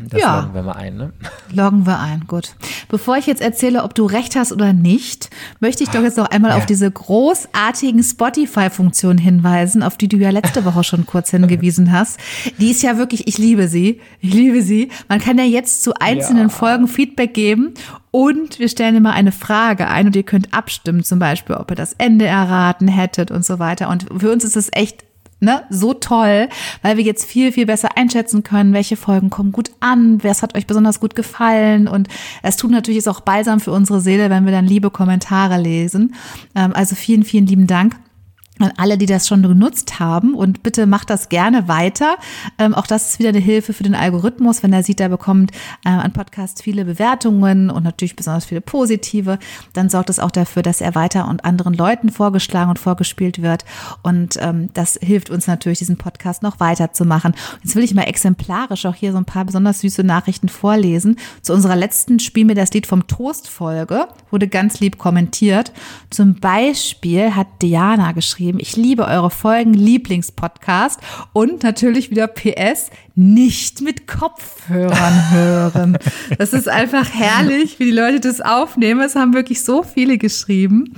Das 0.08 0.20
Ja. 0.20 0.40
loggen 0.40 0.54
wir 0.54 0.62
mal 0.62 0.72
ein, 0.72 0.96
ne? 0.96 1.12
Loggen 1.52 1.86
wir 1.86 1.98
ein, 1.98 2.24
gut. 2.26 2.54
Bevor 2.88 3.16
ich 3.18 3.26
jetzt 3.26 3.42
erzähle, 3.42 3.82
ob 3.84 3.94
du 3.94 4.06
recht 4.06 4.34
hast 4.36 4.50
oder 4.52 4.72
nicht, 4.72 5.28
möchte 5.60 5.82
ich 5.82 5.90
doch 5.90 6.02
jetzt 6.02 6.16
noch 6.16 6.30
einmal 6.30 6.52
Ja. 6.52 6.56
auf 6.56 6.64
diese 6.64 6.90
großartigen 6.90 8.02
Spotify-Funktionen 8.02 9.18
hinweisen, 9.18 9.82
auf 9.82 9.98
die 9.98 10.08
du 10.08 10.16
ja 10.16 10.30
letzte 10.30 10.64
Woche 10.64 10.84
schon 10.84 11.04
kurz 11.04 11.30
hingewiesen 11.30 11.92
hast. 11.92 12.18
Die 12.58 12.70
ist 12.70 12.82
ja 12.82 12.96
wirklich, 12.96 13.26
ich 13.28 13.36
liebe 13.36 13.68
sie. 13.68 14.00
Ich 14.20 14.32
liebe 14.32 14.62
sie. 14.62 14.90
Man 15.08 15.20
kann 15.20 15.36
ja 15.36 15.44
jetzt 15.44 15.82
zu 15.82 15.92
einzelnen 16.00 16.44
Ja. 16.48 16.54
Folgen 16.54 16.88
Feedback 16.88 17.34
geben 17.34 17.74
und 18.10 18.58
wir 18.58 18.68
stellen 18.70 18.94
immer 18.96 19.12
eine 19.12 19.32
Frage 19.32 19.88
ein 19.88 20.06
und 20.06 20.16
ihr 20.16 20.22
könnt 20.22 20.54
abstimmen, 20.54 21.04
zum 21.04 21.18
Beispiel, 21.18 21.56
ob 21.56 21.70
ihr 21.70 21.76
das 21.76 21.92
Ende 21.94 22.24
erraten 22.26 22.88
hättet 22.88 23.30
und 23.30 23.44
so 23.44 23.58
weiter. 23.58 23.90
Und 23.90 24.06
für 24.18 24.32
uns 24.32 24.44
ist 24.44 24.56
es 24.56 24.70
echt 24.72 25.04
ne, 25.44 25.64
so 25.70 25.94
toll, 25.94 26.48
weil 26.82 26.96
wir 26.96 27.04
jetzt 27.04 27.24
viel, 27.24 27.52
viel 27.52 27.66
besser 27.66 27.96
einschätzen 27.96 28.42
können, 28.42 28.72
welche 28.72 28.96
Folgen 28.96 29.30
kommen 29.30 29.52
gut 29.52 29.70
an, 29.80 30.22
was 30.22 30.42
hat 30.42 30.56
euch 30.56 30.66
besonders 30.66 31.00
gut 31.00 31.14
gefallen. 31.14 31.88
Und 31.88 32.08
es 32.42 32.56
tut 32.56 32.70
natürlich 32.70 33.08
auch 33.08 33.20
balsam 33.20 33.60
für 33.60 33.72
unsere 33.72 34.00
Seele, 34.00 34.30
wenn 34.30 34.44
wir 34.44 34.52
dann 34.52 34.66
liebe 34.66 34.90
Kommentare 34.90 35.60
lesen. 35.60 36.14
Ähm, 36.54 36.72
also 36.74 36.94
vielen, 36.94 37.24
vielen 37.24 37.46
lieben 37.46 37.66
Dank 37.66 37.96
an 38.60 38.72
alle, 38.76 38.96
die 38.96 39.06
das 39.06 39.26
schon 39.26 39.42
genutzt 39.42 39.98
haben. 39.98 40.34
Und 40.34 40.62
bitte 40.62 40.86
macht 40.86 41.10
das 41.10 41.28
gerne 41.28 41.66
weiter. 41.66 42.16
Ähm, 42.58 42.74
auch 42.74 42.86
das 42.86 43.10
ist 43.10 43.18
wieder 43.18 43.30
eine 43.30 43.38
Hilfe 43.38 43.72
für 43.72 43.82
den 43.82 43.96
Algorithmus, 43.96 44.62
wenn 44.62 44.72
er 44.72 44.84
sieht, 44.84 45.00
er 45.00 45.08
bekommt 45.08 45.50
äh, 45.84 45.88
ein 45.88 46.12
Podcast 46.12 46.62
viele 46.62 46.84
Bewertungen 46.84 47.68
und 47.68 47.82
natürlich 47.82 48.14
besonders 48.14 48.44
viele 48.44 48.60
positive, 48.60 49.38
dann 49.72 49.88
sorgt 49.88 50.08
es 50.10 50.20
auch 50.20 50.30
dafür, 50.30 50.62
dass 50.62 50.80
er 50.80 50.94
weiter 50.94 51.28
und 51.28 51.44
anderen 51.44 51.74
Leuten 51.74 52.10
vorgeschlagen 52.10 52.70
und 52.70 52.78
vorgespielt 52.78 53.42
wird. 53.42 53.64
Und 54.02 54.38
ähm, 54.40 54.70
das 54.72 54.98
hilft 55.02 55.30
uns 55.30 55.48
natürlich, 55.48 55.80
diesen 55.80 55.98
Podcast 55.98 56.42
noch 56.42 56.60
weiterzumachen. 56.60 57.34
Jetzt 57.64 57.74
will 57.74 57.82
ich 57.82 57.94
mal 57.94 58.02
exemplarisch 58.02 58.86
auch 58.86 58.94
hier 58.94 59.10
so 59.10 59.18
ein 59.18 59.24
paar 59.24 59.44
besonders 59.44 59.80
süße 59.80 60.04
Nachrichten 60.04 60.48
vorlesen. 60.48 61.16
Zu 61.42 61.54
unserer 61.54 61.76
letzten 61.76 62.20
Spiel 62.20 62.44
mir 62.44 62.54
das 62.54 62.72
Lied 62.72 62.86
vom 62.86 63.08
Toast 63.08 63.48
Folge 63.48 64.06
wurde 64.30 64.46
ganz 64.46 64.78
lieb 64.78 64.98
kommentiert. 64.98 65.72
Zum 66.10 66.36
Beispiel 66.36 67.34
hat 67.34 67.48
Diana 67.60 68.12
geschrieben, 68.12 68.43
ich 68.58 68.76
liebe 68.76 69.06
eure 69.06 69.30
Folgen, 69.30 69.74
Lieblingspodcast 69.74 71.00
und 71.32 71.62
natürlich 71.62 72.10
wieder 72.10 72.26
PS, 72.26 72.90
nicht 73.14 73.80
mit 73.80 74.06
Kopfhörern 74.06 75.30
hören. 75.30 75.98
Das 76.38 76.52
ist 76.52 76.68
einfach 76.68 77.08
herrlich, 77.12 77.78
wie 77.78 77.86
die 77.86 77.90
Leute 77.90 78.20
das 78.20 78.40
aufnehmen. 78.40 79.00
Es 79.00 79.14
haben 79.14 79.34
wirklich 79.34 79.62
so 79.62 79.82
viele 79.82 80.18
geschrieben. 80.18 80.94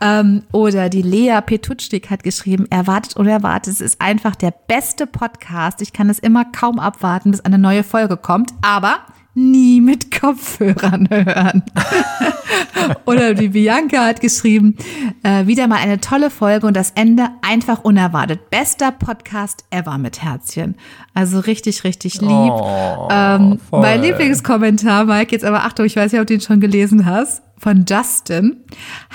Ähm, 0.00 0.42
oder 0.52 0.88
die 0.88 1.02
Lea 1.02 1.40
Petutschik 1.44 2.10
hat 2.10 2.22
geschrieben, 2.22 2.66
erwartet 2.70 3.16
oder 3.16 3.30
erwartet, 3.30 3.72
es 3.72 3.80
ist 3.80 4.00
einfach 4.00 4.34
der 4.36 4.52
beste 4.52 5.06
Podcast. 5.06 5.80
Ich 5.82 5.92
kann 5.92 6.10
es 6.10 6.18
immer 6.18 6.44
kaum 6.44 6.78
abwarten, 6.78 7.30
bis 7.30 7.40
eine 7.40 7.58
neue 7.58 7.84
Folge 7.84 8.16
kommt. 8.16 8.52
Aber 8.62 9.00
nie 9.34 9.80
mit 9.80 10.10
Kopfhörern 10.18 11.08
hören. 11.10 11.62
Oder 13.06 13.34
die 13.34 13.48
Bianca 13.48 14.04
hat 14.04 14.20
geschrieben, 14.20 14.76
äh, 15.22 15.46
wieder 15.46 15.66
mal 15.66 15.78
eine 15.78 16.00
tolle 16.00 16.30
Folge 16.30 16.66
und 16.66 16.76
das 16.76 16.92
Ende 16.92 17.28
einfach 17.42 17.84
unerwartet. 17.84 18.50
Bester 18.50 18.92
Podcast 18.92 19.64
ever 19.70 19.98
mit 19.98 20.22
Herzchen. 20.22 20.76
Also 21.14 21.40
richtig, 21.40 21.84
richtig 21.84 22.20
lieb. 22.20 22.30
Oh, 22.30 23.08
ähm, 23.10 23.58
mein 23.70 24.02
Lieblingskommentar, 24.02 25.04
Mike, 25.04 25.32
jetzt 25.32 25.44
aber 25.44 25.64
Achtung, 25.64 25.86
ich 25.86 25.96
weiß 25.96 26.12
nicht, 26.12 26.20
ob 26.20 26.26
du 26.26 26.34
den 26.34 26.40
schon 26.40 26.60
gelesen 26.60 27.06
hast, 27.06 27.42
von 27.64 27.86
Justin. 27.88 28.58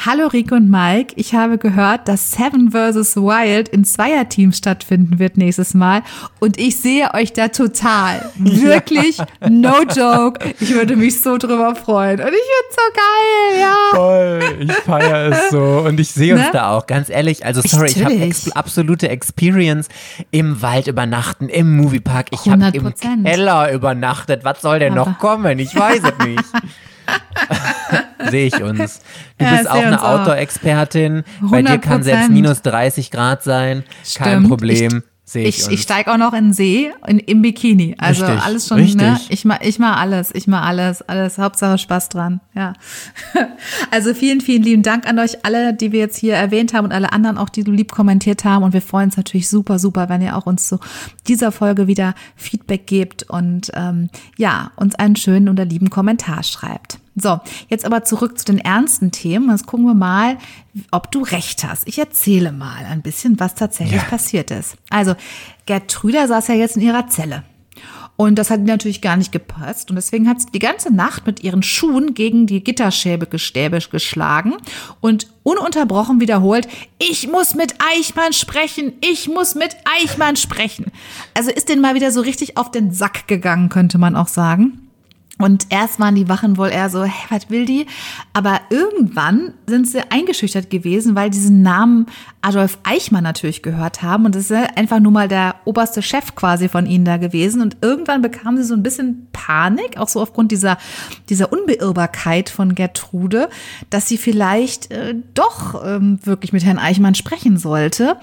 Hallo 0.08 0.26
Rico 0.26 0.56
und 0.56 0.72
Mike, 0.72 1.14
ich 1.18 1.36
habe 1.36 1.60
gehört, 1.60 2.08
dass 2.08 2.32
Seven 2.32 2.72
vs. 2.72 3.16
Wild 3.18 3.70
in 3.70 3.84
Zweierteams 3.86 4.58
stattfinden 4.58 5.20
wird 5.20 5.38
nächstes 5.38 5.76
Mal 5.76 6.02
und 6.39 6.58
ich 6.58 6.78
sehe 6.78 7.14
euch 7.14 7.32
da 7.32 7.50
total. 7.50 8.32
Wirklich, 8.39 9.20
no 9.47 9.84
joke. 9.84 10.39
Ich 10.60 10.74
würde 10.74 10.95
mich 10.95 11.22
so 11.22 11.38
drüber 11.38 11.76
freuen 11.76 12.20
und 12.22 12.30
ich 12.30 12.34
finde 12.34 12.72
so 12.72 12.82
geil, 12.95 13.60
ja. 13.62 13.76
Voll, 13.93 14.58
ich 14.62 14.74
feiere 14.74 15.32
es 15.32 15.50
so. 15.52 15.84
Und 15.88 16.00
ich 16.00 16.10
sehe 16.10 16.34
uns 16.34 16.45
Ne? 16.45 16.50
da 16.52 16.72
auch, 16.72 16.88
ganz 16.88 17.10
ehrlich. 17.12 17.45
Also, 17.45 17.62
sorry, 17.64 17.89
ich 17.89 17.97
habe 18.04 18.16
Natürlich. 18.16 18.45
ex 18.47 18.52
absolute 18.54 19.10
Experience 19.10 19.89
im 20.32 20.60
Wald 20.64 20.88
übernachten, 20.88 21.50
im 21.50 21.78
Moviepark. 21.78 22.30
Ich 22.32 22.50
habe 22.50 22.72
im 22.76 22.88
100%. 22.88 23.26
Keller 23.26 23.72
übernachtet. 23.72 24.43
Was 24.43 24.62
soll 24.64 24.80
denn 24.80 24.95
noch 24.95 25.06
Aber- 25.06 25.18
kommen? 25.20 25.60
Ich 25.60 25.76
weiß 25.76 26.02
es 26.04 26.26
nicht. 26.26 26.43
sehe 28.30 28.47
ich 28.47 28.61
uns. 28.61 29.01
Du 29.38 29.45
Ja, 29.45 29.51
bist 29.55 29.70
auch 29.70 29.76
eine. 29.76 30.01
Outdoor-Expertin. 30.03 31.24
Bei 31.41 31.61
dir 31.61 31.78
kann 31.78 32.03
selbst 32.03 32.30
100%. 32.30 32.32
minus 32.32 32.61
30 32.61 33.11
Grad 33.11 33.43
sein. 33.43 33.84
Kein 34.15 34.32
Stimmt. 34.34 34.49
Problem. 34.49 35.03
Sehe 35.24 35.47
ich, 35.47 35.59
Ich, 35.59 35.63
uns. 35.65 35.74
ich 35.76 35.82
steige 35.84 36.11
auch 36.11 36.17
noch 36.17 36.34
in 36.34 36.45
den 36.45 36.53
See 36.53 36.91
in, 37.05 37.20
im 37.20 37.43
Bikini. 37.43 37.95
Also 37.99 38.26
Richtig, 38.26 38.43
alles 38.43 38.67
schon, 38.67 38.78
richtig. 38.80 38.95
ne? 38.95 39.20
Ich 39.30 39.45
mach, 39.45 39.61
ich 39.61 39.78
mach 39.78 40.01
alles, 40.01 40.34
ich 40.34 40.47
mach 40.47 40.65
alles, 40.65 41.03
alles. 41.03 41.38
Hauptsache 41.38 41.78
Spaß 41.78 42.09
dran. 42.09 42.41
Ja. 42.55 42.74
Also 43.91 44.13
vielen, 44.13 44.41
vielen 44.41 44.63
lieben 44.63 44.84
Dank 44.84 45.07
an 45.07 45.20
euch 45.20 45.45
alle, 45.45 45.74
die 45.74 45.91
wir 45.91 45.99
jetzt 45.99 46.17
hier 46.17 46.34
erwähnt 46.36 46.74
haben 46.74 46.86
und 46.86 46.91
alle 46.93 47.11
anderen 47.11 47.38
auch, 47.38 47.49
die 47.49 47.63
du 47.63 47.72
lieb 47.72 47.91
kommentiert 47.91 48.43
haben. 48.45 48.63
Und 48.63 48.74
wir 48.74 48.82
freuen 48.82 49.05
uns 49.09 49.17
natürlich 49.17 49.49
super, 49.49 49.80
super, 49.80 50.09
wenn 50.09 50.22
ihr 50.22 50.36
auch 50.38 50.45
uns 50.45 50.67
zu 50.67 50.80
dieser 51.28 51.51
Folge 51.51 51.88
wieder 51.88 52.13
Feedback 52.36 52.88
gebt 52.88 53.24
und 53.24 53.70
ähm, 53.76 54.09
ja, 54.38 54.72
uns 54.78 54.95
einen 54.95 55.15
schönen 55.15 55.49
oder 55.49 55.65
lieben 55.65 55.89
Kommentar 55.89 56.43
schreibt. 56.43 56.99
So, 57.20 57.39
jetzt 57.67 57.86
aber 57.86 58.03
zurück 58.03 58.38
zu 58.38 58.45
den 58.45 58.59
ernsten 58.59 59.11
Themen. 59.11 59.49
Jetzt 59.49 59.65
gucken 59.67 59.86
wir 59.86 59.93
mal, 59.93 60.38
ob 60.91 61.11
du 61.11 61.22
recht 61.24 61.63
hast. 61.63 61.88
Ich 61.88 61.99
erzähle 61.99 62.51
mal 62.51 62.86
ein 62.86 63.01
bisschen, 63.01 63.39
was 63.39 63.55
tatsächlich 63.55 64.01
Ja. 64.01 64.07
passiert 64.07 64.51
ist. 64.51 64.76
Also, 64.89 65.15
Gertruda 65.65 66.28
saß 66.28 66.47
ja 66.47 66.55
jetzt 66.55 66.76
in 66.78 66.84
ihrer 66.84 67.07
Zelle. 67.07 67.43
Und 68.15 68.36
das 68.36 68.49
hat 68.49 68.59
ihr 68.59 68.65
natürlich 68.65 69.01
gar 69.01 69.15
nicht 69.15 69.32
gepasst. 69.32 69.89
Und 69.89 69.95
deswegen 69.95 70.28
hat 70.28 70.41
sie 70.41 70.47
die 70.53 70.59
ganze 70.59 70.93
Nacht 70.93 71.26
mit 71.26 71.41
ihren 71.41 71.63
Schuhen 71.63 72.13
gegen 72.15 72.47
die 72.47 72.61
Gitterstäbe 72.61 73.39
Stäbe 73.39 73.80
geschlagen 73.80 74.57
und 74.99 75.28
ununterbrochen 75.43 76.20
wiederholt, 76.20 76.67
ich 76.97 77.30
muss 77.30 77.55
mit 77.55 77.76
Eichmann 77.95 78.34
sprechen, 78.34 78.91
ich 78.99 79.30
muss 79.30 79.55
mit 79.55 79.78
Eichmann 80.01 80.36
sprechen. 80.36 80.88
Also 81.34 81.49
ist 81.49 81.70
denen 81.70 81.82
mal 81.82 81.95
wieder 81.95 82.11
so 82.11 82.20
richtig 82.20 82.57
auf 82.57 82.72
den 82.72 82.91
Sack 82.91 83.26
gegangen, 83.28 83.70
könnte 83.70 83.97
man 83.97 84.17
auch 84.17 84.28
sagen. 84.28 84.89
Und 85.40 85.68
erst 85.70 86.00
waren 86.00 86.16
die 86.16 86.30
Wachen 86.30 86.58
wohl 86.58 86.70
eher 86.70 86.90
so, 86.90 87.04
hä, 87.04 87.26
was 87.30 87.50
will 87.50 87.66
die? 87.66 87.88
Aber 88.34 88.60
irgendwann 88.70 89.54
sind 89.66 89.88
sie 89.88 90.02
eingeschüchtert 90.12 90.70
gewesen, 90.70 91.16
weil 91.16 91.30
die 91.30 91.40
diesen 91.40 91.62
Namen 91.62 92.06
Adolf 92.42 92.78
Eichmann 92.84 93.24
natürlich 93.24 93.62
gehört 93.62 94.02
haben. 94.02 94.26
Und 94.26 94.36
das 94.36 94.52
ist 94.52 94.78
einfach 94.78 95.00
nur 95.00 95.12
mal 95.12 95.28
der 95.28 95.56
oberste 95.66 96.02
Chef 96.02 96.36
quasi 96.36 96.68
von 96.68 96.86
ihnen 96.86 97.06
da 97.06 97.18
gewesen. 97.18 97.62
Und 97.62 97.78
irgendwann 97.82 98.22
bekamen 98.22 98.58
sie 98.58 98.68
so 98.68 98.74
ein 98.74 98.84
bisschen 98.84 99.28
Panik, 99.32 99.98
auch 99.98 100.10
so 100.10 100.22
aufgrund 100.22 100.52
dieser, 100.52 100.78
dieser 101.30 101.52
Unbeirrbarkeit 101.52 102.50
von 102.50 102.76
Gertrude, 102.76 103.50
dass 103.90 104.08
sie 104.08 104.18
vielleicht 104.18 104.92
äh, 104.92 105.16
doch 105.34 105.84
ähm, 105.86 106.20
wirklich 106.24 106.54
mit 106.54 106.66
Herrn 106.66 106.80
Eichmann 106.80 107.16
sprechen 107.16 107.58
sollte. 107.58 108.18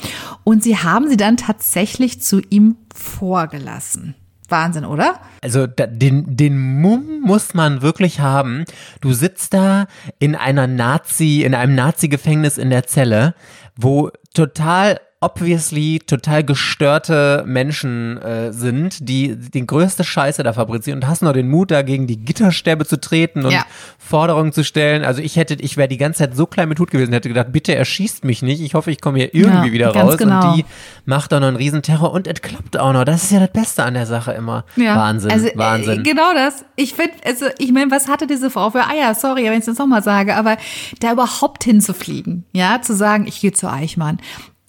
Und 0.44 0.62
sie 0.62 0.76
haben 0.76 1.08
sie 1.08 1.16
dann 1.16 1.36
tatsächlich 1.36 2.20
zu 2.20 2.40
ihm 2.50 2.76
vorgelassen. 2.94 4.14
Wahnsinn, 4.50 4.84
oder? 4.84 5.20
Also 5.42 5.66
den, 5.66 6.36
den 6.36 6.80
Mumm 6.80 7.20
muss 7.22 7.54
man 7.54 7.82
wirklich 7.82 8.20
haben. 8.20 8.64
Du 9.00 9.12
sitzt 9.12 9.54
da 9.54 9.86
in 10.18 10.34
einer 10.34 10.66
Nazi, 10.66 11.42
in 11.42 11.54
einem 11.54 11.74
Nazi-Gefängnis 11.74 12.58
in 12.58 12.70
der 12.70 12.86
Zelle, 12.86 13.34
wo 13.76 14.10
total 14.34 15.00
obviously 15.26 15.98
total 16.06 16.44
gestörte 16.44 17.42
Menschen 17.46 18.16
äh, 18.22 18.52
sind, 18.52 19.08
die 19.08 19.36
die 19.36 19.66
größte 19.66 20.04
Scheiße 20.04 20.42
da 20.42 20.52
fabrizieren 20.52 21.00
und 21.02 21.08
hast 21.08 21.22
noch 21.22 21.32
den 21.32 21.48
Mut, 21.48 21.70
da 21.70 21.82
gegen 21.82 22.06
die 22.06 22.16
Gitterstäbe 22.18 22.86
zu 22.86 23.00
treten 23.00 23.44
und 23.44 23.50
Ja. 23.52 23.64
Forderungen 23.98 24.52
zu 24.52 24.62
stellen. 24.64 25.04
Also 25.04 25.20
ich 25.20 25.36
hätte, 25.36 25.54
ich 25.54 25.76
wäre 25.76 25.88
die 25.88 25.96
ganze 25.96 26.18
Zeit 26.20 26.36
so 26.36 26.46
klein 26.46 26.68
mit 26.68 26.78
Hut 26.78 26.90
gewesen, 26.90 27.12
hätte 27.12 27.28
gedacht, 27.28 27.48
bitte 27.50 27.74
erschießt 27.74 28.24
mich 28.24 28.42
nicht. 28.42 28.60
Ich 28.60 28.74
hoffe, 28.74 28.90
ich 28.90 29.00
komme 29.00 29.18
hier 29.18 29.34
irgendwie 29.34 29.68
Ja, 29.68 29.72
wieder 29.72 29.88
raus. 29.94 30.16
genau. 30.16 30.50
Und 30.52 30.56
die 30.58 30.64
macht 31.04 31.34
auch 31.34 31.40
noch 31.40 31.48
einen 31.48 31.56
Riesenterror 31.56 32.12
und 32.12 32.26
es 32.28 32.40
klappt 32.40 32.78
auch 32.78 32.92
noch. 32.92 33.04
Das 33.04 33.24
ist 33.24 33.32
ja 33.32 33.40
das 33.40 33.50
Beste 33.50 33.82
an 33.84 33.94
der 33.94 34.06
Sache 34.06 34.32
immer. 34.32 34.64
Wahnsinn, 34.76 35.30
also, 35.32 35.48
Wahnsinn. 35.54 36.00
Äh, 36.00 36.02
genau 36.02 36.32
das. 36.34 36.64
Ich 36.76 36.94
finde, 36.94 37.14
also 37.24 37.46
ich 37.58 37.72
meine, 37.72 37.90
was 37.90 38.06
hatte 38.08 38.26
diese 38.26 38.50
Frau 38.50 38.70
für 38.70 38.86
Eier? 38.86 39.14
Sorry, 39.14 39.44
wenn 39.44 39.58
ich 39.58 39.64
das 39.64 39.78
nochmal 39.78 40.02
sage, 40.02 40.36
aber 40.36 40.56
da 41.00 41.12
überhaupt 41.12 41.64
hinzufliegen, 41.64 42.44
ja, 42.52 42.80
zu 42.82 42.94
sagen, 42.94 43.26
ich 43.26 43.40
gehe 43.40 43.52
zu 43.52 43.68
Eichmann. 43.70 44.18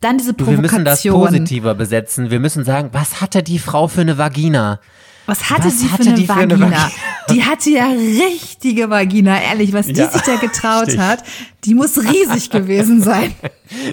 Dann 0.02 0.18
diese 0.20 0.34
Du, 0.34 0.46
wir 0.46 0.58
müssen 0.58 0.86
das 0.86 1.02
Provokation. 1.02 1.26
positiver 1.26 1.74
besetzen. 1.76 2.30
Wir 2.30 2.40
müssen 2.40 2.64
sagen, 2.64 2.90
was 2.94 3.20
hatte 3.22 3.42
die 3.44 3.58
Frau 3.60 3.88
für 3.88 4.02
eine 4.02 4.18
Vagina? 4.18 4.80
Was 5.26 5.50
hatte 5.50 5.66
Was 5.66 5.80
sie 5.80 5.88
für 5.88 5.94
hatte 5.94 6.04
eine, 6.10 6.14
die 6.16 6.22
für 6.26 6.30
Vagina? 6.36 6.54
eine 6.56 6.62
Vagina? 6.72 6.92
Die 7.32 7.44
hatte 7.44 7.70
ja 7.72 7.88
richtige 7.88 8.90
Vagina, 8.90 9.42
ehrlich, 9.42 9.74
was 9.74 9.88
die 9.88 9.94
Ja, 9.94 10.10
sich 10.10 10.22
da 10.22 10.36
getraut 10.36 10.84
richtig. 10.88 11.00
hat, 11.02 11.24
die 11.66 11.74
muss 11.76 11.98
riesig 11.98 12.50
gewesen 12.50 13.02
sein. 13.02 13.34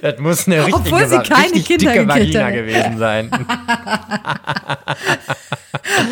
Das 0.03 0.21
muss 0.21 0.47
eine 0.47 0.59
richtige, 0.67 0.77
Obwohl 0.77 1.09
sie 1.09 1.19
keine 1.19 1.61
Kinder 1.61 2.07
Vagina 2.07 2.51
gewesen 2.51 2.99
sein. 2.99 3.31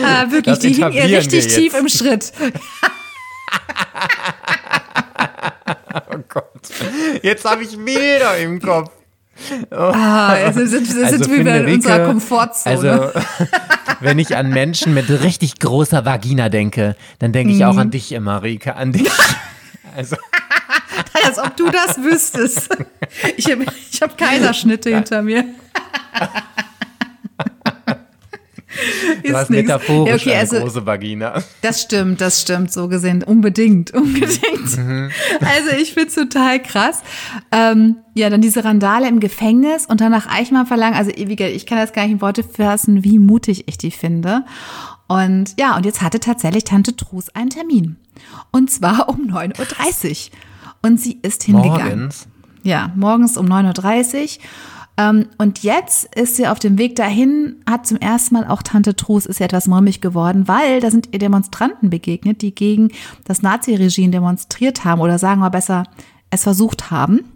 Ah, 0.05 0.24
wirklich, 0.30 0.45
Das 0.45 0.59
die 0.61 0.72
hing 0.72 0.90
ihr 0.93 1.05
richtig 1.18 1.47
tief 1.55 1.74
im 1.78 1.88
Schritt. 1.88 2.32
Oh 6.11 6.18
Gott. 6.28 6.45
Jetzt 7.22 7.45
habe 7.45 7.62
ich 7.62 7.76
Bilder 7.76 8.36
im 8.38 8.61
Kopf. 8.61 8.90
Ah, 9.70 10.36
es 10.38 10.54
sind, 10.54 10.86
es 10.86 10.88
sind 10.94 11.04
Also 11.04 11.30
wir 11.30 11.38
wieder 11.40 11.60
in 11.66 11.74
unserer 11.74 12.06
Komfortzone. 12.06 12.76
Also, 12.76 13.20
wenn 14.00 14.18
ich 14.18 14.36
an 14.36 14.50
Menschen 14.50 14.94
mit 14.94 15.08
richtig 15.08 15.58
großer 15.58 16.04
Vagina 16.04 16.48
denke, 16.48 16.96
dann 17.18 17.32
denke 17.32 17.52
ich 17.54 17.64
auch 17.64 17.72
Mhm. 17.74 17.78
an 17.78 17.90
dich 17.90 18.12
immer, 18.12 18.42
Rike, 18.42 18.76
an 18.76 18.92
dich. 18.92 19.10
Also, 19.96 20.16
Als 21.26 21.38
ob 21.38 21.56
du 21.56 21.70
das 21.70 21.98
wüsstest. 21.98 22.68
Ich 23.36 23.50
habe 23.50 23.64
ich 23.90 24.00
hab 24.02 24.16
Kaiserschnitte 24.18 24.90
hinter 24.90 25.22
mir. 25.22 25.44
du 29.22 29.34
hast 29.34 29.50
nix. 29.50 29.62
metaphorisch 29.62 30.08
Ja, 30.08 30.14
okay, 30.16 30.30
eine 30.32 30.40
also, 30.40 30.60
große 30.60 30.86
Vagina. 30.86 31.42
Das 31.60 31.82
stimmt, 31.82 32.20
das 32.20 32.40
stimmt, 32.40 32.72
so 32.72 32.88
gesehen. 32.88 33.22
Unbedingt, 33.22 33.90
unbedingt. 33.94 34.76
Mhm. 34.76 35.10
Also 35.40 35.76
ich 35.80 35.94
find's 35.94 36.14
total 36.14 36.62
krass. 36.62 37.02
Ähm, 37.50 37.96
ja, 38.14 38.30
dann 38.30 38.40
diese 38.40 38.64
Randale 38.64 39.08
im 39.08 39.20
Gefängnis 39.20 39.86
und 39.86 40.00
dann 40.00 40.12
nach 40.12 40.26
Eichmann 40.26 40.66
verlangen. 40.66 40.96
Also 40.96 41.10
gesagt, 41.10 41.54
ich 41.54 41.66
kann 41.66 41.78
das 41.78 41.92
gar 41.92 42.02
nicht 42.02 42.12
in 42.12 42.20
Worte 42.20 42.42
fassen, 42.42 43.04
wie 43.04 43.18
mutig 43.18 43.64
ich 43.68 43.78
die 43.78 43.90
finde. 43.90 44.44
Und 45.08 45.54
ja, 45.58 45.76
und 45.76 45.84
jetzt 45.84 46.00
hatte 46.00 46.20
tatsächlich 46.20 46.64
Tante 46.64 46.96
Trus 46.96 47.28
einen 47.30 47.50
Termin. 47.50 47.96
Und 48.50 48.70
zwar 48.70 49.08
um 49.08 49.30
9.30 49.30 50.30
Uhr. 50.30 50.38
Und 50.82 51.00
sie 51.00 51.18
ist 51.22 51.42
hingegangen. 51.44 51.98
Morgens. 51.98 52.28
Ja, 52.62 52.92
morgens 52.96 53.36
um 53.36 53.46
9.30 53.46 54.22
Uhr. 54.22 54.44
Ähm, 54.97 55.26
und 55.38 55.62
jetzt 55.62 56.14
ist 56.14 56.36
sie 56.36 56.47
auf 56.47 56.59
dem 56.59 56.78
Weg 56.78 56.97
dahin, 56.97 57.57
hat 57.68 57.86
zum 57.86 57.99
ersten 57.99 58.34
Mal 58.34 58.47
auch 58.47 58.62
Tante 58.62 58.95
Trus 58.95 59.26
ist 59.26 59.40
ja 59.40 59.47
etwas 59.47 59.66
mulmig 59.66 60.01
geworden, 60.01 60.49
weil 60.49 60.80
da 60.80 60.90
sind 60.90 61.09
ihr 61.12 61.18
Demonstranten 61.18 61.90
begegnet, 61.90 62.43
die 62.43 62.55
gegen 62.55 62.90
das 63.24 63.43
Naziregime 63.43 64.11
demonstriert 64.11 64.84
haben 64.84 65.01
oder 65.01 65.18
sagen 65.18 65.40
wir 65.40 65.51
besser, 65.51 65.84
es 66.30 66.43
versucht 66.43 66.90
haben. 66.90 67.31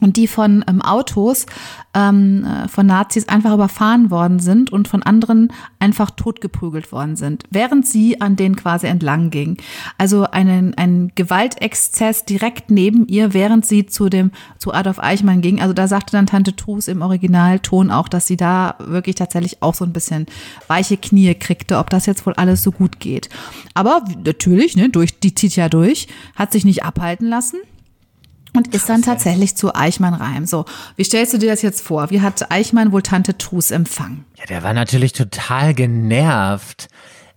Und 0.00 0.16
die 0.16 0.26
von 0.26 0.64
ähm, 0.68 0.82
Autos 0.82 1.46
ähm, 1.94 2.44
äh, 2.44 2.68
von 2.68 2.86
Nazis 2.86 3.28
einfach 3.28 3.52
überfahren 3.52 4.10
worden 4.10 4.38
sind 4.38 4.72
und 4.72 4.88
von 4.88 5.02
anderen 5.02 5.52
einfach 5.78 6.10
totgeprügelt 6.10 6.92
worden 6.92 7.16
sind, 7.16 7.44
während 7.50 7.86
sie 7.86 8.20
an 8.20 8.36
denen 8.36 8.56
quasi 8.56 8.86
entlang 8.86 9.30
ging. 9.30 9.56
Also 9.98 10.24
einen, 10.24 10.74
ein 10.74 11.12
Gewaltexzess 11.14 12.24
direkt 12.24 12.70
neben 12.70 13.06
ihr, 13.08 13.34
während 13.34 13.66
sie 13.66 13.86
zu 13.86 14.08
dem 14.08 14.30
zu 14.58 14.72
Adolf 14.72 14.98
Eichmann 14.98 15.40
ging. 15.40 15.60
Also 15.60 15.74
da 15.74 15.88
sagte 15.88 16.12
dann 16.12 16.26
Tante 16.26 16.54
Trus 16.54 16.88
im 16.88 17.02
Originalton 17.02 17.90
auch, 17.90 18.08
dass 18.08 18.26
sie 18.26 18.36
da 18.36 18.76
wirklich 18.78 19.16
tatsächlich 19.16 19.62
auch 19.62 19.74
so 19.74 19.84
ein 19.84 19.92
bisschen 19.92 20.26
weiche 20.68 20.96
Knie 20.96 21.34
kriegte, 21.34 21.78
ob 21.78 21.90
das 21.90 22.06
jetzt 22.06 22.24
wohl 22.26 22.34
alles 22.34 22.62
so 22.62 22.70
gut 22.72 23.00
geht. 23.00 23.28
Aber 23.74 24.04
natürlich, 24.24 24.76
ne, 24.76 24.88
durch 24.88 25.18
die 25.18 25.34
zieht 25.34 25.56
ja 25.56 25.68
durch, 25.68 26.08
hat 26.36 26.52
sich 26.52 26.64
nicht 26.64 26.84
abhalten 26.84 27.26
lassen. 27.28 27.58
Und 28.52 28.74
ist 28.74 28.88
dann 28.88 29.02
tatsächlich 29.02 29.56
zu 29.56 29.74
Eichmann 29.74 30.14
rein. 30.14 30.46
So, 30.46 30.64
wie 30.96 31.04
stellst 31.04 31.32
du 31.32 31.38
dir 31.38 31.50
das 31.50 31.62
jetzt 31.62 31.82
vor? 31.82 32.10
Wie 32.10 32.20
hat 32.20 32.50
Eichmann 32.50 32.90
wohl 32.92 33.02
Tante 33.02 33.38
Trus 33.38 33.70
empfangen? 33.70 34.24
Ja, 34.36 34.46
der 34.46 34.62
war 34.62 34.72
natürlich 34.72 35.12
total 35.12 35.74
genervt. 35.74 36.88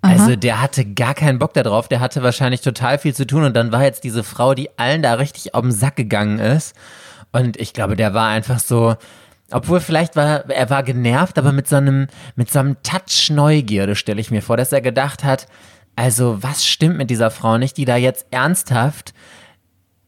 Also 0.02 0.36
der 0.36 0.62
hatte 0.62 0.84
gar 0.84 1.14
keinen 1.14 1.40
Bock 1.40 1.54
darauf, 1.54 1.88
der 1.88 2.02
hatte 2.02 2.24
wahrscheinlich 2.24 2.60
total 2.60 3.00
viel 3.00 3.16
zu 3.16 3.26
tun 3.26 3.46
und 3.46 3.56
dann 3.56 3.72
war 3.72 3.84
jetzt 3.84 4.04
diese 4.04 4.26
Frau, 4.26 4.54
die 4.54 4.78
allen 4.78 5.02
da 5.02 5.14
richtig 5.14 5.56
auf 5.56 5.62
den 5.62 5.72
Sack 5.72 5.96
gegangen 5.96 6.40
ist. 6.40 6.76
Und 7.32 7.56
ich 7.56 7.72
glaube, 7.72 7.96
der 7.96 8.14
war 8.14 8.28
einfach 8.28 8.60
so, 8.60 8.98
obwohl 9.50 9.80
vielleicht 9.80 10.18
war, 10.18 10.50
er 10.50 10.70
war 10.70 10.84
genervt, 10.84 11.38
aber 11.38 11.54
mit 11.54 11.70
so 11.70 11.78
einem, 11.78 12.08
mit 12.36 12.52
so 12.52 12.60
einem 12.60 12.76
Touch 12.84 13.30
Neugierde 13.30 13.96
stelle 13.96 14.20
ich 14.20 14.30
mir 14.30 14.42
vor, 14.42 14.58
dass 14.58 14.74
er 14.74 14.82
gedacht 14.82 15.24
hat, 15.24 15.48
also 15.96 16.44
was 16.44 16.66
stimmt 16.66 16.98
mit 16.98 17.10
dieser 17.10 17.32
Frau 17.32 17.58
nicht, 17.58 17.78
die 17.78 17.86
da 17.86 17.96
jetzt 17.96 18.26
ernsthaft 18.30 19.14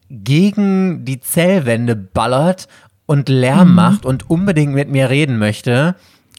gegen 0.09 1.05
die 1.05 1.19
Zellwände 1.19 1.95
ballert 1.95 2.67
und 3.05 3.29
Lärm 3.29 3.75
macht 3.75 4.05
und 4.05 4.29
unbedingt 4.29 4.73
mit 4.73 4.89
mir 4.89 5.09
reden 5.09 5.37
möchte. 5.37 5.95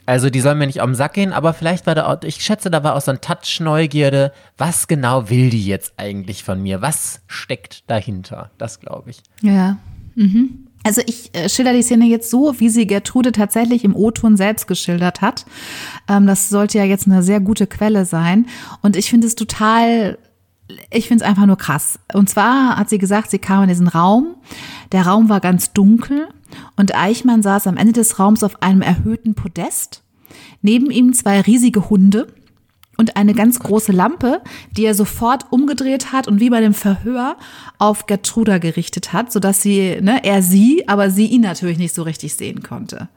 Also 0.07 0.31
die 0.31 0.41
soll 0.41 0.55
mir 0.55 0.67
nicht 0.67 0.81
auf 0.81 0.87
den 0.87 0.95
Sack 0.95 1.15
gehen, 1.15 1.33
aber 1.33 1.53
vielleicht 1.53 1.87
war 1.87 1.97
da 1.97 2.07
auch, 2.07 2.23
ich 2.23 2.37
schätze, 2.37 2.71
da 2.71 2.85
war 2.85 2.95
auch 2.95 3.01
so 3.01 3.11
ein 3.11 3.21
Touch 3.21 3.59
Neugierde. 3.61 4.33
Was 4.57 4.87
genau 4.87 5.29
will 5.31 5.51
die 5.51 5.67
jetzt 5.67 5.95
eigentlich 5.97 6.45
von 6.45 6.63
mir? 6.63 6.81
Was 6.81 7.21
steckt 7.27 7.91
dahinter? 7.91 8.51
Das 8.57 8.79
glaube 8.79 9.11
ich. 9.11 9.21
Ja. 9.43 9.79
Mhm. 10.15 10.69
Also 10.85 11.03
ich 11.05 11.35
äh, 11.35 11.49
schilder 11.49 11.73
die 11.73 11.83
Szene 11.83 12.05
jetzt 12.07 12.31
so, 12.31 12.55
wie 12.61 12.69
sie 12.69 12.87
Gertrude 12.87 13.33
tatsächlich 13.33 13.83
im 13.83 13.97
O-Ton 13.97 14.37
selbst 14.37 14.69
geschildert 14.69 15.21
hat. 15.21 15.45
Ähm, 16.09 16.29
das 16.29 16.49
sollte 16.49 16.79
ja 16.79 16.85
jetzt 16.85 17.09
eine 17.09 17.25
sehr 17.25 17.41
gute 17.41 17.67
Quelle 17.67 18.05
sein. 18.05 18.47
Und 18.83 18.95
ich 18.95 19.11
finde 19.11 19.27
es 19.27 19.35
total, 19.35 20.19
ich 20.91 21.09
finde 21.09 21.25
es 21.25 21.29
einfach 21.29 21.47
nur 21.47 21.59
krass. 21.59 21.99
Und 22.13 22.29
zwar 22.29 22.77
hat 22.77 22.89
sie 22.89 22.99
gesagt, 22.99 23.31
sie 23.31 23.39
kam 23.39 23.63
in 23.63 23.69
diesen 23.69 23.89
Raum. 23.89 24.35
Der 24.93 25.07
Raum 25.07 25.29
war 25.29 25.41
ganz 25.41 25.73
dunkel 25.73 26.29
und 26.77 26.95
Eichmann 26.95 27.43
saß 27.43 27.67
am 27.67 27.77
Ende 27.77 27.93
des 27.93 28.19
Raums 28.19 28.43
auf 28.43 28.63
einem 28.63 28.83
erhöhten 28.83 29.35
Podest. 29.35 30.03
Neben 30.63 30.91
ihm 30.91 31.13
zwei 31.13 31.41
riesige 31.41 31.89
Hunde 31.89 32.27
und 32.97 33.17
eine 33.17 33.35
ganz 33.35 33.59
große 33.59 33.93
Lampe, 33.93 34.41
die 34.77 34.85
er 34.85 34.95
sofort 34.95 35.53
umgedreht 35.53 36.13
hat 36.13 36.29
und 36.29 36.41
wie 36.41 36.51
bei 36.51 36.61
dem 36.61 36.75
Verhör 36.75 37.37
auf 37.79 38.07
Gertruda 38.07 38.59
gerichtet 38.59 39.13
hat, 39.13 39.33
sodass 39.33 39.63
sie, 39.63 39.99
ne, 40.01 40.25
er 40.25 40.43
sie, 40.43 40.89
aber 40.89 41.11
sie 41.11 41.27
ihn 41.27 41.43
natürlich 41.43 41.79
nicht 41.79 41.95
so 41.95 42.03
richtig 42.03 42.35
sehen 42.35 42.63
konnte. 42.63 43.09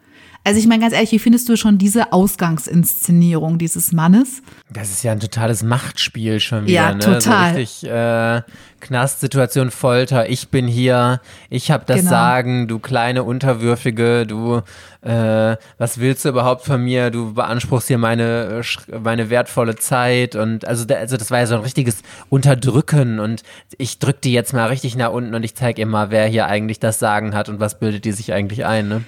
Also 0.44 0.60
ich 0.60 0.68
meine 0.68 0.82
ganz 0.82 0.94
ehrlich, 0.94 1.12
wie 1.12 1.20
findest 1.20 1.48
du 1.50 1.58
schon 1.58 1.78
diese 1.78 2.12
Ausgangsinszenierung 2.14 3.58
dieses 3.58 3.92
Mannes? 3.92 4.42
Das 4.72 4.90
ist 4.90 5.04
ja 5.04 5.12
ein 5.12 5.20
totales 5.20 5.64
Machtspiel 5.64 6.40
schon 6.40 6.64
wieder, 6.64 6.74
Ja, 6.74 6.94
ne? 6.94 7.00
total. 7.00 7.52
So 7.54 7.58
richtig 7.60 7.90
äh, 7.90 8.42
Knastsituation, 8.80 9.70
Folter. 9.70 10.30
Ich 10.30 10.50
bin 10.50 10.68
hier, 10.68 11.22
ich 11.50 11.72
habe 11.72 11.84
das 11.86 11.98
Genau. 12.00 12.10
Sagen, 12.10 12.68
du 12.68 12.80
kleine 12.80 13.24
Unterwürfige, 13.24 14.26
du, 14.26 14.62
äh, 15.02 15.58
was 15.78 16.00
willst 16.00 16.24
du 16.26 16.30
überhaupt 16.30 16.66
von 16.66 16.84
mir? 16.84 17.12
Du 17.12 17.34
beanspruchst 17.34 17.88
hier 17.90 17.98
meine, 17.98 18.62
äh, 18.92 18.98
meine 19.00 19.30
wertvolle 19.30 19.76
Zeit 19.76 20.36
und 20.36 20.66
also, 20.66 20.86
also 20.94 21.18
das 21.18 21.32
war 21.32 21.40
ja 21.40 21.46
so 21.48 21.56
ein 21.56 21.62
richtiges 21.62 22.02
Unterdrücken 22.30 23.20
und 23.20 23.44
ich 23.78 24.00
drück 24.00 24.22
die 24.22 24.34
jetzt 24.34 24.54
mal 24.54 24.68
richtig 24.68 24.96
nach 24.96 25.12
unten 25.12 25.36
und 25.36 25.44
ich 25.44 25.56
zeig 25.56 25.78
ihr 25.78 25.86
mal, 25.86 26.10
wer 26.12 26.26
hier 26.28 26.48
eigentlich 26.48 26.80
das 26.80 26.98
Sagen 27.00 27.36
hat 27.36 27.50
und 27.50 27.60
was 27.60 27.78
bildet 27.80 28.06
die 28.06 28.14
sich 28.14 28.34
eigentlich 28.34 28.66
ein, 28.66 28.88
ne? 28.88 29.04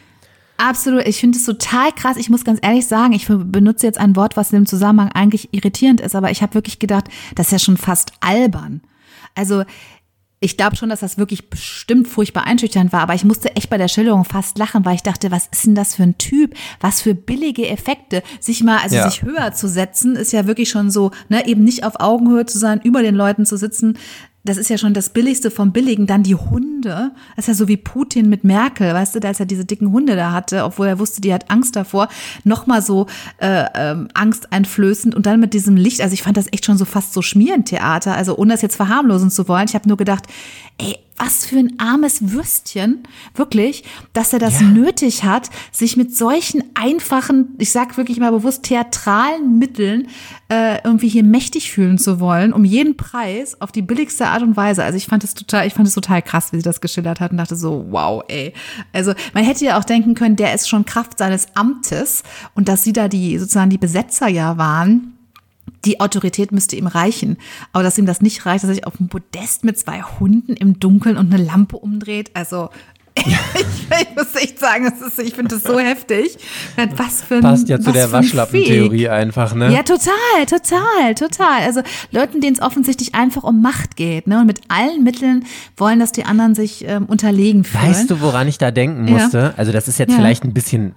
Absolut, 0.61 1.07
ich 1.07 1.19
finde 1.19 1.39
es 1.39 1.45
total 1.45 1.91
krass. 1.91 2.17
Ich 2.17 2.29
muss 2.29 2.45
ganz 2.45 2.59
ehrlich 2.61 2.85
sagen, 2.85 3.13
ich 3.13 3.27
benutze 3.27 3.87
jetzt 3.87 3.99
ein 3.99 4.15
Wort, 4.15 4.37
was 4.37 4.51
in 4.51 4.59
dem 4.59 4.65
Zusammenhang 4.67 5.11
eigentlich 5.11 5.49
irritierend 5.53 6.01
ist, 6.01 6.15
aber 6.15 6.29
ich 6.29 6.43
habe 6.43 6.53
wirklich 6.53 6.77
gedacht, 6.77 7.05
das 7.33 7.47
ist 7.47 7.51
ja 7.53 7.59
schon 7.59 7.77
fast 7.77 8.13
albern. 8.19 8.81
Also 9.33 9.63
ich 10.39 10.57
glaube 10.57 10.75
schon, 10.75 10.89
dass 10.89 10.99
das 11.01 11.17
wirklich 11.19 11.49
bestimmt 11.49 12.07
furchtbar 12.07 12.45
einschüchternd 12.45 12.91
war, 12.91 13.01
aber 13.01 13.13
ich 13.13 13.23
musste 13.23 13.55
echt 13.55 13.69
bei 13.69 13.77
der 13.77 13.87
Schilderung 13.87 14.23
fast 14.25 14.57
lachen, 14.57 14.85
weil 14.85 14.95
ich 14.95 15.03
dachte, 15.03 15.31
was 15.31 15.47
ist 15.51 15.65
denn 15.65 15.75
das 15.75 15.95
für 15.95 16.03
ein 16.03 16.17
Typ? 16.17 16.55
Was 16.79 17.01
für 17.01 17.13
billige 17.13 17.67
Effekte. 17.67 18.23
Sich 18.39 18.63
mal, 18.63 18.79
also 18.79 18.95
Ja. 18.95 19.09
sich 19.09 19.21
höher 19.21 19.53
zu 19.53 19.67
setzen, 19.67 20.15
ist 20.15 20.31
ja 20.31 20.47
wirklich 20.47 20.69
schon 20.69 20.89
so, 20.91 21.11
ne, 21.29 21.47
eben 21.47 21.63
nicht 21.63 21.83
auf 21.83 21.99
Augenhöhe 21.99 22.45
zu 22.47 22.57
sein, 22.57 22.81
über 22.83 23.03
den 23.03 23.15
Leuten 23.15 23.45
zu 23.45 23.55
sitzen. 23.57 23.97
Das 24.43 24.57
ist 24.57 24.69
ja 24.69 24.77
schon 24.77 24.95
das 24.95 25.09
Billigste 25.09 25.51
vom 25.51 25.71
Billigen. 25.71 26.07
Dann 26.07 26.23
die 26.23 26.35
Hunde. 26.35 27.11
Das 27.35 27.45
ist 27.45 27.47
ja 27.47 27.53
so 27.53 27.67
wie 27.67 27.77
Putin 27.77 28.27
mit 28.27 28.43
Merkel, 28.43 28.93
weißt 28.93 29.15
du, 29.15 29.27
als 29.27 29.39
er 29.39 29.45
diese 29.45 29.65
dicken 29.65 29.91
Hunde 29.91 30.15
da 30.15 30.31
hatte, 30.31 30.63
obwohl 30.63 30.87
er 30.87 30.97
wusste, 30.97 31.21
die 31.21 31.33
hat 31.33 31.51
Angst 31.51 31.75
davor. 31.75 32.07
Nochmal 32.43 32.81
so 32.81 33.05
äh, 33.37 33.65
ähm, 33.75 34.07
angsteinflößend 34.13 35.13
und 35.13 35.27
dann 35.27 35.39
mit 35.39 35.53
diesem 35.53 35.75
Licht. 35.75 36.01
Also 36.01 36.13
ich 36.13 36.23
fand 36.23 36.37
das 36.37 36.47
echt 36.51 36.65
schon 36.65 36.77
so 36.77 36.85
fast 36.85 37.13
so 37.13 37.21
Schmierentheater. 37.21 38.15
Also 38.15 38.35
ohne 38.35 38.53
das 38.53 38.63
jetzt 38.63 38.75
verharmlosen 38.75 39.29
zu 39.29 39.47
wollen. 39.47 39.67
Ich 39.67 39.75
habe 39.75 39.87
nur 39.87 39.97
gedacht, 39.97 40.25
ey, 40.79 40.97
was 41.17 41.45
für 41.45 41.57
ein 41.57 41.79
armes 41.79 42.31
Würstchen, 42.31 43.03
wirklich, 43.35 43.83
dass 44.13 44.33
er 44.33 44.39
das 44.39 44.59
Ja. 44.59 44.67
nötig 44.67 45.23
hat, 45.23 45.49
sich 45.71 45.97
mit 45.97 46.15
solchen 46.15 46.63
einfachen, 46.73 47.49
ich 47.59 47.71
sag 47.71 47.97
wirklich 47.97 48.19
mal 48.19 48.31
bewusst 48.31 48.63
theatralen 48.63 49.59
Mitteln 49.59 50.07
äh, 50.49 50.79
irgendwie 50.83 51.07
hier 51.09 51.23
mächtig 51.23 51.71
fühlen 51.71 51.97
zu 51.97 52.19
wollen, 52.19 52.53
um 52.53 52.65
jeden 52.65 52.97
Preis 52.97 53.59
auf 53.61 53.71
die 53.71 53.81
billigste 53.81 54.27
Art 54.27 54.41
und 54.41 54.57
Weise. 54.57 54.83
Also 54.83 54.97
ich 54.97 55.05
fand 55.05 55.23
es 55.23 55.33
total, 55.33 55.67
ich 55.67 55.73
fand 55.73 55.87
es 55.87 55.93
total 55.93 56.21
krass, 56.21 56.51
wie 56.51 56.57
sie 56.57 56.63
das 56.63 56.81
geschildert 56.81 57.19
hat 57.19 57.31
und 57.31 57.37
dachte 57.37 57.55
so, 57.55 57.85
wow, 57.89 58.23
ey. 58.27 58.53
Also 58.91 59.13
man 59.33 59.43
hätte 59.43 59.63
ja 59.65 59.77
auch 59.79 59.83
denken 59.83 60.15
können, 60.15 60.35
der 60.35 60.53
ist 60.53 60.67
schon 60.67 60.85
Kraft 60.85 61.17
seines 61.17 61.47
Amtes 61.55 62.23
und 62.55 62.67
dass 62.67 62.83
sie 62.83 62.93
da 62.93 63.07
die 63.07 63.37
sozusagen 63.37 63.69
die 63.69 63.77
Besetzer 63.77 64.27
ja 64.27 64.57
waren 64.57 65.13
die 65.85 65.99
Autorität 65.99 66.51
müsste 66.51 66.75
ihm 66.75 66.87
reichen. 66.87 67.37
Aber 67.73 67.83
dass 67.83 67.97
ihm 67.97 68.05
das 68.05 68.21
nicht 68.21 68.45
reicht, 68.45 68.63
dass 68.63 68.69
er 68.69 68.75
sich 68.75 68.87
auf 68.87 68.97
dem 68.97 69.09
Podest 69.09 69.63
mit 69.63 69.77
zwei 69.77 70.01
Hunden 70.01 70.53
im 70.53 70.79
Dunkeln 70.79 71.17
und 71.17 71.33
eine 71.33 71.43
Lampe 71.43 71.77
umdreht, 71.77 72.31
also 72.33 72.69
ich, 73.15 73.25
ich, 73.25 74.15
muss 74.15 74.35
echt 74.41 74.57
sagen, 74.57 74.85
ist, 74.85 75.19
ich 75.19 75.33
finde 75.33 75.55
das 75.55 75.63
so 75.63 75.77
heftig. 75.79 76.37
Was 76.95 77.21
für 77.21 77.35
ein, 77.35 77.41
Passt 77.41 77.67
ja 77.67 77.77
zu 77.77 77.91
der 77.91 78.03
was 78.03 78.11
für 78.11 78.17
ein 78.17 78.23
Waschlappentheorie 78.23 79.09
einfach, 79.09 79.53
ne? 79.53 79.69
Ja, 79.71 79.83
total, 79.83 80.45
total, 80.47 81.13
total. 81.15 81.61
Also 81.61 81.81
Leuten, 82.11 82.39
denen 82.39 82.55
es 82.55 82.61
offensichtlich 82.61 83.13
einfach 83.13 83.43
um 83.43 83.61
Macht 83.61 83.97
geht, 83.97 84.27
ne? 84.27 84.39
Und 84.39 84.45
mit 84.45 84.61
allen 84.69 85.03
Mitteln 85.03 85.43
wollen, 85.75 85.99
dass 85.99 86.13
die 86.13 86.23
anderen 86.23 86.55
sich 86.55 86.85
ähm, 86.87 87.05
unterlegen 87.05 87.65
fühlen. 87.65 87.89
Weißt 87.89 88.09
du, 88.09 88.21
woran 88.21 88.47
ich 88.47 88.57
da 88.57 88.71
denken 88.71 89.03
musste? 89.03 89.37
Ja. 89.37 89.53
Also 89.57 89.73
das 89.73 89.89
ist 89.89 89.99
jetzt 89.99 90.11
Ja. 90.11 90.15
vielleicht 90.15 90.45
ein 90.45 90.53
bisschen 90.53 90.95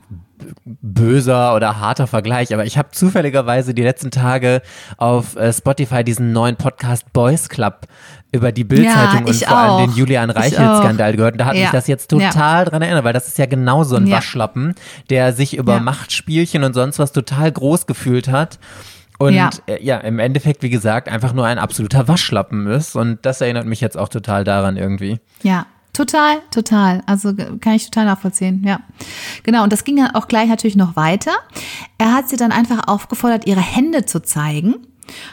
böser 0.64 1.54
oder 1.54 1.78
harter 1.80 2.06
Vergleich, 2.06 2.52
aber 2.52 2.64
ich 2.64 2.76
habe 2.78 2.90
zufälligerweise 2.92 3.74
die 3.74 3.82
letzten 3.82 4.10
Tage 4.10 4.62
auf 4.96 5.36
äh, 5.36 5.52
Spotify 5.52 6.04
diesen 6.04 6.32
neuen 6.32 6.56
Podcast 6.56 7.12
Boys 7.12 7.48
Club 7.48 7.86
über 8.32 8.50
die 8.52 8.64
Bildzeitung 8.64 9.20
Ja, 9.20 9.26
und 9.26 9.34
vor 9.44 9.56
allem 9.56 9.86
den. 9.90 9.96
Julian 9.96 10.30
Ich 10.30 10.36
Reichelt-Skandal 10.36 11.16
gehört. 11.16 11.34
Und 11.34 11.38
da 11.38 11.44
hat 11.46 11.54
Ja. 11.54 11.62
mich 11.62 11.70
das 11.70 11.86
jetzt 11.86 12.10
Ja. 12.12 12.30
total 12.30 12.64
dran 12.64 12.82
erinnert, 12.82 13.04
weil 13.04 13.12
das 13.12 13.28
ist 13.28 13.38
ja 13.38 13.46
genau 13.46 13.84
so 13.84 13.94
ein 13.96 14.06
Ja. 14.08 14.16
Waschlappen, 14.16 14.74
der 15.08 15.32
sich 15.32 15.56
über 15.56 15.74
Ja. 15.74 15.80
Machtspielchen 15.80 16.64
und 16.64 16.74
sonst 16.74 16.98
was 16.98 17.12
total 17.12 17.52
groß 17.52 17.86
gefühlt 17.86 18.28
hat. 18.28 18.58
Und 19.18 19.34
Ja. 19.34 19.50
äh, 19.66 19.80
ja, 19.84 19.98
im 19.98 20.18
Endeffekt, 20.18 20.64
wie 20.64 20.70
gesagt, 20.70 21.08
einfach 21.08 21.32
nur 21.32 21.46
ein 21.46 21.58
absoluter 21.58 22.08
Waschlappen 22.08 22.66
ist. 22.66 22.96
Und 22.96 23.24
das 23.24 23.40
erinnert 23.40 23.66
mich 23.66 23.80
jetzt 23.80 23.96
auch 23.96 24.08
total 24.08 24.42
daran 24.42 24.76
irgendwie. 24.76 25.20
Ja, 25.44 25.66
total, 25.94 26.42
total. 26.50 27.02
Also 27.06 27.32
kann 27.34 27.74
ich 27.74 27.86
total 27.86 28.04
nachvollziehen, 28.04 28.62
ja. 28.64 28.80
Genau, 29.42 29.64
und 29.64 29.72
das 29.72 29.84
ging 29.84 29.96
dann 29.96 30.14
auch 30.14 30.28
gleich 30.28 30.48
natürlich 30.48 30.76
noch 30.76 30.96
weiter. 30.96 31.32
Er 31.96 32.12
hat 32.12 32.28
sie 32.28 32.36
dann 32.36 32.52
einfach 32.52 32.86
aufgefordert, 32.86 33.46
ihre 33.46 33.62
Hände 33.62 34.04
zu 34.04 34.20
zeigen. 34.20 34.74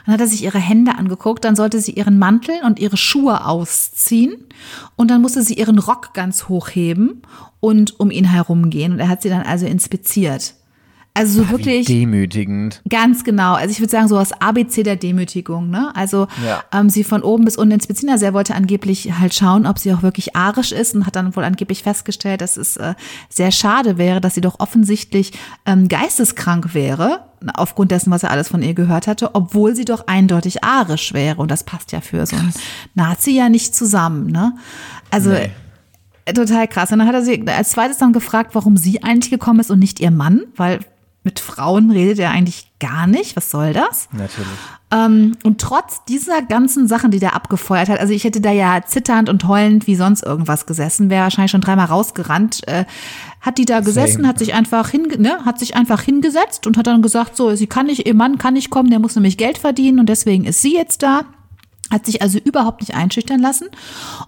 Dann 0.05 0.13
hat 0.13 0.21
er 0.21 0.27
sich 0.27 0.43
ihre 0.43 0.59
Hände 0.59 0.95
angeguckt, 0.97 1.43
dann 1.43 1.55
sollte 1.55 1.79
sie 1.79 1.91
ihren 1.91 2.19
Mantel 2.19 2.55
und 2.65 2.79
ihre 2.79 2.97
Schuhe 2.97 3.45
ausziehen 3.45 4.35
und 4.95 5.09
dann 5.09 5.21
musste 5.21 5.43
sie 5.43 5.53
ihren 5.53 5.79
Rock 5.79 6.13
ganz 6.13 6.49
hochheben 6.49 7.21
und 7.59 7.99
um 7.99 8.11
ihn 8.11 8.25
herumgehen. 8.25 8.93
Und 8.93 8.99
er 8.99 9.07
hat 9.07 9.21
sie 9.21 9.29
dann 9.29 9.43
also 9.43 9.65
inspiziert. 9.65 10.55
Also 11.13 11.41
so 11.41 11.47
Wie 11.47 11.51
wirklich. 11.51 11.87
demütigend. 11.87 12.81
Ganz 12.87 13.25
genau. 13.25 13.53
Also 13.55 13.71
ich 13.71 13.81
würde 13.81 13.91
sagen, 13.91 14.07
so 14.07 14.15
das 14.15 14.31
ABC 14.31 14.83
der 14.83 14.95
Demütigung. 14.95 15.69
Ne? 15.69 15.91
Also 15.93 16.27
Ja. 16.45 16.63
ähm, 16.73 16.89
sie 16.89 17.03
von 17.03 17.21
oben 17.21 17.43
bis 17.43 17.57
unten 17.57 17.73
inspizieren. 17.73 18.13
Also 18.13 18.25
er 18.25 18.33
wollte 18.33 18.55
angeblich 18.55 19.11
halt 19.19 19.33
schauen, 19.35 19.65
ob 19.65 19.77
sie 19.77 19.93
auch 19.93 20.03
wirklich 20.03 20.37
arisch 20.37 20.71
ist 20.71 20.95
und 20.95 21.05
hat 21.05 21.17
dann 21.17 21.35
wohl 21.35 21.43
angeblich 21.43 21.83
festgestellt, 21.83 22.39
dass 22.39 22.55
es 22.55 22.77
äh, 22.77 22.93
sehr 23.27 23.51
schade 23.51 23.97
wäre, 23.97 24.21
dass 24.21 24.35
sie 24.35 24.41
doch 24.41 24.61
offensichtlich 24.61 25.33
ähm, 25.65 25.89
geisteskrank 25.89 26.73
wäre, 26.73 27.25
aufgrund 27.55 27.91
dessen, 27.91 28.09
was 28.11 28.23
er 28.23 28.31
alles 28.31 28.47
von 28.47 28.61
ihr 28.61 28.73
gehört 28.73 29.07
hatte, 29.07 29.35
obwohl 29.35 29.75
sie 29.75 29.83
doch 29.85 30.07
eindeutig 30.07 30.63
arisch 30.63 31.11
wäre. 31.13 31.41
Und 31.41 31.51
das 31.51 31.65
passt 31.65 31.91
ja 31.91 31.99
für 31.99 32.25
so 32.25 32.37
einen 32.37 32.53
Nazi 32.95 33.31
ja 33.31 33.49
nicht 33.49 33.75
zusammen. 33.75 34.27
Ne? 34.27 34.53
Also 35.09 35.31
Nee. 35.31 35.51
Total 36.35 36.67
krass. 36.67 36.91
Und 36.91 36.99
dann 36.99 37.07
hat 37.07 37.15
er 37.15 37.23
sie 37.23 37.43
als 37.47 37.71
zweites 37.71 37.97
dann 37.97 38.13
gefragt, 38.13 38.51
warum 38.53 38.77
sie 38.77 39.01
eigentlich 39.03 39.31
gekommen 39.31 39.59
ist 39.59 39.71
und 39.71 39.79
nicht 39.79 39.99
ihr 39.99 40.11
Mann, 40.11 40.43
weil 40.55 40.79
mit 41.23 41.39
Frauen 41.39 41.91
redet 41.91 42.17
er 42.17 42.31
eigentlich 42.31 42.71
gar 42.79 43.05
nicht. 43.05 43.35
Was 43.35 43.51
soll 43.51 43.73
das? 43.73 44.09
Natürlich. 44.11 44.47
Ähm, 44.91 45.37
und 45.43 45.61
trotz 45.61 46.03
dieser 46.05 46.41
ganzen 46.41 46.87
Sachen, 46.87 47.11
die 47.11 47.19
der 47.19 47.35
abgefeuert 47.35 47.89
hat, 47.89 47.99
also 47.99 48.11
ich 48.11 48.23
hätte 48.23 48.41
da 48.41 48.51
ja 48.51 48.81
zitternd 48.83 49.29
und 49.29 49.47
heulend 49.47 49.85
wie 49.85 49.95
sonst 49.95 50.23
irgendwas 50.23 50.65
gesessen, 50.65 51.11
wäre 51.11 51.23
wahrscheinlich 51.23 51.51
schon 51.51 51.61
dreimal 51.61 51.85
rausgerannt, 51.85 52.67
äh, 52.67 52.85
hat 53.39 53.59
die 53.59 53.65
da 53.65 53.81
gesessen, 53.81 54.17
Same. 54.17 54.27
hat 54.27 54.39
sich 54.39 54.55
einfach 54.55 54.89
hinge 54.89 55.17
ne, 55.17 55.45
hat 55.45 55.59
sich 55.59 55.75
einfach 55.75 56.01
hingesetzt 56.01 56.65
und 56.65 56.75
hat 56.75 56.87
dann 56.87 57.03
gesagt, 57.03 57.37
so, 57.37 57.55
sie 57.55 57.67
kann 57.67 57.85
nicht, 57.85 58.07
ihr 58.07 58.15
Mann 58.15 58.39
kann 58.39 58.55
nicht 58.55 58.71
kommen, 58.71 58.89
der 58.89 58.99
muss 58.99 59.15
nämlich 59.15 59.37
Geld 59.37 59.59
verdienen 59.59 59.99
und 59.99 60.09
deswegen 60.09 60.45
ist 60.45 60.61
sie 60.61 60.75
jetzt 60.75 61.03
da. 61.03 61.21
Hat 61.91 62.05
sich 62.05 62.21
also 62.21 62.39
überhaupt 62.39 62.81
nicht 62.81 62.95
einschüchtern 62.95 63.41
lassen 63.41 63.67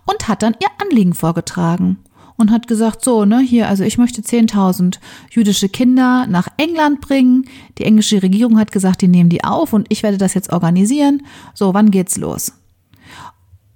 und 0.06 0.28
hat 0.28 0.44
dann 0.44 0.56
ihr 0.61 0.68
Anliegen 0.82 1.14
vorgetragen 1.14 1.98
und 2.38 2.51
hat 2.51 2.68
gesagt, 2.68 3.03
so, 3.03 3.26
ne, 3.26 3.39
hier, 3.39 3.68
also 3.68 3.84
ich 3.84 3.97
möchte 3.97 4.22
10.000 4.22 4.99
jüdische 5.30 5.69
Kinder 5.69 6.26
nach 6.27 6.47
England 6.57 7.01
bringen. 7.01 7.45
Die 7.77 7.85
englische 7.85 8.22
Regierung 8.23 8.60
hat 8.60 8.72
gesagt, 8.72 9.01
die 9.01 9.07
nehmen 9.07 9.30
die 9.30 9.43
auf 9.43 9.73
und 9.73 9.88
ich 9.89 10.03
werde 10.03 10.18
das 10.18 10.34
jetzt 10.34 10.51
organisieren. 10.51 11.23
So, 11.53 11.73
wann 11.73 11.91
geht's 11.91 12.18
los? 12.18 12.53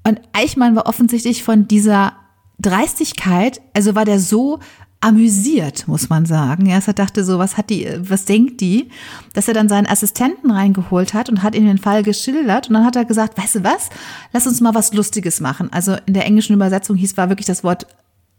Und 0.04 0.22
Eichmann 0.34 0.76
war 0.76 0.86
offensichtlich 0.86 1.44
von 1.44 1.68
dieser 1.68 2.14
Dreistigkeit, 2.60 3.62
also 3.74 3.94
war 3.94 4.06
der 4.06 4.20
so 4.20 4.60
amüsiert, 5.00 5.88
muss 5.88 6.10
man 6.10 6.26
sagen. 6.26 6.66
Ja, 6.66 6.80
er 6.84 6.94
dachte 6.94 7.24
so, 7.24 7.38
was 7.38 7.58
hat 7.58 7.70
die, 7.70 7.88
was 8.00 8.26
denkt 8.26 8.62
die? 8.62 8.90
Dass 9.34 9.48
er 9.48 9.54
dann 9.54 9.70
seinen 9.70 9.86
Assistenten 9.86 10.50
reingeholt 10.50 11.14
hat 11.14 11.30
und 11.30 11.44
hat 11.44 11.56
ihm 11.56 11.66
den 11.66 11.78
Fall 11.78 12.04
geschildert 12.04 12.68
und 12.68 12.74
dann 12.74 12.86
hat 12.86 12.96
er 12.96 13.06
gesagt, 13.06 13.38
weißt 13.38 13.56
du 13.56 13.64
was? 13.64 13.90
Lass 14.34 14.48
uns 14.48 14.60
mal 14.60 14.74
was 14.74 14.94
Lustiges 14.94 15.40
machen. 15.40 15.72
Also 15.72 15.96
in 16.08 16.14
der 16.14 16.26
englischen 16.26 16.54
Übersetzung 16.54 16.96
hieß 16.96 17.16
war 17.18 17.30
wirklich 17.30 17.46
das 17.46 17.64
Wort 17.64 17.86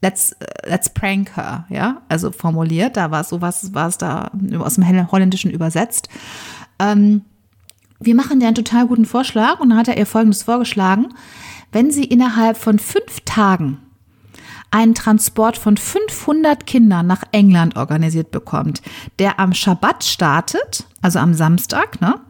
Let's, 0.00 0.36
let's 0.64 0.88
prank 0.88 1.36
her, 1.36 1.66
ja, 1.70 2.02
also 2.08 2.30
formuliert, 2.30 2.96
da 2.96 3.10
war 3.10 3.24
sowas, 3.24 3.74
war 3.74 3.88
es 3.88 3.98
da 3.98 4.30
aus 4.58 4.76
dem 4.76 5.10
Holländischen 5.10 5.50
übersetzt. 5.50 6.08
Ähm, 6.78 7.22
wir 7.98 8.14
machen 8.14 8.38
dir 8.38 8.46
einen 8.46 8.54
total 8.54 8.86
guten 8.86 9.06
Vorschlag 9.06 9.58
und 9.58 9.70
dann 9.70 9.78
hat 9.78 9.88
er 9.88 9.98
ihr 9.98 10.06
Folgendes 10.06 10.44
vorgeschlagen. 10.44 11.08
Wenn 11.72 11.90
sie 11.90 12.04
innerhalb 12.04 12.56
von 12.56 12.78
fünf 12.78 13.20
Tagen 13.24 13.78
einen 14.70 14.94
Transport 14.94 15.56
von 15.56 15.76
500 15.76 16.66
Kindern 16.66 17.06
nach 17.06 17.22
England 17.32 17.76
organisiert 17.76 18.30
bekommt, 18.30 18.82
der 19.18 19.40
am 19.40 19.52
Schabbat 19.52 20.04
startet, 20.04 20.86
also 21.02 21.18
am 21.18 21.34
Samstag, 21.34 22.00
ne, 22.00 22.20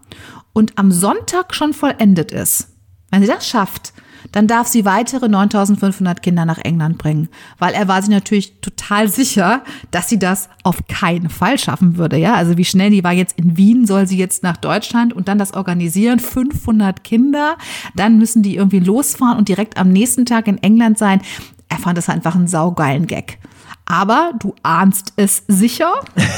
und 0.52 0.78
am 0.78 0.90
Sonntag 0.92 1.54
schon 1.54 1.74
vollendet 1.74 2.32
ist. 2.32 2.68
Wenn 3.10 3.22
sie 3.22 3.28
das 3.28 3.46
schafft, 3.46 3.92
dann 4.32 4.46
darf 4.46 4.66
sie 4.66 4.84
weitere 4.84 5.28
9500 5.28 6.22
Kinder 6.22 6.44
nach 6.44 6.58
England 6.58 6.98
bringen, 6.98 7.28
weil 7.58 7.74
er 7.74 7.88
war 7.88 8.00
sich 8.02 8.10
natürlich 8.10 8.60
total 8.60 9.08
sicher, 9.08 9.62
dass 9.90 10.08
sie 10.08 10.18
das 10.18 10.48
auf 10.64 10.78
keinen 10.88 11.28
Fall 11.30 11.58
schaffen 11.58 11.96
würde, 11.96 12.16
ja? 12.16 12.34
Also 12.34 12.56
wie 12.56 12.64
schnell 12.64 12.90
die 12.90 13.04
war 13.04 13.12
jetzt 13.12 13.38
in 13.38 13.56
Wien, 13.56 13.86
soll 13.86 14.06
sie 14.06 14.18
jetzt 14.18 14.42
nach 14.42 14.56
Deutschland 14.56 15.12
und 15.12 15.28
dann 15.28 15.38
das 15.38 15.54
organisieren, 15.54 16.18
500 16.18 17.04
Kinder, 17.04 17.56
dann 17.94 18.18
müssen 18.18 18.42
die 18.42 18.56
irgendwie 18.56 18.80
losfahren 18.80 19.38
und 19.38 19.48
direkt 19.48 19.78
am 19.78 19.88
nächsten 19.90 20.26
Tag 20.26 20.46
in 20.48 20.62
England 20.62 20.98
sein. 20.98 21.20
Er 21.68 21.78
fand 21.78 21.98
das 21.98 22.08
einfach 22.08 22.34
einen 22.34 22.48
saugeilen 22.48 23.06
Gag. 23.06 23.38
Aber 23.84 24.32
du 24.38 24.54
ahnst 24.62 25.12
es 25.16 25.44
sicher. 25.48 25.92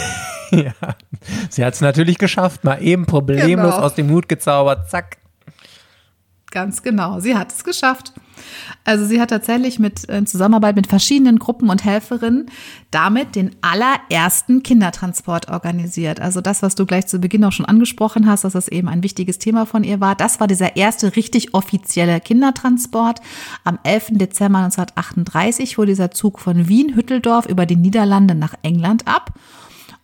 Ja. 0.52 0.73
Sie 1.48 1.65
hat 1.65 1.74
es 1.74 1.81
natürlich 1.81 2.19
geschafft, 2.19 2.65
mal 2.65 2.82
eben 2.82 3.07
problemlos 3.07 3.47
Genau. 3.74 3.85
aus 3.86 3.94
dem 3.94 4.11
Hut 4.11 4.28
gezaubert, 4.28 4.90
zack. 4.90 5.19
Ganz 6.51 6.82
genau. 6.82 7.20
Sie 7.20 7.36
hat 7.36 7.52
es 7.52 7.62
geschafft. 7.62 8.12
Also 8.85 9.05
sie 9.05 9.20
hat 9.20 9.31
tatsächlich 9.31 9.78
mit 9.78 10.05
in 10.05 10.27
Zusammenarbeit 10.27 10.74
mit 10.74 10.86
verschiedenen 10.86 11.39
Gruppen 11.39 11.70
und 11.70 11.85
Helferinnen 11.85 12.47
damit 12.90 13.36
den 13.36 13.55
allerersten 13.60 14.62
Kindertransport 14.62 15.48
organisiert. 15.48 16.20
Also 16.20 16.40
das, 16.40 16.62
was 16.62 16.74
du 16.74 16.86
gleich 16.86 17.06
zu 17.06 17.18
Beginn 17.18 17.44
auch 17.44 17.52
schon 17.52 17.66
angesprochen 17.66 18.27
hast, 18.27 18.44
dass 18.44 18.55
das 18.55 18.68
eben 18.68 18.89
ein 18.89 19.02
wichtiges 19.02 19.39
Thema 19.39 19.66
von 19.66 19.85
ihr 19.85 20.01
war. 20.01 20.16
Das 20.16 20.40
war 20.40 20.47
dieser 20.47 20.77
erste 20.77 21.14
richtig 21.14 21.55
offizielle 21.55 22.20
Kindertransport. 22.20 23.20
Am 23.62 23.78
11. 23.85 24.12
Dezember 24.12 24.59
1938 24.59 25.77
fuhr 25.77 25.86
dieser 25.86 26.10
Zug 26.10 26.40
von 26.40 26.68
Wien 26.68 26.97
Hütteldorf 26.97 27.47
über 27.47 27.66
die 27.66 27.77
Niederlande 27.77 28.35
nach 28.35 28.55
England 28.62 29.06
ab. 29.06 29.35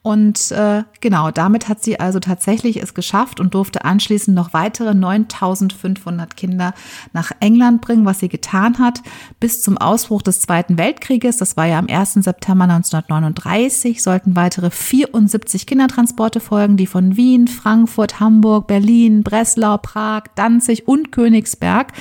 Und 0.07 0.53
äh, 0.53 0.85
genau, 1.01 1.33
damit 1.33 1.69
hat 1.69 1.83
sie 1.83 1.99
also 1.99 2.21
tatsächlich 2.21 2.81
es 2.81 2.95
geschafft 2.95 3.41
und 3.41 3.55
durfte 3.55 3.85
anschließend 3.85 4.37
noch 4.37 4.53
weitere 4.53 4.95
9500 4.95 6.37
Kinder 6.37 6.75
nach 7.13 7.33
England 7.41 7.81
bringen, 7.81 8.05
was 8.05 8.21
sie 8.21 8.29
getan 8.29 8.79
hat, 8.79 9.03
bis 9.41 9.63
zum 9.63 9.77
Ausbruch 9.79 10.23
des 10.23 10.39
Zweiten 10.39 10.79
Weltkrieges. 10.79 11.39
Das 11.39 11.57
war 11.57 11.67
ja 11.67 11.81
am 11.81 11.89
1. 11.89 12.15
September 12.15 12.67
1939, 12.67 14.01
sollten 14.01 14.37
weitere 14.37 14.71
74 14.71 15.67
Kindertransporte 15.67 16.39
folgen, 16.39 16.77
die 16.77 16.87
von 16.87 17.17
Wien, 17.17 17.49
Frankfurt, 17.49 18.21
Hamburg, 18.21 18.69
Berlin, 18.69 19.25
Breslau, 19.25 19.77
Prag, 19.79 20.27
Danzig 20.37 20.87
und 20.87 21.11
Königsberg 21.11 21.93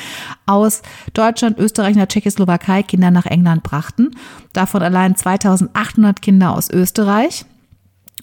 aus 0.45 0.83
Deutschland, 1.15 1.57
Österreich 1.57 1.93
und 1.93 2.01
der 2.01 2.07
Tschechoslowakei 2.09 2.83
Kinder 2.83 3.09
nach 3.09 3.25
England 3.25 3.63
brachten. 3.63 4.11
Davon 4.53 4.83
allein 4.83 5.15
2800 5.15 6.21
Kinder 6.21 6.55
aus 6.55 6.69
Österreich. 6.69 7.47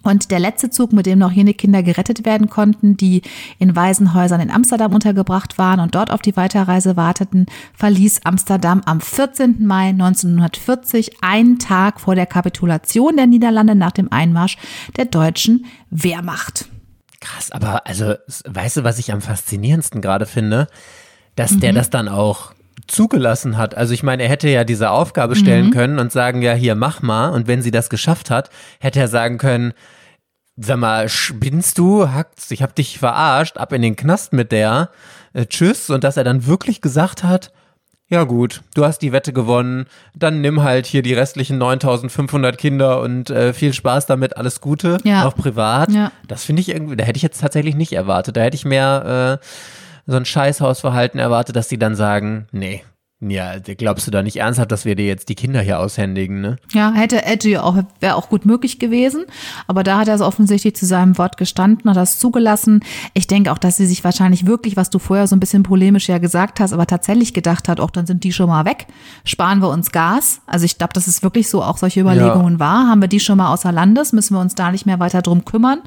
Und 0.02 0.30
der 0.30 0.40
letzte 0.40 0.70
Zug, 0.70 0.92
mit 0.92 1.06
dem 1.06 1.18
noch 1.18 1.32
jene 1.32 1.54
Kinder 1.54 1.82
gerettet 1.82 2.24
werden 2.24 2.48
konnten, 2.48 2.96
die 2.96 3.22
in 3.58 3.76
Waisenhäusern 3.76 4.40
in 4.40 4.50
Amsterdam 4.50 4.92
untergebracht 4.92 5.58
waren 5.58 5.80
und 5.80 5.94
dort 5.94 6.10
auf 6.10 6.22
die 6.22 6.36
Weiterreise 6.36 6.96
warteten, 6.96 7.46
verließ 7.74 8.20
Amsterdam 8.24 8.82
am 8.84 9.00
14. 9.00 9.64
Mai 9.66 9.88
1940, 9.90 11.22
einen 11.22 11.58
Tag 11.58 12.00
vor 12.00 12.14
der 12.14 12.26
Kapitulation 12.26 13.16
der 13.16 13.26
Niederlande 13.26 13.74
nach 13.74 13.92
dem 13.92 14.12
Einmarsch 14.12 14.56
der 14.96 15.04
deutschen 15.04 15.66
Wehrmacht. 15.90 16.66
Krass, 17.20 17.52
aber 17.52 17.86
also, 17.86 18.14
weißt 18.44 18.78
du, 18.78 18.84
was 18.84 18.98
ich 18.98 19.12
am 19.12 19.20
faszinierendsten 19.20 20.00
gerade 20.00 20.26
finde? 20.26 20.66
Dass 21.36 21.56
der 21.56 21.72
das 21.72 21.88
dann 21.88 22.08
auch 22.08 22.52
zugelassen 22.86 23.56
hat. 23.58 23.74
Also 23.76 23.94
ich 23.94 24.02
meine, 24.02 24.22
er 24.24 24.28
hätte 24.28 24.48
ja 24.48 24.64
diese 24.64 24.90
Aufgabe 24.90 25.36
stellen 25.36 25.70
können 25.70 25.98
und 25.98 26.12
sagen, 26.12 26.42
ja, 26.42 26.52
hier, 26.54 26.74
mach 26.74 27.02
mal. 27.02 27.28
Und 27.30 27.46
wenn 27.46 27.62
sie 27.62 27.70
das 27.70 27.90
geschafft 27.90 28.30
hat, 28.30 28.50
hätte 28.80 29.00
er 29.00 29.08
sagen 29.08 29.38
können, 29.38 29.72
sag 30.56 30.78
mal, 30.78 31.08
spinnst 31.08 31.78
du? 31.78 32.10
Hackt's, 32.10 32.50
ich 32.50 32.62
hab 32.62 32.74
dich 32.74 32.98
verarscht, 32.98 33.56
ab 33.58 33.72
in 33.72 33.82
den 33.82 33.96
Knast 33.96 34.32
mit 34.32 34.52
der. 34.52 34.90
Äh, 35.32 35.46
tschüss. 35.46 35.88
Und 35.90 36.04
dass 36.04 36.16
er 36.16 36.24
dann 36.24 36.46
wirklich 36.46 36.80
gesagt 36.80 37.24
hat, 37.24 37.52
ja 38.08 38.24
gut, 38.24 38.60
du 38.74 38.84
hast 38.84 38.98
die 38.98 39.12
Wette 39.12 39.32
gewonnen, 39.32 39.86
dann 40.14 40.42
nimm 40.42 40.62
halt 40.62 40.84
hier 40.84 41.00
die 41.00 41.14
restlichen 41.14 41.56
9500 41.56 42.58
Kinder 42.58 43.00
und 43.00 43.30
äh, 43.30 43.54
viel 43.54 43.72
Spaß 43.72 44.04
damit, 44.04 44.36
alles 44.36 44.60
Gute, 44.60 44.98
Ja. 45.04 45.26
auch 45.26 45.34
privat. 45.34 45.90
Ja. 45.90 46.12
Das 46.28 46.44
finde 46.44 46.60
ich 46.60 46.68
irgendwie, 46.68 46.96
da 46.96 47.04
hätte 47.04 47.16
ich 47.16 47.22
jetzt 47.22 47.40
tatsächlich 47.40 47.74
nicht 47.74 47.94
erwartet. 47.94 48.36
Da 48.36 48.42
hätte 48.42 48.54
ich 48.56 48.66
mehr 48.66 49.38
äh, 49.40 49.46
so 50.06 50.16
ein 50.16 50.24
Scheißhausverhalten 50.24 51.20
erwartet, 51.20 51.56
dass 51.56 51.68
die 51.68 51.78
dann 51.78 51.94
sagen, 51.94 52.46
nee, 52.52 52.82
ja, 53.28 53.58
glaubst 53.60 54.06
du 54.08 54.10
da 54.10 54.20
nicht 54.22 54.36
ernsthaft, 54.36 54.72
dass 54.72 54.84
wir 54.84 54.96
dir 54.96 55.06
jetzt 55.06 55.28
die 55.28 55.36
Kinder 55.36 55.60
hier 55.60 55.78
aushändigen, 55.78 56.40
ne? 56.40 56.56
Ja, 56.72 56.92
hätte 56.92 57.24
Edgy 57.24 57.56
auch, 57.56 57.76
wäre 58.00 58.16
auch 58.16 58.28
gut 58.28 58.44
möglich 58.46 58.80
gewesen. 58.80 59.26
Aber 59.68 59.84
da 59.84 59.98
hat 59.98 60.08
er 60.08 60.18
so 60.18 60.26
offensichtlich 60.26 60.74
zu 60.74 60.86
seinem 60.86 61.16
Wort 61.18 61.36
gestanden, 61.36 61.88
hat 61.88 61.96
das 61.96 62.18
zugelassen. 62.18 62.80
Ich 63.14 63.28
denke 63.28 63.52
auch, 63.52 63.58
dass 63.58 63.76
sie 63.76 63.86
sich 63.86 64.02
wahrscheinlich 64.02 64.46
wirklich, 64.46 64.76
was 64.76 64.90
du 64.90 64.98
vorher 64.98 65.28
so 65.28 65.36
ein 65.36 65.40
bisschen 65.40 65.62
polemisch 65.62 66.08
ja 66.08 66.18
gesagt 66.18 66.58
hast, 66.58 66.72
aber 66.72 66.86
tatsächlich 66.88 67.32
gedacht 67.32 67.68
hat, 67.68 67.78
auch 67.78 67.90
dann 67.90 68.06
sind 68.06 68.24
die 68.24 68.32
schon 68.32 68.48
mal 68.48 68.64
weg. 68.64 68.88
Sparen 69.24 69.60
wir 69.60 69.68
uns 69.68 69.92
Gas. 69.92 70.40
Also 70.46 70.64
ich 70.64 70.76
glaube, 70.76 70.92
dass 70.92 71.06
es 71.06 71.22
wirklich 71.22 71.48
so 71.48 71.62
auch 71.62 71.78
solche 71.78 72.00
Überlegungen 72.00 72.58
war. 72.58 72.88
Haben 72.88 73.02
wir 73.02 73.08
die 73.08 73.20
schon 73.20 73.38
mal 73.38 73.52
außer 73.52 73.70
Landes, 73.70 74.12
müssen 74.12 74.34
wir 74.34 74.40
uns 74.40 74.56
da 74.56 74.72
nicht 74.72 74.84
mehr 74.84 74.98
weiter 74.98 75.22
drum 75.22 75.44
kümmern. 75.44 75.80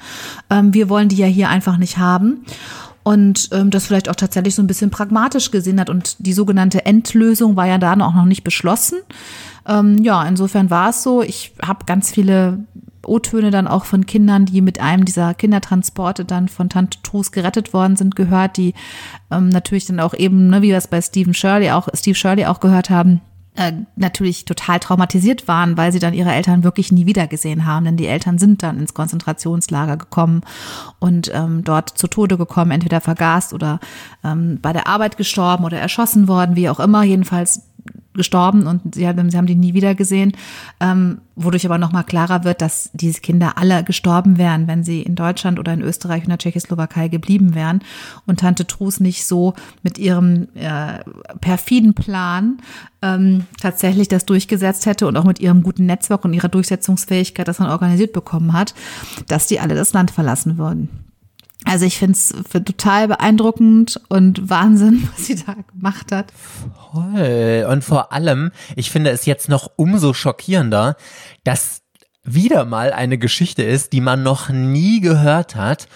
Ähm, 0.50 0.74
wir 0.74 0.88
wollen 0.88 1.10
die 1.10 1.18
ja 1.18 1.28
hier 1.28 1.50
einfach 1.50 1.76
nicht 1.76 1.98
haben 1.98 2.46
und 3.06 3.50
ähm, 3.52 3.70
das 3.70 3.86
vielleicht 3.86 4.10
auch 4.10 4.16
tatsächlich 4.16 4.56
so 4.56 4.64
ein 4.64 4.68
bisschen 4.68 4.90
pragmatisch 4.90 5.52
gesehen 5.52 5.80
hat. 5.80 5.92
Und 5.92 6.16
die 6.18 6.34
sogenannte 6.34 6.88
Endlösung 6.88 7.56
war 7.56 7.68
ja 7.68 7.78
da 7.78 7.94
auch 7.94 8.16
noch 8.16 8.26
nicht 8.26 8.44
beschlossen. 8.44 8.98
Ähm, 9.68 10.00
ja, 10.00 10.24
insofern 10.24 10.72
war 10.72 10.90
es 10.90 11.04
so. 11.04 11.22
Ich 11.22 11.54
habe 11.62 11.86
ganz 11.86 12.10
viele 12.10 12.66
O-Töne 13.06 13.52
dann 13.52 13.68
auch 13.68 13.86
von 13.86 14.08
Kindern, 14.08 14.48
die 14.48 14.60
mit 14.60 14.80
einem 14.80 15.06
dieser 15.06 15.36
Kindertransporte 15.36 16.26
dann 16.26 16.48
von 16.48 16.68
Tante 16.68 16.98
Trus 17.04 17.32
gerettet 17.32 17.74
worden 17.74 17.96
sind, 17.96 18.16
gehört, 18.16 18.58
die 18.58 18.74
ähm, 19.30 19.50
natürlich 19.50 19.86
dann 19.86 20.00
auch 20.00 20.16
eben, 20.16 20.48
ne, 20.48 20.64
wie 20.64 20.70
wir 20.70 20.78
es 20.78 20.88
bei 20.88 21.00
Stephen 21.00 21.36
Shirley 21.36 21.70
auch, 21.70 21.88
Steve 21.94 22.16
Shirley 22.16 22.48
auch 22.48 22.60
gehört 22.60 22.90
haben, 22.90 23.22
äh, 23.56 23.72
natürlich 23.96 24.46
total 24.46 24.80
traumatisiert 24.80 25.48
waren, 25.48 25.78
weil 25.78 25.92
sie 25.92 26.00
dann 26.00 26.14
ihre 26.14 26.32
Eltern 26.32 26.64
wirklich 26.64 26.92
nie 26.92 27.06
wiedergesehen 27.06 27.66
haben. 27.66 27.86
Denn 27.86 27.98
die 27.98 28.08
Eltern 28.08 28.38
sind 28.38 28.64
dann 28.64 28.80
ins 28.80 28.94
Konzentrationslager 28.94 29.98
gekommen 29.98 30.42
und 31.00 31.32
ähm, 31.34 31.64
dort 31.64 31.90
zu 31.90 32.08
Tode 32.08 32.38
gekommen, 32.38 32.72
entweder 32.72 33.02
vergast 33.02 33.54
oder 33.54 33.80
ähm, 34.24 34.60
bei 34.62 34.74
der 34.74 34.88
Arbeit 34.88 35.18
gestorben 35.18 35.64
oder 35.64 35.80
erschossen 35.80 36.28
worden, 36.28 36.56
wie 36.56 36.70
auch 36.70 36.80
immer. 36.80 37.04
Jedenfalls 37.04 37.62
gestorben 38.14 38.66
und 38.66 38.96
sie 38.96 39.08
haben, 39.08 39.30
sie 39.30 39.38
haben 39.38 39.46
die 39.46 39.56
nie 39.56 39.74
wieder 39.74 39.94
gesehen, 39.94 40.32
ähm, 40.80 41.20
wodurch 41.36 41.66
aber 41.66 41.78
nochmal 41.78 42.04
klarer 42.04 42.44
wird, 42.44 42.62
dass 42.62 42.90
diese 42.94 43.20
Kinder 43.20 43.58
alle 43.58 43.84
gestorben 43.84 44.38
wären, 44.38 44.68
wenn 44.68 44.84
sie 44.84 45.02
in 45.02 45.16
Deutschland 45.16 45.60
oder 45.60 45.74
in 45.74 45.82
Österreich 45.82 46.24
und 46.24 46.30
der 46.30 46.38
Tschechoslowakei 46.38 47.10
geblieben 47.10 47.54
wären 47.56 47.82
und 48.26 48.40
Tante 48.40 48.66
Trus 48.66 49.00
nicht 49.00 49.26
so 49.26 49.54
mit 49.84 49.98
ihrem 49.98 50.48
äh, 50.56 51.00
perfiden 51.42 51.94
Plan 51.94 52.58
ähm, 53.02 53.46
tatsächlich 53.62 54.08
das 54.08 54.26
durchgesetzt 54.26 54.86
hätte 54.86 55.08
und 55.08 55.18
auch 55.18 55.26
mit 55.26 55.40
ihrem 55.40 55.62
guten 55.62 55.86
Netzwerk 55.86 56.26
und 56.26 56.34
ihrer 56.34 56.50
Durchsetzungsfähigkeit 56.50 57.48
das 57.48 57.58
dann 57.58 57.70
organisiert 57.70 58.14
bekommen 58.14 58.54
hat, 58.54 58.74
dass 59.28 59.48
die 59.48 59.60
alle 59.60 59.76
das 59.76 59.94
Land 59.94 60.12
verlassen 60.12 60.58
würden. 60.58 61.05
Also 61.66 61.86
ich 61.86 61.98
finde 61.98 62.14
es 62.14 62.34
total 62.52 63.08
beeindruckend 63.08 64.00
und 64.10 64.50
Wahnsinn, 64.50 65.08
was 65.16 65.26
sie 65.28 65.36
da 65.36 65.56
gemacht 65.74 66.12
hat. 66.12 66.32
Toll. 66.92 67.68
Und 67.70 67.84
vor 67.84 68.14
allem, 68.14 68.52
ich 68.76 68.92
finde 68.92 69.10
es 69.12 69.26
jetzt 69.26 69.50
noch 69.50 69.72
umso 69.76 70.14
schockierender, 70.14 70.96
dass 71.44 71.82
wieder 72.24 72.66
mal 72.66 72.92
eine 72.94 73.18
Geschichte 73.18 73.64
ist, 73.64 73.94
die 73.94 74.02
man 74.02 74.24
noch 74.24 74.50
nie 74.50 75.00
gehört 75.02 75.56
hat. 75.56 75.88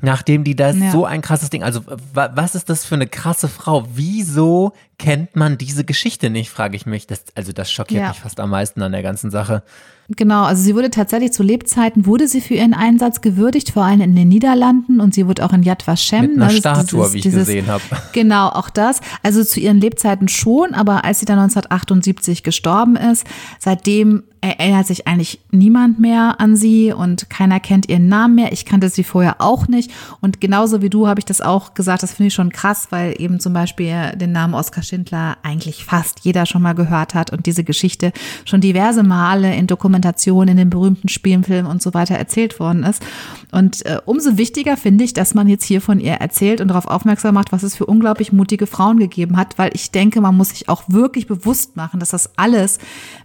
Nachdem 0.00 0.44
die 0.44 0.56
das 0.56 0.76
Ja. 0.76 0.90
so 0.90 1.04
ein 1.06 1.22
krasses 1.22 1.48
Ding, 1.50 1.62
also 1.62 1.80
wa- 2.12 2.30
was 2.34 2.54
ist 2.54 2.68
das 2.68 2.84
für 2.84 2.94
eine 2.96 3.06
krasse 3.06 3.48
Frau? 3.48 3.86
Wieso 3.94 4.72
kennt 4.98 5.36
man 5.36 5.58
diese 5.58 5.84
Geschichte 5.84 6.30
nicht, 6.30 6.50
frage 6.50 6.76
ich 6.76 6.86
mich. 6.86 7.06
Das, 7.06 7.24
also 7.34 7.52
das 7.52 7.70
schockiert 7.70 8.02
Ja. 8.02 8.08
mich 8.08 8.18
fast 8.18 8.40
am 8.40 8.50
meisten 8.50 8.82
an 8.82 8.92
der 8.92 9.02
ganzen 9.02 9.30
Sache. 9.30 9.62
Genau, 10.10 10.44
also 10.44 10.62
sie 10.62 10.74
wurde 10.74 10.90
tatsächlich 10.90 11.32
zu 11.32 11.42
Lebzeiten, 11.42 12.04
wurde 12.04 12.28
sie 12.28 12.42
für 12.42 12.54
ihren 12.54 12.74
Einsatz 12.74 13.22
gewürdigt, 13.22 13.70
vor 13.70 13.84
allem 13.84 14.02
in 14.02 14.14
den 14.14 14.28
Niederlanden 14.28 15.00
und 15.00 15.14
sie 15.14 15.26
wurde 15.26 15.44
auch 15.44 15.52
in 15.54 15.62
Yad 15.62 15.86
Vashem. 15.86 16.20
Mit 16.20 16.36
einer 16.36 16.46
ne, 16.46 16.52
ist 16.52 16.58
Statue, 16.58 17.12
wie 17.14 17.18
ich 17.18 17.24
gesehen 17.24 17.68
habe. 17.68 17.82
Genau, 18.12 18.48
auch 18.48 18.68
das. 18.68 19.00
Also 19.22 19.42
zu 19.42 19.60
ihren 19.60 19.80
Lebzeiten 19.80 20.28
schon, 20.28 20.74
aber 20.74 21.04
als 21.04 21.20
sie 21.20 21.24
dann 21.24 21.38
1978 21.38 22.42
gestorben 22.42 22.96
ist, 22.96 23.26
seitdem 23.58 24.24
erinnert 24.42 24.86
sich 24.86 25.06
eigentlich 25.06 25.40
niemand 25.52 25.98
mehr 25.98 26.38
an 26.38 26.54
sie 26.54 26.92
und 26.92 27.30
keiner 27.30 27.60
kennt 27.60 27.88
ihren 27.88 28.08
Namen 28.08 28.34
mehr. 28.34 28.52
Ich 28.52 28.66
kannte 28.66 28.90
sie 28.90 29.04
vorher 29.04 29.40
auch 29.40 29.68
nicht. 29.68 29.90
Und 30.20 30.38
genauso 30.38 30.82
wie 30.82 30.90
du 30.90 31.06
habe 31.08 31.18
ich 31.18 31.24
das 31.24 31.40
auch 31.40 31.72
gesagt, 31.72 32.02
das 32.02 32.12
finde 32.12 32.28
ich 32.28 32.34
schon 32.34 32.52
krass, 32.52 32.88
weil 32.90 33.14
eben 33.18 33.40
zum 33.40 33.54
Beispiel 33.54 34.12
den 34.16 34.32
Namen 34.32 34.52
Oskar 34.52 34.82
Schindler 34.84 35.36
eigentlich 35.42 35.84
fast 35.84 36.20
jeder 36.22 36.46
schon 36.46 36.62
mal 36.62 36.74
gehört 36.74 37.14
hat 37.14 37.32
und 37.32 37.46
diese 37.46 37.64
Geschichte 37.64 38.12
schon 38.44 38.60
diverse 38.60 39.02
Male 39.02 39.54
in 39.54 39.66
Dokumentationen, 39.66 40.50
in 40.50 40.56
den 40.56 40.70
berühmten 40.70 41.08
Spielfilmen 41.08 41.70
und 41.70 41.82
so 41.82 41.94
weiter 41.94 42.14
erzählt 42.14 42.60
worden 42.60 42.84
ist. 42.84 43.02
Und 43.50 43.84
äh, 43.86 43.98
umso 44.04 44.36
wichtiger 44.36 44.76
finde 44.76 45.04
ich, 45.04 45.14
dass 45.14 45.34
man 45.34 45.48
jetzt 45.48 45.64
hier 45.64 45.80
von 45.80 45.98
ihr 45.98 46.14
erzählt 46.14 46.60
und 46.60 46.68
darauf 46.68 46.86
aufmerksam 46.86 47.34
macht, 47.34 47.52
was 47.52 47.62
es 47.62 47.74
für 47.74 47.86
unglaublich 47.86 48.32
mutige 48.32 48.66
Frauen 48.66 48.98
gegeben 48.98 49.36
hat, 49.36 49.58
weil 49.58 49.70
ich 49.74 49.90
denke, 49.90 50.20
man 50.20 50.36
muss 50.36 50.50
sich 50.50 50.68
auch 50.68 50.84
wirklich 50.88 51.26
bewusst 51.26 51.76
machen, 51.76 52.00
dass 52.00 52.10
das 52.10 52.38
alles, 52.38 52.78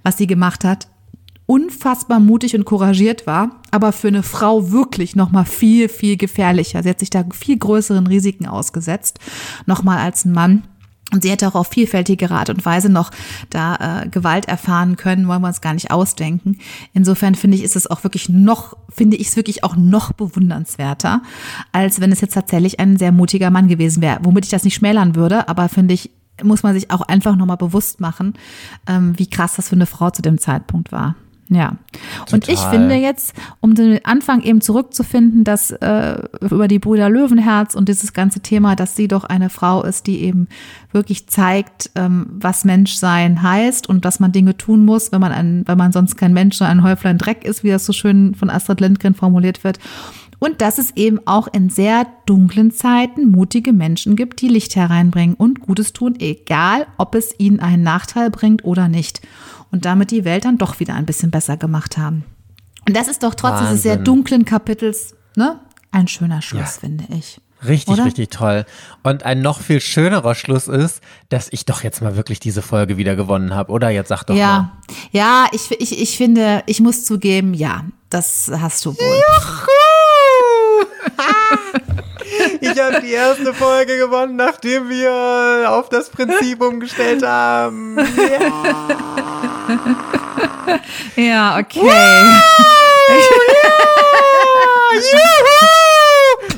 was 0.03 0.18
sie 0.18 0.27
gemacht 0.27 0.64
hat, 0.64 0.88
unfassbar 1.49 2.19
mutig 2.19 2.56
und 2.56 2.64
couragiert 2.64 3.26
war, 3.26 3.56
aber 3.72 3.91
für 3.91 4.10
eine 4.10 4.22
Frau 4.22 4.72
wirklich 4.72 5.15
noch 5.15 5.31
mal 5.31 5.45
viel 5.45 5.90
viel 5.90 6.15
gefährlicher. 6.15 6.84
Sie 6.84 6.90
hat 6.90 6.99
sich 6.99 7.10
da 7.10 7.26
viel 7.34 7.57
größeren 7.57 8.06
Risiken 8.06 8.45
ausgesetzt, 8.45 9.19
noch 9.65 9.81
mal 9.81 9.98
als 9.98 10.26
ein 10.26 10.31
Mann. 10.31 10.61
Und 11.11 11.23
sie 11.23 11.31
hätte 11.31 11.48
auch 11.48 11.56
auf 11.56 11.68
vielfältige 11.68 12.30
Art 12.30 12.49
und 12.49 12.64
Weise 12.65 12.90
noch 12.90 13.10
da 13.49 14.03
äh, 14.03 14.10
Gewalt 14.10 14.48
erfahren 14.48 14.95
können, 14.95 15.27
wollen 15.27 15.41
wir 15.41 15.48
uns 15.48 15.61
gar 15.61 15.73
nicht 15.73 15.90
ausdenken. 15.90 16.60
Insofern 16.94 17.34
finde 17.34 17.57
ich, 17.57 17.64
ist 17.64 17.76
es 17.76 17.90
auch 17.90 18.03
wirklich 18.03 18.30
noch, 18.30 18.77
finde 18.90 19.18
ich 19.18 19.30
es 19.30 19.36
wirklich 19.36 19.64
auch 19.64 19.76
noch 19.76 20.14
bewundernswerter, 20.14 21.22
als 21.72 21.99
wenn 21.99 22.11
es 22.11 22.22
jetzt 22.22 22.36
tatsächlich 22.36 22.80
ein 22.80 22.98
sehr 22.98 23.11
mutiger 23.11 23.49
Mann 23.49 23.68
gewesen 23.68 24.02
wäre. 24.02 24.19
Womit 24.23 24.45
ich 24.45 24.52
das 24.52 24.64
nicht 24.64 24.76
schmälern 24.76 25.15
würde, 25.15 25.49
aber 25.49 25.68
finde 25.68 25.95
ich, 25.95 26.11
muss 26.44 26.64
man 26.64 26.73
sich 26.73 26.91
auch 26.91 27.02
einfach 27.02 27.36
nochmal 27.36 27.57
bewusst 27.57 27.99
machen, 27.99 28.34
ähm, 28.88 29.18
wie 29.18 29.30
krass 29.30 29.56
das 29.56 29.69
für 29.69 29.76
eine 29.76 29.88
Frau 29.88 30.11
zu 30.11 30.22
dem 30.22 30.38
Zeitpunkt 30.38 30.91
war. 30.91 31.15
Ja. 31.51 31.77
Und 32.31 32.47
ich 32.47 32.55
Total. 32.59 32.71
finde 32.71 32.95
jetzt, 32.95 33.34
um 33.59 33.73
den 33.73 34.05
Anfang 34.05 34.43
eben 34.43 34.61
zurückzufinden, 34.61 35.43
dass 35.43 35.71
äh, 35.71 36.21
über 36.41 36.67
die 36.67 36.77
Brüder 36.77 37.09
Löwenherz 37.09 37.73
und 37.73 37.89
dieses 37.89 38.13
ganze 38.13 38.41
Thema, 38.41 38.76
dass 38.76 38.95
sie 38.95 39.07
doch 39.07 39.23
eine 39.23 39.49
Frau 39.49 39.81
ist, 39.81 40.05
die 40.05 40.21
eben 40.21 40.47
wirklich 40.91 41.27
zeigt, 41.27 41.89
ähm, 41.95 42.27
was 42.30 42.65
Menschsein 42.65 43.41
heißt 43.41 43.89
und 43.89 44.05
dass 44.05 44.19
man 44.19 44.31
Dinge 44.31 44.57
tun 44.57 44.85
muss, 44.85 45.11
wenn 45.11 45.21
man 45.21 45.31
ein, 45.31 45.63
wenn 45.65 45.77
man 45.77 45.91
sonst 45.91 46.17
kein 46.17 46.34
Mensch, 46.34 46.57
sondern 46.57 46.80
ein 46.80 46.84
Häuflein 46.84 47.17
Dreck 47.17 47.43
ist, 47.43 47.63
wie 47.63 47.71
das 47.71 47.85
so 47.85 47.93
schön 47.93 48.35
von 48.35 48.51
Astrid 48.51 48.80
Lindgren 48.80 49.15
formuliert 49.15 49.63
wird. 49.63 49.80
Und 50.38 50.61
dass 50.61 50.77
es 50.77 50.95
eben 50.95 51.19
auch 51.26 51.47
in 51.51 51.69
sehr 51.69 52.07
dunklen 52.26 52.71
Zeiten 52.71 53.30
mutige 53.31 53.73
Menschen 53.73 54.15
gibt, 54.15 54.39
die 54.41 54.47
Licht 54.47 54.76
hereinbringen 54.76 55.35
und 55.35 55.61
Gutes 55.61 55.93
tun, 55.93 56.15
egal 56.19 56.88
ob 56.97 57.15
es 57.15 57.34
ihnen 57.39 57.59
einen 57.59 57.84
Nachteil 57.84 58.30
bringt 58.30 58.63
oder 58.63 58.88
nicht. 58.88 59.21
Und 59.71 59.85
damit 59.85 60.11
die 60.11 60.25
Welt 60.25 60.45
dann 60.45 60.57
doch 60.57 60.79
wieder 60.79 60.95
ein 60.95 61.05
bisschen 61.05 61.31
besser 61.31 61.57
gemacht 61.57 61.97
haben. 61.97 62.23
Und 62.87 62.95
das 62.97 63.07
ist 63.07 63.21
doch 63.23 63.35
trotz 63.35 63.59
dieses 63.59 63.83
sehr 63.83 63.91
Wahnsinn. 63.93 64.05
dunklen 64.05 64.45
Kapitels, 64.45 65.15
ne, 65.35 65.59
ein 65.91 66.07
schöner 66.07 66.41
Schluss, 66.41 66.75
Ja. 66.75 66.79
finde 66.81 67.03
ich. 67.09 67.39
Richtig, 67.67 67.93
Oder? 67.95 68.05
richtig 68.05 68.29
toll. 68.29 68.65
Und 69.03 69.23
ein 69.23 69.41
noch 69.41 69.59
viel 69.59 69.81
schönerer 69.81 70.33
Schluss 70.33 70.69
ist, 70.69 71.01
dass 71.27 71.49
ich 71.51 71.65
doch 71.65 71.83
jetzt 71.83 72.01
mal 72.01 72.15
wirklich 72.15 72.39
diese 72.39 72.61
Folge 72.61 72.95
wieder 72.95 73.17
gewonnen 73.17 73.53
habe, 73.53 73.71
oder? 73.73 73.89
Jetzt 73.89 74.07
sag 74.07 74.23
doch 74.23 74.33
mal. 74.33 74.39
Ja, 74.39 74.71
ja, 75.11 75.45
ich, 75.51 75.69
ich, 75.79 76.01
ich 76.01 76.15
finde, 76.17 76.63
ich 76.67 76.79
muss 76.79 77.03
zugeben, 77.03 77.53
ja, 77.53 77.83
das 78.09 78.49
hast 78.61 78.85
du 78.85 78.91
wohl. 78.95 79.23
Ich 82.61 82.79
habe 82.79 83.01
die 83.01 83.11
erste 83.11 83.53
Folge 83.53 83.97
gewonnen, 83.97 84.35
nachdem 84.35 84.87
wir 84.89 85.65
auf 85.69 85.89
das 85.89 86.09
Prinzip 86.09 86.61
umgestellt 86.61 87.25
haben. 87.25 87.97
Ja, 88.17 89.38
okay. 91.59 91.79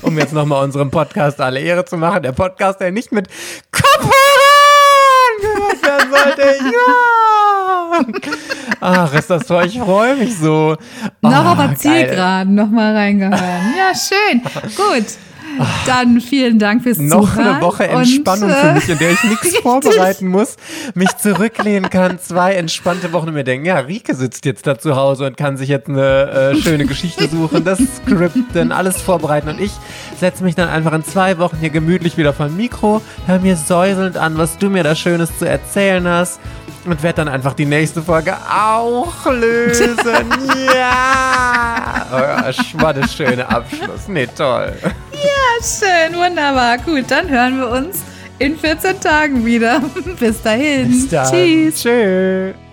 Um 0.01 0.17
jetzt 0.17 0.33
nochmal 0.33 0.63
unserem 0.63 0.89
Podcast 0.91 1.39
alle 1.39 1.59
Ehre 1.59 1.85
zu 1.85 1.97
machen. 1.97 2.23
Der 2.23 2.31
Podcast, 2.31 2.79
der 2.81 2.91
nicht 2.91 3.11
mit 3.11 3.27
Kopfhörern 3.71 4.11
gehört 5.41 5.83
werden 5.83 6.11
sollte. 6.11 6.55
Ja! 6.71 8.05
Ach, 8.81 9.13
ist 9.13 9.29
das 9.29 9.45
toll. 9.45 9.65
Ich 9.67 9.77
freue 9.79 10.15
mich 10.15 10.35
so. 10.37 10.75
Noch 11.21 11.31
Ah, 11.31 11.51
auf 11.51 11.57
der 11.57 11.67
geil. 11.67 11.77
Zielgeraden 11.77 12.55
noch 12.55 12.69
mal 12.69 12.95
reingehören. 12.95 13.73
Ja, 13.77 13.91
schön. 13.95 14.41
Gut. 14.75 15.05
Dann 15.85 16.21
vielen 16.21 16.59
Dank 16.59 16.83
fürs 16.83 16.97
Noch 16.97 17.33
Zuhören. 17.33 17.55
eine 17.55 17.61
Woche 17.61 17.89
und, 17.89 18.01
Entspannung 18.01 18.49
äh, 18.49 18.53
für 18.53 18.73
mich, 18.73 18.89
in 18.89 18.97
der 18.97 19.11
ich 19.11 19.23
nichts 19.23 19.57
vorbereiten 19.61 20.27
muss, 20.27 20.55
mich 20.93 21.15
zurücklehnen 21.17 21.89
kann, 21.89 22.19
zwei 22.19 22.53
entspannte 22.53 23.13
Wochen 23.13 23.29
und 23.29 23.33
mir 23.33 23.43
denken, 23.43 23.65
ja, 23.65 23.79
Rike 23.79 24.15
sitzt 24.15 24.45
jetzt 24.45 24.67
da 24.67 24.77
zu 24.77 24.95
Hause 24.95 25.25
und 25.25 25.37
kann 25.37 25.57
sich 25.57 25.69
jetzt 25.69 25.89
eine 25.89 26.53
äh, 26.53 26.55
schöne 26.55 26.85
Geschichte 26.85 27.27
suchen, 27.27 27.63
das 27.63 27.79
Skripten, 27.79 28.71
alles 28.71 29.01
vorbereiten 29.01 29.49
und 29.49 29.59
ich 29.59 29.71
setze 30.19 30.43
mich 30.43 30.55
dann 30.55 30.69
einfach 30.69 30.93
in 30.93 31.03
zwei 31.03 31.37
Wochen 31.37 31.57
hier 31.59 31.69
gemütlich 31.69 32.17
wieder 32.17 32.33
vom 32.33 32.55
Mikro, 32.55 33.01
hör 33.25 33.39
mir 33.39 33.55
säuselnd 33.55 34.17
an, 34.17 34.37
was 34.37 34.57
du 34.57 34.69
mir 34.69 34.83
da 34.83 34.95
Schönes 34.95 35.37
zu 35.37 35.47
erzählen 35.47 36.07
hast 36.07 36.39
und 36.85 37.03
werde 37.03 37.17
dann 37.17 37.27
einfach 37.27 37.53
die 37.53 37.65
nächste 37.65 38.01
Folge 38.01 38.35
auch 38.35 39.25
lösen. 39.25 39.97
ja! 40.75 42.05
Oh, 42.11 42.41
das 42.45 42.57
war 42.79 42.93
der 42.93 43.07
schöne 43.07 43.47
Abschluss. 43.47 44.07
Nee, 44.07 44.27
toll. 44.27 44.73
Schön, 45.61 46.15
wunderbar. 46.15 46.79
Gut, 46.79 47.05
dann 47.09 47.29
hören 47.29 47.59
wir 47.59 47.69
uns 47.69 48.01
in 48.39 48.57
14 48.57 48.99
Tagen 48.99 49.45
wieder. 49.45 49.79
Bis 50.19 50.41
dahin. 50.41 50.89
Bis 50.89 51.07
dann. 51.09 51.31
Tschüss. 51.31 51.81
Tschüss. 51.83 52.70